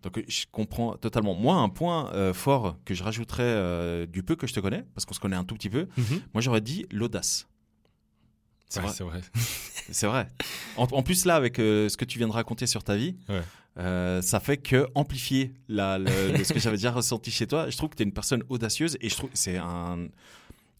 Donc 0.03 0.23
je 0.27 0.45
comprends 0.51 0.95
totalement. 0.95 1.33
Moi, 1.33 1.55
un 1.55 1.69
point 1.69 2.11
euh, 2.13 2.33
fort 2.33 2.77
que 2.85 2.93
je 2.93 3.03
rajouterais 3.03 3.43
euh, 3.43 4.05
du 4.05 4.21
peu 4.23 4.35
que 4.35 4.45
je 4.47 4.53
te 4.53 4.59
connais, 4.59 4.83
parce 4.93 5.05
qu'on 5.05 5.13
se 5.15 5.19
connaît 5.19 5.35
un 5.35 5.43
tout 5.43 5.55
petit 5.55 5.69
peu, 5.69 5.87
Mhm. 5.97 6.21
moi 6.33 6.41
j'aurais 6.41 6.61
dit 6.61 6.85
l'audace. 6.91 7.47
C'est 8.69 8.79
Ouais, 8.81 8.85
vrai. 8.87 8.95
c'est 8.95 9.03
vrai. 9.03 9.21
C'est 9.89 10.07
vrai. 10.07 10.27
En, 10.75 10.83
en 10.83 11.01
plus, 11.01 11.23
là, 11.23 11.35
avec 11.37 11.59
euh, 11.59 11.87
ce 11.87 11.95
que 11.95 12.03
tu 12.03 12.17
viens 12.17 12.27
de 12.27 12.33
raconter 12.33 12.67
sur 12.67 12.83
ta 12.83 12.97
vie, 12.97 13.15
Ouais. 13.29 13.41
euh, 13.79 14.21
ça 14.21 14.41
fait 14.41 14.57
que 14.57 14.85
amplifier 14.95 15.53
la, 15.69 15.97
le- 15.97 16.33
le- 16.37 16.43
ce 16.43 16.51
que 16.51 16.59
j'avais 16.59 16.75
déjà 16.75 16.91
ressenti 16.91 17.31
chez 17.31 17.47
toi. 17.47 17.69
Je 17.69 17.77
trouve 17.77 17.89
que 17.91 17.95
tu 17.95 18.03
es 18.03 18.05
une 18.05 18.11
personne 18.11 18.43
audacieuse 18.49 18.97
et 18.99 19.07
je 19.07 19.15
trouve 19.15 19.29
que 19.29 19.37
c'est 19.37 19.55
un. 19.57 20.09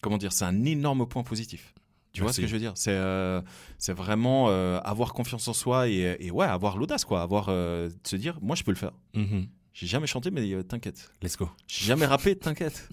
Comment 0.02 0.18
dire 0.18 0.32
C'est 0.32 0.46
un 0.46 0.64
énorme 0.66 1.08
point 1.08 1.24
positif. 1.24 1.74
Tu 2.14 2.22
vois 2.22 2.28
Merci. 2.30 2.38
ce 2.38 2.42
que 2.42 2.48
je 2.48 2.54
veux 2.54 2.60
dire? 2.60 2.72
C'est 2.76 2.92
euh, 2.92 3.42
c'est 3.78 3.94
vraiment 3.94 4.48
euh, 4.50 4.80
avoir 4.84 5.14
confiance 5.14 5.48
en 5.48 5.54
soi 5.54 5.88
et, 5.90 6.18
et 6.20 6.32
ouais, 6.32 6.46
avoir 6.48 6.78
l'audace, 6.78 7.06
quoi. 7.06 7.22
Avoir, 7.22 7.48
euh, 7.50 7.90
de 7.90 8.08
se 8.08 8.16
dire, 8.16 8.40
moi, 8.42 8.56
je 8.56 8.64
peux 8.64 8.72
le 8.72 8.78
faire. 8.78 8.94
Mhm. 9.14 9.48
J'ai 9.74 9.86
jamais 9.88 10.08
chanté, 10.08 10.32
mais 10.32 10.52
euh, 10.54 10.64
t'inquiète. 10.64 11.12
Let's 11.22 11.38
go. 11.38 11.50
J'ai 11.68 11.86
jamais 11.86 12.06
rappé, 12.08 12.36
t'inquiète. 12.36 12.90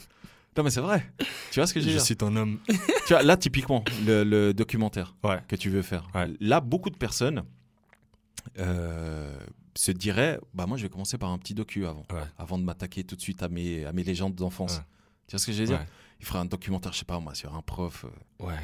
Non, 0.57 0.63
mais 0.63 0.71
c'est 0.71 0.81
vrai. 0.83 1.05
Tu 1.51 1.59
vois 1.61 1.67
ce 1.67 1.73
que 1.75 1.81
je 1.81 1.87
veux 1.87 1.91
Je 1.93 1.97
dire? 1.97 2.05
suis 2.05 2.17
ton 2.17 2.37
homme. 2.37 2.59
tu 3.07 3.15
vois, 3.15 3.23
là, 3.23 3.37
typiquement, 3.37 3.83
le, 4.07 4.23
le 4.25 4.53
documentaire 4.53 5.15
Ouais. 5.25 5.41
que 5.49 5.57
tu 5.57 5.71
veux 5.71 5.83
faire. 5.83 6.07
Ouais. 6.15 6.29
Là, 6.41 6.61
beaucoup 6.61 6.91
de 6.91 6.97
personnes 6.97 7.43
euh, 8.59 9.37
se 9.75 9.91
diraient 9.91 10.39
bah, 10.53 10.67
Moi, 10.67 10.77
je 10.77 10.83
vais 10.85 10.89
commencer 10.89 11.19
par 11.19 11.31
un 11.31 11.39
petit 11.39 11.55
docu 11.55 11.87
avant, 11.87 12.05
Ouais. 12.13 12.21
avant 12.39 12.59
de 12.59 12.65
m'attaquer 12.65 13.05
tout 13.05 13.17
de 13.17 13.21
suite 13.21 13.43
à 13.43 13.49
mes, 13.49 13.85
à 13.85 13.93
mes 13.93 14.05
légendes 14.05 14.35
d'enfance. 14.35 14.81
Tu 15.27 15.33
vois 15.33 15.39
ce 15.39 15.47
que 15.47 15.53
je 15.53 15.61
veux 15.61 15.67
dire? 15.67 15.85
Il 16.25 16.27
fera 16.27 16.41
un 16.41 16.47
documentaire, 16.47 16.91
je 16.95 17.01
sais 17.01 17.05
pas 17.05 17.21
moi, 17.21 17.35
sur 17.35 17.55
un 17.55 17.61
prof 17.61 18.07
euh, 18.07 18.47
Ouais. 18.47 18.55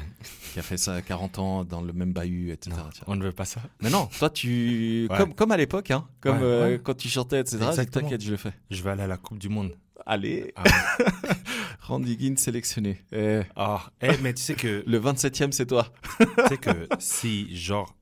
qui 0.51 0.57
a 0.57 0.63
fait 0.63 0.77
ça 0.77 0.95
à 0.95 1.01
40 1.03 1.37
ans 1.37 1.63
dans 1.63 1.81
le 1.81 1.93
même 1.93 2.11
bahut, 2.11 2.49
etc. 2.51 2.75
Non, 2.75 2.89
on 3.05 3.15
ne 3.15 3.23
veut 3.23 3.31
pas 3.33 3.45
ça. 3.45 3.61
Mais 3.83 3.91
non, 3.91 4.07
toi, 4.17 4.31
tu. 4.31 5.07
Ouais. 5.11 5.15
Comme, 5.17 5.35
comme 5.35 5.51
à 5.51 5.57
l'époque, 5.57 5.91
hein, 5.91 6.07
comme 6.21 6.37
Ouais, 6.37 6.43
euh, 6.43 6.77
quand 6.79 6.95
tu 6.97 7.07
chantais, 7.07 7.39
etc. 7.39 7.59
T'inquiète, 7.91 8.21
je 8.23 8.31
le 8.31 8.37
fais. 8.37 8.53
Je 8.71 8.81
vais 8.81 8.89
aller 8.89 9.03
à 9.03 9.07
la 9.07 9.17
Coupe 9.17 9.37
du 9.37 9.47
Monde. 9.47 9.75
Allez, 10.07 10.51
Ah. 10.55 10.63
Randy 11.81 12.17
Ginn 12.19 12.35
sélectionné. 12.35 12.99
Eh, 13.11 13.41
Ah, 13.55 13.91
eh, 14.01 14.17
mais 14.23 14.33
tu 14.33 14.41
sais 14.41 14.55
que 14.55 14.83
le 14.87 14.99
27e, 14.99 15.51
c'est 15.51 15.67
toi. 15.67 15.87
tu 16.19 16.25
sais 16.47 16.57
que 16.57 16.87
si, 16.97 17.55
genre, 17.55 17.95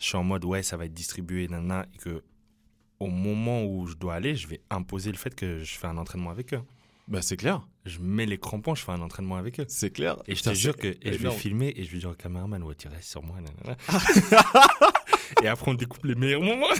je 0.00 0.06
suis 0.06 0.16
en 0.16 0.24
mode, 0.24 0.44
ouais, 0.44 0.64
ça 0.64 0.76
va 0.76 0.86
être 0.86 0.94
distribué, 0.94 1.46
nanana, 1.46 1.86
et 1.94 1.98
que 1.98 2.24
au 2.98 3.06
moment 3.06 3.62
où 3.64 3.86
je 3.86 3.94
dois 3.94 4.14
aller, 4.14 4.34
je 4.34 4.48
vais 4.48 4.60
imposer 4.70 5.12
le 5.12 5.18
fait 5.18 5.34
que 5.36 5.60
je 5.62 5.74
fais 5.78 5.86
un 5.86 5.98
entraînement 5.98 6.30
avec 6.30 6.52
eux. 6.54 6.62
Bah, 7.08 7.20
c'est 7.22 7.36
clair. 7.36 7.66
Je 7.84 7.98
mets 8.00 8.24
les 8.26 8.38
crampons, 8.38 8.74
je 8.74 8.82
fais 8.82 8.92
un 8.92 9.00
entraînement 9.02 9.36
avec 9.36 9.60
eux. 9.60 9.66
C'est 9.68 9.90
clair. 9.90 10.16
Et 10.26 10.34
je 10.34 10.42
te 10.42 10.54
jure 10.54 10.76
que 10.76 10.86
et 10.88 11.12
je 11.12 11.18
vais 11.18 11.30
filmer 11.30 11.72
et 11.76 11.84
je 11.84 11.90
vais 11.92 11.98
dire 11.98 12.10
au 12.10 12.14
caméraman, 12.14 12.62
ouais, 12.62 12.74
tu 12.74 12.88
restes 12.88 13.10
sur 13.10 13.22
moi. 13.22 13.36
nanana. 13.40 13.76
et 15.42 15.48
après, 15.48 15.70
on 15.70 15.74
découpe 15.74 16.04
les 16.04 16.14
meilleurs 16.14 16.42
moments. 16.42 16.66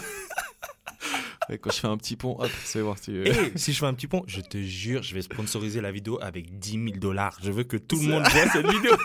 Et 1.51 1.59
quand 1.59 1.71
je 1.71 1.79
fais 1.79 1.89
un 1.89 1.99
petit 1.99 2.17
pont, 2.17 2.39
hop, 2.41 2.51
c'est 2.65 2.81
voir 2.81 2.97
si. 2.99 3.13
Et 3.13 3.31
si 3.57 3.75
je 3.75 3.79
fais 3.79 3.85
un 3.85 3.93
petit 3.93 4.07
pont, 4.07 4.23
je 4.27 4.41
te 4.41 4.57
jure, 4.57 5.03
je 5.03 5.15
vais 5.15 5.21
sponsoriser 5.21 5.83
la 5.83 5.93
vidéo 5.93 6.19
avec 6.23 6.59
10 6.59 6.71
000 6.71 6.85
dollars. 6.99 7.39
Je 7.43 7.51
veux 7.53 7.65
que 7.65 7.77
tout 7.77 7.97
le 8.01 8.09
monde 8.09 8.23
voit 8.27 8.49
cette 8.49 8.67
vidéo. 8.67 8.97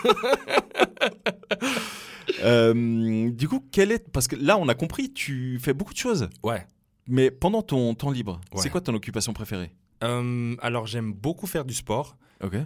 Euh, 2.42 3.28
du 3.30 3.48
coup, 3.48 3.66
quel 3.72 3.92
est. 3.92 4.08
Parce 4.10 4.26
que 4.28 4.36
là, 4.36 4.56
on 4.56 4.68
a 4.68 4.74
compris, 4.74 5.12
tu 5.12 5.58
fais 5.60 5.74
beaucoup 5.74 5.92
de 5.92 5.98
choses. 5.98 6.30
Ouais. 6.42 6.66
Mais 7.06 7.30
pendant 7.30 7.60
ton 7.60 7.94
temps 7.94 8.10
libre, 8.10 8.40
Ouais. 8.54 8.62
c'est 8.62 8.70
quoi 8.70 8.80
ton 8.80 8.94
occupation 8.94 9.32
préférée? 9.34 9.72
Euh, 10.02 10.56
alors, 10.60 10.86
j'aime 10.86 11.12
beaucoup 11.12 11.46
faire 11.46 11.64
du 11.64 11.74
sport 11.74 12.16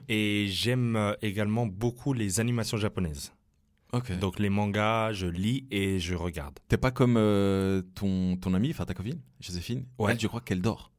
et 0.08 0.46
j'aime 0.48 0.96
euh, 0.96 1.14
également 1.20 1.66
beaucoup 1.66 2.12
les 2.12 2.38
animations 2.40 2.76
japonaises. 2.76 3.32
Ok. 3.92 4.16
Donc, 4.18 4.38
les 4.38 4.50
mangas, 4.50 5.12
je 5.12 5.26
lis 5.26 5.66
et 5.70 5.98
je 6.00 6.14
regarde. 6.14 6.58
T'es 6.68 6.76
pas 6.76 6.90
comme 6.90 7.16
euh, 7.16 7.82
ton, 7.94 8.36
ton 8.36 8.54
amie, 8.54 8.70
enfin 8.70 8.84
ta 8.84 8.94
copine, 8.94 9.20
Joséphine? 9.40 9.86
Ouais. 9.98 10.12
Elle, 10.12 10.20
je 10.20 10.26
crois 10.26 10.40
qu'elle 10.40 10.60
dort? 10.62 10.92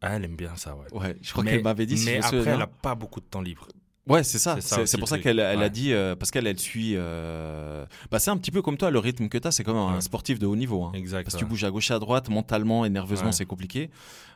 Elle 0.00 0.24
aime 0.24 0.36
bien 0.36 0.56
ça, 0.56 0.76
ouais. 0.76 0.86
Ouais, 0.92 1.16
je 1.20 1.32
crois 1.32 1.44
qu'elle 1.44 1.62
m'avait 1.62 1.86
dit. 1.86 1.98
si 1.98 2.06
mais 2.06 2.20
je 2.20 2.26
après, 2.26 2.36
elle 2.38 2.44
bien. 2.44 2.60
a 2.60 2.66
pas 2.66 2.94
beaucoup 2.94 3.20
de 3.20 3.26
temps 3.26 3.42
libre. 3.42 3.68
Ouais, 4.08 4.24
c'est 4.24 4.38
ça. 4.38 4.58
C'est 4.86 4.98
pour 4.98 5.08
ça 5.08 5.18
qu'elle 5.18 5.38
elle 5.38 5.62
a 5.62 5.68
dit, 5.68 5.92
euh, 5.92 6.16
parce 6.16 6.30
qu'elle, 6.30 6.46
elle 6.46 6.58
suit. 6.58 6.94
euh, 6.96 7.84
Bah, 8.10 8.18
c'est 8.18 8.30
un 8.30 8.36
petit 8.36 8.50
peu 8.50 8.62
comme 8.62 8.76
toi, 8.76 8.90
le 8.90 8.98
rythme 8.98 9.28
que 9.28 9.38
tu 9.38 9.46
as, 9.46 9.50
c'est 9.52 9.64
comme 9.64 9.76
un 9.76 9.94
Ouais. 9.96 10.00
sportif 10.00 10.38
de 10.38 10.46
haut 10.46 10.56
niveau. 10.56 10.84
hein. 10.84 10.92
Exact. 10.94 11.24
Parce 11.24 11.34
que 11.34 11.38
tu 11.40 11.44
bouges 11.46 11.64
à 11.64 11.70
gauche 11.70 11.90
et 11.90 11.94
à 11.94 11.98
droite, 11.98 12.28
mentalement 12.28 12.84
et 12.84 12.90
nerveusement, 12.90 13.32
c'est 13.32 13.46
compliqué. 13.46 13.90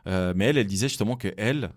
Euh, 0.07 0.33
mais 0.35 0.45
elle, 0.45 0.57
elle 0.57 0.67
disait 0.67 0.87
justement 0.89 1.15
que 1.15 1.33
elle, 1.37 1.71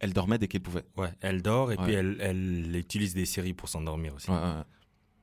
elle 0.00 0.12
dormait 0.12 0.38
dès 0.38 0.48
qu'elle 0.48 0.60
pouvait. 0.62 0.84
Ouais, 0.96 1.10
elle 1.20 1.42
dort 1.42 1.72
et 1.72 1.76
puis 1.76 1.92
elle, 1.92 2.16
elle 2.20 2.74
utilise 2.76 3.14
des 3.14 3.24
séries 3.26 3.52
pour 3.54 3.68
s'endormir 3.68 4.14
aussi. 4.14 4.28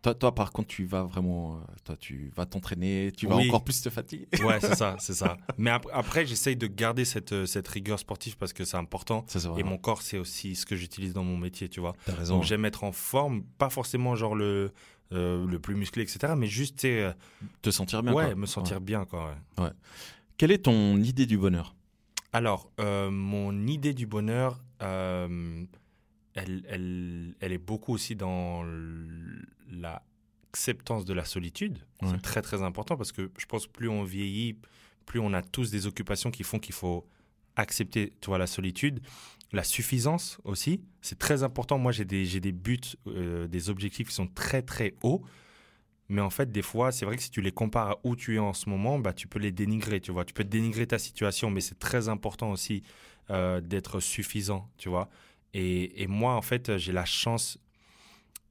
Toi, 0.02 0.16
toi, 0.16 0.34
par 0.34 0.54
contre, 0.54 0.70
tu 0.70 0.86
vas 0.86 1.04
vraiment, 1.04 1.58
euh, 1.58 1.60
toi, 1.84 1.97
tu 1.97 2.32
vas 2.34 2.45
t'entraîner, 2.45 3.12
tu 3.18 3.28
vas 3.28 3.36
Oui. 3.36 3.47
encore 3.50 3.66
plus 3.66 3.82
te 3.82 3.89
fatiguer. 3.89 4.30
Ouais, 4.43 4.60
c'est 4.62 4.76
ça, 4.76 4.95
c'est 5.00 5.14
ça. 5.14 5.36
Mais 5.58 5.72
ap- 5.72 5.88
après, 5.91 6.26
j'essaye 6.26 6.56
de 6.56 6.68
garder 6.68 7.04
cette, 7.04 7.34
euh, 7.34 7.45
cette 7.45 7.68
rigueur 7.68 8.00
sportive 8.00 8.38
parce 8.38 8.54
que 8.54 8.64
c'est 8.64 8.78
important. 8.78 9.26
Ça. 9.28 9.39
Et 9.58 9.64
mon 9.64 9.78
corps, 9.78 10.02
c'est 10.02 10.18
aussi 10.18 10.56
ce 10.56 10.66
que 10.66 10.78
j'utilise 10.78 11.12
dans 11.14 11.26
mon 11.26 11.36
métier, 11.38 11.68
tu 11.68 11.82
vois. 11.82 11.93
T'as 12.06 12.16
raison. 12.16 12.36
Donc 12.36 12.43
j'aime 12.45 12.64
être 12.64 12.86
en 12.86 12.93
forme, 12.93 13.43
pas 13.58 13.70
forcément 13.70 14.16
genre 14.16 14.36
le, 14.36 14.72
euh, 15.12 15.45
le 15.45 15.60
plus 15.60 15.76
musclé, 15.76 16.04
etc. 16.04 16.34
Mais 16.38 16.47
juste, 16.47 16.86
euh, 16.86 17.12
te 17.62 17.70
sentir 17.70 18.02
bien. 18.02 18.14
ouais, 18.14 18.26
quoi. 18.28 18.36
me 18.36 18.45
sentir 18.45 18.78
Ouais. 18.78 18.84
bien, 18.84 19.04
quoi. 19.04 19.36
ouais. 19.58 19.70
Quelle 20.38 20.52
est 20.52 20.60
ton 20.66 20.95
idée 20.97 21.26
du 21.26 21.38
bonheur? 21.38 21.76
Alors, 22.32 22.72
euh, 22.80 23.10
mon 23.12 23.68
idée 23.68 23.93
du 23.93 24.06
bonheur, 24.08 24.64
elle, 24.80 25.68
elle, 26.36 27.36
elle 27.41 27.52
est 27.52 27.58
beaucoup 27.58 27.91
aussi 27.93 28.16
dans 28.16 28.64
l'acceptance 29.70 31.05
de 31.05 31.13
la 31.13 31.26
solitude. 31.26 31.80
Ouais. 32.01 32.09
C'est 32.11 32.22
très, 32.22 32.41
très 32.41 32.61
important 32.61 32.97
parce 32.97 33.11
que 33.11 33.32
je 33.38 33.45
pense 33.45 33.67
que 33.67 33.72
plus 33.72 33.89
on 33.89 34.03
vieillit, 34.03 34.57
plus 35.05 35.20
on 35.20 35.34
a 35.34 35.41
tous 35.41 35.72
des 35.72 35.88
occupations 35.88 36.32
qui 36.32 36.43
font 36.43 36.59
qu'il 36.59 36.76
faut 36.76 37.07
accepter 37.55 38.13
tu 38.22 38.28
vois, 38.28 38.38
la 38.38 38.47
solitude. 38.47 39.01
La 39.51 39.63
suffisance 39.63 40.38
aussi, 40.43 40.82
c'est 41.01 41.17
très 41.17 41.41
important. 41.41 41.80
Moi, 41.80 41.91
j'ai 41.91 42.05
des, 42.05 42.24
j'ai 42.26 42.39
des 42.39 42.51
buts, 42.51 42.80
euh, 43.07 43.47
des 43.47 43.70
objectifs 43.70 44.09
qui 44.09 44.13
sont 44.13 44.28
très, 44.28 44.61
très 44.61 44.93
hauts. 45.01 45.24
Mais 46.07 46.22
en 46.22 46.30
fait, 46.30 46.51
des 46.51 46.61
fois, 46.61 46.91
c'est 46.91 47.05
vrai 47.05 47.17
que 47.17 47.24
si 47.24 47.32
tu 47.32 47.41
les 47.41 47.51
compares 47.51 47.91
à 47.91 47.99
où 48.03 48.15
tu 48.15 48.36
es 48.36 48.39
en 48.39 48.53
ce 48.53 48.70
moment, 48.70 48.99
bah, 48.99 49.13
tu 49.13 49.28
peux 49.28 49.39
les 49.39 49.51
dénigrer, 49.51 50.01
tu 50.01 50.11
vois. 50.11 50.26
Tu 50.26 50.34
peux 50.34 50.43
dénigrer 50.43 50.86
ta 50.88 50.99
situation, 50.99 51.49
mais 51.49 51.61
c'est 51.61 51.80
très 51.80 52.09
important 52.09 52.51
aussi 52.51 52.84
euh, 53.32 53.61
d'être 53.61 53.99
suffisant, 53.99 54.70
tu 54.78 54.89
vois. 54.89 55.09
Et, 55.53 56.03
et 56.03 56.07
moi, 56.07 56.34
en 56.34 56.41
fait, 56.41 56.78
j'ai 56.78 56.91
la 56.91 57.05
chance 57.05 57.59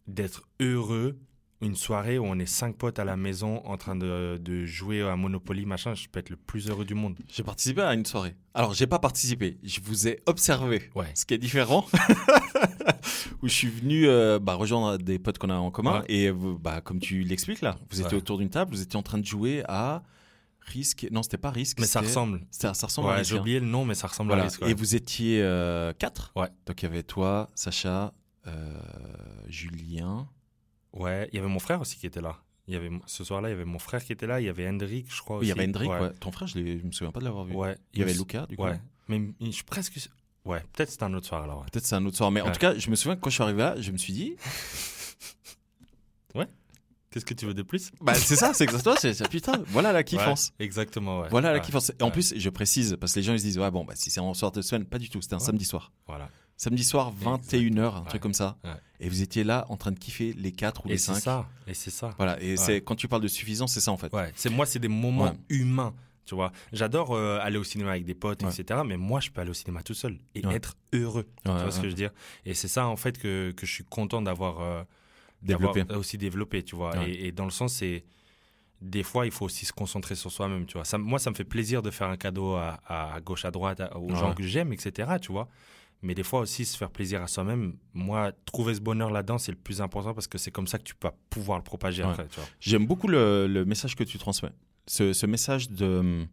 d'être 0.08 0.42
heureux 0.60 1.18
une 1.60 1.74
soirée 1.74 2.18
où 2.18 2.24
on 2.24 2.38
est 2.38 2.46
cinq 2.46 2.76
potes 2.76 3.00
à 3.00 3.04
la 3.04 3.16
maison 3.16 3.60
en 3.66 3.76
train 3.76 3.96
de, 3.96 4.38
de 4.40 4.64
jouer 4.64 5.02
à 5.02 5.16
Monopoly, 5.16 5.66
machin. 5.66 5.92
Je 5.94 6.06
peux 6.08 6.20
être 6.20 6.30
le 6.30 6.36
plus 6.36 6.68
heureux 6.70 6.84
du 6.84 6.94
monde. 6.94 7.16
J'ai 7.28 7.42
participé 7.42 7.82
à 7.82 7.94
une 7.94 8.06
soirée. 8.06 8.36
Alors, 8.54 8.74
j'ai 8.74 8.86
pas 8.86 9.00
participé, 9.00 9.58
je 9.64 9.80
vous 9.82 10.06
ai 10.06 10.20
observé. 10.26 10.88
Ouais. 10.94 11.10
Ce 11.14 11.26
qui 11.26 11.34
est 11.34 11.38
différent. 11.38 11.84
où 13.42 13.48
je 13.48 13.52
suis 13.52 13.68
venu 13.68 14.06
euh, 14.06 14.38
bah, 14.38 14.54
rejoindre 14.54 14.98
des 14.98 15.18
potes 15.18 15.38
qu'on 15.38 15.50
a 15.50 15.56
en 15.56 15.70
commun. 15.70 16.00
Ouais. 16.00 16.04
Et 16.08 16.28
euh, 16.28 16.34
bah, 16.60 16.80
comme 16.80 17.00
tu 17.00 17.22
l'expliques 17.22 17.60
là, 17.60 17.76
vous 17.90 18.00
étiez 18.00 18.12
Ouais. 18.12 18.18
autour 18.22 18.38
d'une 18.38 18.50
table, 18.50 18.72
vous 18.72 18.82
étiez 18.82 18.98
en 18.98 19.02
train 19.02 19.18
de 19.18 19.24
jouer 19.26 19.62
à 19.68 20.02
Risque. 20.60 21.06
Non, 21.10 21.22
c'était 21.22 21.38
pas 21.38 21.50
Risque. 21.50 21.78
Mais 21.80 21.86
ça 21.86 22.00
ressemble. 22.00 22.40
c'était- 22.50 22.72
Ça 22.74 22.86
ressemble 22.86 23.08
Ouais, 23.08 23.24
j'ai 23.24 23.36
hein. 23.36 23.40
oublié 23.40 23.58
le 23.60 23.66
nom, 23.66 23.84
mais 23.84 23.94
ça 23.94 24.06
ressemble 24.06 24.28
Voilà. 24.28 24.44
à 24.44 24.46
Risque. 24.46 24.62
Et 24.62 24.74
vous 24.74 24.94
étiez 24.94 25.40
euh, 25.42 25.92
quatre. 25.98 26.32
Ouais. 26.36 26.48
Donc 26.66 26.82
il 26.82 26.84
y 26.84 26.86
avait 26.86 27.02
toi, 27.02 27.48
Sacha, 27.54 28.12
Julien. 29.48 30.28
Ouais, 30.92 31.28
il 31.32 31.36
y 31.36 31.38
avait 31.38 31.48
mon 31.48 31.58
frère 31.58 31.80
aussi 31.80 31.96
qui 31.98 32.06
était 32.06 32.20
là. 32.20 32.38
Il 32.66 32.74
y 32.74 32.76
avait, 32.76 32.90
ce 33.06 33.24
soir-là, 33.24 33.48
il 33.48 33.52
y 33.52 33.54
avait 33.54 33.64
mon 33.64 33.78
frère 33.78 34.04
qui 34.04 34.12
était 34.12 34.26
là. 34.26 34.40
Il 34.40 34.44
y 34.46 34.48
avait 34.48 34.68
Hendrik, 34.68 35.06
je 35.14 35.20
crois 35.22 35.36
Oui, 35.36 35.40
aussi. 35.40 35.46
il 35.46 35.48
y 35.48 35.52
avait 35.52 35.66
Hendrik, 35.68 35.88
ouais. 35.90 36.00
ouais. 36.00 36.12
Ton 36.20 36.30
frère, 36.32 36.48
je, 36.48 36.54
je 36.58 36.84
me 36.86 36.92
souviens 36.92 37.12
pas 37.12 37.20
de 37.20 37.24
l'avoir 37.24 37.44
vu. 37.44 37.54
Ouais. 37.54 37.76
Il 37.94 38.00
y 38.00 38.02
avait 38.02 38.12
Lucas, 38.14 38.46
du 38.46 38.56
coup. 38.56 38.64
Ouais. 38.64 38.78
Mais 39.08 39.22
je 39.40 39.50
suis 39.50 39.64
presque. 39.64 39.98
Ouais, 40.44 40.62
peut-être 40.74 40.90
c'était 40.90 41.04
un 41.04 41.14
autre 41.14 41.26
soir 41.26 41.42
alors. 41.42 41.60
ouais. 41.60 41.66
Peut-être 41.72 41.86
c'est 41.86 41.94
un 41.94 42.04
autre 42.06 42.16
soir. 42.16 42.30
Mais 42.30 42.40
en 42.42 42.46
Ouais. 42.46 42.52
tout 42.52 42.58
cas, 42.58 42.76
je 42.78 42.90
me 42.90 42.94
souviens 42.96 43.16
que 43.16 43.20
quand 43.20 43.30
je 43.30 43.34
suis 43.34 43.42
arrivé 43.42 43.58
là, 43.58 43.74
je 43.80 43.90
me 43.90 43.96
suis 43.98 44.12
dit. 44.12 44.36
Qu'est-ce 47.10 47.24
que 47.24 47.32
tu 47.32 47.46
veux 47.46 47.54
de 47.54 47.62
plus? 47.62 47.90
Bah, 48.02 48.12
c'est 48.12 48.36
ça, 48.36 48.52
c'est 48.52 48.64
exactement. 48.64 48.94
C'est 48.98 49.14
ça. 49.14 49.26
Putain, 49.28 49.62
voilà 49.68 49.92
la 49.94 50.02
kiffance. 50.02 50.52
Ouais, 50.60 50.66
exactement, 50.66 51.20
ouais. 51.20 51.28
Voilà 51.30 51.52
la 51.52 51.58
Ouais, 51.58 51.64
kiffance. 51.64 51.90
Et 51.98 52.02
en 52.02 52.06
Ouais. 52.08 52.12
plus, 52.12 52.34
je 52.36 52.50
précise, 52.50 52.98
parce 53.00 53.14
que 53.14 53.20
les 53.20 53.22
gens 53.24 53.32
ils 53.32 53.38
se 53.40 53.44
disent, 53.44 53.58
ouais, 53.58 53.70
bon, 53.70 53.82
bah, 53.86 53.94
si 53.96 54.10
c'est 54.10 54.20
en 54.20 54.34
soir 54.34 54.52
de 54.52 54.60
semaine, 54.60 54.84
pas 54.84 54.98
du 54.98 55.08
tout. 55.08 55.22
C'était 55.22 55.32
un 55.32 55.38
Ouais. 55.38 55.44
samedi 55.44 55.64
soir. 55.64 55.90
Voilà. 56.06 56.28
Samedi 56.60 56.82
soir, 56.82 57.12
21h, 57.14 57.80
un 57.94 58.00
Ouais. 58.02 58.06
truc 58.08 58.20
comme 58.20 58.34
ça. 58.34 58.58
Ouais. 58.64 58.70
Et 59.00 59.08
vous 59.08 59.22
étiez 59.22 59.44
là 59.44 59.64
en 59.68 59.76
train 59.76 59.92
de 59.92 59.98
kiffer 59.98 60.32
les 60.32 60.50
4 60.50 60.84
ou 60.84 60.88
Et 60.88 60.92
les 60.92 60.98
c'est 60.98 61.14
5. 61.14 61.20
ça. 61.20 61.48
Et 61.68 61.72
c'est 61.74 61.90
ça. 61.90 62.12
Voilà. 62.16 62.38
Et 62.42 62.50
Ouais. 62.50 62.56
c'est 62.56 62.80
quand 62.80 62.96
tu 62.96 63.06
parles 63.06 63.22
de 63.22 63.28
suffisance, 63.28 63.72
c'est 63.72 63.80
ça 63.80 63.92
en 63.92 63.96
fait. 63.96 64.12
Ouais. 64.12 64.32
C'est 64.34 64.50
moi, 64.50 64.66
c'est 64.66 64.80
des 64.80 64.88
moments 64.88 65.34
humains. 65.48 65.94
Tu 66.24 66.34
vois, 66.34 66.52
j'adore 66.72 67.14
euh, 67.14 67.38
aller 67.40 67.56
au 67.58 67.64
cinéma 67.64 67.92
avec 67.92 68.04
des 68.04 68.14
potes, 68.14 68.42
etc. 68.42 68.80
Mais 68.84 68.96
moi, 68.98 69.20
je 69.20 69.30
peux 69.30 69.40
aller 69.40 69.50
au 69.50 69.54
cinéma 69.54 69.82
tout 69.82 69.94
seul 69.94 70.18
et 70.34 70.44
être 70.48 70.74
heureux. 70.92 71.26
tu 71.44 71.50
vois 71.50 71.70
ce 71.70 71.78
que 71.78 71.84
je 71.84 71.90
veux 71.90 71.94
dire? 71.94 72.10
Et 72.44 72.52
c'est 72.54 72.68
ça, 72.68 72.86
en 72.88 72.96
fait, 72.96 73.18
que, 73.18 73.52
que 73.52 73.64
je 73.64 73.72
suis 73.72 73.84
content 73.84 74.20
d'avoir 74.20 74.60
euh, 74.60 74.82
Développé. 75.42 75.84
aussi 75.94 76.18
développé, 76.18 76.62
tu 76.64 76.74
vois. 76.76 77.06
Et, 77.06 77.28
et 77.28 77.32
dans 77.32 77.44
le 77.46 77.50
sens, 77.52 77.72
c'est 77.74 78.04
des 78.82 79.04
fois, 79.04 79.24
il 79.26 79.32
faut 79.32 79.46
aussi 79.46 79.64
se 79.64 79.72
concentrer 79.72 80.16
sur 80.16 80.30
soi-même, 80.32 80.66
tu 80.66 80.74
vois. 80.74 80.84
Ça, 80.84 80.98
moi, 80.98 81.18
ça 81.20 81.30
me 81.30 81.34
fait 81.36 81.44
plaisir 81.44 81.80
de 81.82 81.90
faire 81.90 82.08
un 82.08 82.16
cadeau 82.18 82.56
à, 82.56 83.16
gauche, 83.24 83.44
à 83.46 83.50
droite, 83.52 83.80
à- 83.80 83.96
aux 83.96 84.14
gens 84.14 84.34
que 84.34 84.42
j'aime, 84.42 84.72
etc., 84.72 85.08
tu 85.22 85.32
vois. 85.32 85.48
Mais 86.02 86.14
des 86.14 86.22
fois 86.22 86.40
aussi, 86.40 86.64
se 86.64 86.76
faire 86.76 86.90
plaisir 86.90 87.22
à 87.22 87.26
soi-même, 87.26 87.76
moi, 87.92 88.30
trouver 88.44 88.74
ce 88.74 88.80
bonheur 88.80 89.10
là-dedans, 89.10 89.36
c'est 89.38 89.50
le 89.50 89.58
plus 89.58 89.80
important 89.80 90.14
parce 90.14 90.28
que 90.28 90.38
c'est 90.38 90.52
comme 90.52 90.68
ça 90.68 90.78
que 90.78 90.84
tu 90.84 90.94
peux 90.94 91.08
pouvoir 91.28 91.58
le 91.58 91.64
propager 91.64 92.04
Ouais. 92.04 92.10
après. 92.10 92.28
J'aime 92.60 92.86
beaucoup 92.86 93.08
le, 93.08 93.46
le 93.48 93.64
message 93.64 93.96
que 93.96 94.04
tu 94.04 94.16
transmets. 94.18 94.52
Ce, 94.86 95.12
ce 95.12 95.26
message 95.26 95.70
de 95.70 95.84
hum, 95.86 96.26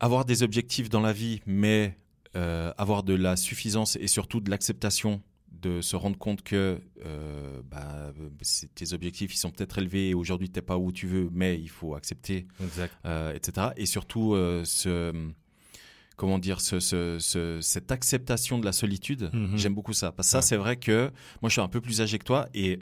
avoir 0.00 0.24
des 0.24 0.42
objectifs 0.42 0.88
dans 0.88 1.00
la 1.00 1.12
vie, 1.12 1.40
mais 1.46 1.96
euh, 2.36 2.72
avoir 2.76 3.02
de 3.02 3.14
la 3.14 3.36
suffisance 3.36 3.96
et 3.96 4.06
surtout 4.08 4.40
de 4.40 4.50
l'acceptation 4.50 5.22
de 5.50 5.80
se 5.80 5.96
rendre 5.96 6.18
compte 6.18 6.42
que 6.42 6.78
euh, 7.06 7.62
bah, 7.64 8.12
tes 8.74 8.92
objectifs 8.92 9.34
ils 9.34 9.38
sont 9.38 9.50
peut-être 9.50 9.78
élevés 9.78 10.10
et 10.10 10.14
aujourd'hui 10.14 10.50
tu 10.50 10.58
n'es 10.58 10.62
pas 10.62 10.76
où 10.76 10.92
tu 10.92 11.06
veux, 11.06 11.30
mais 11.32 11.58
il 11.58 11.70
faut 11.70 11.94
accepter, 11.94 12.46
Exact. 12.62 12.92
euh, 13.06 13.32
etc. 13.32 13.68
Et 13.78 13.86
surtout 13.86 14.34
ce 14.64 15.30
comment 16.16 16.38
dire 16.38 16.60
ce, 16.60 16.80
ce- 16.80 17.18
ce- 17.20 17.60
cette 17.60 17.92
acceptation 17.92 18.58
de 18.58 18.64
la 18.64 18.72
solitude. 18.72 19.30
Mhm. 19.32 19.56
J'aime 19.56 19.74
beaucoup 19.74 19.92
ça 19.92 20.12
parce 20.12 20.28
que 20.28 20.32
ça 20.32 20.38
Ouais. 20.38 20.42
c'est 20.42 20.56
vrai 20.56 20.76
que 20.76 21.10
moi 21.42 21.48
je 21.48 21.52
suis 21.54 21.60
un 21.60 21.68
peu 21.68 21.80
plus 21.80 22.00
âgé 22.00 22.18
que 22.18 22.24
toi 22.24 22.48
et 22.54 22.78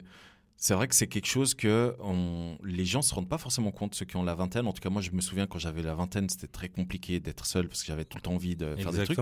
c'est 0.57 0.73
vrai 0.73 0.87
que 0.87 0.95
c'est 0.95 1.07
quelque 1.07 1.27
chose 1.27 1.53
que 1.53 1.95
on- 1.99 2.57
les 2.63 2.85
gens 2.85 3.01
se 3.01 3.13
rendent 3.13 3.27
pas 3.27 3.37
forcément 3.37 3.71
compte, 3.71 3.93
ceux 3.93 4.05
qui 4.05 4.15
ont 4.15 4.23
la 4.23 4.35
vingtaine. 4.35 4.65
En 4.67 4.71
tout 4.73 4.79
cas, 4.81 4.89
moi, 4.89 5.01
je 5.01 5.11
me 5.11 5.19
souviens 5.19 5.47
quand 5.47 5.59
j'avais 5.59 5.83
la 5.83 5.93
vingtaine, 5.95 6.29
c'était 6.29 6.47
très 6.47 6.69
compliqué 6.69 7.19
d'être 7.19 7.45
seul 7.45 7.67
parce 7.67 7.81
que 7.81 7.87
j'avais 7.87 8.05
tout 8.05 8.17
le 8.17 8.21
temps 8.21 8.33
envie 8.35 8.55
de 8.55 8.67
faire 8.77 8.91
des 8.91 8.97
trucs. 9.05 9.17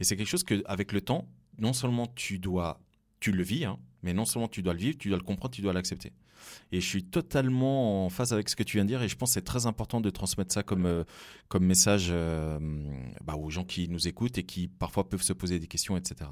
Et 0.00 0.04
c'est 0.04 0.16
quelque 0.16 0.26
chose 0.28 0.44
que, 0.44 0.62
avec 0.64 0.92
le 0.92 1.02
temps, 1.02 1.28
non 1.58 1.74
seulement 1.74 2.06
tu 2.06 2.38
dois, 2.38 2.80
tu 3.20 3.32
le 3.32 3.42
vis, 3.42 3.66
hein, 3.66 3.78
mais 4.02 4.14
non 4.14 4.24
seulement 4.24 4.48
tu 4.48 4.62
dois 4.62 4.72
le 4.72 4.78
vivre, 4.78 4.96
tu 4.96 5.08
dois 5.10 5.18
le 5.18 5.24
comprendre, 5.24 5.54
tu 5.54 5.60
dois 5.60 5.74
l'accepter. 5.74 6.12
Et 6.72 6.80
je 6.80 6.86
suis 6.86 7.04
totalement 7.04 8.04
en 8.06 8.08
phase 8.10 8.32
avec 8.32 8.48
ce 8.48 8.56
que 8.56 8.62
tu 8.62 8.76
viens 8.76 8.84
de 8.84 8.88
dire 8.88 9.02
et 9.02 9.08
je 9.08 9.16
pense 9.16 9.30
que 9.30 9.34
c'est 9.34 9.42
très 9.44 9.66
important 9.66 10.00
de 10.00 10.10
transmettre 10.10 10.52
ça 10.52 10.62
comme, 10.62 10.86
euh, 10.86 11.04
comme 11.48 11.64
message 11.64 12.08
euh, 12.10 12.58
bah, 13.24 13.34
aux 13.36 13.50
gens 13.50 13.64
qui 13.64 13.88
nous 13.88 14.06
écoutent 14.08 14.38
et 14.38 14.44
qui 14.44 14.68
parfois 14.68 15.08
peuvent 15.08 15.22
se 15.22 15.32
poser 15.32 15.58
des 15.58 15.66
questions, 15.66 15.96
etc. 15.96 16.30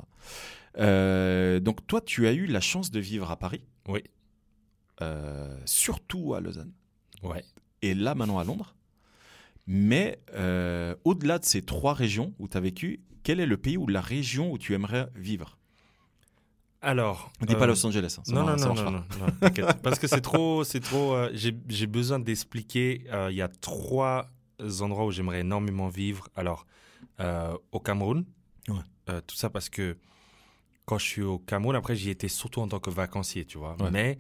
Euh, 0.79 1.61
donc 1.61 1.87
toi, 1.87 2.01
tu 2.01 2.27
as 2.27 2.33
eu 2.33 2.47
la 2.47 2.61
chance 2.61 2.91
de 2.91 3.01
vivre 3.01 3.31
à 3.31 3.37
Paris, 3.39 3.63
Oui. 3.89 4.03
surtout 5.65 6.35
à 6.35 6.41
Lausanne 6.41 6.73
Ouais. 7.23 7.45
et 7.83 7.95
là 7.95 8.15
maintenant 8.15 8.39
à 8.39 8.45
Londres. 8.45 8.75
Mais 9.67 10.21
au-delà 11.05 11.39
de 11.39 11.45
ces 11.45 11.63
trois 11.63 11.95
régions 11.95 12.35
où 12.39 12.49
tu 12.49 12.57
as 12.57 12.61
vécu, 12.61 13.01
quel 13.23 13.41
est 13.41 13.47
le 13.47 13.57
pays 13.57 13.77
ou 13.77 13.87
la 13.89 14.01
région 14.01 14.53
où 14.53 14.59
tu 14.59 14.75
aimerais 14.75 15.09
vivre? 15.17 15.56
Alors. 16.87 17.33
On 17.43 17.47
dit 17.47 17.55
pas 17.55 17.65
euh, 17.65 17.67
Los 17.67 17.85
Angeles. 17.85 18.17
hein, 18.19 18.23
non, 18.33 18.45
non, 18.57 18.75
non, 18.75 18.91
non. 18.91 19.05
Parce 19.83 19.99
que 19.99 20.07
c'est 20.07 20.21
trop, 20.21 20.63
c'est 20.65 20.81
trop. 20.81 21.15
euh, 21.15 21.31
j'ai, 21.35 21.87
besoin 21.87 22.19
d'expliquer. 22.21 23.05
euh, 23.13 23.29
Il 23.31 23.37
y 23.37 23.43
a 23.43 23.49
trois 23.49 24.27
endroits 24.81 25.05
où 25.07 25.11
j'aimerais 25.11 25.41
énormément 25.41 25.89
vivre. 25.89 26.29
Alors, 26.37 26.65
au 27.73 27.81
Cameroun. 27.81 28.25
Ouais. 28.69 29.21
Tout 29.27 29.37
ça 29.37 29.51
parce 29.51 29.69
que 29.69 29.97
quand 30.85 30.99
je 30.99 31.05
suis 31.05 31.23
au 31.23 31.39
Cameroun, 31.39 31.77
après 31.77 31.95
j'y 31.97 32.11
étais 32.11 32.29
surtout 32.29 32.61
en 32.61 32.69
tant 32.69 32.79
que 32.81 32.91
vacancier, 32.91 33.45
tu 33.45 33.59
vois. 33.59 33.77
Ouais. 33.81 33.91
Mais 33.93 34.19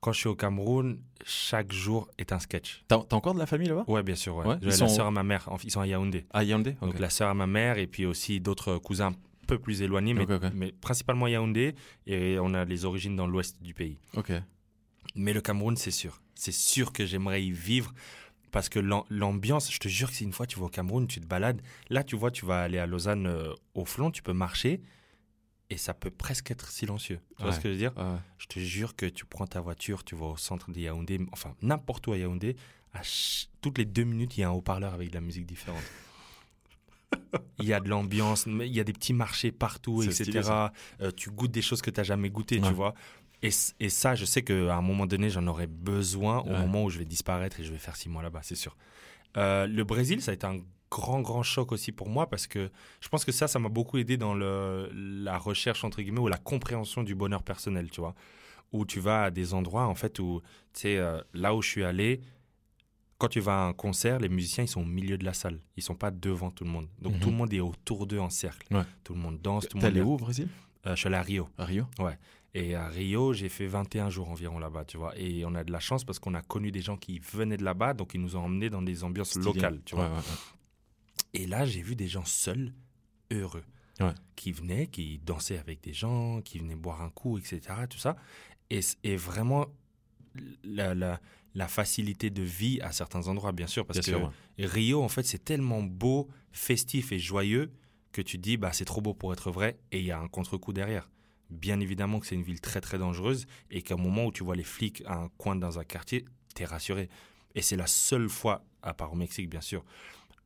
quand 0.00 0.12
je 0.12 0.18
suis 0.20 0.28
au 0.28 0.34
Cameroun, 0.34 0.98
chaque 1.24 1.72
jour 1.72 2.08
est 2.18 2.32
un 2.32 2.38
sketch. 2.38 2.84
T'as 2.88 2.96
encore 3.12 3.34
de 3.34 3.38
la 3.38 3.46
famille 3.46 3.68
là-bas? 3.68 3.84
Ouais, 3.88 4.02
bien 4.02 4.14
sûr. 4.16 4.36
Ouais. 4.36 4.56
Ils 4.62 4.68
la 4.68 4.74
sont- 4.74 4.88
sœur 4.88 5.06
à 5.06 5.10
ma 5.10 5.22
mère. 5.22 5.48
Ils 5.64 5.70
sont 5.70 5.80
à 5.80 5.86
Yaoundé. 5.86 6.26
À 6.32 6.44
Yaoundé 6.44 6.72
Donc 6.80 6.98
la 6.98 7.10
sœur 7.10 7.28
à 7.30 7.34
ma 7.34 7.46
mère 7.46 7.78
et 7.78 7.86
puis 7.86 8.06
aussi 8.06 8.40
d'autres 8.40 8.78
cousins 8.78 9.12
peu 9.44 9.58
plus 9.58 9.82
éloignés, 9.82 10.14
mais, 10.14 10.24
principalement 10.72 11.26
Yaoundé. 11.26 11.74
Et 12.06 12.38
on 12.40 12.54
a 12.54 12.64
les 12.64 12.84
origines 12.84 13.16
dans 13.16 13.26
l'ouest 13.26 13.62
du 13.62 13.74
pays. 13.74 13.98
Ok. 14.16 14.32
Mais 15.14 15.32
le 15.32 15.40
Cameroun, 15.40 15.76
c'est 15.76 15.90
sûr. 15.90 16.20
C'est 16.34 16.52
sûr 16.52 16.92
que 16.92 17.06
j'aimerais 17.06 17.44
y 17.44 17.52
vivre 17.52 17.92
parce 18.50 18.68
que 18.68 18.78
l'am- 18.78 19.04
l'ambiance, 19.10 19.72
je 19.72 19.78
te 19.78 19.88
jure 19.88 20.08
que 20.10 20.16
si 20.16 20.24
une 20.24 20.32
fois 20.32 20.46
tu 20.46 20.58
vas 20.58 20.66
au 20.66 20.68
Cameroun, 20.68 21.06
tu 21.06 21.20
te 21.20 21.26
balades, 21.26 21.60
là 21.90 22.02
tu 22.04 22.16
vois, 22.16 22.30
tu 22.30 22.44
vas 22.46 22.62
aller 22.62 22.78
à 22.78 22.86
Lausanne 22.86 23.26
euh, 23.26 23.52
au 23.74 23.84
flanc, 23.84 24.10
tu 24.10 24.22
peux 24.22 24.32
marcher 24.32 24.80
et 25.70 25.76
ça 25.76 25.94
peut 25.94 26.10
presque 26.10 26.50
être 26.50 26.68
silencieux. 26.70 27.20
Tu 27.36 27.42
vois 27.42 27.52
ce 27.52 27.60
que 27.60 27.68
je 27.68 27.72
veux 27.74 27.78
dire? 27.78 27.92
Ouais. 27.96 28.18
Je 28.38 28.46
te 28.46 28.58
jure 28.60 28.94
que 28.96 29.06
tu 29.06 29.24
prends 29.24 29.46
ta 29.46 29.60
voiture, 29.60 30.04
tu 30.04 30.14
vas 30.14 30.26
au 30.26 30.36
centre 30.36 30.70
de 30.70 30.78
Yaoundé, 30.80 31.20
enfin 31.32 31.54
n'importe 31.62 32.06
où 32.06 32.12
à 32.12 32.18
Yaoundé, 32.18 32.56
à 32.92 32.98
ch- 33.02 33.48
toutes 33.60 33.78
les 33.78 33.84
deux 33.86 34.04
minutes, 34.04 34.36
il 34.36 34.40
y 34.40 34.44
a 34.44 34.48
un 34.48 34.52
haut-parleur 34.52 34.94
avec 34.94 35.08
de 35.10 35.14
la 35.14 35.20
musique 35.20 35.46
différente. 35.46 35.82
Il 37.60 37.66
y 37.66 37.72
a 37.72 37.80
de 37.80 37.88
l'ambiance, 37.88 38.46
il 38.46 38.66
y 38.74 38.80
a 38.80 38.84
des 38.84 38.92
petits 38.92 39.12
marchés 39.12 39.52
partout, 39.52 40.02
etc. 40.02 40.24
stylé. 40.24 40.40
Euh, 41.00 41.10
tu 41.16 41.30
goûtes 41.30 41.50
des 41.52 41.62
choses 41.62 41.82
que 41.82 41.90
tu 41.90 42.00
n'as 42.00 42.04
jamais 42.04 42.30
goûtées, 42.30 42.58
Ouais. 42.60 42.68
tu 42.68 42.74
vois. 42.74 42.94
Et, 43.42 43.50
et 43.80 43.88
ça, 43.90 44.14
je 44.14 44.24
sais 44.24 44.42
qu'à 44.42 44.74
un 44.76 44.80
moment 44.82 45.06
donné, 45.06 45.28
j'en 45.30 45.46
aurais 45.46 45.66
besoin 45.66 46.40
au 46.42 46.48
Ouais. 46.50 46.58
moment 46.58 46.84
où 46.84 46.90
je 46.90 46.98
vais 46.98 47.04
disparaître 47.04 47.60
et 47.60 47.64
je 47.64 47.70
vais 47.72 47.78
faire 47.78 47.96
six 47.96 48.08
mois 48.08 48.22
là-bas, 48.22 48.40
c'est 48.42 48.54
sûr. 48.54 48.76
Euh, 49.36 49.66
le 49.66 49.84
Brésil, 49.84 50.20
ça 50.22 50.30
a 50.30 50.34
été 50.34 50.46
un 50.46 50.58
grand, 50.90 51.20
grand 51.20 51.42
choc 51.42 51.72
aussi 51.72 51.92
pour 51.92 52.08
moi 52.08 52.28
parce 52.28 52.46
que 52.46 52.70
je 53.00 53.08
pense 53.08 53.24
que 53.24 53.32
ça, 53.32 53.48
ça 53.48 53.58
m'a 53.58 53.68
beaucoup 53.68 53.98
aidé 53.98 54.16
dans 54.16 54.34
le, 54.34 54.88
la 54.94 55.36
recherche, 55.38 55.84
entre 55.84 56.00
guillemets, 56.02 56.20
ou 56.20 56.28
la 56.28 56.38
compréhension 56.38 57.02
du 57.02 57.14
bonheur 57.14 57.42
personnel, 57.42 57.90
tu 57.90 58.00
vois. 58.00 58.14
Où 58.72 58.84
tu 58.86 58.98
vas 59.00 59.24
à 59.24 59.30
des 59.30 59.54
endroits, 59.54 59.86
en 59.86 59.94
fait, 59.94 60.18
où, 60.18 60.40
tu 60.72 60.80
sais, 60.80 60.96
euh, 60.98 61.20
là 61.34 61.54
où 61.54 61.62
je 61.62 61.68
suis 61.68 61.84
allé, 61.84 62.20
quand 63.18 63.28
tu 63.28 63.40
vas 63.40 63.64
à 63.64 63.66
un 63.68 63.72
concert, 63.72 64.18
les 64.18 64.28
musiciens, 64.28 64.64
ils 64.64 64.68
sont 64.68 64.82
au 64.82 64.86
milieu 64.86 65.16
de 65.18 65.24
la 65.24 65.32
salle. 65.34 65.60
Ils 65.76 65.82
sont 65.82 65.94
pas 65.94 66.10
devant 66.10 66.50
tout 66.50 66.64
le 66.64 66.70
monde. 66.70 66.88
Donc 67.00 67.14
Mhm. 67.14 67.20
tout 67.20 67.30
le 67.30 67.36
monde 67.36 67.52
est 67.52 67.60
autour 67.60 68.06
d'eux 68.06 68.18
en 68.18 68.30
cercle. 68.30 68.66
Ouais. 68.74 68.82
Tout 69.04 69.14
le 69.14 69.20
monde 69.20 69.40
danse, 69.40 69.68
tout 69.68 69.76
le 69.76 69.80
T'es 69.82 69.86
monde. 69.88 69.96
allé 69.96 70.04
où 70.06 70.12
au 70.14 70.16
Brésil? 70.16 70.48
Euh, 70.86 70.94
Je 70.94 71.00
suis 71.00 71.06
allé 71.06 71.16
à 71.16 71.22
Rio. 71.22 71.48
À 71.56 71.64
Rio? 71.64 71.86
Et 72.56 72.74
à 72.76 72.86
Rio, 72.88 73.32
j'ai 73.32 73.48
fait 73.48 73.66
21 73.66 74.10
jours 74.10 74.28
environ 74.28 74.58
là-bas, 74.60 74.84
tu 74.84 74.96
vois. 74.96 75.12
Et 75.18 75.44
on 75.44 75.54
a 75.56 75.64
de 75.64 75.72
la 75.72 75.80
chance 75.80 76.04
parce 76.04 76.18
qu'on 76.20 76.34
a 76.34 76.42
connu 76.42 76.70
des 76.70 76.82
gens 76.82 76.96
qui 76.96 77.18
venaient 77.18 77.56
de 77.56 77.64
là-bas, 77.64 77.94
donc 77.94 78.14
ils 78.14 78.20
nous 78.20 78.36
ont 78.36 78.44
emmenés 78.44 78.70
dans 78.70 78.82
des 78.82 79.02
ambiances 79.02 79.30
Stylé. 79.30 79.44
locales, 79.46 79.80
tu 79.84 79.96
vois. 79.96 80.04
Ouais, 80.06 80.10
ouais, 80.10 80.16
ouais. 80.18 81.40
Et 81.42 81.46
là, 81.48 81.64
j'ai 81.66 81.82
vu 81.82 81.96
des 81.96 82.06
gens 82.06 82.24
seuls, 82.24 82.72
heureux, 83.32 83.64
Ouais. 84.00 84.14
qui 84.36 84.52
venaient, 84.52 84.86
qui 84.86 85.18
dansaient 85.18 85.58
avec 85.58 85.80
des 85.82 85.92
gens, 85.92 86.42
qui 86.42 86.58
venaient 86.60 86.76
boire 86.76 87.02
un 87.02 87.10
coup, 87.10 87.38
etc., 87.38 87.60
tout 87.90 87.98
ça. 87.98 88.14
Et, 88.70 88.80
et 89.02 89.16
vraiment, 89.16 89.66
la, 90.62 90.94
la, 90.94 91.20
la 91.54 91.68
facilité 91.68 92.30
de 92.30 92.42
vie 92.42 92.80
à 92.80 92.92
certains 92.92 93.28
endroits, 93.28 93.52
bien 93.52 93.66
sûr, 93.66 93.86
parce 93.86 94.00
Bien 94.00 94.14
que 94.14 94.18
sûr, 94.18 94.32
ouais. 94.58 94.66
Rio, 94.66 95.02
en 95.02 95.08
fait, 95.08 95.24
c'est 95.24 95.44
tellement 95.44 95.82
beau, 95.82 96.28
festif 96.52 97.12
et 97.12 97.18
joyeux 97.18 97.72
que 98.12 98.22
tu 98.22 98.38
dis, 98.38 98.56
bah, 98.56 98.72
c'est 98.72 98.84
trop 98.84 99.00
beau 99.00 99.14
pour 99.14 99.32
être 99.32 99.50
vrai, 99.50 99.78
et 99.92 99.98
il 99.98 100.04
y 100.04 100.10
a 100.10 100.18
un 100.18 100.28
contre-coup 100.28 100.72
derrière. 100.72 101.10
Bien 101.50 101.80
évidemment 101.80 102.20
que 102.20 102.26
c'est 102.26 102.34
une 102.34 102.42
ville 102.42 102.60
très 102.60 102.80
très 102.80 102.98
dangereuse, 102.98 103.46
et 103.70 103.82
qu'à 103.82 103.94
un 103.94 103.98
moment 103.98 104.26
où 104.26 104.32
tu 104.32 104.44
vois 104.44 104.56
les 104.56 104.64
flics 104.64 105.02
à 105.06 105.14
un 105.16 105.28
coin 105.36 105.56
dans 105.56 105.78
un 105.78 105.84
quartier, 105.84 106.24
t'es 106.54 106.64
rassuré. 106.64 107.08
Et 107.54 107.62
c'est 107.62 107.76
la 107.76 107.86
seule 107.86 108.28
fois, 108.28 108.64
à 108.82 108.94
part 108.94 109.12
au 109.12 109.16
Mexique, 109.16 109.48
bien 109.48 109.60
sûr, 109.60 109.84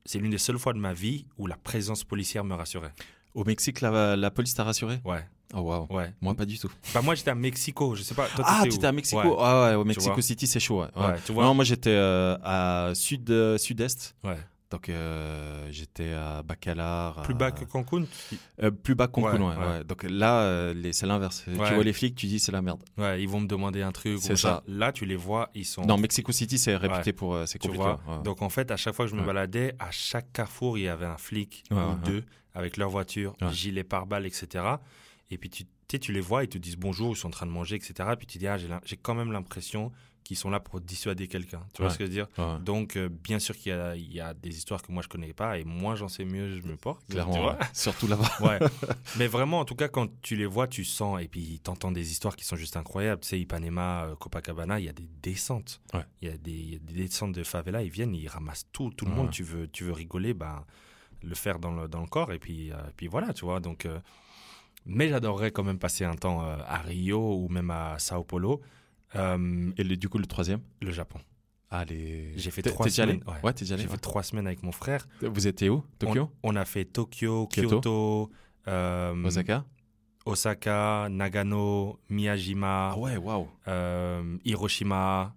c'est 0.05 0.19
l'une 0.19 0.31
des 0.31 0.39
seules 0.39 0.59
fois 0.59 0.73
de 0.73 0.79
ma 0.79 0.95
vie 0.95 1.27
où 1.37 1.47
la 1.47 1.57
présence 1.57 2.05
policière 2.05 2.45
me 2.45 2.55
rassurait. 2.55 2.93
Au 3.35 3.45
Mexique, 3.45 3.81
la, 3.81 4.17
la 4.17 4.31
police 4.31 4.55
t'a 4.55 4.65
rassuré? 4.65 5.01
Ouais, 5.05 5.25
Oh 5.55 5.61
waouh. 5.61 5.87
ouais. 5.91 6.13
Moi, 6.21 6.35
pas 6.35 6.45
du 6.45 6.59
tout. 6.59 6.71
Bah, 6.93 7.01
moi, 7.03 7.15
j'étais 7.15 7.31
à 7.31 7.35
Mexico, 7.35 7.95
je 7.95 8.03
sais 8.03 8.15
pas. 8.15 8.27
Toi, 8.29 8.45
Ah, 8.47 8.61
t'étais 8.65 8.79
tu 8.79 8.87
à 8.87 8.93
Mexico? 8.93 9.21
Ouais, 9.23 9.37
Ah 9.41 9.63
ouais, 9.71 9.75
au 9.77 9.85
Mexico 9.85 10.13
vois? 10.13 10.23
City, 10.23 10.47
c'est 10.47 10.61
chaud. 10.61 10.83
Ouais. 10.83 10.89
tu 11.25 11.33
vois. 11.33 11.45
Non, 11.45 11.55
moi 11.55 11.65
j'étais 11.65 11.91
euh, 11.91 12.37
à 12.43 12.91
sud, 12.95 13.31
euh, 13.31 13.57
sud-est. 13.59 14.15
Ouais. 14.25 14.37
Donc 14.71 14.91
euh, 14.91 15.67
j'étais 15.71 16.13
à 16.13 16.43
Bacalar. 16.43 17.23
Plus 17.23 17.33
bas 17.33 17.51
que 17.53 17.65
Cancun? 17.65 18.05
Plus 18.83 18.95
bas 18.95 19.07
que 19.07 19.13
Cancun, 19.13 19.41
Ouais. 19.41 19.85
Donc 19.85 20.03
là, 20.03 20.73
c'est 20.93 21.07
l'inverse. 21.07 21.45
Tu 21.47 21.53
vois 21.55 21.83
les 21.85 21.95
flics, 21.95 22.15
tu 22.15 22.27
dis 22.27 22.39
c'est 22.39 22.53
la 22.53 22.61
merde. 22.61 22.83
Ouais, 22.99 23.23
ils 23.23 23.29
vont 23.29 23.41
me 23.41 23.47
demander 23.47 23.81
un 23.81 23.93
truc. 23.93 24.19
C'est 24.21 24.37
ça. 24.37 24.63
Là, 24.67 24.93
tu 24.93 25.07
les 25.07 25.17
vois, 25.17 25.49
ils 25.55 25.65
sont. 25.65 25.83
Non, 25.87 25.97
Mexico 25.97 26.33
City, 26.33 26.59
c'est 26.59 26.77
réputé 26.77 27.15
pour. 27.15 27.39
c'est 27.47 27.59
Tu 27.59 27.69
compliqué. 27.69 27.83
vois 27.85 28.01
ouais. 28.19 28.23
Donc 28.23 28.43
en 28.43 28.51
fait, 28.51 28.71
à 28.71 28.77
chaque 28.77 28.95
fois 28.95 29.07
que 29.07 29.11
je 29.13 29.17
me 29.17 29.25
baladais, 29.25 29.75
à 29.79 29.91
chaque 29.91 30.31
carrefour, 30.35 30.77
il 30.77 30.85
y 30.85 30.89
avait 30.89 31.07
un 31.07 31.17
flic 31.17 31.65
ou 31.71 31.95
deux 32.05 32.25
avec 32.59 32.77
leur 32.77 32.91
voiture, 32.91 33.35
Ouais. 33.41 33.53
gilet 33.53 33.85
pare-balles, 33.85 34.27
etc. 34.27 34.65
Et 35.31 35.39
puis 35.39 35.49
tu, 35.51 35.65
tu 35.89 35.99
tu 36.01 36.13
les 36.13 36.21
vois, 36.21 36.45
ils 36.45 36.49
te 36.49 36.59
disent 36.59 36.77
bonjour, 36.77 37.13
ils 37.13 37.17
sont 37.17 37.29
en 37.29 37.31
train 37.31 37.47
de 37.47 37.51
manger, 37.51 37.77
etc. 37.77 38.11
Et 38.13 38.17
puis 38.17 38.27
tu 38.27 38.39
dis, 38.39 38.47
ah, 38.47 38.57
j'ai 38.85 38.97
quand 38.97 39.15
même 39.15 39.33
l'impression 39.33 39.91
qu'ils 40.25 40.37
sont 40.37 40.51
là 40.51 40.61
pour 40.61 40.79
dissuader 40.83 41.27
quelqu'un. 41.29 41.63
Tu 41.73 41.81
vois 41.81 41.87
Ouais. 41.87 41.93
ce 41.95 41.99
que 41.99 42.05
je 42.05 42.09
veux 42.11 42.15
dire? 42.15 42.27
Ouais. 42.37 42.59
Donc 42.61 42.97
euh, 42.97 43.09
bien 43.09 43.39
sûr 43.39 43.57
qu'il 43.57 43.73
y 43.97 44.15
y 44.17 44.21
a 44.21 44.35
des 44.35 44.55
histoires 44.59 44.83
que 44.83 44.93
moi 44.93 45.03
je 45.03 45.09
connais 45.09 45.33
pas 45.33 45.59
et 45.59 45.65
moins 45.65 45.97
j'en 45.97 46.09
sais 46.09 46.27
mieux 46.27 46.61
je 46.61 46.67
me 46.67 46.77
porte. 46.77 47.03
tu 47.09 47.13
Clairement, 47.15 47.57
surtout 47.73 48.07
là-bas. 48.07 48.31
Ouais. 48.41 48.59
Mais 49.17 49.27
vraiment, 49.27 49.61
en 49.61 49.65
tout 49.65 49.75
cas, 49.75 49.89
quand 49.89 50.09
tu 50.21 50.37
les 50.37 50.45
vois, 50.45 50.67
tu 50.69 50.85
sens, 50.85 51.23
et 51.23 51.29
puis 51.29 51.61
t'entends 51.61 51.93
des 51.93 52.11
histoires 52.11 52.37
qui 52.37 52.45
sont 52.45 52.57
juste 52.57 52.77
incroyables. 52.77 53.23
Tu 53.23 53.29
sais, 53.29 53.41
Ipanema, 53.41 54.05
euh, 54.07 54.17
Copacabana, 54.17 54.79
il 54.81 54.85
y 54.85 54.89
a 54.91 54.93
des 54.93 55.09
descentes. 55.23 55.81
Ouais. 55.95 56.05
Il 56.21 56.29
y, 56.29 56.33
a 56.33 56.37
des- 56.37 56.51
il 56.53 56.73
y 56.73 56.77
a 56.77 56.79
des 56.79 56.95
descentes 56.95 57.33
de 57.33 57.43
favela, 57.43 57.83
ils 57.83 57.91
viennent, 57.91 58.15
ils 58.15 58.29
ramassent 58.29 58.67
tout, 58.73 58.91
tout 58.91 59.07
le 59.07 59.13
monde. 59.13 59.31
Tu 59.31 59.43
veux, 59.45 59.67
tu 59.69 59.85
veux 59.85 59.93
rigoler, 59.93 60.35
ben, 60.35 60.65
le 61.23 61.35
faire 61.35 61.59
dans 61.59 61.73
le, 61.73 61.89
dans 61.89 62.01
le 62.01 62.07
corps, 62.07 62.33
et 62.33 62.39
puis, 62.39 62.73
euh, 62.73 62.77
puis 62.97 63.07
voilà, 63.09 63.33
tu 63.33 63.45
vois. 63.45 63.61
Donc, 63.61 63.87
euh, 63.87 63.99
mais 64.87 65.09
j'adorerais 65.09 65.51
quand 65.51 65.65
même 65.65 65.79
passer 65.79 66.05
un 66.05 66.15
temps 66.15 66.45
euh, 66.45 66.57
à 66.67 66.79
Rio 66.79 67.37
ou 67.37 67.49
même 67.49 67.71
à 67.71 67.99
Sao 67.99 68.25
Paulo, 68.25 68.61
Et 69.15 69.19
le- 69.19 69.97
du 69.97 70.09
coup, 70.09 70.19
le 70.19 70.27
troisième? 70.27 70.61
le 70.81 70.93
Japon. 70.93 71.19
Allez. 71.71 72.33
J'ai 72.37 72.51
fait 72.51 72.63
trois 72.63 72.87
allé 72.87 72.95
semaines. 72.95 73.23
ouais. 73.27 73.41
Ouais. 73.43 73.53
J'ai 73.61 73.77
fait 73.77 73.99
trois 73.99 74.23
semaines 74.23 74.47
avec 74.47 74.63
mon 74.63 74.73
frère. 74.73 75.07
Vous 75.21 75.47
étiez 75.47 75.69
où? 75.69 75.85
Tokyo? 75.99 76.31
On, 76.43 76.53
on 76.55 76.57
a 76.57 76.65
fait 76.65 76.87
Tokyo, 76.87 77.47
Kyoto. 77.47 77.69
Kyoto, 77.81 78.31
euh, 78.69 79.25
Osaka? 79.25 79.65
Osaka, 80.25 81.09
Nagano, 81.11 81.99
Miyajima, 82.09 82.91
Ah 82.93 82.99
ouais, 82.99 83.17
waouh. 83.17 83.49
Hiroshima, 84.45 85.35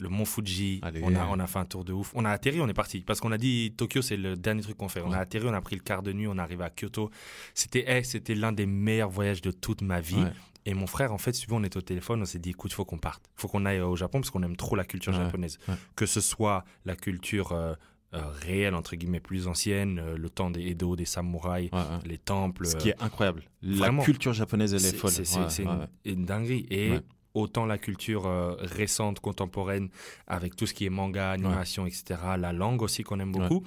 le 0.00 0.08
mont 0.08 0.24
Fuji. 0.24 0.80
Allez. 0.82 1.00
On 1.02 1.14
a, 1.14 1.26
on 1.26 1.38
a 1.38 1.46
fait 1.46 1.58
un 1.58 1.64
tour 1.64 1.84
de 1.84 1.92
ouf. 1.92 2.12
On 2.14 2.24
a 2.24 2.30
atterri, 2.30 2.60
on 2.60 2.68
est 2.68 2.74
parti. 2.74 3.00
Parce 3.00 3.20
qu'on 3.20 3.32
a 3.32 3.38
dit 3.38 3.74
Tokyo, 3.76 4.02
c'est 4.02 4.16
le 4.16 4.36
dernier 4.36 4.62
truc 4.62 4.76
qu'on 4.76 4.88
fait. 4.88 5.00
On 5.02 5.10
Ouais. 5.10 5.16
a 5.16 5.20
atterri, 5.20 5.46
on 5.46 5.52
a 5.54 5.60
pris 5.60 5.76
le 5.76 5.82
quart 5.82 6.02
de 6.02 6.12
nuit, 6.12 6.26
on 6.26 6.36
est 6.36 6.40
arrivé 6.40 6.64
à 6.64 6.70
Kyoto. 6.70 7.10
C'était 7.54 8.02
c'était 8.04 8.34
l'un 8.34 8.52
des 8.52 8.66
meilleurs 8.66 9.10
voyages 9.10 9.42
de 9.42 9.50
toute 9.50 9.82
ma 9.82 10.00
vie. 10.00 10.16
Ouais. 10.22 10.32
Et 10.64 10.74
mon 10.74 10.86
frère, 10.86 11.12
en 11.12 11.18
fait, 11.18 11.36
veux, 11.48 11.54
on 11.54 11.64
était 11.64 11.76
au 11.76 11.80
téléphone, 11.82 12.22
on 12.22 12.24
s'est 12.24 12.38
dit, 12.38 12.50
écoute, 12.50 12.72
faut 12.72 12.84
qu'on 12.84 12.98
parte. 12.98 13.24
faut 13.34 13.48
qu'on 13.48 13.66
aille 13.66 13.80
au 13.80 13.96
Japon 13.96 14.20
parce 14.20 14.30
qu'on 14.30 14.42
aime 14.44 14.56
trop 14.56 14.76
la 14.76 14.84
culture 14.84 15.12
Ouais, 15.12 15.18
japonaise. 15.24 15.58
Que 15.96 16.06
ce 16.06 16.20
soit 16.20 16.64
la 16.84 16.94
culture 16.94 17.50
euh, 17.50 17.74
euh, 18.14 18.20
réelle, 18.42 18.74
entre 18.76 18.94
guillemets, 18.94 19.18
plus 19.18 19.48
ancienne, 19.48 19.98
euh, 19.98 20.16
le 20.16 20.30
temps 20.30 20.50
des 20.50 20.60
Edo, 20.68 20.94
des 20.94 21.04
samouraïs, 21.04 21.70
les 22.06 22.18
temples. 22.18 22.66
Ce 22.66 22.76
qui 22.76 22.90
est 22.90 23.02
incroyable. 23.02 23.42
La 23.62 23.76
vraiment. 23.78 24.02
culture 24.04 24.32
japonaise, 24.34 24.72
elle 24.72 24.84
est 24.86 24.96
folle. 24.96 25.10
C'est 25.10 25.62
une, 25.64 25.88
une 26.04 26.24
dinguerie. 26.24 26.66
Et. 26.70 26.92
Autant 27.34 27.66
la 27.66 27.78
culture 27.78 28.26
euh, 28.26 28.54
récente, 28.58 29.20
contemporaine, 29.20 29.88
avec 30.26 30.56
tout 30.56 30.66
ce 30.66 30.74
qui 30.74 30.86
est 30.86 30.90
manga, 30.90 31.30
animation, 31.30 31.86
etc. 31.86 32.20
La 32.38 32.52
langue 32.52 32.82
aussi 32.82 33.02
qu'on 33.02 33.20
aime 33.20 33.32
beaucoup. 33.32 33.62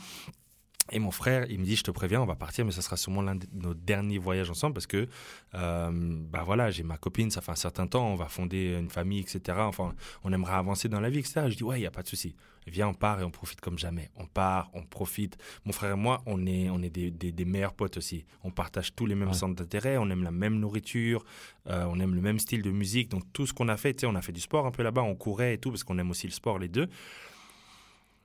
Et 0.91 0.99
mon 0.99 1.09
frère, 1.09 1.47
il 1.49 1.59
me 1.59 1.65
dit, 1.65 1.75
je 1.75 1.83
te 1.83 1.89
préviens, 1.89 2.21
on 2.21 2.27
va 2.27 2.35
partir, 2.35 2.63
mais 2.63 2.71
ça 2.71 2.83
sera 2.83 2.95
sûrement 2.95 3.23
l'un 3.23 3.33
de 3.35 3.47
nos 3.53 3.73
derniers 3.73 4.19
voyages 4.19 4.51
ensemble 4.51 4.75
parce 4.75 4.85
que, 4.85 5.07
euh, 5.55 5.89
bah 5.91 6.43
voilà, 6.45 6.69
j'ai 6.69 6.83
ma 6.83 6.97
copine, 6.97 7.31
ça 7.31 7.41
fait 7.41 7.51
un 7.51 7.55
certain 7.55 7.87
temps, 7.87 8.07
on 8.07 8.15
va 8.15 8.27
fonder 8.27 8.77
une 8.79 8.89
famille, 8.91 9.19
etc. 9.19 9.57
Enfin, 9.61 9.95
on 10.23 10.31
aimerait 10.31 10.53
avancer 10.53 10.87
dans 10.87 10.99
la 10.99 11.09
vie, 11.09 11.19
etc. 11.19 11.45
Je 11.49 11.55
dis, 11.57 11.63
ouais, 11.63 11.77
il 11.77 11.81
n'y 11.81 11.87
a 11.87 11.91
pas 11.91 12.03
de 12.03 12.07
souci. 12.07 12.35
Viens, 12.67 12.87
on 12.89 12.93
part 12.93 13.19
et 13.19 13.23
on 13.23 13.31
profite 13.31 13.61
comme 13.61 13.79
jamais. 13.79 14.11
On 14.15 14.27
part, 14.27 14.69
on 14.73 14.83
profite. 14.83 15.37
Mon 15.65 15.71
frère 15.71 15.93
et 15.93 15.95
moi, 15.95 16.21
on 16.27 16.45
est, 16.45 16.69
on 16.69 16.81
est 16.83 16.89
des, 16.91 17.09
des- 17.09 17.31
des 17.31 17.45
meilleurs 17.45 17.73
potes 17.73 17.97
aussi. 17.97 18.23
On 18.43 18.51
partage 18.51 18.93
tous 18.95 19.07
les 19.07 19.15
mêmes 19.15 19.29
Ouais. 19.29 19.33
centres 19.33 19.55
d'intérêt, 19.55 19.97
on 19.97 20.09
aime 20.11 20.23
la 20.23 20.31
même 20.31 20.59
nourriture, 20.59 21.25
euh, 21.67 21.85
on 21.89 21.99
aime 21.99 22.13
le 22.13 22.21
même 22.21 22.37
style 22.37 22.61
de 22.61 22.69
musique. 22.71 23.09
Donc, 23.09 23.23
tout 23.33 23.47
ce 23.47 23.53
qu'on 23.53 23.69
a 23.69 23.77
fait, 23.77 23.93
tu 23.95 24.01
sais, 24.01 24.05
on 24.07 24.13
a 24.15 24.21
fait 24.21 24.31
du 24.31 24.41
sport 24.41 24.67
un 24.67 24.71
peu 24.71 24.83
là-bas, 24.83 25.01
on 25.01 25.15
courait 25.15 25.55
et 25.55 25.57
tout, 25.57 25.71
parce 25.71 25.83
qu'on 25.83 25.97
aime 25.97 26.11
aussi 26.11 26.27
le 26.27 26.33
sport, 26.33 26.59
les 26.59 26.67
deux. 26.67 26.87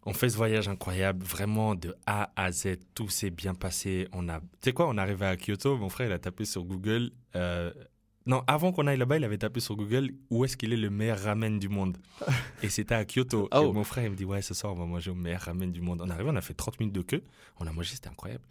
On 0.07 0.14
fait 0.14 0.30
ce 0.30 0.36
voyage 0.36 0.66
incroyable, 0.68 1.24
vraiment 1.24 1.74
de 1.74 1.94
A 2.07 2.32
à 2.34 2.51
Z, 2.53 2.76
tout 2.94 3.09
s'est 3.11 3.30
bien 3.30 3.55
passé. 3.55 4.09
On 4.12 4.28
a, 4.30 4.40
tu 4.40 4.46
sais 4.62 4.72
quoi, 4.72 4.88
on 4.88 4.96
est 4.96 5.01
arrivé 5.01 5.26
à 5.26 5.36
Kyoto, 5.36 5.76
mon 5.76 5.90
frère 5.90 6.09
il 6.09 6.12
a 6.12 6.18
tapé 6.18 6.44
sur 6.46 6.64
Google. 6.64 7.11
euh, 7.36 7.70
non, 8.26 8.42
avant 8.46 8.70
qu'on 8.72 8.86
aille 8.86 8.98
là-bas, 8.98 9.16
il 9.16 9.24
avait 9.24 9.38
tapé 9.38 9.61
sur 9.61 9.76
Google 9.76 10.11
où 10.30 10.44
est-ce 10.44 10.57
qu'il 10.57 10.72
est 10.72 10.76
le 10.76 10.90
meilleur 10.90 11.18
ramen 11.20 11.59
du 11.59 11.68
monde? 11.68 11.96
Et 12.62 12.68
c'était 12.68 12.94
à 12.94 13.05
Kyoto. 13.05 13.48
Oh. 13.53 13.68
Et 13.70 13.72
mon 13.72 13.82
frère 13.84 14.05
il 14.05 14.11
me 14.11 14.16
dit 14.16 14.24
ouais, 14.26 14.42
ce 14.42 14.55
soir 14.55 14.72
on 14.72 14.76
va 14.76 14.84
manger 14.86 15.11
au 15.11 15.14
meilleur 15.14 15.40
ramen 15.42 15.70
du 15.72 15.80
monde. 15.80 16.01
On 16.03 16.09
est 16.09 16.12
arrivé, 16.12 16.30
on 16.30 16.36
a 16.36 16.40
fait 16.42 16.55
30 16.55 16.80
minutes 16.80 16.94
de 16.94 17.03
queue, 17.03 17.22
on 17.59 17.66
a 17.66 17.72
mangé, 17.72 17.94
c'était 17.94 18.09
incroyable. 18.09 18.44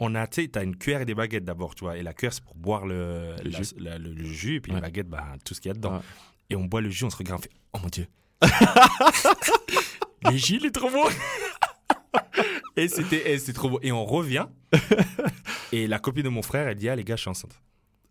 On 0.00 0.14
a, 0.16 0.26
tu 0.26 0.42
sais, 0.42 0.48
t'as 0.48 0.64
une 0.64 0.76
cuillère 0.76 1.00
et 1.02 1.04
des 1.04 1.14
baguettes 1.14 1.44
d'abord, 1.44 1.74
tu 1.74 1.84
vois. 1.84 1.96
Et 1.96 2.02
la 2.02 2.12
cuillère 2.14 2.32
c'est 2.32 2.44
pour 2.44 2.56
boire 2.56 2.86
le, 2.86 3.34
Le 3.44 3.50
la- 3.50 3.62
jus. 3.62 3.74
la- 3.78 3.98
le, 3.98 4.12
le 4.12 4.24
jus, 4.24 4.56
et 4.56 4.60
puis 4.60 4.72
Ouais. 4.72 4.76
les 4.78 4.82
baguettes, 4.82 5.08
bah, 5.08 5.34
tout 5.44 5.54
ce 5.54 5.60
qu'il 5.60 5.68
y 5.68 5.72
a 5.72 5.74
dedans. 5.74 5.94
Ouais. 5.94 6.02
Et 6.50 6.56
on 6.56 6.64
boit 6.64 6.80
le 6.80 6.90
jus, 6.90 7.04
on 7.04 7.10
se 7.10 7.16
regarde, 7.16 7.40
on 7.40 7.42
fait 7.42 7.50
oh 7.74 7.78
mon 7.82 7.88
dieu. 7.88 8.06
jus 10.32 10.56
il 10.60 10.66
est 10.66 10.70
trop 10.70 10.90
bon. 10.90 11.04
Et 12.76 12.88
c'était 12.88 13.32
et 13.32 13.38
c'est 13.38 13.52
trop 13.52 13.68
beau. 13.68 13.78
Et 13.82 13.92
on 13.92 14.04
revient. 14.04 14.46
et 15.72 15.86
la 15.86 15.98
copine 15.98 16.22
de 16.24 16.28
mon 16.30 16.42
frère, 16.42 16.68
elle 16.68 16.76
dit 16.76 16.88
Ah, 16.88 16.96
les 16.96 17.04
gars, 17.04 17.16
je 17.16 17.22
suis 17.22 17.30
enceinte. 17.30 17.60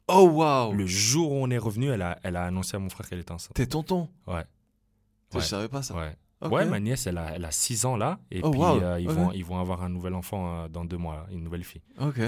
Oh 0.07 0.27
waouh 0.29 0.73
Le 0.73 0.85
jour 0.85 1.31
où 1.31 1.35
on 1.35 1.49
est 1.49 1.57
revenu, 1.57 1.89
elle 1.89 2.01
a, 2.03 2.19
elle 2.23 2.35
a 2.35 2.45
annoncé 2.45 2.75
à 2.75 2.79
mon 2.79 2.89
frère 2.89 3.07
qu'elle 3.09 3.19
était 3.19 3.31
enceinte. 3.31 3.53
T'es 3.55 3.65
tonton 3.65 4.07
Ouais. 4.27 4.43
Je 5.31 5.37
Ouais. 5.37 5.43
savais 5.43 5.67
pas 5.67 5.81
ça. 5.81 5.95
Ouais. 5.95 6.15
Ouais, 6.47 6.65
ma 6.65 6.79
nièce, 6.79 7.05
elle 7.07 7.17
a, 7.19 7.31
elle 7.35 7.45
a 7.45 7.51
6 7.51 7.85
ans 7.85 7.95
là. 7.97 8.19
Et 8.31 8.41
Oh, 8.43 8.49
puis, 8.51 8.59
wow. 8.59 8.81
euh, 8.81 8.99
ils, 8.99 9.07
vont, 9.09 9.31
ils 9.31 9.45
vont 9.45 9.59
avoir 9.59 9.83
un 9.83 9.89
nouvel 9.89 10.15
enfant 10.15 10.63
euh, 10.63 10.67
dans 10.67 10.85
deux 10.85 10.97
mois, 10.97 11.15
là, 11.15 11.25
une 11.31 11.43
nouvelle 11.43 11.63
fille. 11.63 11.83
Ok. 11.99 12.19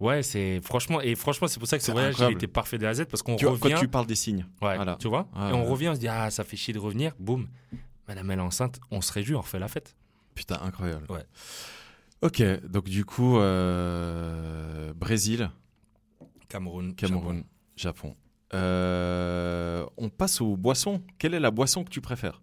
Ouais, 0.00 0.22
c'est 0.22 0.60
franchement, 0.62 1.00
et 1.02 1.14
franchement, 1.14 1.46
c'est 1.46 1.58
pour 1.58 1.68
ça 1.68 1.76
que 1.76 1.84
ce 1.84 1.92
voyage, 1.92 2.16
il 2.20 2.32
était 2.32 2.46
parfait 2.46 2.78
de 2.78 2.86
A 2.86 2.88
à 2.88 2.94
Z 2.94 3.04
parce 3.04 3.22
qu'on 3.22 3.36
vois, 3.36 3.50
revient. 3.50 3.74
quand 3.74 3.80
tu 3.80 3.88
parles 3.88 4.06
des 4.06 4.14
signes. 4.14 4.46
Ouais, 4.62 4.76
Voilà. 4.76 4.96
tu 4.98 5.08
vois 5.08 5.28
Et 5.36 5.52
on 5.52 5.64
revient, 5.64 5.88
on 5.90 5.94
se 5.94 6.00
dit, 6.00 6.08
ah, 6.08 6.30
ça 6.30 6.42
fait 6.42 6.56
chier 6.56 6.72
de 6.72 6.78
revenir. 6.78 7.12
Boum, 7.18 7.48
madame, 8.08 8.30
elle 8.30 8.38
est 8.38 8.42
enceinte, 8.42 8.80
on 8.90 9.00
se 9.02 9.12
réjouit, 9.12 9.34
on 9.34 9.42
refait 9.42 9.58
la 9.58 9.68
fête. 9.68 9.94
Putain, 10.34 10.58
incroyable. 10.62 11.04
Ouais. 11.10 11.24
Ok, 12.22 12.42
donc 12.66 12.84
du 12.84 13.04
coup, 13.04 13.38
euh, 13.38 14.92
Brésil, 14.94 15.50
Cameroun. 16.48 16.94
Cameroun, 16.94 17.44
Japon. 17.76 18.16
Euh, 18.54 19.86
on 19.96 20.08
passe 20.08 20.40
aux 20.40 20.56
boissons. 20.56 21.02
Quelle 21.18 21.34
est 21.34 21.40
la 21.40 21.50
boisson 21.50 21.84
que 21.84 21.90
tu 21.90 22.00
préfères? 22.00 22.40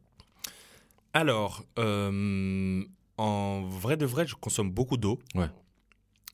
Alors, 1.13 1.63
euh, 1.79 2.83
en 3.17 3.61
vrai 3.63 3.97
de 3.97 4.05
vrai, 4.05 4.25
je 4.27 4.35
consomme 4.35 4.71
beaucoup 4.71 4.97
d'eau. 4.97 5.19
Ouais. 5.35 5.49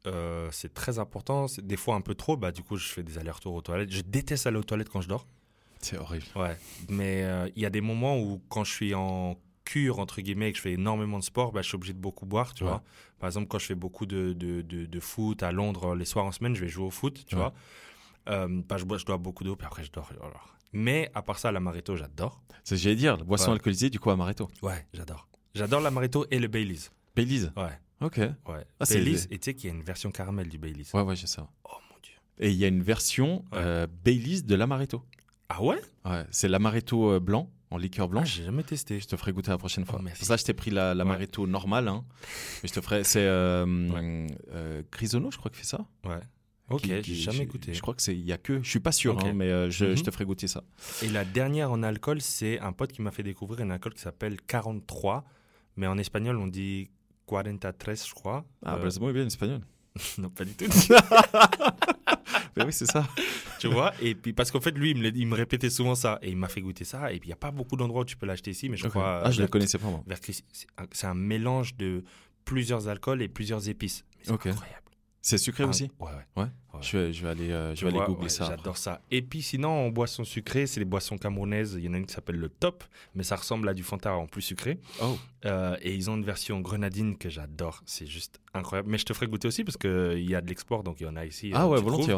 Euh, 0.07 0.49
c'est 0.51 0.73
très 0.73 0.99
important. 0.99 1.45
Des 1.61 1.77
fois 1.77 1.95
un 1.95 2.01
peu 2.01 2.15
trop. 2.15 2.35
Bah, 2.37 2.51
du 2.51 2.61
coup, 2.63 2.77
je 2.77 2.87
fais 2.87 3.03
des 3.03 3.17
allers-retours 3.17 3.53
aux 3.53 3.61
toilettes. 3.61 3.91
Je 3.91 4.01
déteste 4.01 4.47
aller 4.47 4.57
aux 4.57 4.63
toilettes 4.63 4.89
quand 4.89 5.01
je 5.01 5.07
dors. 5.07 5.25
C'est 5.79 5.97
horrible. 5.97 6.25
Ouais. 6.35 6.57
Mais 6.89 7.23
euh, 7.23 7.49
il 7.55 7.61
y 7.61 7.65
a 7.65 7.69
des 7.69 7.81
moments 7.81 8.19
où, 8.19 8.41
quand 8.49 8.63
je 8.63 8.71
suis 8.71 8.93
en 8.93 9.37
cure, 9.65 9.99
entre 9.99 10.21
guillemets, 10.21 10.49
et 10.49 10.51
que 10.51 10.57
je 10.57 10.61
fais 10.61 10.73
énormément 10.73 11.19
de 11.19 11.23
sport, 11.23 11.51
bah, 11.53 11.61
je 11.61 11.67
suis 11.67 11.75
obligé 11.75 11.93
de 11.93 11.99
beaucoup 11.99 12.25
boire, 12.25 12.53
tu 12.53 12.63
Ouais. 12.63 12.69
vois. 12.69 12.83
Par 13.19 13.27
exemple, 13.27 13.47
quand 13.47 13.59
je 13.59 13.65
fais 13.65 13.75
beaucoup 13.75 14.05
de, 14.05 14.33
de, 14.33 14.61
de, 14.61 14.85
de 14.85 14.99
foot 14.99 15.41
à 15.43 15.51
Londres, 15.53 15.95
les 15.95 16.05
soirs 16.05 16.25
en 16.25 16.31
semaine, 16.33 16.53
je 16.55 16.61
vais 16.61 16.67
jouer 16.69 16.85
au 16.85 16.89
foot, 16.89 17.23
tu 17.25 17.35
Ouais. 17.35 17.41
vois. 17.41 17.53
Euh, 18.29 18.61
bah, 18.67 18.77
je, 18.77 18.83
bois, 18.85 18.97
je 18.97 19.05
dois 19.05 19.17
beaucoup 19.17 19.43
d'eau, 19.43 19.55
puis 19.55 19.65
après, 19.65 19.83
je 19.83 19.91
dors. 19.91 20.09
voilà. 20.19 20.35
Mais 20.73 21.11
à 21.13 21.21
part 21.21 21.37
ça, 21.39 21.51
l'amaretto, 21.51 21.95
j'adore. 21.95 22.41
C'est 22.63 22.75
ce 22.75 22.81
que 22.81 22.83
j'allais 22.83 22.95
dire, 22.95 23.15
la 23.17 23.23
boisson 23.23 23.47
Ouais. 23.47 23.53
alcoolisée, 23.53 23.89
du 23.89 23.99
coup, 23.99 24.09
amaretto. 24.09 24.49
Ouais, 24.61 24.85
j'adore. 24.93 25.27
J'adore 25.55 25.81
l'amaretto 25.81 26.25
et 26.31 26.39
le 26.39 26.47
Baileys. 26.47 26.89
Baileys. 27.15 27.49
Ouais. 27.55 27.77
Ok. 28.01 28.17
Ouais. 28.17 28.65
Ah, 28.79 28.85
c'est 28.85 28.95
Baileys, 28.99 29.25
et 29.31 29.39
tu 29.39 29.45
sais 29.45 29.53
qu'il 29.53 29.69
y 29.69 29.73
a 29.73 29.75
une 29.75 29.83
version 29.83 30.11
caramel 30.11 30.49
du 30.49 30.57
Baileys. 30.57 30.85
Ouais, 30.93 31.01
ouais, 31.01 31.15
j'ai 31.15 31.27
ça. 31.27 31.47
Oh 31.65 31.69
mon 31.91 31.95
dieu. 32.01 32.13
Et 32.39 32.49
il 32.51 32.57
y 32.57 32.65
a 32.65 32.67
une 32.67 32.83
version 32.83 33.45
Ouais. 33.51 33.59
euh, 33.59 33.87
Baileys 34.03 34.41
de 34.41 34.55
l'amaretto. 34.55 35.03
Ah 35.49 35.61
ouais? 35.63 35.79
Ouais, 36.05 36.25
c'est 36.31 36.47
l'amaretto 36.47 37.11
euh, 37.11 37.19
blanc, 37.19 37.49
en 37.69 37.77
liqueur 37.77 38.05
Ah, 38.05 38.09
blanche. 38.09 38.35
j'ai 38.35 38.43
jamais 38.43 38.63
testé. 38.63 38.99
Je 38.99 39.07
te 39.07 39.15
ferai 39.15 39.31
goûter 39.31 39.51
la 39.51 39.57
prochaine 39.57 39.85
fois. 39.85 39.97
Oh, 39.99 40.03
merci. 40.03 40.19
Pour 40.19 40.27
ça, 40.27 40.35
je 40.37 40.43
t'ai 40.43 40.53
pris 40.53 40.71
la- 40.71 40.93
l'amaretto 40.93 41.47
normal. 41.47 41.87
Hein. 41.87 42.03
Mais 42.63 42.69
je 42.69 42.73
te 42.73 42.81
ferai. 42.81 43.03
C'est 43.03 43.25
euh, 43.25 44.27
euh, 44.51 44.81
Grisono, 44.91 45.31
je 45.31 45.37
crois, 45.37 45.51
qui 45.51 45.57
fait 45.59 45.65
ça. 45.65 45.85
Ouais. 46.05 46.19
Ok, 46.69 46.85
j'ai 46.85 47.03
jamais 47.15 47.45
goûté. 47.45 47.73
Je 47.73 47.81
crois 47.81 47.93
que 47.93 48.01
c'est. 48.01 48.15
Il 48.15 48.23
y 48.25 48.31
a 48.31 48.37
que. 48.37 48.63
Je 48.63 48.69
suis 48.69 48.79
pas 48.79 48.91
sûr, 48.93 49.15
Ok. 49.15 49.25
hein, 49.25 49.33
mais 49.33 49.49
euh, 49.49 49.69
je, 49.69 49.85
Mhm. 49.85 49.97
je 49.97 50.03
te 50.03 50.11
ferai 50.11 50.25
goûter 50.25 50.47
ça. 50.47 50.63
Et 51.03 51.09
la 51.09 51.23
dernière 51.25 51.71
en 51.71 51.83
alcool, 51.83 52.21
c'est 52.21 52.57
un 52.59 52.71
pote 52.71 52.91
qui 52.93 53.01
m'a 53.01 53.11
fait 53.11 53.21
découvrir 53.23 53.61
un 53.65 53.69
alcool 53.69 53.93
qui 53.93 54.01
s'appelle 54.01 54.41
43. 54.41 55.23
Mais 55.75 55.87
en 55.87 55.97
espagnol, 55.97 56.37
on 56.37 56.47
dit 56.47 56.89
43, 57.41 57.93
je 57.95 58.13
crois. 58.13 58.45
Ah, 58.65 58.77
bah, 58.77 58.89
c'est 58.91 58.99
bon, 58.99 59.11
bien 59.11 59.25
espagnol. 59.25 59.61
non, 60.17 60.29
pas 60.29 60.45
du 60.45 60.53
tout. 60.53 60.65
Mais 62.55 62.65
oui, 62.65 62.73
c'est 62.73 62.85
ça. 62.85 63.07
tu 63.59 63.67
vois 63.67 63.93
Et 64.01 64.13
puis, 64.15 64.33
parce 64.33 64.51
qu'en 64.51 64.59
fait, 64.61 64.71
lui, 64.71 64.91
il 64.91 64.97
me, 64.97 65.03
l'a- 65.03 65.09
il 65.15 65.27
me 65.27 65.35
répétait 65.35 65.69
souvent 65.69 65.95
ça. 65.95 66.19
Et 66.21 66.29
il 66.29 66.37
m'a 66.37 66.47
fait 66.47 66.61
goûter 66.61 66.83
ça. 66.83 67.11
Et 67.11 67.19
puis, 67.19 67.27
il 67.27 67.29
n'y 67.29 67.33
a 67.33 67.37
pas 67.37 67.51
beaucoup 67.51 67.75
d'endroits 67.75 68.01
où 68.01 68.05
tu 68.05 68.15
peux 68.17 68.25
l'acheter 68.25 68.51
ici. 68.51 68.69
Mais 68.69 68.77
je 68.77 68.87
crois. 68.87 69.21
Ah, 69.25 69.31
je 69.31 69.37
ne 69.39 69.43
le 69.43 69.47
connaissais 69.49 69.77
pas, 69.77 69.87
moi. 69.87 70.03
c'est 70.91 71.07
un- 71.07 71.13
mélange 71.15 71.75
de 71.77 72.03
plusieurs 72.45 72.87
alcools 72.87 73.21
et 73.21 73.27
plusieurs 73.27 73.69
épices. 73.69 74.05
C'est 74.21 74.31
Ok. 74.31 74.47
incroyable. 74.47 74.79
C'est 75.25 75.37
sucré 75.37 75.63
Ah, 75.63 75.69
aussi 75.69 75.89
Ouais, 75.99 76.09
ouais. 76.35 76.47
Je, 76.81 76.97
vais, 76.97 77.13
je 77.13 77.23
vais 77.23 77.29
aller, 77.29 77.51
euh, 77.51 77.73
je 77.73 77.85
vais 77.85 77.95
aller 77.95 78.05
googler 78.05 78.23
ouais, 78.23 78.29
ça. 78.29 78.45
J'adore 78.45 78.77
ça. 78.77 79.01
Et 79.09 79.21
puis 79.21 79.41
sinon, 79.41 79.69
en 79.69 79.89
boisson 79.89 80.25
sucrée, 80.25 80.67
c'est 80.67 80.81
les 80.81 80.85
boissons 80.85 81.17
camerounaises. 81.17 81.75
Il 81.77 81.85
y 81.85 81.87
en 81.87 81.93
a 81.93 81.97
une 81.97 82.05
qui 82.05 82.13
s'appelle 82.13 82.35
le 82.35 82.49
Top, 82.49 82.83
mais 83.15 83.23
ça 83.23 83.37
ressemble 83.37 83.69
à 83.69 83.73
du 83.73 83.83
Fanta 83.83 84.13
en 84.13 84.27
plus 84.27 84.41
sucré. 84.41 84.79
Oh. 85.01 85.17
Euh, 85.45 85.77
et 85.81 85.95
ils 85.95 86.09
ont 86.09 86.17
une 86.17 86.25
version 86.25 86.59
grenadine 86.59 87.17
que 87.17 87.29
j'adore. 87.29 87.81
C'est 87.85 88.05
juste 88.05 88.41
incroyable. 88.53 88.89
Mais 88.89 88.97
je 88.97 89.05
te 89.05 89.13
ferai 89.13 89.27
goûter 89.27 89.47
aussi 89.47 89.63
parce 89.63 89.77
qu'il 89.77 90.29
y 90.29 90.35
a 90.35 90.41
de 90.41 90.47
l'export, 90.49 90.83
donc 90.83 90.99
il 90.99 91.05
y 91.05 91.09
en 91.09 91.15
a 91.15 91.25
ici. 91.25 91.51
Ah 91.53 91.63
euh, 91.63 91.67
ouais, 91.69 91.81
volontiers. 91.81 92.17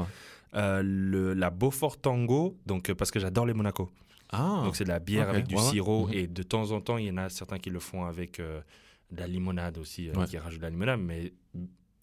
Euh, 0.55 0.81
le, 0.83 1.33
la 1.33 1.51
Beaufort 1.51 1.97
Tango, 1.97 2.57
donc, 2.65 2.89
euh, 2.89 2.95
parce 2.95 3.11
que 3.11 3.19
j'adore 3.19 3.45
les 3.45 3.53
Monaco. 3.53 3.91
Ah. 4.31 4.61
Donc 4.63 4.75
c'est 4.75 4.83
de 4.83 4.89
la 4.89 4.99
bière 4.99 5.29
avec 5.29 5.47
du 5.47 5.57
sirop. 5.57 6.07
Mhm. 6.07 6.13
Et 6.13 6.27
de 6.27 6.43
temps 6.43 6.71
en 6.71 6.81
temps, 6.81 6.97
il 6.97 7.05
y 7.05 7.11
en 7.11 7.17
a 7.17 7.29
certains 7.29 7.59
qui 7.59 7.69
le 7.69 7.79
font 7.79 8.05
avec 8.05 8.39
euh, 8.39 8.61
de 9.11 9.19
la 9.19 9.27
limonade 9.27 9.77
aussi, 9.77 10.09
euh, 10.09 10.25
qui 10.25 10.37
rajoutent 10.37 10.59
de 10.59 10.65
la 10.65 10.69
limonade. 10.71 10.99
Mais 10.99 11.33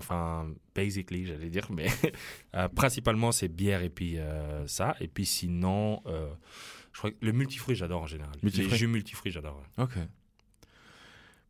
enfin, 0.03 0.49
basically, 0.75 1.27
j'allais 1.27 1.51
dire. 1.51 1.67
Mais 1.71 1.87
euh, 2.55 2.69
principalement, 2.69 3.33
c'est 3.33 3.49
bière 3.49 3.83
et 3.83 3.91
puis 3.91 4.19
euh, 4.19 4.67
ça. 4.67 4.97
Et 5.01 5.09
puis 5.09 5.25
sinon, 5.25 6.03
euh, 6.07 6.29
je 6.93 6.99
crois 6.99 7.11
que 7.11 7.17
le 7.21 7.33
multifruit, 7.33 7.77
j'adore 7.77 8.03
en 8.03 8.07
général. 8.07 8.35
Multifruit. 8.43 8.71
Les 8.71 8.79
jus 8.79 8.87
multifruits, 8.87 9.33
j'adore. 9.33 9.63
ouais. 9.79 9.85
Ok. 9.85 9.93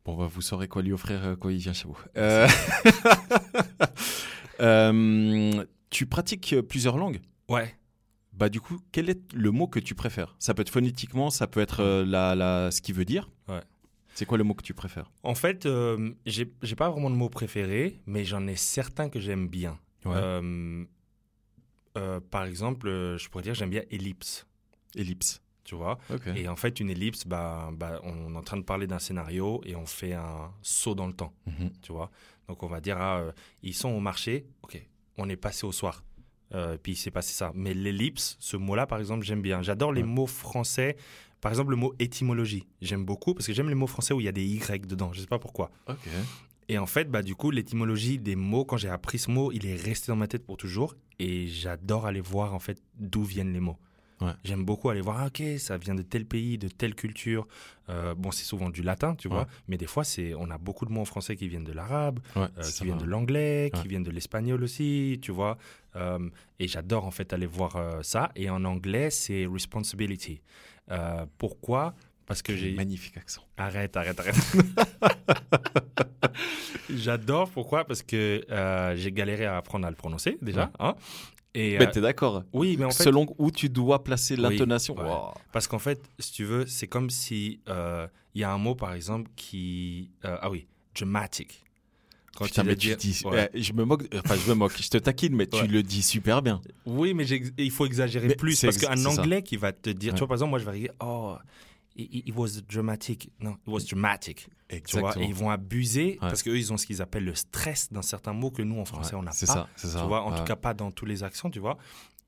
Bon, 0.04 0.16
bah, 0.16 0.26
vous 0.26 0.42
saurez 0.42 0.66
quoi 0.68 0.82
lui 0.82 0.92
offrir 0.92 1.36
quand 1.40 1.48
il 1.48 1.58
vient 1.58 1.72
chez 1.72 1.86
vous. 1.86 1.98
Tu 5.90 6.06
pratiques 6.06 6.54
plusieurs 6.68 6.96
langues? 6.96 7.20
Ouais. 7.50 7.74
Bah 8.32 8.48
du 8.48 8.62
coup, 8.62 8.78
quel 8.92 9.10
est 9.10 9.30
le 9.34 9.50
mot 9.50 9.66
que 9.66 9.78
tu 9.78 9.94
préfères? 9.94 10.34
Ça 10.38 10.54
peut 10.54 10.62
être 10.62 10.70
phonétiquement, 10.70 11.28
ça 11.28 11.46
peut 11.46 11.60
être 11.60 11.84
la, 12.02 12.34
la, 12.34 12.70
ce 12.70 12.80
qu'il 12.80 12.94
veut 12.94 13.04
dire. 13.04 13.28
Ouais. 13.46 13.60
C'est 14.14 14.26
quoi 14.26 14.36
le 14.38 14.44
mot 14.44 14.54
que 14.54 14.62
tu 14.62 14.74
préfères 14.74 15.10
En 15.22 15.34
fait, 15.34 15.64
euh, 15.66 16.12
j'ai 16.26 16.44
pas 16.76 16.90
vraiment 16.90 17.10
de 17.10 17.14
mot 17.16 17.28
préféré, 17.30 18.00
mais 18.06 18.24
j'en 18.24 18.46
ai 18.46 18.56
certains 18.56 19.08
que 19.08 19.18
j'aime 19.20 19.48
bien. 19.48 19.78
Ouais. 20.04 20.12
Euh, 20.16 20.84
euh, 21.98 22.20
par 22.30 22.44
exemple, 22.44 22.88
euh, 22.88 23.18
je 23.18 23.28
pourrais 23.28 23.42
dire 23.42 23.54
j'aime 23.54 23.70
bien 23.70 23.82
ellipse, 23.90 24.46
Ellipse. 24.94 25.42
tu 25.64 25.74
vois. 25.74 25.98
Et 26.34 26.48
en 26.48 26.56
fait, 26.56 26.80
une 26.80 26.90
ellipse, 26.90 27.26
bah, 27.26 27.70
bah, 27.72 28.00
on 28.02 28.34
est 28.34 28.36
en 28.36 28.42
train 28.42 28.56
de 28.56 28.62
parler 28.64 28.86
d'un 28.86 28.98
scénario 28.98 29.60
et 29.64 29.76
on 29.76 29.86
fait 29.86 30.12
un 30.14 30.50
saut 30.62 30.94
dans 30.94 31.06
le 31.06 31.12
temps, 31.12 31.32
Mhm. 31.46 31.70
tu 31.82 31.92
vois. 31.92 32.10
Donc 32.48 32.62
on 32.62 32.66
va 32.68 32.80
dire, 32.80 32.98
ah, 32.98 33.24
ils 33.62 33.74
sont 33.74 33.90
au 33.90 34.00
marché, 34.00 34.46
ok, 34.62 34.82
on 35.18 35.28
est 35.28 35.36
passé 35.36 35.64
au 35.66 35.72
soir. 35.72 36.04
Puis 36.82 36.92
il 36.92 36.96
s'est 36.96 37.10
passé 37.10 37.32
ça. 37.32 37.50
Mais 37.54 37.72
l'ellipse, 37.72 38.36
ce 38.38 38.58
mot-là, 38.58 38.86
par 38.86 38.98
exemple, 38.98 39.24
j'aime 39.24 39.40
bien. 39.40 39.62
J'adore 39.62 39.90
les 39.90 40.02
Ouais. 40.02 40.06
mots 40.06 40.26
français. 40.26 40.96
Par 41.42 41.52
exemple, 41.52 41.70
le 41.72 41.76
mot 41.76 41.92
étymologie, 41.98 42.66
j'aime 42.80 43.04
beaucoup 43.04 43.34
parce 43.34 43.46
que 43.46 43.52
j'aime 43.52 43.68
les 43.68 43.74
mots 43.74 43.86
français 43.88 44.14
où 44.14 44.20
il 44.20 44.24
y 44.24 44.28
a 44.28 44.32
des 44.32 44.44
Y 44.44 44.86
dedans. 44.86 45.12
Je 45.12 45.20
sais 45.20 45.26
pas 45.26 45.38
pourquoi. 45.40 45.70
Et 46.68 46.78
en 46.78 46.86
fait, 46.86 47.10
bah, 47.10 47.22
du 47.22 47.34
coup, 47.34 47.50
l'étymologie 47.50 48.18
des 48.18 48.36
mots, 48.36 48.64
quand 48.64 48.76
j'ai 48.78 48.88
appris 48.88 49.18
ce 49.18 49.30
mot, 49.30 49.50
il 49.52 49.66
est 49.66 49.74
resté 49.74 50.10
dans 50.12 50.16
ma 50.16 50.28
tête 50.28 50.46
pour 50.46 50.56
toujours. 50.56 50.94
Et 51.18 51.46
j'adore 51.48 52.06
aller 52.06 52.20
voir, 52.20 52.54
en 52.54 52.60
fait, 52.60 52.80
d'où 52.98 53.24
viennent 53.24 53.52
les 53.52 53.60
mots. 53.60 53.76
Ouais. 54.20 54.30
J'aime 54.44 54.64
beaucoup 54.64 54.88
aller 54.88 55.00
voir, 55.00 55.18
ah, 55.20 55.26
ok, 55.26 55.42
ça 55.58 55.76
vient 55.78 55.96
de 55.96 56.02
tel 56.02 56.24
pays, 56.24 56.56
de 56.56 56.68
telle 56.68 56.94
culture. 56.94 57.48
Euh, 57.88 58.14
bon, 58.14 58.30
c'est 58.30 58.44
souvent 58.44 58.70
du 58.70 58.82
latin, 58.82 59.16
tu 59.16 59.26
Ouais. 59.26 59.34
vois. 59.34 59.48
Mais 59.66 59.76
des 59.76 59.88
fois, 59.88 60.04
c'est, 60.04 60.32
on 60.34 60.48
a 60.48 60.58
beaucoup 60.58 60.86
de 60.86 60.92
mots 60.92 61.00
en 61.00 61.04
français 61.04 61.34
qui 61.34 61.48
viennent 61.48 61.64
de 61.64 61.72
l'arabe, 61.72 62.20
Ouais, 62.36 62.46
euh, 62.56 62.62
qui 62.62 62.84
viennent 62.84 62.98
de 62.98 63.04
l'anglais, 63.04 63.72
qui 63.74 63.88
viennent 63.88 64.04
de 64.04 64.12
l'espagnol 64.12 64.62
aussi, 64.62 65.18
tu 65.20 65.32
vois. 65.32 65.58
Euh, 65.96 66.30
et 66.60 66.68
j'adore, 66.68 67.04
en 67.04 67.10
fait, 67.10 67.32
aller 67.32 67.46
voir 67.46 67.76
ça. 68.04 68.30
Et 68.36 68.48
en 68.48 68.64
anglais, 68.64 69.10
c'est 69.10 69.44
responsibility. 69.46 70.40
Euh, 70.90 71.24
pourquoi? 71.38 71.94
Parce 72.26 72.42
que 72.42 72.56
j'ai... 72.56 72.72
Magnifique 72.72 73.16
accent. 73.16 73.42
Arrête, 73.56 73.96
arrête, 73.96 74.18
arrête. 74.18 74.36
J'adore. 76.90 77.50
Pourquoi? 77.50 77.84
Parce 77.84 78.02
que 78.02 78.44
euh, 78.50 78.94
j'ai 78.96 79.12
galéré 79.12 79.46
à 79.46 79.56
apprendre 79.56 79.86
à 79.86 79.90
le 79.90 79.96
prononcer 79.96 80.38
déjà. 80.42 80.64
Ouais. 80.64 80.70
hein. 80.80 80.94
Et 81.54 81.76
Mais 81.78 81.86
euh, 81.86 81.90
t'es 81.90 82.00
d'accord? 82.00 82.44
oui, 82.54 82.76
mais 82.78 82.86
en 82.86 82.90
fait, 82.90 83.04
Selon 83.04 83.26
où 83.38 83.50
tu 83.50 83.68
dois 83.68 84.02
placer 84.04 84.34
Oui, 84.36 84.40
l'intonation. 84.40 84.96
ouais. 84.96 85.04
Wow. 85.04 85.34
parce 85.52 85.66
qu'en 85.68 85.78
fait, 85.78 86.00
si 86.18 86.32
tu 86.32 86.44
veux, 86.44 86.64
c'est 86.66 86.86
comme 86.86 87.10
si 87.10 87.60
euh, 87.68 88.06
il 88.34 88.40
y 88.40 88.44
a 88.44 88.50
un 88.50 88.56
mot 88.58 88.74
par 88.74 88.94
exemple 88.94 89.30
qui, 89.36 90.10
ah 90.24 90.48
oui, 90.50 90.66
dramatic. 90.94 91.62
Quand 92.36 92.46
Putain, 92.46 92.62
tu 92.62 92.68
mais 92.68 92.76
tu 92.76 92.96
dis. 92.96 93.20
Ouais. 93.24 93.50
eh, 93.52 93.62
je 93.62 93.72
me 93.74 93.84
moque. 93.84 94.04
Enfin, 94.24 94.36
je 94.36 94.48
me 94.48 94.54
moque. 94.54 94.80
Je 94.80 94.88
te 94.88 94.96
taquine, 94.98 95.34
mais 95.36 95.46
tu 95.46 95.66
le 95.66 95.82
dis 95.82 96.02
super 96.02 96.40
bien. 96.42 96.60
Oui, 96.86 97.12
mais 97.14 97.24
il 97.26 97.70
faut 97.70 97.84
exagérer 97.86 98.28
Mais 98.28 98.34
plus 98.36 98.60
parce 98.62 98.78
qu'un 98.78 98.96
ça. 98.96 99.08
anglais 99.10 99.42
qui 99.42 99.56
va 99.56 99.72
te 99.72 99.90
dire, 99.90 100.12
Ouais. 100.12 100.14
tu 100.16 100.20
vois, 100.20 100.28
par 100.28 100.36
exemple, 100.36 100.50
moi 100.50 100.58
je 100.58 100.64
vais 100.64 100.78
dire, 100.78 100.92
oh, 101.00 101.36
it, 101.94 102.26
it 102.28 102.34
was 102.34 102.60
dramatic. 102.68 103.30
Non, 103.40 103.52
it 103.52 103.58
was 103.68 103.80
dramatic. 103.90 104.48
Tu 104.86 104.98
vois, 104.98 105.14
et 105.20 105.24
ils 105.24 105.34
vont 105.34 105.50
abuser 105.50 106.16
parce 106.20 106.42
qu'eux, 106.42 106.56
ils 106.56 106.72
ont 106.72 106.78
ce 106.78 106.86
qu'ils 106.86 107.02
appellent 107.02 107.26
le 107.26 107.34
stress 107.34 107.92
dans 107.92 108.00
certains 108.00 108.32
mots 108.32 108.50
que 108.50 108.62
nous, 108.62 108.80
en 108.80 108.86
français, 108.86 109.14
on 109.14 109.22
n'a 109.22 109.30
pas. 109.32 109.36
C'est 109.36 109.44
ça, 109.46 109.68
c'est 109.76 109.88
ça. 109.88 110.00
Tu 110.00 110.06
vois, 110.06 110.22
en 110.22 110.34
tout 110.34 110.44
cas 110.44 110.56
pas 110.56 110.72
dans 110.72 110.90
tous 110.90 111.04
les 111.04 111.22
accents, 111.24 111.50
tu 111.50 111.58
vois. 111.60 111.76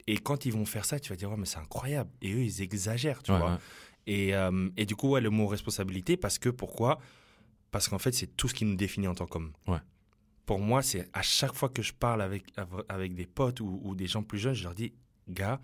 Et 0.06 0.18
quand 0.18 0.44
ils 0.44 0.52
vont 0.52 0.66
faire 0.66 0.84
ça, 0.84 1.00
tu 1.00 1.08
vas 1.08 1.16
dire, 1.16 1.30
ouais, 1.30 1.36
mais 1.38 1.46
c'est 1.46 1.56
incroyable. 1.56 2.10
Et 2.20 2.30
eux, 2.34 2.42
ils 2.42 2.60
exagèrent, 2.60 3.22
tu 3.22 3.32
vois. 3.32 3.58
Et, 4.06 4.34
euh, 4.34 4.68
et 4.76 4.84
du 4.84 4.94
coup, 4.96 5.08
ouais, 5.08 5.22
le 5.22 5.30
mot 5.30 5.46
responsabilité, 5.46 6.18
parce 6.18 6.38
que 6.38 6.50
pourquoi? 6.50 6.98
Parce 7.70 7.88
qu'en 7.88 7.98
fait, 7.98 8.12
c'est 8.12 8.36
tout 8.36 8.46
ce 8.46 8.52
qui 8.54 8.66
nous 8.66 8.76
définit 8.76 9.08
en 9.08 9.14
tant 9.14 9.26
qu'homme. 9.26 9.52
Ouais. 9.66 9.78
Pour 10.46 10.58
moi, 10.60 10.82
c'est 10.82 11.08
à 11.12 11.22
chaque 11.22 11.54
fois 11.54 11.68
que 11.70 11.82
je 11.82 11.92
parle 11.92 12.20
avec, 12.22 12.44
avec 12.88 13.14
des 13.14 13.26
potes 13.26 13.60
ou, 13.60 13.80
ou 13.82 13.94
des 13.94 14.06
gens 14.06 14.22
plus 14.22 14.38
jeunes, 14.38 14.54
je 14.54 14.64
leur 14.64 14.74
dis, 14.74 14.92
gars, 15.28 15.60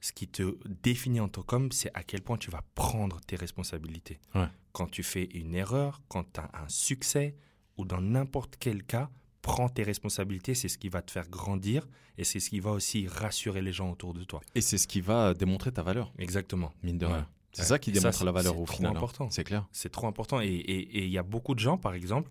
ce 0.00 0.12
qui 0.12 0.28
te 0.28 0.56
définit 0.82 1.20
en 1.20 1.28
tant 1.28 1.42
qu'homme, 1.42 1.72
c'est 1.72 1.90
à 1.94 2.02
quel 2.04 2.20
point 2.22 2.36
tu 2.36 2.50
vas 2.50 2.62
prendre 2.74 3.20
tes 3.22 3.36
responsabilités. 3.36 4.20
Ouais. 4.34 4.46
Quand 4.72 4.88
tu 4.90 5.02
fais 5.02 5.24
une 5.34 5.54
erreur, 5.54 6.02
quand 6.08 6.24
tu 6.32 6.40
as 6.40 6.50
un 6.54 6.68
succès, 6.68 7.34
ou 7.76 7.84
dans 7.84 8.00
n'importe 8.00 8.56
quel 8.60 8.84
cas, 8.84 9.10
prends 9.42 9.68
tes 9.68 9.82
responsabilités, 9.82 10.54
c'est 10.54 10.68
ce 10.68 10.78
qui 10.78 10.88
va 10.88 11.02
te 11.02 11.10
faire 11.10 11.28
grandir 11.28 11.86
et 12.16 12.24
c'est 12.24 12.38
ce 12.38 12.48
qui 12.50 12.60
va 12.60 12.70
aussi 12.70 13.08
rassurer 13.08 13.62
les 13.62 13.72
gens 13.72 13.90
autour 13.90 14.14
de 14.14 14.22
toi. 14.24 14.40
Et 14.54 14.60
c'est 14.60 14.78
ce 14.78 14.86
qui 14.86 15.00
va 15.00 15.34
démontrer 15.34 15.72
ta 15.72 15.82
valeur, 15.82 16.12
Exactement. 16.18 16.72
mine 16.82 16.98
de 16.98 17.06
Ouais. 17.06 17.12
rien. 17.14 17.28
C'est 17.52 17.62
Ouais. 17.62 17.68
ça 17.68 17.78
qui 17.78 17.90
ça, 17.94 18.00
démontre 18.00 18.18
c'est- 18.18 18.24
la 18.24 18.32
valeur 18.32 18.54
c'est 18.54 18.60
au 18.60 18.64
trop 18.64 18.76
final. 18.76 18.92
hein. 18.92 18.96
important. 18.96 19.30
C'est 19.30 19.44
clair. 19.44 19.66
C'est 19.72 19.90
trop 19.90 20.06
important. 20.06 20.40
Et 20.40 20.48
il 20.48 20.60
et, 20.60 20.78
et 20.98 21.04
il 21.04 21.10
y 21.10 21.18
a 21.18 21.22
beaucoup 21.22 21.54
de 21.54 21.60
gens, 21.60 21.78
par 21.78 21.94
exemple, 21.94 22.30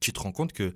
tu 0.00 0.12
te 0.12 0.20
rends 0.20 0.32
compte 0.32 0.52
que 0.52 0.74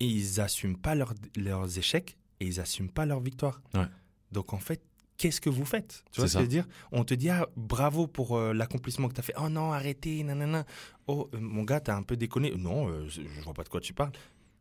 ils 0.00 0.36
n'assument 0.36 0.76
pas 0.76 0.94
leurs, 0.94 1.14
leurs 1.36 1.78
échecs 1.78 2.16
et 2.40 2.46
ils 2.46 2.56
n'assument 2.56 2.90
pas 2.90 3.06
leurs 3.06 3.20
victoires. 3.20 3.62
Ouais. 3.74 3.86
Donc 4.32 4.52
en 4.52 4.58
fait, 4.58 4.82
qu'est-ce 5.16 5.40
que 5.40 5.48
vous 5.48 5.64
faites? 5.64 6.04
Tu 6.12 6.20
vois 6.20 6.28
ce 6.28 6.34
que 6.34 6.38
je 6.40 6.44
veux 6.44 6.48
dire? 6.50 6.66
On 6.92 7.04
te 7.04 7.14
dit 7.14 7.30
ah, 7.30 7.48
bravo 7.56 8.06
pour 8.06 8.36
euh, 8.36 8.52
l'accomplissement 8.52 9.08
que 9.08 9.14
tu 9.14 9.20
as 9.20 9.22
fait. 9.22 9.34
Oh 9.40 9.48
non, 9.48 9.72
arrêtez, 9.72 10.22
nanana. 10.22 10.66
Oh, 11.06 11.30
euh, 11.34 11.40
mon 11.40 11.62
gars, 11.62 11.80
t'as 11.80 11.96
un 11.96 12.02
peu 12.02 12.16
déconné. 12.16 12.54
Non, 12.56 12.88
euh, 12.88 13.06
je 13.08 13.22
je 13.22 13.40
vois 13.42 13.54
pas 13.54 13.64
de 13.64 13.68
quoi 13.70 13.80
tu 13.80 13.94
parles. 13.94 14.12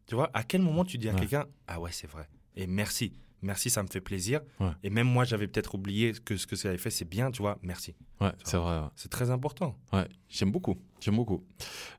Tu 0.08 0.16
vois, 0.16 0.30
à 0.34 0.44
quel 0.44 0.62
moment 0.62 0.86
tu 0.86 0.98
dis 0.98 1.10
à 1.10 1.14
Ouais. 1.14 1.20
quelqu'un 1.20 1.46
Ah 1.68 1.80
ouais, 1.82 1.92
c'est 1.92 2.08
vrai. 2.08 2.30
Et 2.56 2.68
merci. 2.68 3.12
Merci, 3.42 3.70
ça 3.70 3.84
me 3.84 3.88
fait 3.88 4.02
plaisir. 4.02 4.42
Ouais. 4.60 4.72
Et 4.84 4.90
même 4.90 5.08
moi, 5.08 5.24
j'avais 5.24 5.48
peut-être 5.48 5.76
oublié 5.76 6.14
que 6.26 6.36
ce 6.38 6.48
que 6.48 6.56
ça 6.56 6.70
avait 6.70 6.78
fait, 6.80 6.90
c'est 6.90 7.06
bien, 7.08 7.30
tu 7.32 7.42
vois. 7.44 7.60
Merci. 7.62 7.94
Ouais, 8.22 8.32
c'est 8.44 8.58
vrai. 8.58 8.80
ouais. 8.80 8.88
C'est 8.96 9.10
très 9.12 9.30
important. 9.30 9.78
Ouais, 9.94 10.08
j'aime 10.30 10.52
beaucoup. 10.52 10.78
J'aime 11.00 11.16
beaucoup. 11.16 11.44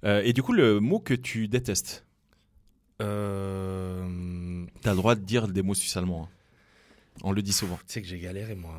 Euh, 0.04 0.22
et 0.24 0.32
du 0.32 0.42
coup, 0.42 0.52
le 0.52 0.80
mot 0.80 0.98
que 0.98 1.14
tu 1.14 1.46
détestes, 1.48 2.04
Euh... 3.00 4.64
tu 4.82 4.88
as 4.88 4.92
le 4.92 4.96
droit 4.96 5.14
de 5.14 5.20
dire 5.20 5.48
des 5.48 5.62
mots 5.62 5.74
suisses 5.74 5.96
allemands. 5.96 6.24
hein. 6.24 6.28
On 7.22 7.32
le 7.32 7.42
dit 7.42 7.52
souvent. 7.52 7.76
Tu 7.86 7.92
sais 7.94 8.02
que 8.02 8.08
j'ai 8.08 8.18
galéré, 8.18 8.54
moi. 8.54 8.74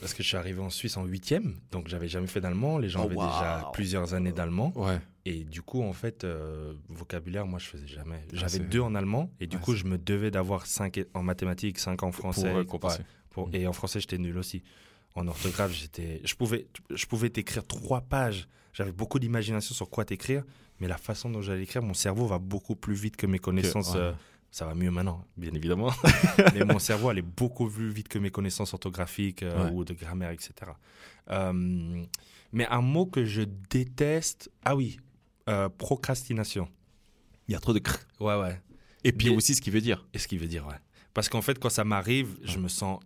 Parce 0.00 0.14
que 0.14 0.22
je 0.22 0.28
suis 0.28 0.36
arrivé 0.36 0.60
en 0.60 0.70
Suisse 0.70 0.96
en 0.96 1.04
huitième, 1.04 1.56
donc 1.72 1.88
j'avais 1.88 2.08
jamais 2.08 2.26
fait 2.26 2.40
d'allemand. 2.40 2.78
Les 2.78 2.88
gens 2.88 3.00
Oh, 3.02 3.06
avaient 3.06 3.16
wow. 3.16 3.22
déjà 3.26 3.70
plusieurs 3.72 4.14
années 4.14 4.32
d'allemand. 4.32 4.72
Ouais. 4.76 4.98
Et 5.24 5.44
du 5.44 5.60
coup, 5.62 5.82
en 5.82 5.92
fait, 5.92 6.24
euh, 6.24 6.72
vocabulaire, 6.88 7.46
moi, 7.46 7.58
je 7.58 7.66
faisais 7.66 7.86
jamais. 7.86 8.20
J'avais 8.32 8.44
Ah, 8.44 8.48
c'est- 8.48 8.58
deux 8.60 8.80
en 8.80 8.94
allemand, 8.94 9.30
et 9.40 9.46
du 9.46 9.56
Ouais, 9.56 9.62
coup, 9.62 9.74
je 9.74 9.84
me 9.84 9.98
devais 9.98 10.30
d'avoir 10.30 10.66
cinq 10.66 11.00
en 11.14 11.22
mathématiques, 11.22 11.78
cinq 11.78 12.02
en 12.02 12.12
français. 12.12 12.48
Pour 12.50 12.58
euh, 12.58 12.64
compenser. 12.64 12.98
Ouais, 13.00 13.04
pour- 13.30 13.48
Mm. 13.48 13.54
Et 13.54 13.66
en 13.66 13.72
français, 13.72 14.00
j'étais 14.00 14.18
nul 14.18 14.38
aussi. 14.38 14.62
En 15.14 15.26
orthographe, 15.26 15.72
j'étais, 15.72 16.20
je 16.24 16.34
pouvais, 16.34 16.66
je 16.94 17.06
pouvais 17.06 17.28
t'écrire 17.30 17.66
trois 17.66 18.00
pages. 18.00 18.48
J'avais 18.72 18.92
beaucoup 18.92 19.18
d'imagination 19.18 19.74
sur 19.74 19.90
quoi 19.90 20.04
t'écrire, 20.04 20.44
mais 20.78 20.86
la 20.86 20.96
façon 20.96 21.28
dont 21.28 21.42
j'allais 21.42 21.64
écrire, 21.64 21.82
mon 21.82 21.94
cerveau 21.94 22.26
va 22.26 22.38
beaucoup 22.38 22.76
plus 22.76 22.94
vite 22.94 23.16
que 23.16 23.26
mes 23.26 23.38
connaissances. 23.40 23.94
ouais. 23.94 24.00
euh, 24.00 24.12
ça 24.50 24.64
va 24.66 24.74
mieux 24.74 24.90
maintenant, 24.90 25.24
bien 25.36 25.52
évidemment. 25.54 25.90
mais 26.54 26.64
mon 26.64 26.78
cerveau 26.78 27.08
allait 27.10 27.22
beaucoup 27.22 27.68
plus 27.68 27.90
vite 27.90 28.08
que 28.08 28.18
mes 28.18 28.30
connaissances 28.30 28.72
orthographiques 28.74 29.42
euh, 29.42 29.66
Ouais. 29.66 29.72
ou 29.72 29.84
de 29.84 29.92
grammaire, 29.94 30.30
etc. 30.30 30.52
Euh, 31.30 32.04
mais 32.52 32.66
un 32.68 32.80
mot 32.80 33.06
que 33.06 33.24
je 33.24 33.42
déteste, 33.42 34.50
ah 34.64 34.74
oui, 34.74 34.98
euh, 35.48 35.68
procrastination. 35.68 36.68
Il 37.46 37.52
y 37.52 37.54
a 37.54 37.60
trop 37.60 37.72
de 37.72 37.78
cr. 37.78 37.96
Ouais, 38.20 38.38
ouais. 38.40 38.60
Et 39.04 39.12
puis 39.12 39.30
aussi 39.30 39.54
ce 39.54 39.60
qui 39.62 39.70
veut 39.70 39.80
dire. 39.80 40.06
Et 40.12 40.18
ce 40.18 40.28
qui 40.28 40.38
veut 40.38 40.48
dire, 40.48 40.66
ouais. 40.66 40.74
Parce 41.14 41.28
qu'en 41.28 41.42
fait, 41.42 41.58
quand 41.58 41.70
ça 41.70 41.84
m'arrive, 41.84 42.36
je 42.42 42.58
me 42.58 42.68
sens 42.68 43.00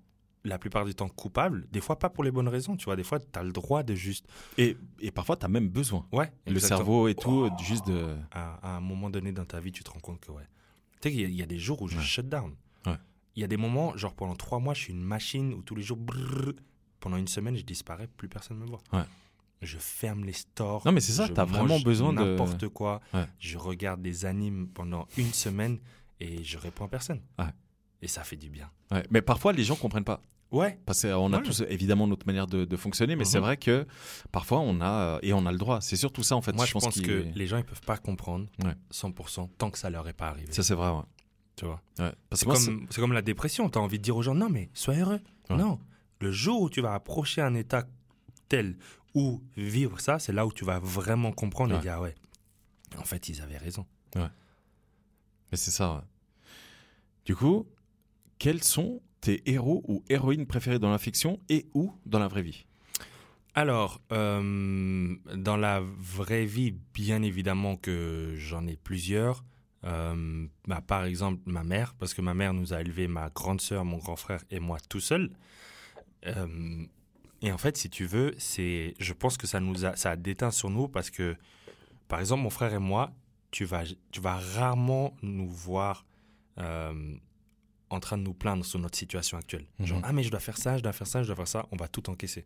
la 0.44 0.59
plupart 0.59 0.85
du 0.85 0.94
temps 0.94 1.09
coupable. 1.09 1.66
Des 1.70 1.81
fois, 1.81 1.98
pas 1.98 2.10
pour 2.10 2.24
les 2.24 2.32
bonnes 2.32 2.48
raisons, 2.48 2.77
tu 2.77 2.86
vois. 2.86 2.97
Des 2.97 3.05
fois, 3.05 3.20
tu 3.20 3.27
as 3.39 3.43
le 3.44 3.52
droit 3.52 3.82
de 3.85 3.94
juste. 3.94 4.27
Et, 4.59 4.77
et 5.01 5.10
parfois, 5.12 5.36
tu 5.36 5.44
as 5.47 5.48
même 5.48 5.69
besoin. 5.69 6.06
Ouais. 6.12 6.32
Le 6.47 6.59
cerveau 6.59 7.06
et 7.09 7.14
tout, 7.14 7.48
Oh. 7.51 7.62
juste 7.62 7.86
de. 7.86 8.16
À, 8.32 8.55
à 8.73 8.77
un 8.77 8.81
moment 8.81 9.09
donné 9.10 9.31
dans 9.32 9.44
ta 9.44 9.60
vie, 9.60 9.70
tu 9.70 9.85
te 9.85 9.90
rends 9.90 10.01
compte 10.01 10.20
que, 10.20 10.32
ouais. 10.32 10.43
Tu 11.02 11.08
sais 11.08 11.12
qu'il 11.14 11.20
y 11.20 11.24
a- 11.24 11.28
il 11.28 11.34
y, 11.34 11.42
a 11.42 11.46
des 11.46 11.58
jours 11.58 11.82
où 11.82 11.88
je 11.88 11.98
Ouais. 11.98 12.02
shut 12.02 12.26
down. 12.28 12.54
Ouais. 12.86 12.96
Il 13.36 13.40
y 13.40 13.44
a 13.44 13.48
des 13.48 13.56
moments, 13.58 13.94
genre 13.96 14.14
pendant 14.14 14.34
trois 14.36 14.58
mois, 14.60 14.72
je 14.72 14.80
suis 14.80 14.92
une 14.92 15.02
machine 15.02 15.52
où 15.52 15.60
tous 15.62 15.74
les 15.74 15.82
jours, 15.82 15.98
brrr, 15.98 16.52
pendant 17.00 17.16
une 17.18 17.26
semaine, 17.28 17.56
je 17.56 17.62
disparais, 17.64 18.06
plus 18.16 18.28
personne 18.28 18.58
ne 18.58 18.62
me 18.62 18.68
voit. 18.68 18.80
Ouais. 18.94 19.02
Je 19.60 19.78
ferme 19.78 20.24
les 20.24 20.32
stores. 20.32 20.82
Non, 20.86 20.92
mais 20.92 21.00
c'est 21.00 21.12
ça, 21.12 21.28
t'as 21.28 21.44
vraiment 21.44 21.78
besoin 21.80 22.12
de- 22.12 22.22
N'importe 22.22 22.68
quoi. 22.68 23.00
Je 23.38 23.58
regarde 23.58 24.00
des 24.00 24.24
animes 24.24 24.68
pendant 24.68 25.06
une 25.18 25.32
semaine 25.32 25.78
et 26.20 26.42
je 26.44 26.56
réponds 26.58 26.84
à 26.84 26.88
personne. 26.88 27.20
Et 28.00 28.08
ça 28.08 28.24
fait 28.24 28.36
du 28.36 28.48
bien. 28.48 28.70
Mais 29.10 29.22
parfois, 29.22 29.52
les 29.52 29.64
gens 29.64 29.76
comprennent 29.76 30.04
pas. 30.04 30.22
Ouais. 30.52 30.78
Parce 30.86 31.02
qu'on 31.02 31.32
a 31.32 31.38
Ouais. 31.38 31.42
tous 31.42 31.62
évidemment 31.68 32.06
notre 32.06 32.26
manière 32.26 32.46
de, 32.46 32.64
de 32.64 32.76
fonctionner, 32.76 33.16
mais 33.16 33.24
Mhm. 33.24 33.30
c'est 33.30 33.38
vrai 33.40 33.56
que 33.56 33.86
parfois 34.30 34.60
on 34.60 34.80
a 34.80 35.18
et 35.22 35.32
on 35.32 35.44
a 35.46 35.52
le 35.52 35.58
droit. 35.58 35.80
C'est 35.80 35.96
surtout 35.96 36.22
ça 36.22 36.36
en 36.36 36.42
fait. 36.42 36.52
Moi, 36.54 36.66
je 36.66 36.72
pense, 36.72 37.00
que 37.00 37.24
les 37.34 37.46
gens, 37.46 37.56
ils 37.56 37.64
peuvent 37.64 37.80
pas 37.80 37.96
comprendre 37.96 38.46
Ouais. 38.64 38.74
100% 38.90 39.48
tant 39.58 39.70
que 39.70 39.78
ça 39.78 39.88
leur 39.90 40.06
est 40.08 40.12
pas 40.12 40.28
arrivé. 40.28 40.52
ça 40.52 40.62
c'est 40.62 40.74
vrai. 40.74 40.90
Ouais. 40.90 41.02
Tu 41.56 41.64
vois? 41.64 41.80
Ouais. 41.98 42.12
C'est 42.32 42.46
comme, 42.46 42.86
c'est 42.90 43.00
comme 43.00 43.12
la 43.12 43.22
dépression. 43.22 43.68
Tu 43.70 43.78
as 43.78 43.82
envie 43.82 43.98
de 43.98 44.02
dire 44.02 44.16
aux 44.16 44.22
gens, 44.22 44.34
non, 44.34 44.48
mais 44.50 44.70
sois 44.74 44.94
heureux. 44.94 45.20
Ouais. 45.50 45.56
Non. 45.56 45.78
Le 46.20 46.30
jour 46.30 46.60
où 46.62 46.70
tu 46.70 46.80
vas 46.80 46.94
approcher 46.94 47.40
un 47.42 47.54
état 47.54 47.84
tel 48.48 48.76
où 49.14 49.42
vivre 49.56 50.00
ça, 50.00 50.18
c'est 50.18 50.32
là 50.32 50.46
où 50.46 50.52
tu 50.52 50.64
vas 50.64 50.78
vraiment 50.78 51.32
comprendre 51.32 51.72
Ouais. 51.72 51.78
et 51.78 51.82
dire, 51.82 51.94
ah 51.96 52.00
ouais, 52.02 52.14
en 52.98 53.04
fait, 53.04 53.28
ils 53.28 53.40
avaient 53.42 53.58
raison. 53.58 53.86
Mais 54.14 55.56
c'est 55.58 55.70
ça. 55.70 55.94
ouais. 55.94 56.00
Du 57.24 57.36
coup, 57.36 57.66
quels 58.38 58.62
sont 58.64 59.00
tes 59.22 59.48
héros 59.50 59.82
ou 59.88 60.04
héroïnes 60.10 60.46
préférés 60.46 60.78
dans 60.78 60.90
la 60.90 60.98
fiction 60.98 61.40
et 61.48 61.66
ou 61.72 61.94
dans 62.04 62.18
la 62.18 62.28
vraie 62.28 62.42
vie 62.42 62.66
Alors, 63.54 64.02
euh, 64.12 65.14
dans 65.34 65.56
la 65.56 65.80
vraie 65.80 66.44
vie, 66.44 66.74
bien 66.92 67.22
évidemment 67.22 67.76
que 67.76 68.34
j'en 68.36 68.66
ai 68.66 68.76
plusieurs. 68.76 69.44
Euh, 69.84 70.46
bah, 70.66 70.82
par 70.86 71.04
exemple, 71.04 71.40
ma 71.46 71.62
mère, 71.64 71.94
parce 71.94 72.14
que 72.14 72.20
ma 72.20 72.34
mère 72.34 72.52
nous 72.52 72.74
a 72.74 72.80
élevés, 72.80 73.08
ma 73.08 73.30
grande 73.30 73.60
sœur, 73.60 73.84
mon 73.84 73.98
grand 73.98 74.16
frère 74.16 74.42
et 74.50 74.60
moi 74.60 74.78
tout 74.88 75.00
seul. 75.00 75.30
Euh, 76.26 76.84
et 77.42 77.52
en 77.52 77.58
fait, 77.58 77.76
si 77.76 77.88
tu 77.90 78.06
veux, 78.06 78.34
c'est, 78.38 78.94
je 78.98 79.12
pense 79.12 79.36
que 79.36 79.46
ça 79.46 79.60
nous 79.60 79.84
a, 79.84 79.96
ça 79.96 80.10
a 80.10 80.16
déteint 80.16 80.50
sur 80.50 80.68
nous 80.68 80.88
parce 80.88 81.10
que, 81.10 81.36
par 82.08 82.18
exemple, 82.18 82.42
mon 82.42 82.50
frère 82.50 82.74
et 82.74 82.78
moi, 82.80 83.12
tu 83.52 83.64
vas, 83.64 83.84
tu 84.10 84.20
vas 84.20 84.36
rarement 84.36 85.16
nous 85.22 85.48
voir 85.48 86.04
en 87.93 88.01
train 88.01 88.19
de 88.19 88.23
nous 88.23 88.35
plaindre 88.35 88.64
sur 88.64 88.78
notre 88.78 88.97
situation 88.98 89.36
actuelle. 89.39 89.66
Genre, 89.81 89.98
Mhm. 89.98 90.05
ah 90.06 90.12
mais 90.12 90.23
je 90.23 90.31
dois 90.31 90.40
faire 90.40 90.56
ça, 90.59 90.77
je 90.78 90.82
dois 90.82 90.93
faire 90.93 91.06
ça, 91.06 91.23
je 91.23 91.28
dois 91.28 91.36
faire 91.36 91.48
ça. 91.48 91.66
On 91.73 91.77
va 91.77 91.89
tout 91.89 92.09
encaisser. 92.10 92.44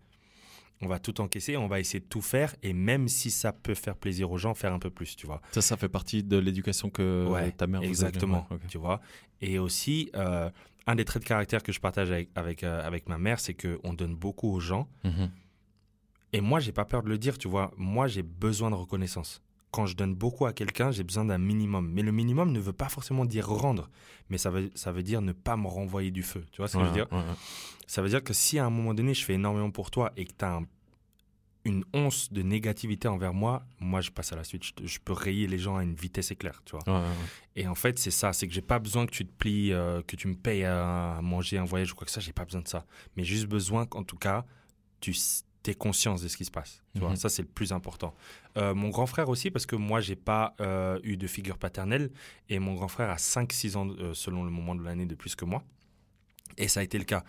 On 0.83 0.89
va 0.89 0.99
tout 0.99 1.21
encaisser, 1.23 1.57
on 1.57 1.69
va 1.69 1.81
essayer 1.81 2.01
de 2.01 2.05
tout 2.05 2.21
faire 2.21 2.55
et 2.63 2.75
même 2.75 3.09
si 3.09 3.31
ça 3.31 3.53
peut 3.53 3.75
faire 3.75 3.97
plaisir 3.97 4.31
aux 4.31 4.37
gens, 4.37 4.53
faire 4.55 4.75
un 4.75 4.79
peu 4.79 4.91
plus, 4.91 5.17
tu 5.17 5.27
vois. 5.27 5.41
Ça, 5.53 5.63
ça 5.63 5.77
fait 5.79 5.89
partie 5.89 6.23
de 6.23 6.37
l'éducation 6.37 6.91
que 6.91 7.27
Ouais, 7.31 7.51
ta 7.53 7.67
mère 7.67 7.81
vous. 7.81 7.87
Exactement, 7.87 8.47
tu 8.69 8.77
vois. 8.77 9.01
Et 9.41 9.59
aussi, 9.59 10.11
euh, 10.15 10.51
un 10.87 10.95
des 10.95 11.07
traits 11.07 11.23
de 11.23 11.29
caractère 11.29 11.63
que 11.63 11.73
je 11.73 11.81
partage 11.81 12.11
avec, 12.11 12.29
avec, 12.35 12.63
euh, 12.63 12.87
avec 12.87 13.09
ma 13.09 13.17
mère, 13.17 13.41
c'est 13.41 13.55
qu'on 13.55 13.95
donne 13.95 14.15
beaucoup 14.15 14.51
aux 14.53 14.61
gens. 14.61 14.87
Mhm. 15.05 15.31
Et 16.35 16.41
moi, 16.43 16.61
j'ai 16.61 16.73
pas 16.73 16.85
peur 16.85 17.03
de 17.03 17.09
le 17.09 17.17
dire, 17.17 17.39
tu 17.39 17.49
vois. 17.49 17.73
Moi, 17.79 18.07
j'ai 18.07 18.23
besoin 18.23 18.71
de 18.71 18.75
reconnaissance. 18.77 19.43
Quand 19.77 19.85
je 19.85 19.95
donne 19.95 20.15
beaucoup 20.15 20.47
à 20.47 20.55
quelqu'un, 20.55 20.91
j'ai 20.91 21.05
besoin 21.05 21.27
d'un 21.27 21.37
minimum. 21.37 21.91
Mais 21.93 22.01
le 22.01 22.11
minimum 22.11 22.51
ne 22.51 22.59
veut 22.59 22.73
pas 22.73 22.89
forcément 22.89 23.27
dire 23.27 23.47
rendre, 23.47 23.91
mais 24.31 24.39
ça 24.39 24.49
veut, 24.49 24.71
ça 24.75 24.91
veut 24.91 25.03
dire 25.03 25.21
ne 25.21 25.33
pas 25.33 25.59
me 25.59 25.67
renvoyer 25.69 26.11
du 26.11 26.23
feu. 26.23 26.47
Tu 26.51 26.63
vois 26.63 26.69
ce 26.69 26.79
que 26.79 26.81
je 26.83 26.89
veux 26.89 26.95
dire 26.95 27.13
ouais. 27.13 27.23
Ça 27.87 28.01
veut 28.01 28.09
dire 28.09 28.25
que 28.25 28.33
si 28.33 28.59
à 28.59 28.65
un 28.65 28.71
moment 28.71 28.95
donné, 28.95 29.13
je 29.13 29.23
fais 29.23 29.35
énormément 29.35 29.71
pour 29.71 29.91
toi 29.91 30.13
et 30.17 30.25
que 30.25 30.33
tu 30.33 30.47
as 30.47 30.61
une 31.67 31.85
once 31.93 32.33
de 32.33 32.41
négativité 32.41 33.07
envers 33.07 33.35
moi, 33.35 33.67
moi, 33.81 34.01
je 34.01 34.11
passe 34.11 34.33
à 34.33 34.37
la 34.37 34.45
suite. 34.45 34.65
Je, 34.65 34.87
je 34.87 34.99
peux 34.99 35.13
rayer 35.13 35.47
les 35.47 35.59
gens 35.59 35.77
à 35.77 35.83
une 35.83 35.95
vitesse 35.95 36.31
éclair, 36.31 36.63
tu 36.65 36.77
vois. 36.77 37.01
Ouais. 37.01 37.07
Et 37.55 37.69
en 37.69 37.75
fait, 37.75 37.99
c'est 37.99 38.11
ça, 38.11 38.33
c'est 38.33 38.49
que 38.49 38.55
j'ai 38.55 38.63
pas 38.63 38.79
besoin 38.79 39.05
que 39.05 39.11
tu 39.11 39.27
te 39.27 39.33
plies, 39.37 39.73
euh, 39.73 40.01
que 40.07 40.17
tu 40.17 40.27
me 40.29 40.37
payes 40.37 40.65
à, 40.65 41.17
à 41.17 41.21
manger 41.21 41.59
un 41.59 41.65
voyage 41.65 41.93
ou 41.93 41.97
quoi 41.97 42.07
que 42.07 42.11
ça, 42.13 42.21
j'ai 42.21 42.33
pas 42.33 42.47
besoin 42.47 42.63
de 42.63 42.69
ça. 42.69 42.87
Mais 43.17 43.25
juste 43.25 43.47
besoin 43.47 43.85
qu'en 43.85 44.05
tout 44.05 44.17
cas, 44.17 44.47
tu 45.01 45.13
conscience 45.75 46.23
de 46.23 46.29
ce 46.29 46.37
qui 46.37 46.45
se 46.45 46.51
passe. 46.51 46.83
Tu 46.95 47.01
vois, 47.01 47.11
Mhm. 47.11 47.17
ça 47.17 47.29
c'est 47.29 47.43
le 47.43 47.49
plus 47.49 47.73
important. 47.73 48.15
Euh, 48.57 48.75
mon 48.75 48.89
grand 48.91 49.07
frère 49.07 49.29
aussi, 49.29 49.51
parce 49.51 49.67
que 49.67 49.77
moi, 49.77 50.01
j'ai 50.01 50.17
pas 50.17 50.55
euh, 50.61 50.99
eu 51.03 51.17
de 51.17 51.27
figure 51.27 51.59
paternelle, 51.59 52.11
et 52.49 52.59
mon 52.59 52.75
grand 52.75 52.89
frère 52.89 53.11
a 53.11 53.17
5-6 53.19 53.77
ans, 53.77 53.89
euh, 53.99 54.15
selon 54.15 54.45
le 54.45 54.51
moment 54.51 54.75
de 54.75 54.83
l'année, 54.83 55.07
de 55.07 55.15
plus 55.15 55.35
que 55.35 55.45
moi. 55.45 55.63
Et 56.59 56.69
ça 56.69 56.81
a 56.81 56.83
été 56.83 56.99
le 56.99 57.05
cas. 57.05 57.25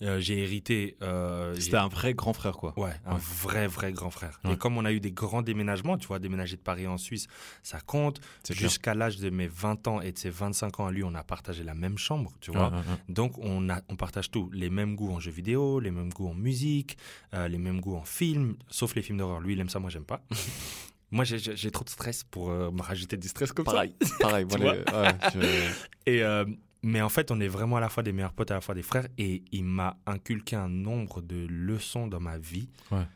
Euh, 0.00 0.18
j'ai 0.18 0.38
hérité. 0.42 0.96
euh, 1.00 1.54
C'était 1.60 1.76
un 1.76 1.86
vrai 1.86 2.12
grand 2.12 2.32
frère, 2.32 2.56
quoi. 2.56 2.76
Ouais, 2.76 2.90
un 3.06 3.14
Ouais. 3.14 3.20
vrai, 3.20 3.66
vrai 3.68 3.92
grand 3.92 4.10
frère. 4.10 4.40
Ouais. 4.44 4.54
Et 4.54 4.56
comme 4.56 4.76
on 4.76 4.84
a 4.84 4.90
eu 4.90 4.98
des 4.98 5.12
grands 5.12 5.42
déménagements, 5.42 5.96
tu 5.96 6.08
vois, 6.08 6.18
déménager 6.18 6.56
de 6.56 6.60
Paris 6.60 6.88
en 6.88 6.98
Suisse, 6.98 7.28
ça 7.62 7.78
compte. 7.80 8.20
Jusqu'à 8.50 8.94
l'âge 8.94 9.18
de 9.18 9.30
mes 9.30 9.46
20 9.46 9.86
ans 9.86 10.00
et 10.00 10.10
de 10.10 10.18
ses 10.18 10.30
25 10.30 10.80
ans 10.80 10.86
à 10.86 10.90
lui, 10.90 11.04
on 11.04 11.14
a 11.14 11.22
partagé 11.22 11.62
la 11.62 11.74
même 11.74 11.98
chambre, 11.98 12.32
tu 12.40 12.50
vois. 12.50 12.70
ouais. 12.70 12.78
Donc, 13.08 13.38
on, 13.38 13.68
a, 13.70 13.80
on 13.88 13.94
partage 13.94 14.30
tout. 14.32 14.50
Les 14.52 14.70
mêmes 14.70 14.96
goûts 14.96 15.12
en 15.12 15.20
jeux 15.20 15.30
vidéo, 15.30 15.78
les 15.78 15.92
mêmes 15.92 16.12
goûts 16.12 16.28
en 16.28 16.34
musique, 16.34 16.96
euh, 17.34 17.46
les 17.46 17.58
mêmes 17.58 17.80
goûts 17.80 17.94
en 17.96 18.04
film, 18.04 18.56
sauf 18.70 18.96
les 18.96 19.02
films 19.02 19.18
d'horreur. 19.18 19.38
Lui, 19.40 19.52
il 19.52 19.60
aime 19.60 19.68
ça, 19.68 19.78
moi, 19.78 19.88
j'aime 19.90 20.04
pas. 20.04 20.20
moi, 21.12 21.22
j'ai- 21.24 21.70
trop 21.70 21.84
de 21.84 21.90
stress 21.90 22.24
pour 22.24 22.50
euh, 22.50 22.72
me 22.72 22.82
rajouter 22.82 23.16
du 23.16 23.28
stress 23.28 23.52
comme 23.52 23.66
Pareil, 23.66 23.94
pareil. 24.18 24.46
Tu 24.50 24.58
moi, 24.58 24.72
les- 24.74 24.78
ouais, 24.80 24.84
je- 25.32 25.40
ça. 25.40 25.74
Et, 26.06 26.24
euh, 26.24 26.44
mais 26.82 27.00
en 27.00 27.08
fait, 27.08 27.30
on 27.30 27.40
est 27.40 27.48
vraiment 27.48 27.76
à 27.76 27.80
la 27.80 27.88
fois 27.88 28.02
des 28.02 28.12
meilleurs 28.12 28.32
potes, 28.32 28.50
à 28.50 28.54
la 28.54 28.60
fois 28.60 28.74
des 28.74 28.82
frères. 28.82 29.06
Et 29.18 29.42
il 29.52 29.64
m'a 29.64 29.96
inculqué 30.06 30.56
un 30.56 30.68
nombre 30.68 31.20
de 31.22 31.46
leçons 31.48 32.06
dans 32.08 32.20
ma 32.20 32.38
vie, 32.38 32.68
Ouais. 32.90 33.06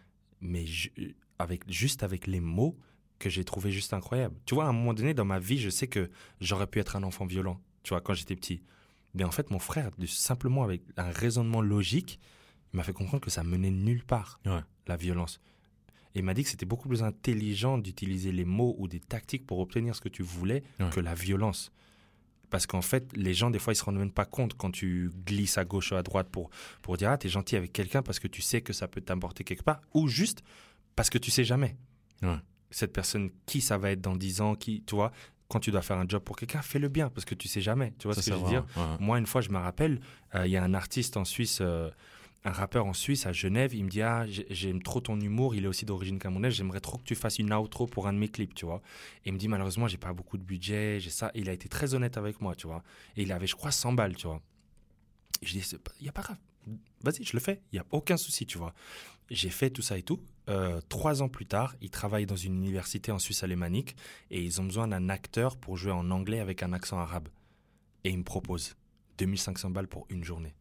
mais 0.41 0.65
ju- 0.67 0.93
avec, 1.39 1.71
juste 1.71 2.03
avec 2.03 2.27
les 2.27 2.41
mots 2.41 2.77
que 3.19 3.29
j'ai 3.31 3.45
trouvé 3.45 3.71
juste 3.73 3.93
incroyable. 3.95 4.37
Tu 4.45 4.55
vois, 4.55 4.67
à 4.67 4.69
un 4.69 4.73
moment 4.73 4.95
donné 4.95 5.15
dans 5.15 5.25
ma 5.25 5.39
vie, 5.39 5.59
je 5.59 5.71
sais 5.71 5.87
que 5.89 6.11
j'aurais 6.41 6.67
pu 6.67 6.79
être 6.79 6.97
un 6.97 7.03
enfant 7.03 7.25
violent, 7.27 7.61
tu 7.83 7.91
vois, 7.91 8.01
quand 8.01 8.15
j'étais 8.15 8.37
petit. 8.37 8.63
Mais 9.15 9.25
en 9.25 9.31
fait, 9.31 9.51
mon 9.51 9.59
frère, 9.59 9.91
simplement 10.07 10.63
avec 10.63 10.83
un 10.99 11.11
raisonnement 11.11 11.63
logique, 11.63 12.21
il 12.73 12.77
m'a 12.77 12.83
fait 12.83 12.93
comprendre 12.93 13.23
que 13.25 13.31
ça 13.31 13.43
menait 13.43 13.71
nulle 13.71 14.05
part, 14.05 14.39
Ouais. 14.45 14.61
la 14.87 14.97
violence. 14.97 15.41
Et 16.15 16.19
il 16.21 16.25
m'a 16.25 16.35
dit 16.35 16.43
que 16.45 16.51
c'était 16.51 16.67
beaucoup 16.67 16.89
plus 16.89 17.03
intelligent 17.03 17.79
d'utiliser 17.79 18.33
les 18.33 18.45
mots 18.45 18.75
ou 18.79 18.89
des 18.89 19.01
tactiques 19.01 19.47
pour 19.47 19.59
obtenir 19.61 19.95
ce 19.97 20.01
que 20.03 20.09
tu 20.11 20.23
voulais 20.23 20.63
Ouais. 20.79 20.91
que 20.91 21.01
la 21.01 21.15
violence. 21.15 21.73
Parce 22.51 22.67
qu'en 22.67 22.83
fait, 22.83 23.11
les 23.17 23.35
gens, 23.35 23.51
des 23.51 23.59
fois, 23.59 23.73
ils 23.73 23.77
se 23.77 23.85
rendent 23.85 23.99
même 23.99 24.13
pas 24.13 24.25
compte 24.25 24.55
quand 24.55 24.71
tu 24.71 25.11
glisses 25.27 25.59
à 25.59 25.65
gauche 25.65 25.93
ou 25.93 25.97
à 25.97 26.03
droite 26.03 26.29
pour, 26.31 26.51
pour 26.83 26.97
dire 26.97 27.11
Ah, 27.11 27.19
t'es 27.19 27.29
gentil 27.29 27.57
avec 27.57 27.73
quelqu'un 27.73 28.03
parce 28.03 28.19
que 28.19 28.29
tu 28.29 28.43
sais 28.43 28.61
que 28.61 28.73
ça 28.73 28.89
peut 28.89 29.01
t'apporter 29.01 29.45
quelque 29.45 29.63
part, 29.63 29.81
ou 29.95 30.09
juste 30.09 30.43
parce 30.95 31.11
que 31.11 31.19
tu 31.19 31.31
sais 31.31 31.45
jamais. 31.45 31.77
Ouais. 32.23 32.39
Cette 32.71 32.93
personne, 32.93 33.31
qui 33.47 33.61
ça 33.61 33.79
va 33.79 33.91
être 33.91 34.01
dans 34.01 34.17
10 34.17 34.41
ans, 34.41 34.55
qui, 34.55 34.83
tu 34.83 34.95
vois, 34.95 35.13
quand 35.49 35.61
tu 35.61 35.71
dois 35.71 35.83
faire 35.83 35.99
un 35.99 36.07
job 36.09 36.23
pour 36.23 36.37
quelqu'un, 36.37 36.63
fais-le 36.63 36.89
bien 36.89 37.09
parce 37.11 37.25
que 37.25 37.35
tu 37.35 37.49
sais 37.49 37.61
jamais. 37.61 37.95
Tu 37.99 38.09
vois 38.09 38.15
ça, 38.15 38.23
ce 38.23 38.31
que 38.31 38.37
je 38.37 38.41
veux 38.43 38.49
dire? 38.49 38.65
ouais. 38.77 38.83
Moi, 39.01 39.19
une 39.19 39.27
fois, 39.27 39.41
je 39.41 39.51
me 39.51 39.59
rappelle, 39.59 40.01
euh, 40.35 40.47
il 40.47 40.51
y 40.53 40.57
a 40.57 40.65
un 40.65 40.75
artiste 40.75 41.17
en 41.17 41.25
Suisse, 41.25 41.59
euh, 41.61 41.91
un 42.47 42.53
rappeur 42.53 42.87
en 42.87 42.93
Suisse, 42.93 43.27
à 43.27 43.33
Genève, 43.33 43.75
il 43.75 43.85
me 43.85 43.91
dit 43.91 44.03
Ah, 44.03 44.25
j'ai- 44.27 44.47
j'aime 44.51 44.81
trop 44.83 45.01
ton 45.01 45.19
humour, 45.21 45.55
il 45.57 45.65
est 45.65 45.69
aussi 45.69 45.85
d'origine 45.85 46.19
camerounaise, 46.19 46.55
j'aimerais 46.55 46.81
trop 46.81 46.97
que 46.97 47.03
tu 47.05 47.15
fasses 47.17 47.39
une 47.39 47.53
outro 47.53 47.87
pour 47.87 48.07
un 48.07 48.13
de 48.13 48.19
mes 48.19 48.29
clips, 48.29 48.55
tu 48.55 48.65
vois. 48.65 48.81
Et 49.25 49.31
il 49.31 49.33
me 49.33 49.39
dit 49.39 49.49
Malheureusement, 49.49 49.89
j'ai 49.89 49.99
pas 49.99 50.13
beaucoup 50.13 50.39
de 50.39 50.45
budget, 50.45 51.01
j'ai 51.01 51.11
ça. 51.11 51.31
Il 51.35 51.49
a 51.49 51.53
été 51.53 51.69
très 51.69 51.95
honnête 51.95 52.17
avec 52.17 52.41
moi, 52.41 52.55
tu 52.55 52.67
vois. 52.69 52.83
Et 53.17 53.23
il 53.23 53.33
avait, 53.33 53.47
je 53.49 53.57
crois, 53.57 53.73
100 53.73 53.93
balles, 53.93 54.15
tu 54.17 54.27
vois. 54.29 54.41
Et 55.43 55.47
je 55.47 55.53
dis 55.59 55.69
Il 56.01 56.07
y 56.07 56.09
a 56.09 56.13
pas 56.13 56.23
grave, 56.23 56.39
vas-y, 57.03 57.25
je 57.25 57.33
le 57.33 57.41
fais, 57.41 57.61
il 57.73 57.77
y 57.77 57.79
a 57.81 57.87
aucun 57.91 58.17
souci, 58.17 58.47
tu 58.47 58.59
vois. 58.59 58.73
J'ai 59.29 59.51
fait 59.51 59.71
tout 59.71 59.83
ça 59.83 59.99
et 59.99 60.03
tout. 60.03 60.21
Euh, 60.49 60.81
trois 60.89 61.23
ans 61.23 61.29
plus 61.29 61.47
tard, 61.47 61.75
il 61.81 61.91
travaille 61.91 62.27
dans 62.27 62.37
une 62.37 62.55
université 62.57 63.11
en 63.11 63.19
Suisse 63.19 63.43
alémanique 63.43 63.97
et 64.31 64.41
ils 64.41 64.61
ont 64.61 64.65
besoin 64.65 64.87
d'un 64.87 65.09
acteur 65.09 65.57
pour 65.57 65.77
jouer 65.77 65.91
en 65.91 66.13
anglais 66.13 66.39
avec 66.39 66.63
un 66.63 66.73
accent 66.73 66.99
arabe. 66.99 67.29
Et 68.05 68.11
il 68.11 68.19
me 68.19 68.23
propose 68.23 68.77
2500 69.19 69.71
balles 69.71 69.89
pour 69.89 70.07
une 70.11 70.23
journée. 70.23 70.55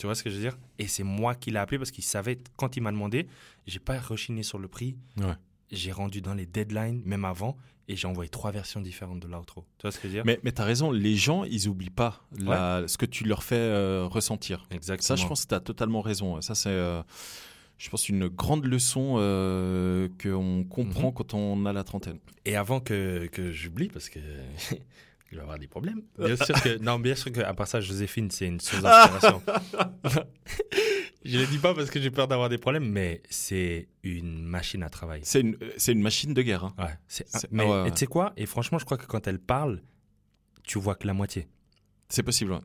Tu 0.00 0.06
vois 0.06 0.14
ce 0.14 0.22
que 0.22 0.30
je 0.30 0.36
veux 0.36 0.40
dire? 0.40 0.58
Et 0.78 0.86
c'est 0.88 1.02
moi 1.02 1.34
qui 1.34 1.50
l'ai 1.50 1.58
appelé 1.58 1.76
parce 1.78 1.90
qu'il 1.90 2.02
savait, 2.04 2.38
quand 2.56 2.74
il 2.76 2.82
m'a 2.82 2.90
demandé, 2.90 3.26
j'ai 3.66 3.80
pas 3.80 3.98
rechigné 4.00 4.42
sur 4.42 4.58
le 4.58 4.66
prix. 4.66 4.96
Ouais. 5.18 5.34
J'ai 5.70 5.92
rendu 5.92 6.22
dans 6.22 6.32
les 6.32 6.46
deadlines, 6.46 7.02
même 7.04 7.26
avant, 7.26 7.56
et 7.86 7.96
j'ai 7.96 8.06
envoyé 8.08 8.30
trois 8.30 8.50
versions 8.50 8.80
différentes 8.80 9.20
de 9.20 9.28
l'outro. 9.28 9.66
Tu 9.76 9.82
vois 9.82 9.92
ce 9.92 9.98
que 9.98 10.04
je 10.04 10.08
veux 10.08 10.14
dire? 10.14 10.22
Mais, 10.24 10.40
mais 10.42 10.52
tu 10.52 10.62
as 10.62 10.64
raison, 10.64 10.90
les 10.90 11.16
gens, 11.16 11.44
ils 11.44 11.68
oublient 11.68 11.90
pas 11.90 12.22
la- 12.38 12.84
ce 12.88 12.96
que 12.96 13.04
tu 13.06 13.24
leur 13.24 13.42
fais 13.42 13.56
euh, 13.56 14.06
ressentir. 14.10 14.66
Exactement. 14.70 15.06
Ça, 15.06 15.16
je 15.16 15.26
pense 15.28 15.42
que 15.44 15.48
tu 15.50 15.54
as 15.54 15.60
totalement 15.60 16.00
raison. 16.00 16.40
Ça, 16.40 16.54
c'est, 16.54 16.70
euh, 16.70 17.02
je 17.76 17.90
pense, 17.90 18.08
une 18.08 18.26
grande 18.28 18.64
leçon 18.64 19.16
euh, 19.18 20.08
qu'on 20.22 20.64
comprend 20.64 21.08
Mhm. 21.08 21.14
quand 21.14 21.34
on 21.34 21.66
a 21.66 21.72
la 21.74 21.84
trentaine. 21.84 22.18
Et 22.46 22.56
avant 22.56 22.80
que, 22.80 23.26
que 23.30 23.52
j'oublie, 23.52 23.88
parce 23.88 24.08
que 24.08 24.18
je 25.30 25.36
vais 25.36 25.42
avoir 25.42 25.58
des 25.58 25.68
problèmes. 25.68 26.02
Bien 26.18 26.36
sûr 26.36 26.60
que, 26.60 26.78
non, 26.78 26.98
bien 26.98 27.14
sûr 27.14 27.30
que, 27.32 27.40
à 27.40 27.54
part 27.54 27.68
ça, 27.68 27.80
Joséphine, 27.80 28.30
c'est 28.30 28.46
une 28.46 28.60
source 28.60 28.82
d'inspiration. 28.82 29.42
je 31.24 31.36
ne 31.36 31.42
le 31.42 31.46
dis 31.46 31.58
pas 31.58 31.72
parce 31.74 31.90
que 31.90 32.00
j'ai 32.00 32.10
peur 32.10 32.26
d'avoir 32.28 32.48
des 32.48 32.58
problèmes, 32.58 32.88
mais 32.90 33.22
c'est 33.30 33.88
une 34.02 34.42
machine 34.44 34.82
à 34.82 34.88
travail. 34.90 35.20
C'est 35.22 35.40
une, 35.40 35.56
c'est 35.76 35.92
une 35.92 36.02
machine 36.02 36.34
de 36.34 36.42
guerre. 36.42 36.64
hein. 36.64 36.74
Ouais, 36.78 36.98
c'est, 37.06 37.26
mais 37.52 37.62
ah 37.64 37.68
ouais, 37.68 37.78
et 37.78 37.82
ouais. 37.84 37.90
tu 37.92 37.98
sais 37.98 38.06
quoi? 38.06 38.32
Et 38.36 38.46
franchement, 38.46 38.78
je 38.78 38.84
crois 38.84 38.96
que 38.98 39.06
quand 39.06 39.26
elle 39.28 39.38
parle, 39.38 39.82
tu 40.64 40.78
vois 40.78 40.96
que 40.96 41.06
la 41.06 41.14
moitié. 41.14 41.48
C'est 42.08 42.22
possible. 42.24 42.58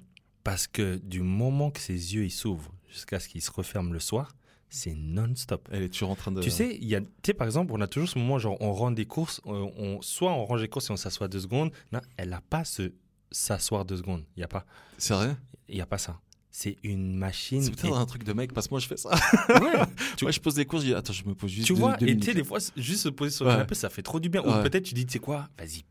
Parce 0.43 0.67
que 0.67 0.97
du 0.97 1.21
moment 1.21 1.71
que 1.71 1.79
ses 1.79 2.15
yeux 2.15 2.23
ils 2.25 2.31
s'ouvrent 2.31 2.73
jusqu'à 2.89 3.19
ce 3.19 3.27
qu'ils 3.27 3.41
se 3.41 3.51
referment 3.51 3.91
le 3.93 3.99
soir, 3.99 4.35
c'est 4.75 4.93
non-stop. 4.95 5.67
Elle 5.71 5.83
est 5.83 5.89
toujours 5.89 6.09
en 6.11 6.15
train 6.15 6.31
de. 6.31 6.41
Tu 6.41 6.51
sais, 6.51 6.75
il 6.79 6.87
y 6.87 6.95
a, 6.95 7.01
tu 7.01 7.07
sais, 7.25 7.33
par 7.33 7.47
exemple, 7.47 7.71
on 7.73 7.81
a 7.81 7.87
toujours 7.87 8.09
ce 8.09 8.17
moment, 8.19 8.37
genre, 8.39 8.57
on 8.59 8.73
rend 8.73 8.91
des 8.91 9.05
courses, 9.05 9.41
on, 9.45 9.71
on- 9.77 10.01
soit 10.01 10.31
on 10.31 10.45
range 10.45 10.61
les 10.61 10.67
courses 10.67 10.89
et 10.89 10.93
on 10.93 10.97
s'assoit 10.97 11.27
deux 11.27 11.39
secondes. 11.39 11.71
Non, 11.91 12.01
elle 12.17 12.29
n'a 12.29 12.41
pas 12.41 12.65
ce 12.65 12.91
s'asseoir 13.31 13.85
deux 13.85 13.97
secondes. 13.97 14.23
Il 14.35 14.39
n'y 14.39 14.43
a 14.43 14.47
pas. 14.47 14.65
C'est 14.97 15.13
vrai? 15.13 15.35
Il 15.69 15.75
y 15.77 15.81
a 15.81 15.85
pas 15.85 15.97
ça. 15.97 16.19
C'est 16.51 16.77
une 16.83 17.15
machine. 17.15 17.61
C'est 17.61 17.71
peut-être 17.71 17.93
et- 17.93 17.97
un 17.97 18.05
truc 18.05 18.23
de 18.23 18.31
mec, 18.33 18.53
parce 18.53 18.67
que 18.67 18.73
moi, 18.73 18.79
je 18.79 18.87
fais 18.87 18.95
ça. 18.97 19.09
Ouais, 19.09 19.81
tu 20.17 20.23
vois, 20.25 20.31
je 20.31 20.39
pose 20.39 20.53
des 20.55 20.65
courses, 20.65 20.83
je 20.83 20.87
dis, 20.89 20.93
attends, 20.93 21.11
je 21.11 21.25
me 21.25 21.33
pose 21.35 21.49
juste 21.51 21.67
tu 21.67 21.73
deux- 21.73 21.79
vois, 21.79 21.97
deux 21.97 22.07
et 22.07 22.17
tu 22.17 22.25
sais, 22.27 22.33
des 22.33 22.43
fois, 22.45 22.59
juste 22.77 23.01
se 23.01 23.09
poser 23.09 23.31
sur 23.31 23.43
le 23.45 23.49
Ouais. 23.51 23.55
canapé, 23.57 23.75
ça 23.75 23.89
fait 23.89 24.03
trop 24.03 24.19
du 24.19 24.29
bien. 24.29 24.41
Ou 24.41 24.61
peut-être 24.63 24.83
tu 24.83 24.93
dis, 24.93 25.05
tu 25.05 25.13
sais 25.13 25.19
quoi, 25.19 25.49
vas-y, 25.57 25.83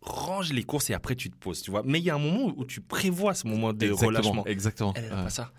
range 0.00 0.52
les 0.52 0.62
courses 0.64 0.90
et 0.90 0.94
après 0.94 1.14
tu 1.14 1.30
te 1.30 1.36
poses, 1.36 1.60
tu 1.62 1.70
vois. 1.70 1.82
Mais 1.84 1.98
il 2.00 2.04
y 2.04 2.10
a 2.10 2.14
un 2.14 2.18
moment 2.18 2.52
où 2.56 2.64
tu 2.64 2.80
prévois 2.80 3.34
ce 3.34 3.46
moment 3.46 3.72
de 3.72 3.84
Exactement, 3.86 4.08
relâchement. 4.08 4.46
Exactement. 4.46 4.92
Elle, 4.96 5.04
elle 5.04 5.12
a 5.12 5.16
Ouais. 5.18 5.22
pas 5.24 5.30
ça. 5.30 5.52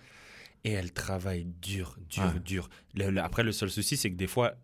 Et 0.64 0.72
elle 0.72 0.92
travaille 0.92 1.46
dur, 1.62 1.96
dur, 2.10 2.24
Ouais. 2.34 2.40
dur. 2.40 2.70
Le- 2.96 3.10
le- 3.12 3.22
après, 3.22 3.44
le 3.44 3.52
seul 3.52 3.70
souci, 3.70 3.96
c'est 3.98 4.12
que 4.12 4.16
des 4.18 4.28
fois, 4.28 4.56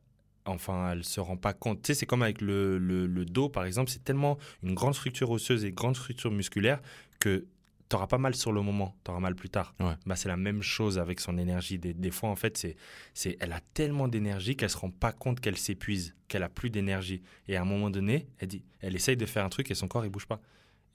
enfin, 0.46 0.92
elle 0.92 1.04
se 1.04 1.20
rend 1.20 1.38
pas 1.38 1.54
compte. 1.54 1.82
Tu 1.82 1.88
sais, 1.88 1.94
c'est 2.00 2.06
comme 2.06 2.22
avec 2.24 2.42
le, 2.42 2.78
le- 2.78 3.08
le 3.08 3.26
dos, 3.26 3.48
par 3.50 3.66
exemple, 3.66 3.90
c'est 3.90 4.04
tellement 4.04 4.38
une 4.62 4.74
grande 4.74 4.94
structure 4.94 5.30
osseuse 5.32 5.64
et 5.64 5.70
une 5.70 5.74
grande 5.76 5.96
structure 5.96 6.32
musculaire 6.32 6.82
que 7.20 7.46
tu 7.88 7.96
auras 7.96 8.08
pas 8.08 8.18
mal 8.18 8.34
sur 8.36 8.52
le 8.52 8.62
moment, 8.64 8.96
tu 9.06 9.12
auras 9.12 9.20
mal 9.20 9.36
plus 9.36 9.50
tard. 9.50 9.74
Ouais. 9.80 9.94
Bah, 10.06 10.16
c'est 10.16 10.28
la 10.28 10.38
même 10.38 10.64
chose 10.64 10.98
avec 10.98 11.20
son 11.20 11.38
énergie. 11.38 11.78
Des, 11.80 11.94
des 11.94 12.12
fois, 12.12 12.30
en 12.30 12.36
fait, 12.36 12.58
c'est, 12.58 12.76
c'est, 13.14 13.38
elle 13.40 13.54
a 13.54 13.62
tellement 13.74 14.08
d'énergie 14.08 14.56
qu'elle 14.58 14.72
se 14.72 14.78
rend 14.78 14.90
pas 14.90 15.12
compte 15.14 15.40
qu'elle 15.40 15.58
s'épuise, 15.58 16.16
qu'elle 16.28 16.44
a 16.44 16.50
plus 16.50 16.72
d'énergie. 16.72 17.22
Et 17.48 17.56
à 17.56 17.62
un 17.62 17.66
moment 17.66 17.90
donné, 17.92 18.28
elle 18.40 18.48
dit, 18.50 18.64
elle 18.82 18.96
essaye 18.96 19.16
de 19.18 19.26
faire 19.26 19.46
un 19.46 19.50
truc 19.50 19.70
et 19.72 19.76
son 19.76 19.88
corps, 19.88 20.04
il 20.04 20.10
bouge 20.12 20.26
pas. 20.26 20.42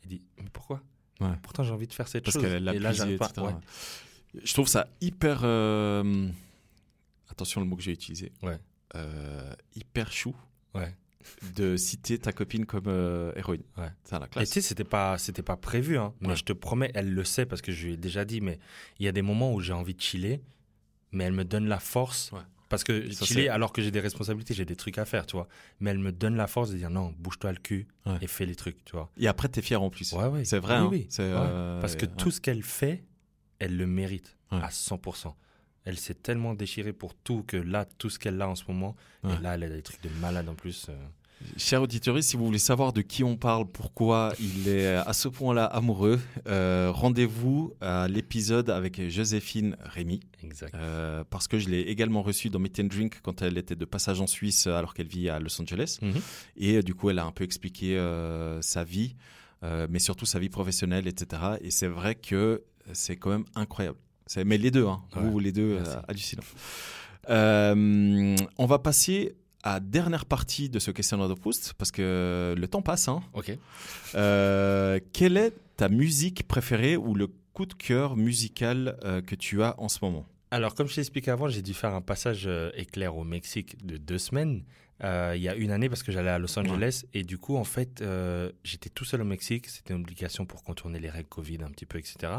Elle 0.03 0.11
dit, 0.11 0.23
mais 0.43 0.51
pourquoi? 0.53 0.83
Ouais. 1.21 1.29
Pourtant, 1.43 1.63
j'ai 1.63 1.73
envie 1.73 1.87
de 1.87 1.93
faire 1.93 2.09
cette 2.09 2.25
Parce 2.25 2.35
chose. 2.35 2.43
qu'elle 2.43 2.65
l'a 2.65 2.75
et 2.75 2.79
là, 2.79 2.93
pas. 3.19 3.43
Ouais. 3.43 3.55
Je 4.43 4.52
trouve 4.52 4.69
ça 4.69 4.89
hyper. 5.01 5.40
euh, 5.44 6.28
Attention 7.31 7.61
le 7.61 7.66
mot 7.66 7.77
que 7.77 7.82
j'ai 7.82 7.93
utilisé. 7.93 8.32
Ouais. 8.43 8.59
Euh, 8.97 9.52
hyper 9.77 10.11
chou 10.12 10.35
Ouais. 10.74 10.94
de 11.57 11.77
citer 11.77 12.19
ta 12.19 12.32
copine 12.32 12.65
comme 12.66 12.85
euh, 12.86 13.32
héroïne. 13.36 13.62
Ouais. 13.77 13.90
C'est 14.05 14.19
la 14.19 14.27
Et 14.27 14.28
classe. 14.28 14.48
tu 14.48 14.55
sais, 14.55 14.61
c'était 14.61 14.85
pas, 14.85 15.16
c'était 15.19 15.43
pas 15.43 15.57
prévu, 15.57 15.97
hein. 15.98 16.12
Mais 16.20 16.35
je 16.36 16.44
te 16.44 16.52
promets, 16.52 16.90
elle 16.94 17.12
le 17.12 17.24
sait 17.24 17.47
parce 17.47 17.61
que 17.62 17.73
je 17.73 17.86
lui 17.86 17.93
ai 17.94 17.97
déjà 17.97 18.24
dit, 18.24 18.40
mais 18.40 18.59
il 18.98 19.05
y 19.05 19.09
a 19.09 19.12
des 19.12 19.23
moments 19.23 19.52
où 19.55 19.61
j'ai 19.61 19.73
envie 19.73 19.94
de 19.94 20.01
chiller, 20.01 20.40
mais 21.12 21.24
elle 21.24 21.32
me 21.32 21.44
donne 21.44 21.66
la 21.66 21.78
force. 21.81 22.31
Ouais. 22.32 22.40
Parce 22.69 22.85
que 22.85 23.11
Ça, 23.11 23.24
chiller, 23.27 23.48
alors 23.48 23.73
que 23.73 23.82
j'ai 23.82 23.90
des 23.90 23.98
responsabilités, 24.01 24.55
j'ai 24.55 24.65
des 24.65 24.77
trucs 24.77 24.98
à 24.98 25.05
faire, 25.05 25.27
tu 25.27 25.35
vois. 25.35 25.48
Mais 25.81 25.90
elle 25.90 25.98
me 25.98 26.12
donne 26.12 26.36
la 26.36 26.47
force 26.47 26.70
de 26.70 26.77
dire 26.77 26.89
non, 26.90 27.12
bouge-toi 27.19 27.51
le 27.52 27.59
cul 27.59 27.89
et 28.20 28.27
fais 28.28 28.47
les 28.47 28.55
trucs, 28.55 28.85
tu 28.85 28.93
vois. 28.93 29.11
Et 29.19 29.27
après, 29.27 29.48
t'es 29.48 29.61
fier 29.62 29.82
en 29.82 29.90
plus. 29.90 30.12
Ouais, 30.12 30.27
ouais. 30.27 30.44
C'est 30.44 30.61
vrai. 30.61 30.78
Oui, 30.78 30.85
hein. 30.85 30.89
oui. 30.90 31.07
C'est, 31.11 31.23
Ouais. 31.24 31.35
euh, 31.36 31.81
Parce 31.81 31.97
que 31.97 32.07
tout 32.07 32.31
ce 32.31 32.40
qu'elle 32.40 32.62
fait, 32.62 33.02
elle 33.61 33.77
le 33.77 33.87
mérite 33.87 34.37
Ouais. 34.53 34.59
à 34.62 34.69
100%. 34.70 35.32
Elle 35.85 35.97
s'est 35.99 36.15
tellement 36.15 36.55
déchirée 36.55 36.93
pour 36.93 37.15
tout 37.15 37.45
que 37.47 37.57
là, 37.57 37.85
tout 37.99 38.11
ce 38.11 38.19
qu'elle 38.19 38.41
a 38.43 38.49
en 38.49 38.55
ce 38.57 38.65
moment, 38.69 38.97
Ouais. 39.23 39.31
et 39.39 39.43
là, 39.43 39.55
elle 39.55 39.62
a 39.62 39.69
des 39.69 39.82
trucs 39.82 40.03
de 40.03 40.09
malade 40.20 40.49
en 40.49 40.55
plus. 40.55 40.87
euh. 40.89 40.97
Chers 41.57 41.81
auditeurs, 41.81 42.23
si 42.23 42.37
vous 42.37 42.45
voulez 42.45 42.59
savoir 42.59 42.93
de 42.93 43.01
qui 43.01 43.24
on 43.24 43.37
parle, 43.39 43.65
pourquoi 43.66 44.35
il 44.39 44.69
est 44.69 44.89
à 44.97 45.12
ce 45.15 45.27
point-là 45.28 45.65
amoureux, 45.65 46.20
euh, 46.49 46.91
rendez-vous 46.93 47.73
à 47.81 48.09
l'épisode 48.09 48.69
avec 48.69 49.01
Joséphine 49.09 49.74
Rémy. 49.85 50.20
Exact. 50.43 50.74
Euh, 50.74 51.24
parce 51.31 51.49
que 51.49 51.59
je 51.59 51.70
l'ai 51.70 51.81
également 51.81 52.20
reçue 52.23 52.51
dans 52.51 52.59
Meet 52.59 52.81
and 52.81 52.85
Drink 52.89 53.20
quand 53.23 53.41
elle 53.41 53.57
était 53.57 53.74
de 53.77 53.85
passage 53.87 54.20
en 54.20 54.27
Suisse 54.27 54.66
euh, 54.66 54.74
alors 54.77 54.93
qu'elle 54.93 55.09
vit 55.09 55.31
à 55.31 55.39
Los 55.39 55.59
Angeles. 55.62 55.99
Mhm. 56.03 56.12
Et 56.59 56.77
euh, 56.77 56.82
du 56.82 56.95
coup, 56.95 57.09
elle 57.09 57.19
a 57.19 57.24
un 57.24 57.32
peu 57.32 57.45
expliqué 57.45 57.97
euh, 57.97 58.61
sa 58.61 58.85
vie, 58.85 59.16
euh, 59.62 59.87
mais 59.89 59.99
surtout 59.99 60.27
sa 60.27 60.39
vie 60.41 60.51
professionnelle, 60.51 61.07
etc. 61.09 61.41
Et 61.62 61.70
c'est 61.70 61.87
vrai 61.89 62.16
que 62.16 62.62
c'est 62.93 63.17
quand 63.17 63.31
même 63.31 63.45
incroyable. 63.55 63.99
Mais 64.45 64.59
les 64.59 64.71
deux, 64.71 64.87
hein, 64.87 65.03
Ouais, 65.17 65.23
vous 65.23 65.39
les 65.39 65.53
deux, 65.53 65.79
euh, 65.79 66.01
hallucinant. 66.07 66.43
Euh, 67.29 68.37
on 68.59 68.67
va 68.67 68.79
passer 68.79 69.35
à 69.62 69.75
la 69.75 69.81
dernière 69.81 70.25
partie 70.25 70.69
de 70.69 70.79
ce 70.79 70.91
questionnaire 70.91 71.29
de 71.29 71.35
Proust, 71.35 71.75
parce 71.75 71.91
que 71.91 72.55
le 72.57 72.69
temps 72.69 72.83
passe. 72.83 73.09
Hein. 73.09 73.23
Ok. 73.35 73.57
Euh, 74.15 75.01
quelle 75.12 75.37
est 75.37 75.53
ta 75.77 75.89
musique 75.89 76.47
préférée 76.49 76.97
ou 76.97 77.15
le 77.15 77.29
coup 77.53 77.67
de 77.67 77.75
cœur 77.75 78.17
musical 78.17 78.99
euh, 79.05 79.21
que 79.21 79.35
tu 79.35 79.62
as 79.62 79.79
en 79.79 79.89
ce 79.89 79.99
moment? 80.03 80.27
Alors, 80.51 80.75
comme 80.75 80.89
je 80.89 80.95
t'ai 80.95 81.01
expliqué 81.01 81.31
avant, 81.31 81.49
j'ai 81.49 81.62
dû 81.62 81.75
faire 81.75 81.95
un 81.95 82.01
passage 82.01 82.49
éclair 82.75 83.17
au 83.17 83.25
Mexique 83.25 83.85
de 83.87 83.97
deux 83.97 84.19
semaines. 84.19 84.65
Euh, 85.03 85.33
il 85.35 85.43
y 85.43 85.49
a 85.49 85.55
une 85.55 85.71
année 85.71 85.89
parce 85.89 86.03
que 86.03 86.13
j'allais 86.13 86.31
à 86.31 86.39
Los 86.39 86.59
Angeles 86.59 87.05
et 87.15 87.23
du 87.23 87.39
coup 87.39 87.57
en 87.57 87.65
fait 87.65 88.03
euh, 88.03 88.53
j'étais 88.65 88.91
tout 88.91 89.07
seul 89.07 89.23
au 89.23 89.25
Mexique 89.25 89.67
c'était 89.67 89.95
une 89.95 90.01
obligation 90.01 90.45
pour 90.45 90.63
contourner 90.63 90.99
les 90.99 91.09
règles 91.09 91.29
Covid 91.29 91.59
un 91.63 91.71
petit 91.71 91.87
peu 91.87 91.99
etc 91.99 92.35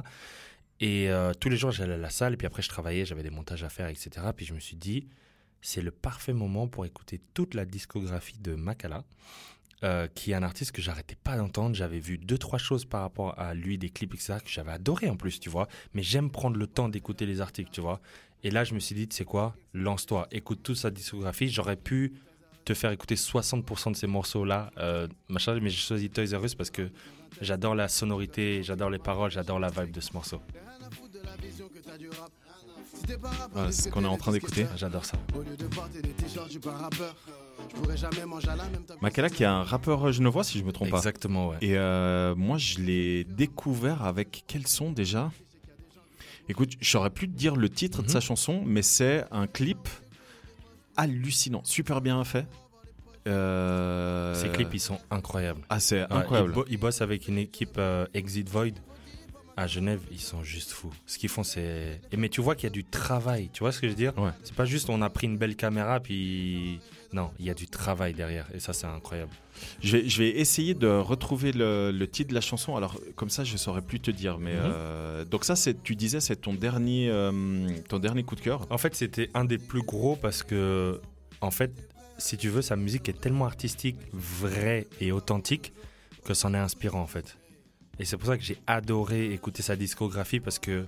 et 0.80 1.10
euh, 1.10 1.34
tous 1.34 1.50
les 1.50 1.58
jours 1.58 1.72
j'allais 1.72 1.96
à 1.96 1.98
la 1.98 2.12
salle 2.12 2.34
et 2.34 2.38
puis 2.38 2.46
après 2.46 2.62
je 2.62 2.70
travaillais 2.70 3.04
j'avais 3.04 3.24
des 3.24 3.32
montages 3.32 3.64
à 3.64 3.70
faire 3.70 3.88
etc 3.88 4.12
puis 4.36 4.46
je 4.46 4.54
me 4.54 4.60
suis 4.60 4.76
dit 4.76 5.08
c'est 5.62 5.82
le 5.82 5.90
parfait 5.90 6.34
moment 6.34 6.68
pour 6.68 6.86
écouter 6.86 7.20
toute 7.34 7.56
la 7.56 7.66
discographie 7.66 8.38
de 8.40 8.54
Makala 8.54 9.04
qui 10.14 10.30
est 10.30 10.36
un 10.36 10.44
artiste 10.44 10.74
que 10.74 10.82
j'arrêtais 10.84 11.16
pas 11.16 11.38
d'entendre. 11.38 11.76
J'avais 11.76 11.98
vu 11.98 12.20
deux, 12.20 12.38
trois 12.38 12.60
choses 12.60 12.86
par 12.86 13.02
rapport 13.02 13.34
à 13.40 13.56
lui, 13.56 13.80
des 13.80 13.90
clips, 13.90 14.14
etc., 14.14 14.36
que 14.46 14.52
j'avais 14.52 14.74
adoré 14.74 15.10
en 15.10 15.16
plus, 15.16 15.40
tu 15.40 15.50
vois. 15.50 15.68
Mais 15.96 16.04
j'aime 16.04 16.30
prendre 16.30 16.58
le 16.58 16.68
temps 16.68 16.88
d'écouter 16.88 17.26
les 17.26 17.42
articles, 17.42 17.72
tu 17.72 17.82
vois. 17.82 18.00
Et 18.44 18.52
là, 18.52 18.64
je 18.64 18.76
me 18.76 18.80
suis 18.80 18.94
dit, 18.94 19.08
tu 19.08 19.16
sais 19.16 19.26
quoi, 19.26 19.56
lance-toi, 19.74 20.28
écoute 20.30 20.62
toute 20.62 20.76
sa 20.76 20.92
discographie. 20.92 21.50
J'aurais 21.50 21.78
pu 21.78 22.14
te 22.66 22.74
faire 22.74 22.92
écouter 22.92 23.16
60% 23.16 23.92
de 23.92 23.96
ces 23.98 24.08
morceaux-là, 24.08 24.72
euh, 24.78 25.08
machin, 25.30 25.60
mais 25.62 25.70
j'ai 25.70 25.78
choisi 25.78 26.10
Toys 26.10 26.38
R 26.38 26.44
Us 26.46 26.56
parce 26.56 26.70
que 26.70 26.90
j'adore 27.42 27.76
la 27.76 27.88
sonorité, 27.88 28.62
j'adore 28.64 28.90
les 28.90 29.00
paroles, 29.00 29.32
j'adore 29.32 29.60
la 29.60 29.70
vibe 29.70 29.92
de 29.92 30.00
ce 30.02 30.14
morceau. 30.14 30.42
Voilà, 33.52 33.72
C'est 33.72 33.84
ce 33.84 33.90
qu'on 33.90 34.04
est 34.04 34.08
en 34.08 34.18
train 34.18 34.32
d'écouter. 34.32 34.66
J'adore 34.78 35.06
ça. 35.06 35.18
Makala 39.02 39.30
qui 39.30 39.44
est 39.44 39.48
un 39.48 39.64
rappeur 39.64 40.12
genevois 40.12 40.44
si 40.44 40.60
je 40.60 40.64
me 40.64 40.72
trompe 40.72 40.90
pas. 40.90 40.98
Exactement, 40.98 41.50
ouais. 41.50 41.58
Et 41.62 41.78
euh, 41.78 42.36
moi, 42.36 42.58
je 42.58 42.80
l'ai 42.80 43.24
découvert 43.24 44.04
avec 44.04 44.44
quel 44.48 44.68
son 44.68 44.92
déjà? 44.92 45.32
Écoute, 46.50 46.72
je 46.80 46.90
saurais 46.90 47.10
plus 47.10 47.28
te 47.28 47.34
dire 47.38 47.56
le 47.56 47.70
titre 47.70 48.00
de 48.02 48.08
Mhm. 48.08 48.14
sa 48.14 48.20
chanson, 48.20 48.64
mais 48.66 48.82
c'est 48.82 49.26
un 49.32 49.48
clip 49.48 49.88
hallucinant, 51.02 51.62
super 51.64 52.02
bien 52.02 52.24
fait. 52.24 52.46
Euh, 53.28 54.34
Ces 54.36 54.50
clips, 54.50 54.74
ils 54.74 54.80
sont 54.80 55.00
incroyables. 55.12 55.62
Ah, 55.70 55.80
c'est 55.80 56.02
incroyable. 56.12 56.50
Ils, 56.52 56.56
bo- 56.56 56.66
ils 56.70 56.78
bossent 56.78 57.02
avec 57.02 57.28
une 57.28 57.38
équipe 57.38 57.76
euh, 57.78 58.06
Exit 58.14 58.48
Void 58.50 58.72
à 59.62 59.68
Genève. 59.68 60.02
Ils 60.12 60.20
sont 60.20 60.44
juste 60.44 60.72
fous. 60.72 60.94
Ce 61.06 61.18
qu'ils 61.18 61.30
font, 61.30 61.44
c'est. 61.44 62.02
Et 62.12 62.18
mais 62.18 62.30
tu 62.30 62.42
vois 62.42 62.56
qu'il 62.56 62.66
y 62.66 62.68
a 62.68 62.74
du 62.74 62.84
travail. 62.84 63.50
Tu 63.54 63.60
vois 63.60 63.72
ce 63.72 63.80
que 63.80 63.88
je 63.88 63.92
veux 63.92 63.98
dire? 63.98 64.18
Ouais. 64.18 64.32
C'est 64.44 64.56
pas 64.56 64.66
juste 64.66 64.90
on 64.90 65.02
a 65.02 65.10
pris 65.10 65.28
une 65.28 65.38
belle 65.38 65.56
caméra 65.56 66.00
puis 66.00 66.80
Non, 67.14 67.32
il 67.40 67.46
y 67.46 67.50
a 67.50 67.54
du 67.54 67.68
travail 67.68 68.14
derrière 68.14 68.48
et 68.54 68.60
ça 68.60 68.72
c'est 68.74 68.88
incroyable. 68.88 69.32
Je 69.84 69.98
vais, 69.98 70.10
je 70.10 70.18
vais 70.24 70.30
essayer 70.40 70.74
de 70.74 70.88
retrouver 70.88 71.52
le, 71.52 71.92
le 71.92 72.08
titre 72.08 72.30
de 72.30 72.34
la 72.36 72.42
chanson. 72.42 72.76
Alors, 72.78 73.00
comme 73.16 73.30
ça, 73.30 73.44
je 73.44 73.58
saurais 73.58 73.82
plus 73.82 74.00
te 74.00 74.10
dire. 74.10 74.38
Mais 74.40 74.54
Mhm. 74.56 74.60
euh, 74.64 75.26
donc 75.26 75.44
ça, 75.46 75.56
c'est, 75.56 75.84
tu 75.84 75.96
disais, 75.96 76.20
c'est 76.22 76.38
ton 76.38 76.54
dernier, 76.54 77.10
euh, 77.12 77.68
ton 77.90 78.00
dernier 78.00 78.24
coup 78.24 78.36
de 78.36 78.42
cœur? 78.42 78.66
En 78.70 78.78
fait, 78.78 78.96
c'était 78.96 79.30
un 79.34 79.46
des 79.46 79.58
plus 79.60 79.84
gros 79.84 80.16
parce 80.16 80.42
que, 80.42 81.00
en 81.42 81.52
fait, 81.52 81.72
si 82.18 82.38
tu 82.38 82.50
veux, 82.50 82.62
sa 82.62 82.76
musique 82.76 83.10
est 83.10 83.20
tellement 83.20 83.46
artistique, 83.46 83.98
vraie 84.14 84.88
et 85.00 85.12
authentique 85.12 85.74
que 86.24 86.34
c'en 86.34 86.54
est 86.54 86.58
inspirant 86.58 87.02
en 87.02 87.08
fait. 87.08 87.36
Et 88.00 88.06
c'est 88.06 88.18
pour 88.18 88.28
ça 88.28 88.38
que 88.38 88.44
j'ai 88.44 88.58
adoré 88.68 89.32
écouter 89.34 89.62
sa 89.62 89.76
discographie 89.76 90.40
parce 90.40 90.60
que 90.60 90.86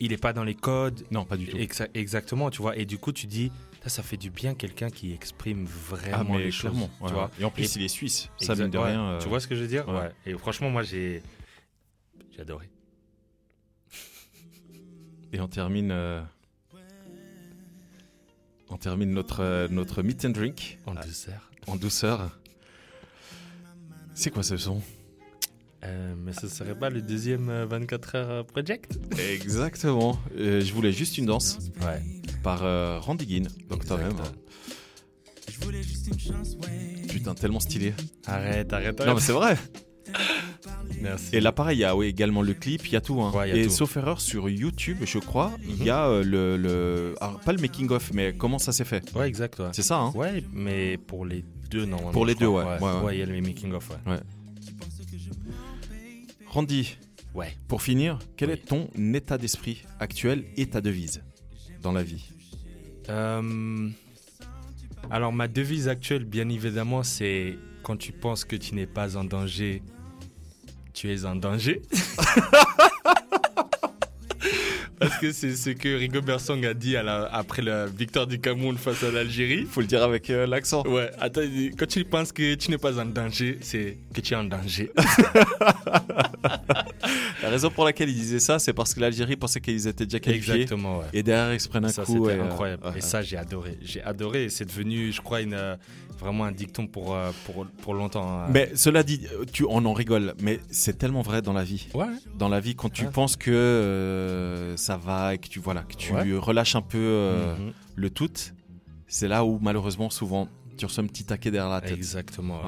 il 0.00 0.12
est 0.12 0.16
pas 0.20 0.32
dans 0.32 0.42
les 0.42 0.54
codes. 0.56 1.04
Non, 1.12 1.24
pas 1.24 1.36
du 1.36 1.46
tout. 1.46 1.56
Exa- 1.58 1.88
exactement, 1.94 2.50
tu 2.50 2.60
vois. 2.60 2.76
Et 2.76 2.86
du 2.86 2.98
coup, 2.98 3.12
tu 3.12 3.26
dis, 3.28 3.52
ça, 3.84 3.88
ça 3.88 4.02
fait 4.02 4.16
du 4.16 4.30
bien 4.30 4.54
quelqu'un 4.54 4.90
qui 4.90 5.12
exprime 5.12 5.64
vraiment 5.64 6.16
Ah, 6.18 6.24
mais 6.24 6.38
les 6.44 6.50
choses, 6.50 6.76
tu 7.06 7.12
vois. 7.12 7.30
Et 7.38 7.44
en 7.44 7.50
plus, 7.52 7.76
Et- 7.76 7.78
il 7.78 7.84
est 7.84 7.88
suisse. 7.88 8.28
Ça, 8.38 8.56
mine 8.56 8.68
de 8.70 8.78
ouais, 8.78 8.86
rien. 8.86 9.04
euh, 9.10 9.18
Tu 9.20 9.28
vois 9.28 9.38
ce 9.38 9.46
que 9.46 9.54
je 9.54 9.60
veux 9.60 9.68
dire? 9.68 9.86
ouais. 9.88 9.94
ouais. 10.00 10.10
Et 10.26 10.32
franchement, 10.36 10.70
moi, 10.70 10.82
j'ai 10.82 11.22
j'ai 12.32 12.40
adoré. 12.40 12.68
Et 15.32 15.40
on 15.40 15.48
termine. 15.48 15.90
euh, 15.92 16.20
On 18.70 18.76
termine 18.78 19.10
notre, 19.12 19.40
euh, 19.40 19.68
notre 19.68 20.02
meet 20.02 20.24
and 20.24 20.30
drink 20.30 20.78
En 20.86 20.94
douceur. 20.94 21.50
en 21.66 21.76
douceur. 21.76 22.38
C'est 24.14 24.30
quoi 24.30 24.42
ce 24.42 24.56
son? 24.56 24.82
Euh, 25.84 26.14
mais 26.16 26.32
ce 26.32 26.46
serait 26.48 26.76
pas 26.76 26.90
le 26.90 27.02
deuxième 27.02 27.48
euh, 27.50 27.66
24 27.66 28.14
heures 28.14 28.30
euh, 28.30 28.42
project? 28.44 28.98
Exactement. 29.32 30.16
Euh, 30.38 30.60
je 30.60 30.72
voulais 30.72 30.92
juste 30.92 31.18
une 31.18 31.26
danse 31.26 31.58
Ouais. 31.84 32.00
par 32.44 32.62
euh, 32.64 32.98
Randy 33.00 33.28
Ginn, 33.28 33.48
donc 33.68 33.84
toi-même. 33.84 34.12
Exact. 34.12 34.34
Putain, 37.08 37.34
tellement 37.34 37.60
stylé. 37.60 37.94
Arrête, 38.26 38.72
arrête, 38.72 38.98
Non, 38.98 39.04
arrête. 39.06 39.14
mais 39.16 39.20
c'est 39.20 39.32
vrai. 39.32 39.56
Merci. 41.00 41.34
Et 41.36 41.40
là, 41.40 41.52
pareil, 41.52 41.78
il 41.78 41.80
y 41.80 41.84
a 41.84 41.96
oui, 41.96 42.06
également 42.06 42.42
le 42.42 42.54
clip, 42.54 42.86
il 42.86 42.92
y 42.92 42.96
a 42.96 43.00
tout. 43.00 43.20
hein. 43.20 43.32
Ouais, 43.34 43.50
il 43.50 43.56
y 43.56 43.58
a 43.58 43.62
Et 43.62 43.66
tout. 43.66 43.72
sauf 43.72 43.96
erreur, 43.96 44.20
sur 44.20 44.48
YouTube, 44.48 44.98
je 45.04 45.18
crois, 45.18 45.52
il 45.68 45.76
Mhm. 45.80 45.82
y 45.86 45.90
a 45.90 46.06
euh, 46.08 46.22
le, 46.22 46.56
le- 46.56 47.14
alors, 47.20 47.40
pas 47.40 47.52
le 47.52 47.60
making 47.60 47.90
of, 47.90 48.12
mais 48.12 48.32
comment 48.36 48.58
ça 48.58 48.72
s'est 48.72 48.84
fait 48.84 49.02
Ouais, 49.16 49.28
exact, 49.28 49.58
ouais. 49.58 49.70
C'est 49.72 49.82
ça, 49.82 49.98
hein 49.98 50.12
Ouais, 50.14 50.44
mais 50.52 50.96
pour 50.96 51.24
les 51.26 51.44
deux, 51.70 51.84
normalement. 51.86 52.12
Pour 52.12 52.26
les 52.26 52.34
je 52.34 52.38
deux, 52.38 52.46
crois. 52.46 52.64
ouais, 52.76 52.80
ouais, 52.80 53.00
ouais. 53.04 53.16
il 53.16 53.20
y 53.20 53.22
a 53.22 53.26
le 53.26 53.40
making 53.40 53.72
of, 53.72 53.88
ouais. 54.06 54.18
Randy, 56.52 56.98
Ouais. 57.34 57.56
pour 57.66 57.80
finir, 57.80 58.18
quel 58.36 58.50
Oui. 58.50 58.54
est 58.56 58.66
ton 58.66 58.88
état 59.14 59.38
d'esprit 59.38 59.84
actuel 59.98 60.44
et 60.58 60.66
ta 60.66 60.80
devise 60.82 61.22
dans 61.80 61.92
la 61.92 62.02
vie 62.02 62.28
Euh, 63.08 63.88
alors, 65.10 65.32
ma 65.32 65.48
devise 65.48 65.88
actuelle, 65.88 66.24
bien 66.24 66.48
évidemment, 66.48 67.02
c'est 67.02 67.58
quand 67.82 67.96
tu 67.96 68.12
penses 68.12 68.44
que 68.44 68.54
tu 68.54 68.74
n'es 68.76 68.86
pas 68.86 69.16
en 69.16 69.24
danger, 69.24 69.82
tu 70.92 71.10
es 71.12 71.24
en 71.24 71.34
danger. 71.36 71.82
Parce 75.02 75.18
que 75.18 75.32
c'est 75.32 75.54
ce 75.56 75.70
que 75.70 75.96
Rigobert 75.96 76.40
Song 76.40 76.64
a 76.64 76.74
dit 76.74 76.96
à 76.96 77.02
la- 77.02 77.24
après 77.32 77.62
la 77.62 77.86
victoire 77.86 78.26
du 78.26 78.38
Cameroun 78.40 78.76
face 78.76 79.02
à 79.02 79.10
l'Algérie. 79.10 79.66
Faut 79.68 79.80
le 79.80 79.86
dire 79.86 80.02
avec 80.02 80.30
euh, 80.30 80.46
l'accent. 80.46 80.82
Ouais, 80.86 81.10
attends, 81.20 81.40
quand 81.78 81.86
tu 81.86 82.04
penses 82.04 82.30
que 82.32 82.54
tu 82.54 82.70
n'es 82.70 82.78
pas 82.78 82.98
en 82.98 83.04
danger, 83.06 83.58
c'est 83.60 83.98
que 84.14 84.20
tu 84.20 84.32
es 84.34 84.36
en 84.36 84.44
danger. 84.44 84.90
La 87.42 87.48
raison 87.50 87.70
pour 87.70 87.84
laquelle 87.84 88.08
il 88.08 88.14
disait 88.14 88.38
ça, 88.38 88.58
c'est 88.58 88.72
parce 88.72 88.94
que 88.94 89.00
l'Algérie 89.00 89.36
pensait 89.36 89.60
qu'ils 89.60 89.86
étaient 89.88 90.04
déjà 90.06 90.20
qualifiés. 90.20 90.54
Exactement, 90.54 90.98
ouais. 91.00 91.06
Et 91.12 91.22
derrière, 91.22 91.52
ils 91.54 91.60
se 91.60 91.68
prennent 91.68 91.84
un 91.84 91.88
ça, 91.88 92.04
coup. 92.04 92.24
c'était 92.24 92.36
et, 92.36 92.40
euh, 92.40 92.44
incroyable. 92.44 92.84
ouais. 92.86 92.98
Et 92.98 93.00
ça, 93.00 93.20
j'ai 93.22 93.36
adoré. 93.36 93.78
J'ai 93.82 94.02
adoré. 94.02 94.48
C'est 94.48 94.64
devenu, 94.64 95.10
je 95.12 95.20
crois, 95.20 95.40
une, 95.40 95.54
euh, 95.54 95.74
vraiment 96.22 96.44
un 96.44 96.52
dicton 96.52 96.86
pour, 96.86 97.14
euh, 97.14 97.30
pour, 97.44 97.66
pour 97.82 97.94
longtemps. 97.94 98.26
hein. 98.26 98.46
Mais 98.48 98.70
cela 98.74 99.02
dit, 99.02 99.26
tu, 99.52 99.64
on 99.68 99.84
en 99.84 99.92
rigole, 99.92 100.34
mais 100.40 100.60
c'est 100.70 100.96
tellement 100.96 101.22
vrai 101.22 101.42
dans 101.42 101.52
la 101.52 101.64
vie. 101.64 101.88
Ouais. 101.94 102.06
Dans 102.38 102.48
la 102.48 102.60
vie, 102.60 102.74
quand 102.74 102.88
tu 102.90 103.04
Ouais. 103.04 103.10
penses 103.10 103.36
que 103.36 103.50
euh, 103.50 104.76
ça 104.76 104.96
va 104.96 105.34
et 105.34 105.38
que 105.38 105.48
tu, 105.48 105.58
voilà, 105.60 105.82
que 105.82 105.94
tu 105.96 106.12
Ouais. 106.12 106.32
relâches 106.38 106.76
un 106.76 106.82
peu 106.82 106.98
euh, 106.98 107.56
Mhm. 107.58 107.72
le 107.96 108.10
tout, 108.10 108.30
c'est 109.06 109.28
là 109.28 109.44
où 109.44 109.58
malheureusement, 109.60 110.08
souvent, 110.10 110.48
tu 110.78 110.86
reçois 110.86 111.04
un 111.04 111.06
petit 111.08 111.24
taquet 111.24 111.50
derrière 111.50 111.70
la 111.70 111.80
tête. 111.80 111.92
Exactement. 111.92 112.62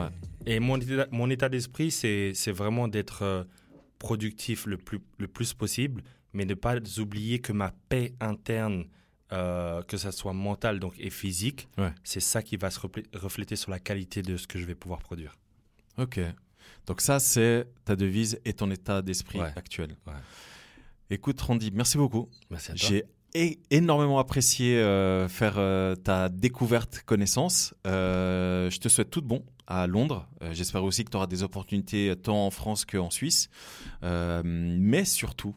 Et 0.47 0.61
mon 0.61 0.79
état, 0.79 1.07
mon 1.11 1.31
état 1.31 1.49
d'esprit, 1.49 1.91
c'est 1.91 2.53
vraiment 2.53 2.87
d'être 2.89 3.47
productif 3.99 4.67
le 4.67 4.77
plus, 4.77 5.01
le 5.19 5.29
plus 5.29 5.55
possible, 5.55 6.03
mais 6.33 6.45
ne 6.45 6.55
pas 6.55 6.77
oublier 6.99 7.39
que 7.39 7.53
ma 7.53 7.73
paix 7.89 8.13
interne, 8.21 8.85
euh, 9.35 9.83
que 9.83 9.97
ça 9.97 10.13
soit 10.13 10.33
mentale 10.33 10.79
donc, 10.81 10.95
et 10.99 11.11
physique, 11.11 11.69
Ouais. 11.77 11.93
c'est 12.05 12.21
ça 12.21 12.43
qui 12.43 12.57
va 12.57 12.71
se 12.71 12.79
reflé- 12.81 13.05
refléter 13.15 13.57
sur 13.57 13.71
la 13.71 13.79
qualité 13.79 14.23
de 14.23 14.37
ce 14.37 14.47
que 14.47 14.59
je 14.59 14.65
vais 14.65 14.75
pouvoir 14.75 15.01
produire. 15.01 15.37
Ok. 15.99 16.21
Donc 16.87 17.01
ça, 17.01 17.19
c'est 17.21 17.67
ta 17.85 17.97
devise 17.97 18.41
et 18.45 18.53
ton 18.55 18.71
état 18.71 19.03
d'esprit 19.03 19.41
Ouais. 19.41 19.53
actuel. 19.57 19.97
Ouais. 20.07 20.13
Écoute, 21.11 21.41
Randy, 21.41 21.71
merci 21.73 21.97
beaucoup. 21.99 22.29
Merci 22.51 22.73
à 22.73 22.75
toi. 22.75 22.89
J'ai 22.89 23.05
énormément 23.71 24.19
apprécié 24.21 24.77
euh, 24.79 25.29
faire 25.29 25.55
euh, 25.59 25.97
ta 25.97 26.29
découverte 26.29 27.03
connaissance. 27.05 27.75
Euh, 27.87 28.71
je 28.71 28.79
te 28.79 28.89
souhaite 28.89 29.11
tout 29.11 29.21
de 29.21 29.27
bon 29.27 29.45
à 29.67 29.87
Londres. 29.87 30.29
J'espère 30.53 30.85
aussi 30.85 31.05
que 31.05 31.11
tu 31.11 31.17
auras 31.17 31.27
des 31.27 31.43
opportunités 31.43 32.15
tant 32.23 32.47
en 32.47 32.51
France 32.51 32.85
qu'en 32.85 33.11
Suisse. 33.11 33.49
Mais 34.03 35.05
surtout, 35.05 35.55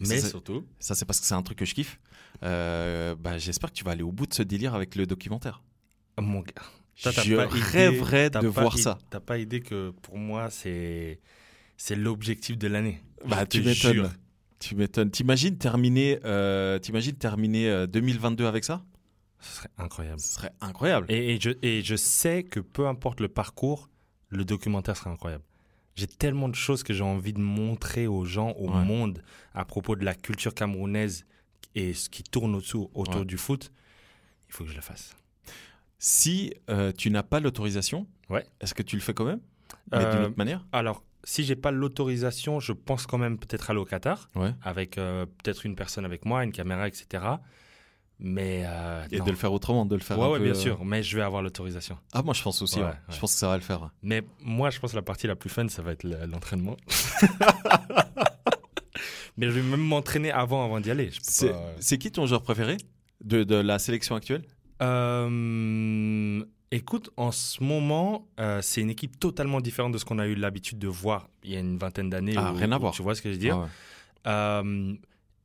Mais 0.00 0.18
ça, 0.20 0.28
surtout, 0.28 0.64
ça 0.78 0.94
c'est 0.94 1.04
parce 1.04 1.18
que 1.20 1.26
c'est 1.26 1.34
un 1.34 1.42
truc 1.42 1.58
que 1.58 1.64
je 1.64 1.74
kiffe. 1.74 1.98
Euh, 2.42 3.14
bah, 3.16 3.38
J'espère 3.38 3.70
que 3.70 3.74
tu 3.76 3.84
vas 3.84 3.92
aller 3.92 4.02
au 4.02 4.12
bout 4.12 4.26
de 4.26 4.34
ce 4.34 4.42
délire 4.42 4.74
avec 4.74 4.94
le 4.96 5.06
documentaire. 5.06 5.62
mon 6.20 6.40
gars, 6.40 6.52
Toi, 7.02 7.12
je 7.12 7.36
pas 7.36 7.46
rêverais 7.48 8.30
de 8.30 8.46
voir 8.46 8.78
ça. 8.78 8.98
T'as 9.10 9.20
pas 9.20 9.38
idée 9.38 9.60
que 9.60 9.90
pour 10.02 10.18
moi, 10.18 10.50
c'est 10.50 11.20
c'est 11.76 11.94
l'objectif 11.96 12.58
de 12.58 12.66
l'année. 12.68 13.02
Bah, 13.26 13.46
tu 13.46 13.62
m'étonnes. 13.62 14.10
Tu 14.58 14.74
m'étonnes. 14.74 15.10
T'imagines 15.12 15.56
terminer, 15.56 16.18
euh, 16.24 16.80
t'imagines 16.80 17.14
terminer 17.14 17.68
euh, 17.68 17.86
2022 17.86 18.46
avec 18.46 18.64
ça? 18.64 18.82
Ce 19.40 19.54
serait 19.58 19.68
incroyable. 19.78 20.18
Ce 20.18 20.34
serait 20.34 20.50
incroyable. 20.60 21.06
Et, 21.08 21.34
et 21.34 21.40
je, 21.40 21.50
et 21.62 21.82
je 21.82 21.94
sais 21.94 22.42
que 22.42 22.58
peu 22.58 22.88
importe 22.88 23.20
le 23.20 23.28
parcours, 23.28 23.88
le 24.30 24.44
documentaire 24.44 24.96
sera 24.96 25.10
incroyable. 25.10 25.44
J'ai 25.94 26.08
tellement 26.08 26.48
de 26.48 26.56
choses 26.56 26.82
que 26.82 26.92
j'ai 26.92 27.04
envie 27.04 27.32
de 27.32 27.40
montrer 27.40 28.08
aux 28.08 28.24
gens, 28.24 28.50
au 28.58 28.68
Ouais. 28.68 28.84
monde, 28.84 29.22
à 29.54 29.64
propos 29.64 29.94
de 29.94 30.04
la 30.04 30.14
culture 30.16 30.54
camerounaise 30.54 31.24
et 31.74 31.94
ce 31.94 32.08
qui 32.08 32.22
tourne 32.22 32.54
autour, 32.54 32.90
autour 32.96 33.20
Ouais. 33.20 33.24
du 33.24 33.36
foot. 33.38 33.70
Il 34.48 34.54
faut 34.54 34.64
que 34.64 34.70
je 34.70 34.76
le 34.76 34.80
fasse. 34.82 35.14
Si 35.98 36.54
euh, 36.70 36.92
tu 36.96 37.10
n'as 37.10 37.22
pas 37.22 37.40
l'autorisation, 37.40 38.06
Ouais. 38.30 38.46
est-ce 38.60 38.74
que 38.74 38.82
tu 38.82 38.96
le 38.96 39.02
fais 39.02 39.14
quand 39.14 39.24
même 39.24 39.40
Mais 39.92 39.98
d'une 39.98 40.06
Euh, 40.08 40.26
autre 40.26 40.38
manière? 40.38 40.64
Alors, 40.72 41.02
si 41.24 41.44
j'ai 41.44 41.56
pas 41.56 41.70
l'autorisation, 41.70 42.60
je 42.60 42.72
pense 42.72 43.06
quand 43.06 43.18
même 43.18 43.38
peut-être 43.38 43.70
aller 43.70 43.78
au 43.80 43.84
Qatar, 43.84 44.28
Ouais. 44.36 44.54
avec 44.62 44.96
euh, 44.98 45.26
peut-être 45.26 45.66
une 45.66 45.74
personne 45.76 46.04
avec 46.04 46.24
moi, 46.24 46.44
une 46.44 46.52
caméra, 46.52 46.86
etc. 46.88 47.24
Mais. 48.20 48.62
euh, 48.66 49.04
Et 49.10 49.18
non. 49.18 49.24
de 49.26 49.30
le 49.30 49.36
faire 49.36 49.52
autrement, 49.52 49.84
de 49.86 49.94
le 49.94 50.00
faire 50.00 50.18
ouais, 50.18 50.38
peu, 50.38 50.44
bien 50.44 50.52
euh, 50.52 50.56
sûr, 50.56 50.84
mais 50.84 51.02
je 51.02 51.16
vais 51.16 51.22
avoir 51.22 51.42
l'autorisation. 51.42 51.98
Ah, 52.12 52.22
moi 52.22 52.34
je 52.34 52.42
pense 52.42 52.62
aussi. 52.62 52.80
Je 53.08 53.18
pense 53.18 53.32
que 53.32 53.38
ça 53.38 53.48
va 53.48 53.56
le 53.56 53.62
faire. 53.62 53.90
Mais 54.02 54.22
moi, 54.40 54.70
je 54.70 54.78
pense 54.80 54.90
que 54.92 54.96
la 54.96 55.02
partie 55.02 55.26
la 55.26 55.36
plus 55.36 55.50
fun, 55.50 55.68
ça 55.68 55.82
va 55.82 55.92
être 55.92 56.04
le- 56.04 56.26
l'entraînement. 56.26 56.76
Mais 59.38 59.46
je 59.46 59.52
vais 59.52 59.62
même 59.62 59.80
m'entraîner 59.80 60.30
avant, 60.30 60.64
avant 60.64 60.80
d'y 60.80 60.90
aller. 60.90 61.06
Peux 61.06 61.12
C'est 61.22 61.50
pas- 61.52 61.96
qui 61.98 62.12
ton 62.12 62.26
joueur 62.26 62.42
préféré 62.42 62.76
de, 63.24 63.44
de 63.44 63.54
la 63.54 63.78
sélection 63.78 64.14
actuelle? 64.16 64.42
Euh, 64.82 66.44
écoute, 66.70 67.10
en 67.16 67.30
ce 67.32 67.62
moment, 67.62 68.26
euh, 68.40 68.60
c'est 68.62 68.80
une 68.80 68.90
équipe 68.90 69.18
totalement 69.18 69.60
différente 69.60 69.92
de 69.92 69.98
ce 69.98 70.04
qu'on 70.04 70.18
a 70.18 70.26
eu 70.26 70.34
l'habitude 70.34 70.78
de 70.78 70.88
voir 70.88 71.28
il 71.44 71.52
y 71.52 71.56
a 71.56 71.60
une 71.60 71.78
vingtaine 71.78 72.10
d'années. 72.10 72.34
Ah, 72.36 72.52
rien 72.52 72.72
à 72.72 72.78
voir. 72.78 72.92
Tu 72.92 73.02
vois 73.02 73.14
ce 73.14 73.22
que 73.22 73.28
je 73.30 73.34
veux 73.34 73.40
dire? 73.40 73.56
Ah 73.56 73.62
ouais. 73.62 73.68
Euh, 74.26 74.94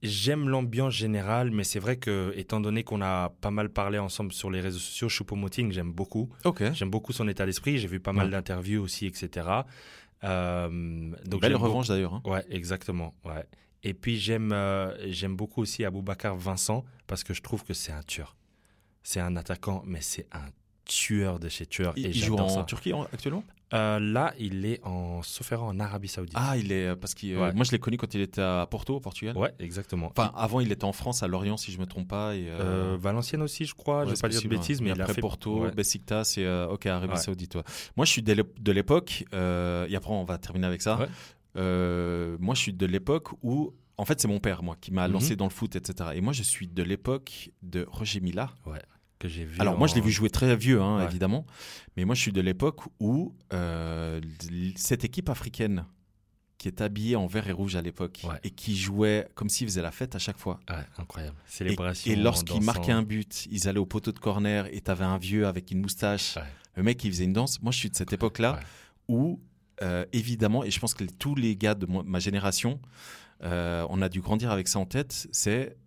J'aime 0.05 0.49
l'ambiance 0.49 0.93
générale, 0.93 1.49
mais 1.51 1.63
c'est 1.63 1.79
vrai 1.79 1.95
que, 1.95 2.33
étant 2.35 2.59
donné 2.59 2.83
qu'on 2.83 3.01
a 3.01 3.29
pas 3.39 3.51
mal 3.51 3.69
parlé 3.69 3.99
ensemble 3.99 4.33
sur 4.33 4.51
les 4.51 4.59
réseaux 4.59 4.77
sociaux, 4.79 5.07
Choupo-Moting, 5.07 5.71
j'aime 5.71 5.93
beaucoup. 5.93 6.29
Ok. 6.43 6.61
J'aime 6.73 6.89
beaucoup 6.89 7.13
son 7.13 7.25
état 7.29 7.45
d'esprit. 7.45 7.77
J'ai 7.77 7.87
vu 7.87 8.01
pas 8.01 8.11
mal 8.11 8.25
Ouais. 8.25 8.31
d'interviews 8.33 8.81
aussi, 8.83 9.05
etc. 9.05 9.47
Euh, 10.25 11.09
donc 11.25 11.39
Belle 11.41 11.55
revanche 11.55 11.87
d'ailleurs. 11.87 12.15
hein. 12.15 12.21
Ouais, 12.25 12.43
exactement. 12.49 13.13
Ouais. 13.23 13.45
Et 13.83 13.93
puis 13.93 14.17
j'aime 14.17 14.51
euh, 14.53 14.95
j'aime 15.11 15.35
beaucoup 15.35 15.61
aussi 15.61 15.83
Aboubacar 15.85 16.35
Vincent 16.37 16.83
parce 17.07 17.23
que 17.23 17.33
je 17.33 17.41
trouve 17.41 17.63
que 17.63 17.73
c'est 17.73 17.91
un 17.91 18.03
tueur. 18.03 18.35
C'est 19.01 19.19
un 19.19 19.35
attaquant, 19.35 19.83
mais 19.85 19.99
c'est 20.01 20.27
un 20.31 20.45
tueur 20.85 21.39
de 21.39 21.49
chez 21.49 21.65
tueurs. 21.65 21.93
Il, 21.97 22.05
et 22.05 22.09
il 22.09 22.23
joue 22.23 22.35
en 22.37 22.47
ça. 22.49 22.63
Turquie 22.63 22.93
en- 22.93 23.03
actuellement? 23.03 23.43
Euh, 23.73 23.99
là, 23.99 24.33
il 24.37 24.65
est 24.67 24.79
en 24.85 25.21
erreur, 25.51 25.63
en 25.63 25.79
Arabie 25.79 26.07
Saoudite. 26.07 26.35
Ah, 26.37 26.55
il 26.57 26.71
est 26.71 26.95
parce 26.95 27.15
que 27.15 27.25
Ouais. 27.35 27.51
moi 27.53 27.65
je 27.65 27.71
l'ai 27.71 27.79
connu 27.79 27.97
quand 27.97 28.13
il 28.13 28.21
était 28.21 28.39
à 28.41 28.67
Porto, 28.69 28.95
au 28.97 28.99
Portugal. 28.99 29.35
Ouais, 29.35 29.51
exactement. 29.59 30.11
Enfin, 30.15 30.31
avant 30.35 30.59
il 30.59 30.71
était 30.71 30.83
en 30.85 30.91
France 30.93 31.23
à 31.23 31.27
Lorient 31.27 31.57
si 31.57 31.71
je 31.71 31.79
me 31.79 31.85
trompe 31.87 32.07
pas. 32.07 32.35
Et, 32.35 32.45
Euh, 32.49 32.95
Valenciennes 32.99 33.41
aussi, 33.41 33.65
je 33.65 33.73
crois. 33.73 34.01
ouais, 34.01 34.09
je 34.09 34.11
vais 34.11 34.21
pas 34.21 34.29
dire 34.29 34.43
de 34.43 34.47
bêtises, 34.47 34.79
hein. 34.79 34.83
mais 34.83 34.89
Et 34.91 34.93
il 34.93 35.01
a 35.01 35.05
après 35.05 35.15
fait 35.15 35.21
Porto, 35.21 35.61
ouais. 35.63 35.71
Besiktas 35.71 36.35
et 36.37 36.45
euh, 36.45 36.67
ok 36.69 36.85
Arabie. 36.85 37.17
Saoudite. 37.17 37.57
Moi 37.97 38.05
je 38.05 38.11
suis 38.11 38.21
de 38.21 38.31
l'ép- 38.33 38.61
de 38.61 38.71
l'époque 38.71 39.25
euh, 39.33 39.87
et 39.89 39.95
après 39.95 40.11
on 40.13 40.23
va 40.23 40.37
terminer 40.37 40.67
avec 40.67 40.81
ça. 40.83 40.99
Ouais. 41.55 41.61
Euh, 41.61 42.37
moi 42.39 42.55
je 42.55 42.61
suis 42.61 42.73
de 42.73 42.85
l'époque 42.85 43.29
où 43.43 43.73
en 43.97 44.05
fait 44.05 44.19
c'est 44.19 44.27
mon 44.27 44.39
père 44.39 44.63
moi 44.63 44.75
qui 44.79 44.91
m'a 44.91 45.07
Mhm. 45.07 45.13
lancé 45.13 45.35
dans 45.35 45.45
le 45.45 45.51
foot 45.51 45.75
etc. 45.75 46.11
Et 46.15 46.21
moi 46.21 46.33
je 46.33 46.43
suis 46.43 46.67
de 46.67 46.81
l'époque 46.83 47.51
de 47.61 47.85
Roger 47.89 48.19
Mila. 48.21 48.51
que 49.19 49.29
j'ai 49.29 49.45
vu. 49.45 49.57
Alors 49.61 49.77
moi, 49.77 49.87
je 49.87 49.95
l'ai 49.95 50.01
vu 50.01 50.11
jouer 50.11 50.29
très 50.29 50.53
vieux, 50.57 50.81
hein, 50.81 50.97
Ouais. 50.97 51.05
évidemment. 51.05 51.45
Mais 51.95 52.03
moi, 52.03 52.13
je 52.13 52.19
suis 52.19 52.33
de 52.33 52.41
l'époque 52.41 52.81
où 52.99 53.33
euh, 53.53 54.19
cette 54.75 55.05
équipe 55.05 55.29
africaine 55.29 55.85
qui 56.57 56.67
est 56.67 56.81
habillée 56.81 57.15
en 57.15 57.25
vert 57.25 57.47
et 57.47 57.53
rouge 57.53 57.77
à 57.77 57.81
l'époque 57.81 58.19
Ouais. 58.25 58.35
et 58.43 58.49
qui 58.49 58.75
jouait 58.75 59.25
comme 59.33 59.47
s'ils 59.47 59.67
faisaient 59.67 59.81
la 59.81 59.93
fête 59.93 60.13
à 60.15 60.19
chaque 60.19 60.37
fois. 60.39 60.59
Ouais, 60.69 60.75
incroyable. 60.97 61.37
Et, 61.47 61.51
Célébration. 61.51 62.11
et 62.11 62.17
lorsqu'ils 62.17 62.55
dansant. 62.55 62.65
marquaient 62.65 62.91
un 62.91 63.03
but, 63.03 63.45
ils 63.49 63.69
allaient 63.69 63.79
au 63.79 63.85
poteau 63.85 64.11
de 64.11 64.19
corner 64.19 64.67
et 64.73 64.81
t'avais 64.81 65.05
un 65.05 65.17
vieux 65.17 65.47
avec 65.47 65.71
une 65.71 65.79
moustache. 65.79 66.35
Ouais. 66.35 66.43
Le 66.75 66.83
mec, 66.83 67.01
il 67.05 67.11
faisait 67.11 67.23
une 67.23 67.31
danse. 67.33 67.61
Moi, 67.61 67.71
je 67.71 67.77
suis 67.77 67.89
de 67.89 67.95
cette 67.95 68.11
époque-là 68.11 68.55
Ouais. 68.55 68.59
où, 69.07 69.39
euh, 69.81 70.05
évidemment, 70.13 70.63
et 70.63 70.71
je 70.71 70.79
pense 70.79 70.93
que 70.93 71.03
tous 71.03 71.35
les 71.35 71.55
gars 71.55 71.75
de 71.75 71.85
ma 71.85 72.19
génération, 72.19 72.79
euh, 73.43 73.85
on 73.89 74.01
a 74.01 74.09
dû 74.09 74.21
grandir 74.21 74.51
avec 74.51 74.67
ça 74.67 74.79
en 74.79 74.85
tête, 74.85 75.27
c'est 75.31 75.77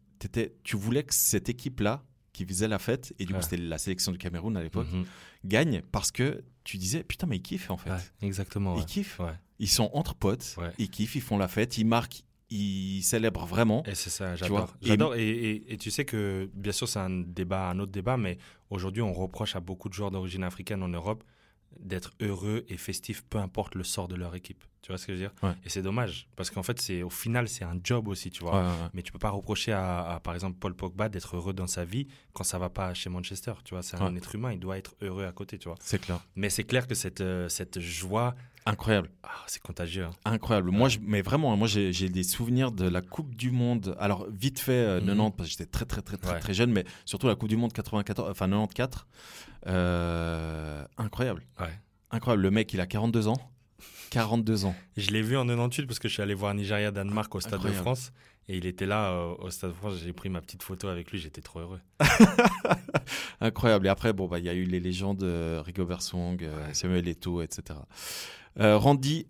tu 0.64 0.76
voulais 0.76 1.04
que 1.04 1.14
cette 1.14 1.48
équipe-là, 1.48 2.02
qui 2.32 2.44
faisait 2.44 2.68
la 2.68 2.78
fête, 2.78 3.14
et 3.18 3.24
du 3.26 3.32
coup 3.32 3.40
c'était 3.42 3.56
la 3.58 3.78
sélection 3.78 4.12
du 4.12 4.18
Cameroun 4.18 4.56
à 4.56 4.62
l'époque, 4.62 4.88
Mhm. 4.92 5.04
gagne 5.44 5.82
parce 5.92 6.10
que 6.10 6.42
tu 6.64 6.78
disais, 6.78 7.02
putain, 7.04 7.26
mais 7.26 7.36
ils 7.36 7.42
kiffent 7.42 7.70
en 7.70 7.76
fait. 7.76 7.90
Ouais, 7.90 7.96
exactement. 8.22 8.74
Ils 8.76 8.80
ouais. 8.80 8.84
kiffent. 8.86 9.20
Ils 9.58 9.68
sont 9.68 9.88
entre 9.94 10.14
potes, 10.14 10.56
ils 10.78 10.90
kiffent, 10.90 11.14
ils 11.16 11.22
font 11.22 11.38
la 11.38 11.48
fête, 11.48 11.78
ils 11.78 11.84
marquent, 11.86 12.24
ils 12.50 13.02
célèbrent 13.02 13.46
vraiment. 13.46 13.84
Et 13.86 13.94
c'est 13.94 14.10
ça, 14.10 14.34
j'adore. 14.36 15.14
et- 15.16 15.72
et 15.72 15.76
tu 15.78 15.90
sais 15.90 16.04
que, 16.04 16.50
bien 16.54 16.72
sûr, 16.72 16.88
c'est 16.88 16.98
un 16.98 17.10
débat, 17.10 17.70
un 17.70 17.78
autre 17.78 17.92
débat, 17.92 18.16
mais 18.16 18.36
aujourd'hui, 18.70 19.02
on 19.02 19.12
reproche 19.12 19.54
à 19.56 19.60
beaucoup 19.60 19.88
de 19.88 19.94
joueurs 19.94 20.10
d'origine 20.10 20.42
africaine 20.42 20.82
en 20.82 20.88
Europe 20.88 21.22
d'être 21.80 22.12
heureux 22.20 22.64
et 22.68 22.76
festifs, 22.76 23.22
peu 23.24 23.38
importe 23.38 23.74
le 23.74 23.84
sort 23.84 24.08
de 24.08 24.14
leur 24.14 24.34
équipe. 24.34 24.64
Tu 24.82 24.92
vois 24.92 24.98
ce 24.98 25.06
que 25.06 25.12
je 25.14 25.18
veux 25.18 25.24
dire 25.24 25.34
Ouais. 25.42 25.54
Et 25.64 25.68
c'est 25.68 25.82
dommage, 25.82 26.28
parce 26.36 26.50
qu'en 26.50 26.62
fait, 26.62 26.80
c'est 26.80 27.02
au 27.02 27.10
final, 27.10 27.48
c'est 27.48 27.64
un 27.64 27.76
job 27.82 28.06
aussi, 28.06 28.30
tu 28.30 28.44
vois. 28.44 28.52
Ouais, 28.52 28.60
ouais, 28.60 28.82
ouais. 28.82 28.88
Mais 28.94 29.02
tu 29.02 29.10
peux 29.10 29.18
pas 29.18 29.30
reprocher 29.30 29.72
à, 29.72 30.12
à, 30.14 30.20
par 30.20 30.34
exemple, 30.34 30.58
Paul 30.60 30.74
Pogba 30.76 31.08
d'être 31.08 31.36
heureux 31.36 31.52
dans 31.52 31.66
sa 31.66 31.84
vie 31.84 32.06
quand 32.32 32.44
ça 32.44 32.58
va 32.58 32.68
pas 32.70 32.94
chez 32.94 33.10
Manchester. 33.10 33.54
Tu 33.64 33.74
vois, 33.74 33.82
c'est 33.82 34.00
un 34.00 34.14
être 34.14 34.34
humain, 34.36 34.52
il 34.52 34.60
doit 34.60 34.78
être 34.78 34.94
heureux 35.02 35.24
à 35.26 35.32
côté, 35.32 35.58
tu 35.58 35.68
vois. 35.68 35.76
C'est 35.80 36.00
clair. 36.00 36.20
Mais 36.36 36.50
c'est 36.50 36.64
clair 36.64 36.86
que 36.86 36.94
cette, 36.94 37.20
euh, 37.20 37.48
cette 37.48 37.80
joie, 37.80 38.36
Incroyable. 38.66 39.10
ah, 39.22 39.28
c'est 39.46 39.62
contagieux. 39.62 40.04
hein. 40.06 40.10
Incroyable. 40.24 40.70
Moi, 40.72 40.88
je, 40.88 40.98
mais 41.00 41.22
vraiment, 41.22 41.56
moi, 41.56 41.68
j'ai 41.68 42.08
des 42.08 42.22
souvenirs 42.24 42.72
de 42.72 42.88
la 42.88 43.00
Coupe 43.00 43.34
du 43.36 43.50
Monde. 43.52 43.96
Alors, 44.00 44.26
vite 44.30 44.58
fait, 44.58 44.72
euh, 44.72 45.00
Mhm. 45.00 45.06
90, 45.06 45.36
parce 45.36 45.48
que 45.48 45.52
j'étais 45.52 45.70
très, 45.70 45.84
très, 45.84 46.02
très, 46.02 46.16
très, 46.16 46.32
Ouais. 46.34 46.40
très 46.40 46.52
jeune, 46.54 46.72
mais 46.72 46.84
surtout 47.04 47.28
la 47.28 47.36
Coupe 47.36 47.48
du 47.48 47.56
Monde 47.56 47.72
94, 47.72 48.28
enfin 48.30 48.48
94. 48.48 49.06
Euh, 49.68 50.84
incroyable. 50.98 51.42
Ouais. 51.60 51.72
Incroyable. 52.10 52.42
Le 52.42 52.50
mec, 52.50 52.72
il 52.72 52.80
a 52.80 52.86
42 52.86 53.28
ans. 53.28 53.36
42 54.10 54.64
ans. 54.64 54.74
Je 54.96 55.10
l'ai 55.10 55.22
vu 55.22 55.36
en 55.36 55.46
98 55.46 55.86
parce 55.86 55.98
que 55.98 56.08
je 56.08 56.14
suis 56.14 56.22
allé 56.22 56.34
voir 56.34 56.54
Nigeria-Danemark 56.54 57.34
au 57.34 57.40
Stade 57.40 57.54
Incroyable. 57.54 57.78
de 57.78 57.82
France. 57.82 58.12
Et 58.48 58.56
il 58.56 58.66
était 58.66 58.86
là 58.86 59.10
euh, 59.10 59.34
au 59.38 59.50
Stade 59.50 59.70
de 59.70 59.74
France. 59.76 59.94
J'ai 60.04 60.12
pris 60.12 60.28
ma 60.28 60.40
petite 60.40 60.62
photo 60.62 60.88
avec 60.88 61.10
lui. 61.10 61.18
J'étais 61.18 61.42
trop 61.42 61.60
heureux. 61.60 61.80
Incroyable. 63.40 63.86
Et 63.86 63.90
après, 63.90 64.12
bon, 64.12 64.28
bah, 64.28 64.38
il 64.38 64.44
y 64.44 64.48
a 64.48 64.54
eu 64.54 64.64
les 64.64 64.80
légendes 64.80 65.22
euh, 65.22 65.62
Rigobert 65.64 66.02
Song, 66.02 66.38
euh, 66.42 66.72
Samuel 66.72 67.08
Eto'o, 67.08 67.42
etc. 67.42 67.78
Euh, 68.60 68.78
Randy, 68.78 69.26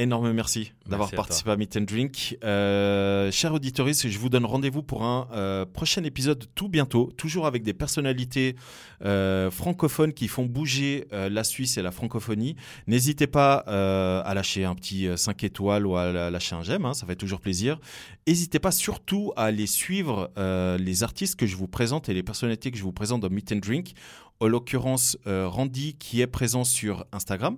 énorme 0.00 0.32
merci 0.32 0.72
d'avoir 0.88 1.08
à 1.12 1.16
participé 1.16 1.50
à 1.50 1.56
Meet 1.56 1.76
and 1.76 1.82
Drink. 1.82 2.38
Euh, 2.42 3.30
chers 3.30 3.52
auditeurs, 3.52 3.86
je 3.86 4.18
vous 4.18 4.28
donne 4.28 4.44
rendez-vous 4.44 4.82
pour 4.82 5.02
un 5.02 5.28
euh, 5.32 5.66
prochain 5.66 6.02
épisode 6.04 6.46
tout 6.54 6.68
bientôt, 6.68 7.12
toujours 7.16 7.46
avec 7.46 7.62
des 7.62 7.74
personnalités 7.74 8.56
euh, 9.04 9.50
francophones 9.50 10.12
qui 10.12 10.28
font 10.28 10.46
bouger 10.46 11.06
euh, 11.12 11.28
la 11.28 11.44
Suisse 11.44 11.76
et 11.76 11.82
la 11.82 11.90
francophonie. 11.90 12.56
N'hésitez 12.86 13.26
pas 13.26 13.56
à 13.56 14.34
lâcher 14.34 14.64
un 14.64 14.74
petit 14.74 15.06
euh, 15.06 15.16
5 15.16 15.44
étoiles 15.44 15.86
ou 15.86 15.96
à 15.96 16.30
lâcher 16.30 16.56
un 16.56 16.62
j'aime, 16.62 16.86
hein, 16.86 16.94
ça 16.94 17.06
fait 17.06 17.16
toujours 17.16 17.40
plaisir. 17.40 17.78
N'hésitez 18.26 18.58
pas 18.58 18.72
surtout 18.72 19.32
à 19.36 19.44
aller 19.44 19.66
suivre 19.66 20.30
les 20.36 21.02
artistes 21.02 21.36
que 21.36 21.46
je 21.46 21.56
vous 21.56 21.68
présente 21.68 22.08
et 22.08 22.14
les 22.14 22.22
personnalités 22.22 22.70
que 22.70 22.78
je 22.78 22.82
vous 22.82 22.92
présente 22.92 23.20
dans 23.20 23.30
Meet 23.30 23.52
and 23.52 23.56
Drink. 23.56 23.92
En 24.40 24.46
l'occurrence, 24.46 25.18
Randy 25.26 25.94
qui 25.94 26.20
est 26.20 26.26
présent 26.26 26.64
sur 26.64 27.04
Instagram. 27.12 27.56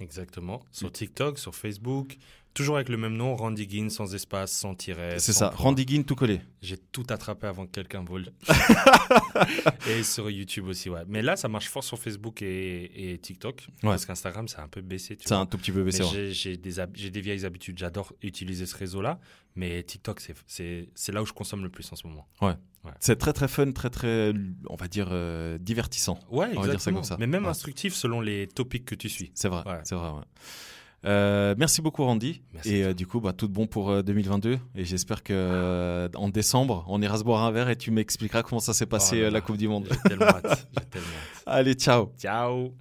Exactement. 0.00 0.62
Sur 0.72 0.92
TikTok, 0.92 1.38
sur 1.38 1.54
Facebook. 1.54 2.18
Toujours 2.56 2.76
avec 2.76 2.88
le 2.88 2.96
même 2.96 3.14
nom, 3.18 3.36
Randy 3.36 3.68
Ginn, 3.68 3.90
sans 3.90 4.14
espace, 4.14 4.50
sans 4.50 4.74
tiret. 4.74 5.18
C'est 5.18 5.34
ça, 5.34 5.50
point. 5.50 5.64
Randy 5.64 5.86
Ginn 5.86 6.04
tout 6.06 6.14
collé. 6.14 6.40
J'ai 6.62 6.78
tout 6.78 7.04
attrapé 7.10 7.46
avant 7.46 7.66
que 7.66 7.70
quelqu'un 7.70 8.02
vole. 8.02 8.32
et 9.90 10.02
sur 10.02 10.30
YouTube 10.30 10.66
aussi, 10.66 10.88
ouais. 10.88 11.02
Mais 11.06 11.20
là, 11.20 11.36
ça 11.36 11.48
marche 11.48 11.68
fort 11.68 11.84
sur 11.84 11.98
Facebook 11.98 12.40
et, 12.40 13.12
et 13.12 13.18
TikTok. 13.18 13.66
Parce 13.82 14.06
qu'Instagram, 14.06 14.48
ça 14.48 14.62
a 14.62 14.64
un 14.64 14.68
peu 14.68 14.80
baissé. 14.80 15.18
C'est 15.22 15.34
un 15.34 15.44
tout 15.44 15.58
petit 15.58 15.70
peu 15.70 15.82
baissé. 15.84 16.02
Ouais. 16.02 16.30
j'ai- 16.32 16.56
des, 16.56 17.20
vieilles 17.20 17.44
habitudes. 17.44 17.76
J'adore 17.78 18.14
utiliser 18.22 18.64
ce 18.64 18.74
réseau-là. 18.74 19.20
Mais 19.54 19.82
TikTok, 19.82 20.20
c'est- 20.20 20.34
c'est 20.46 20.88
c'est 20.94 21.12
là 21.12 21.20
où 21.20 21.26
je 21.26 21.34
consomme 21.34 21.62
le 21.62 21.68
plus 21.68 21.92
en 21.92 21.96
ce 21.96 22.06
moment. 22.06 22.26
C'est 23.00 23.16
très 23.18 23.34
très 23.34 23.48
fun, 23.48 23.70
très 23.72 23.90
très, 23.90 24.32
on 24.70 24.76
va 24.76 24.88
dire, 24.88 25.08
euh, 25.10 25.58
divertissant. 25.58 26.18
Ouais, 26.30 26.48
On 26.56 26.62
va 26.62 26.68
dire 26.70 26.80
ça 26.80 26.90
comme 26.90 27.04
ça. 27.04 27.18
Mais 27.20 27.26
même 27.26 27.44
Ouais. 27.44 27.50
instructif 27.50 27.92
selon 27.94 28.22
les 28.22 28.46
topics 28.46 28.86
que 28.86 28.94
tu 28.94 29.10
suis. 29.10 29.30
C'est 29.34 29.48
vrai, 29.48 29.62
Ouais. 29.66 29.80
c'est 29.84 29.94
vrai. 29.94 30.08
ouais. 30.08 30.24
Euh, 31.06 31.54
merci 31.56 31.82
beaucoup 31.82 32.04
Randy. 32.04 32.42
Merci 32.52 32.74
et 32.74 32.84
euh, 32.84 32.94
du 32.94 33.06
coup, 33.06 33.20
bah, 33.20 33.32
tout 33.32 33.46
de 33.46 33.52
bon 33.52 33.66
pour 33.66 33.90
euh, 33.90 34.02
2022. 34.02 34.58
Et 34.74 34.84
j'espère 34.84 35.22
que 35.22 35.32
euh, 35.32 36.08
en 36.16 36.28
décembre, 36.28 36.84
on 36.88 37.00
ira 37.00 37.18
se 37.18 37.24
boire 37.24 37.44
un 37.44 37.50
verre 37.52 37.68
et 37.70 37.76
tu 37.76 37.90
m'expliqueras 37.90 38.42
comment 38.42 38.60
ça 38.60 38.72
s'est 38.72 38.86
passé 38.86 39.20
Oh 39.20 39.26
euh, 39.26 39.30
la. 39.30 39.40
Coupe 39.40 39.56
du 39.56 39.68
Monde. 39.68 39.86
J'ai 39.90 40.08
tellement 40.08 40.26
hâte. 40.26 40.68
Tellement 40.90 41.06
hâte. 41.06 41.42
Allez, 41.46 41.74
ciao. 41.74 42.10
Ciao 42.18 42.72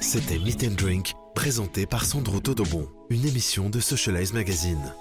C'était 0.00 0.38
Meet 0.38 0.64
and 0.64 0.74
Drink, 0.74 1.14
présenté 1.34 1.86
par 1.86 2.04
Sandro 2.04 2.40
Todobon, 2.40 2.88
une 3.08 3.24
émission 3.24 3.70
de 3.70 3.80
Socialize 3.80 4.34
Magazine. 4.34 4.92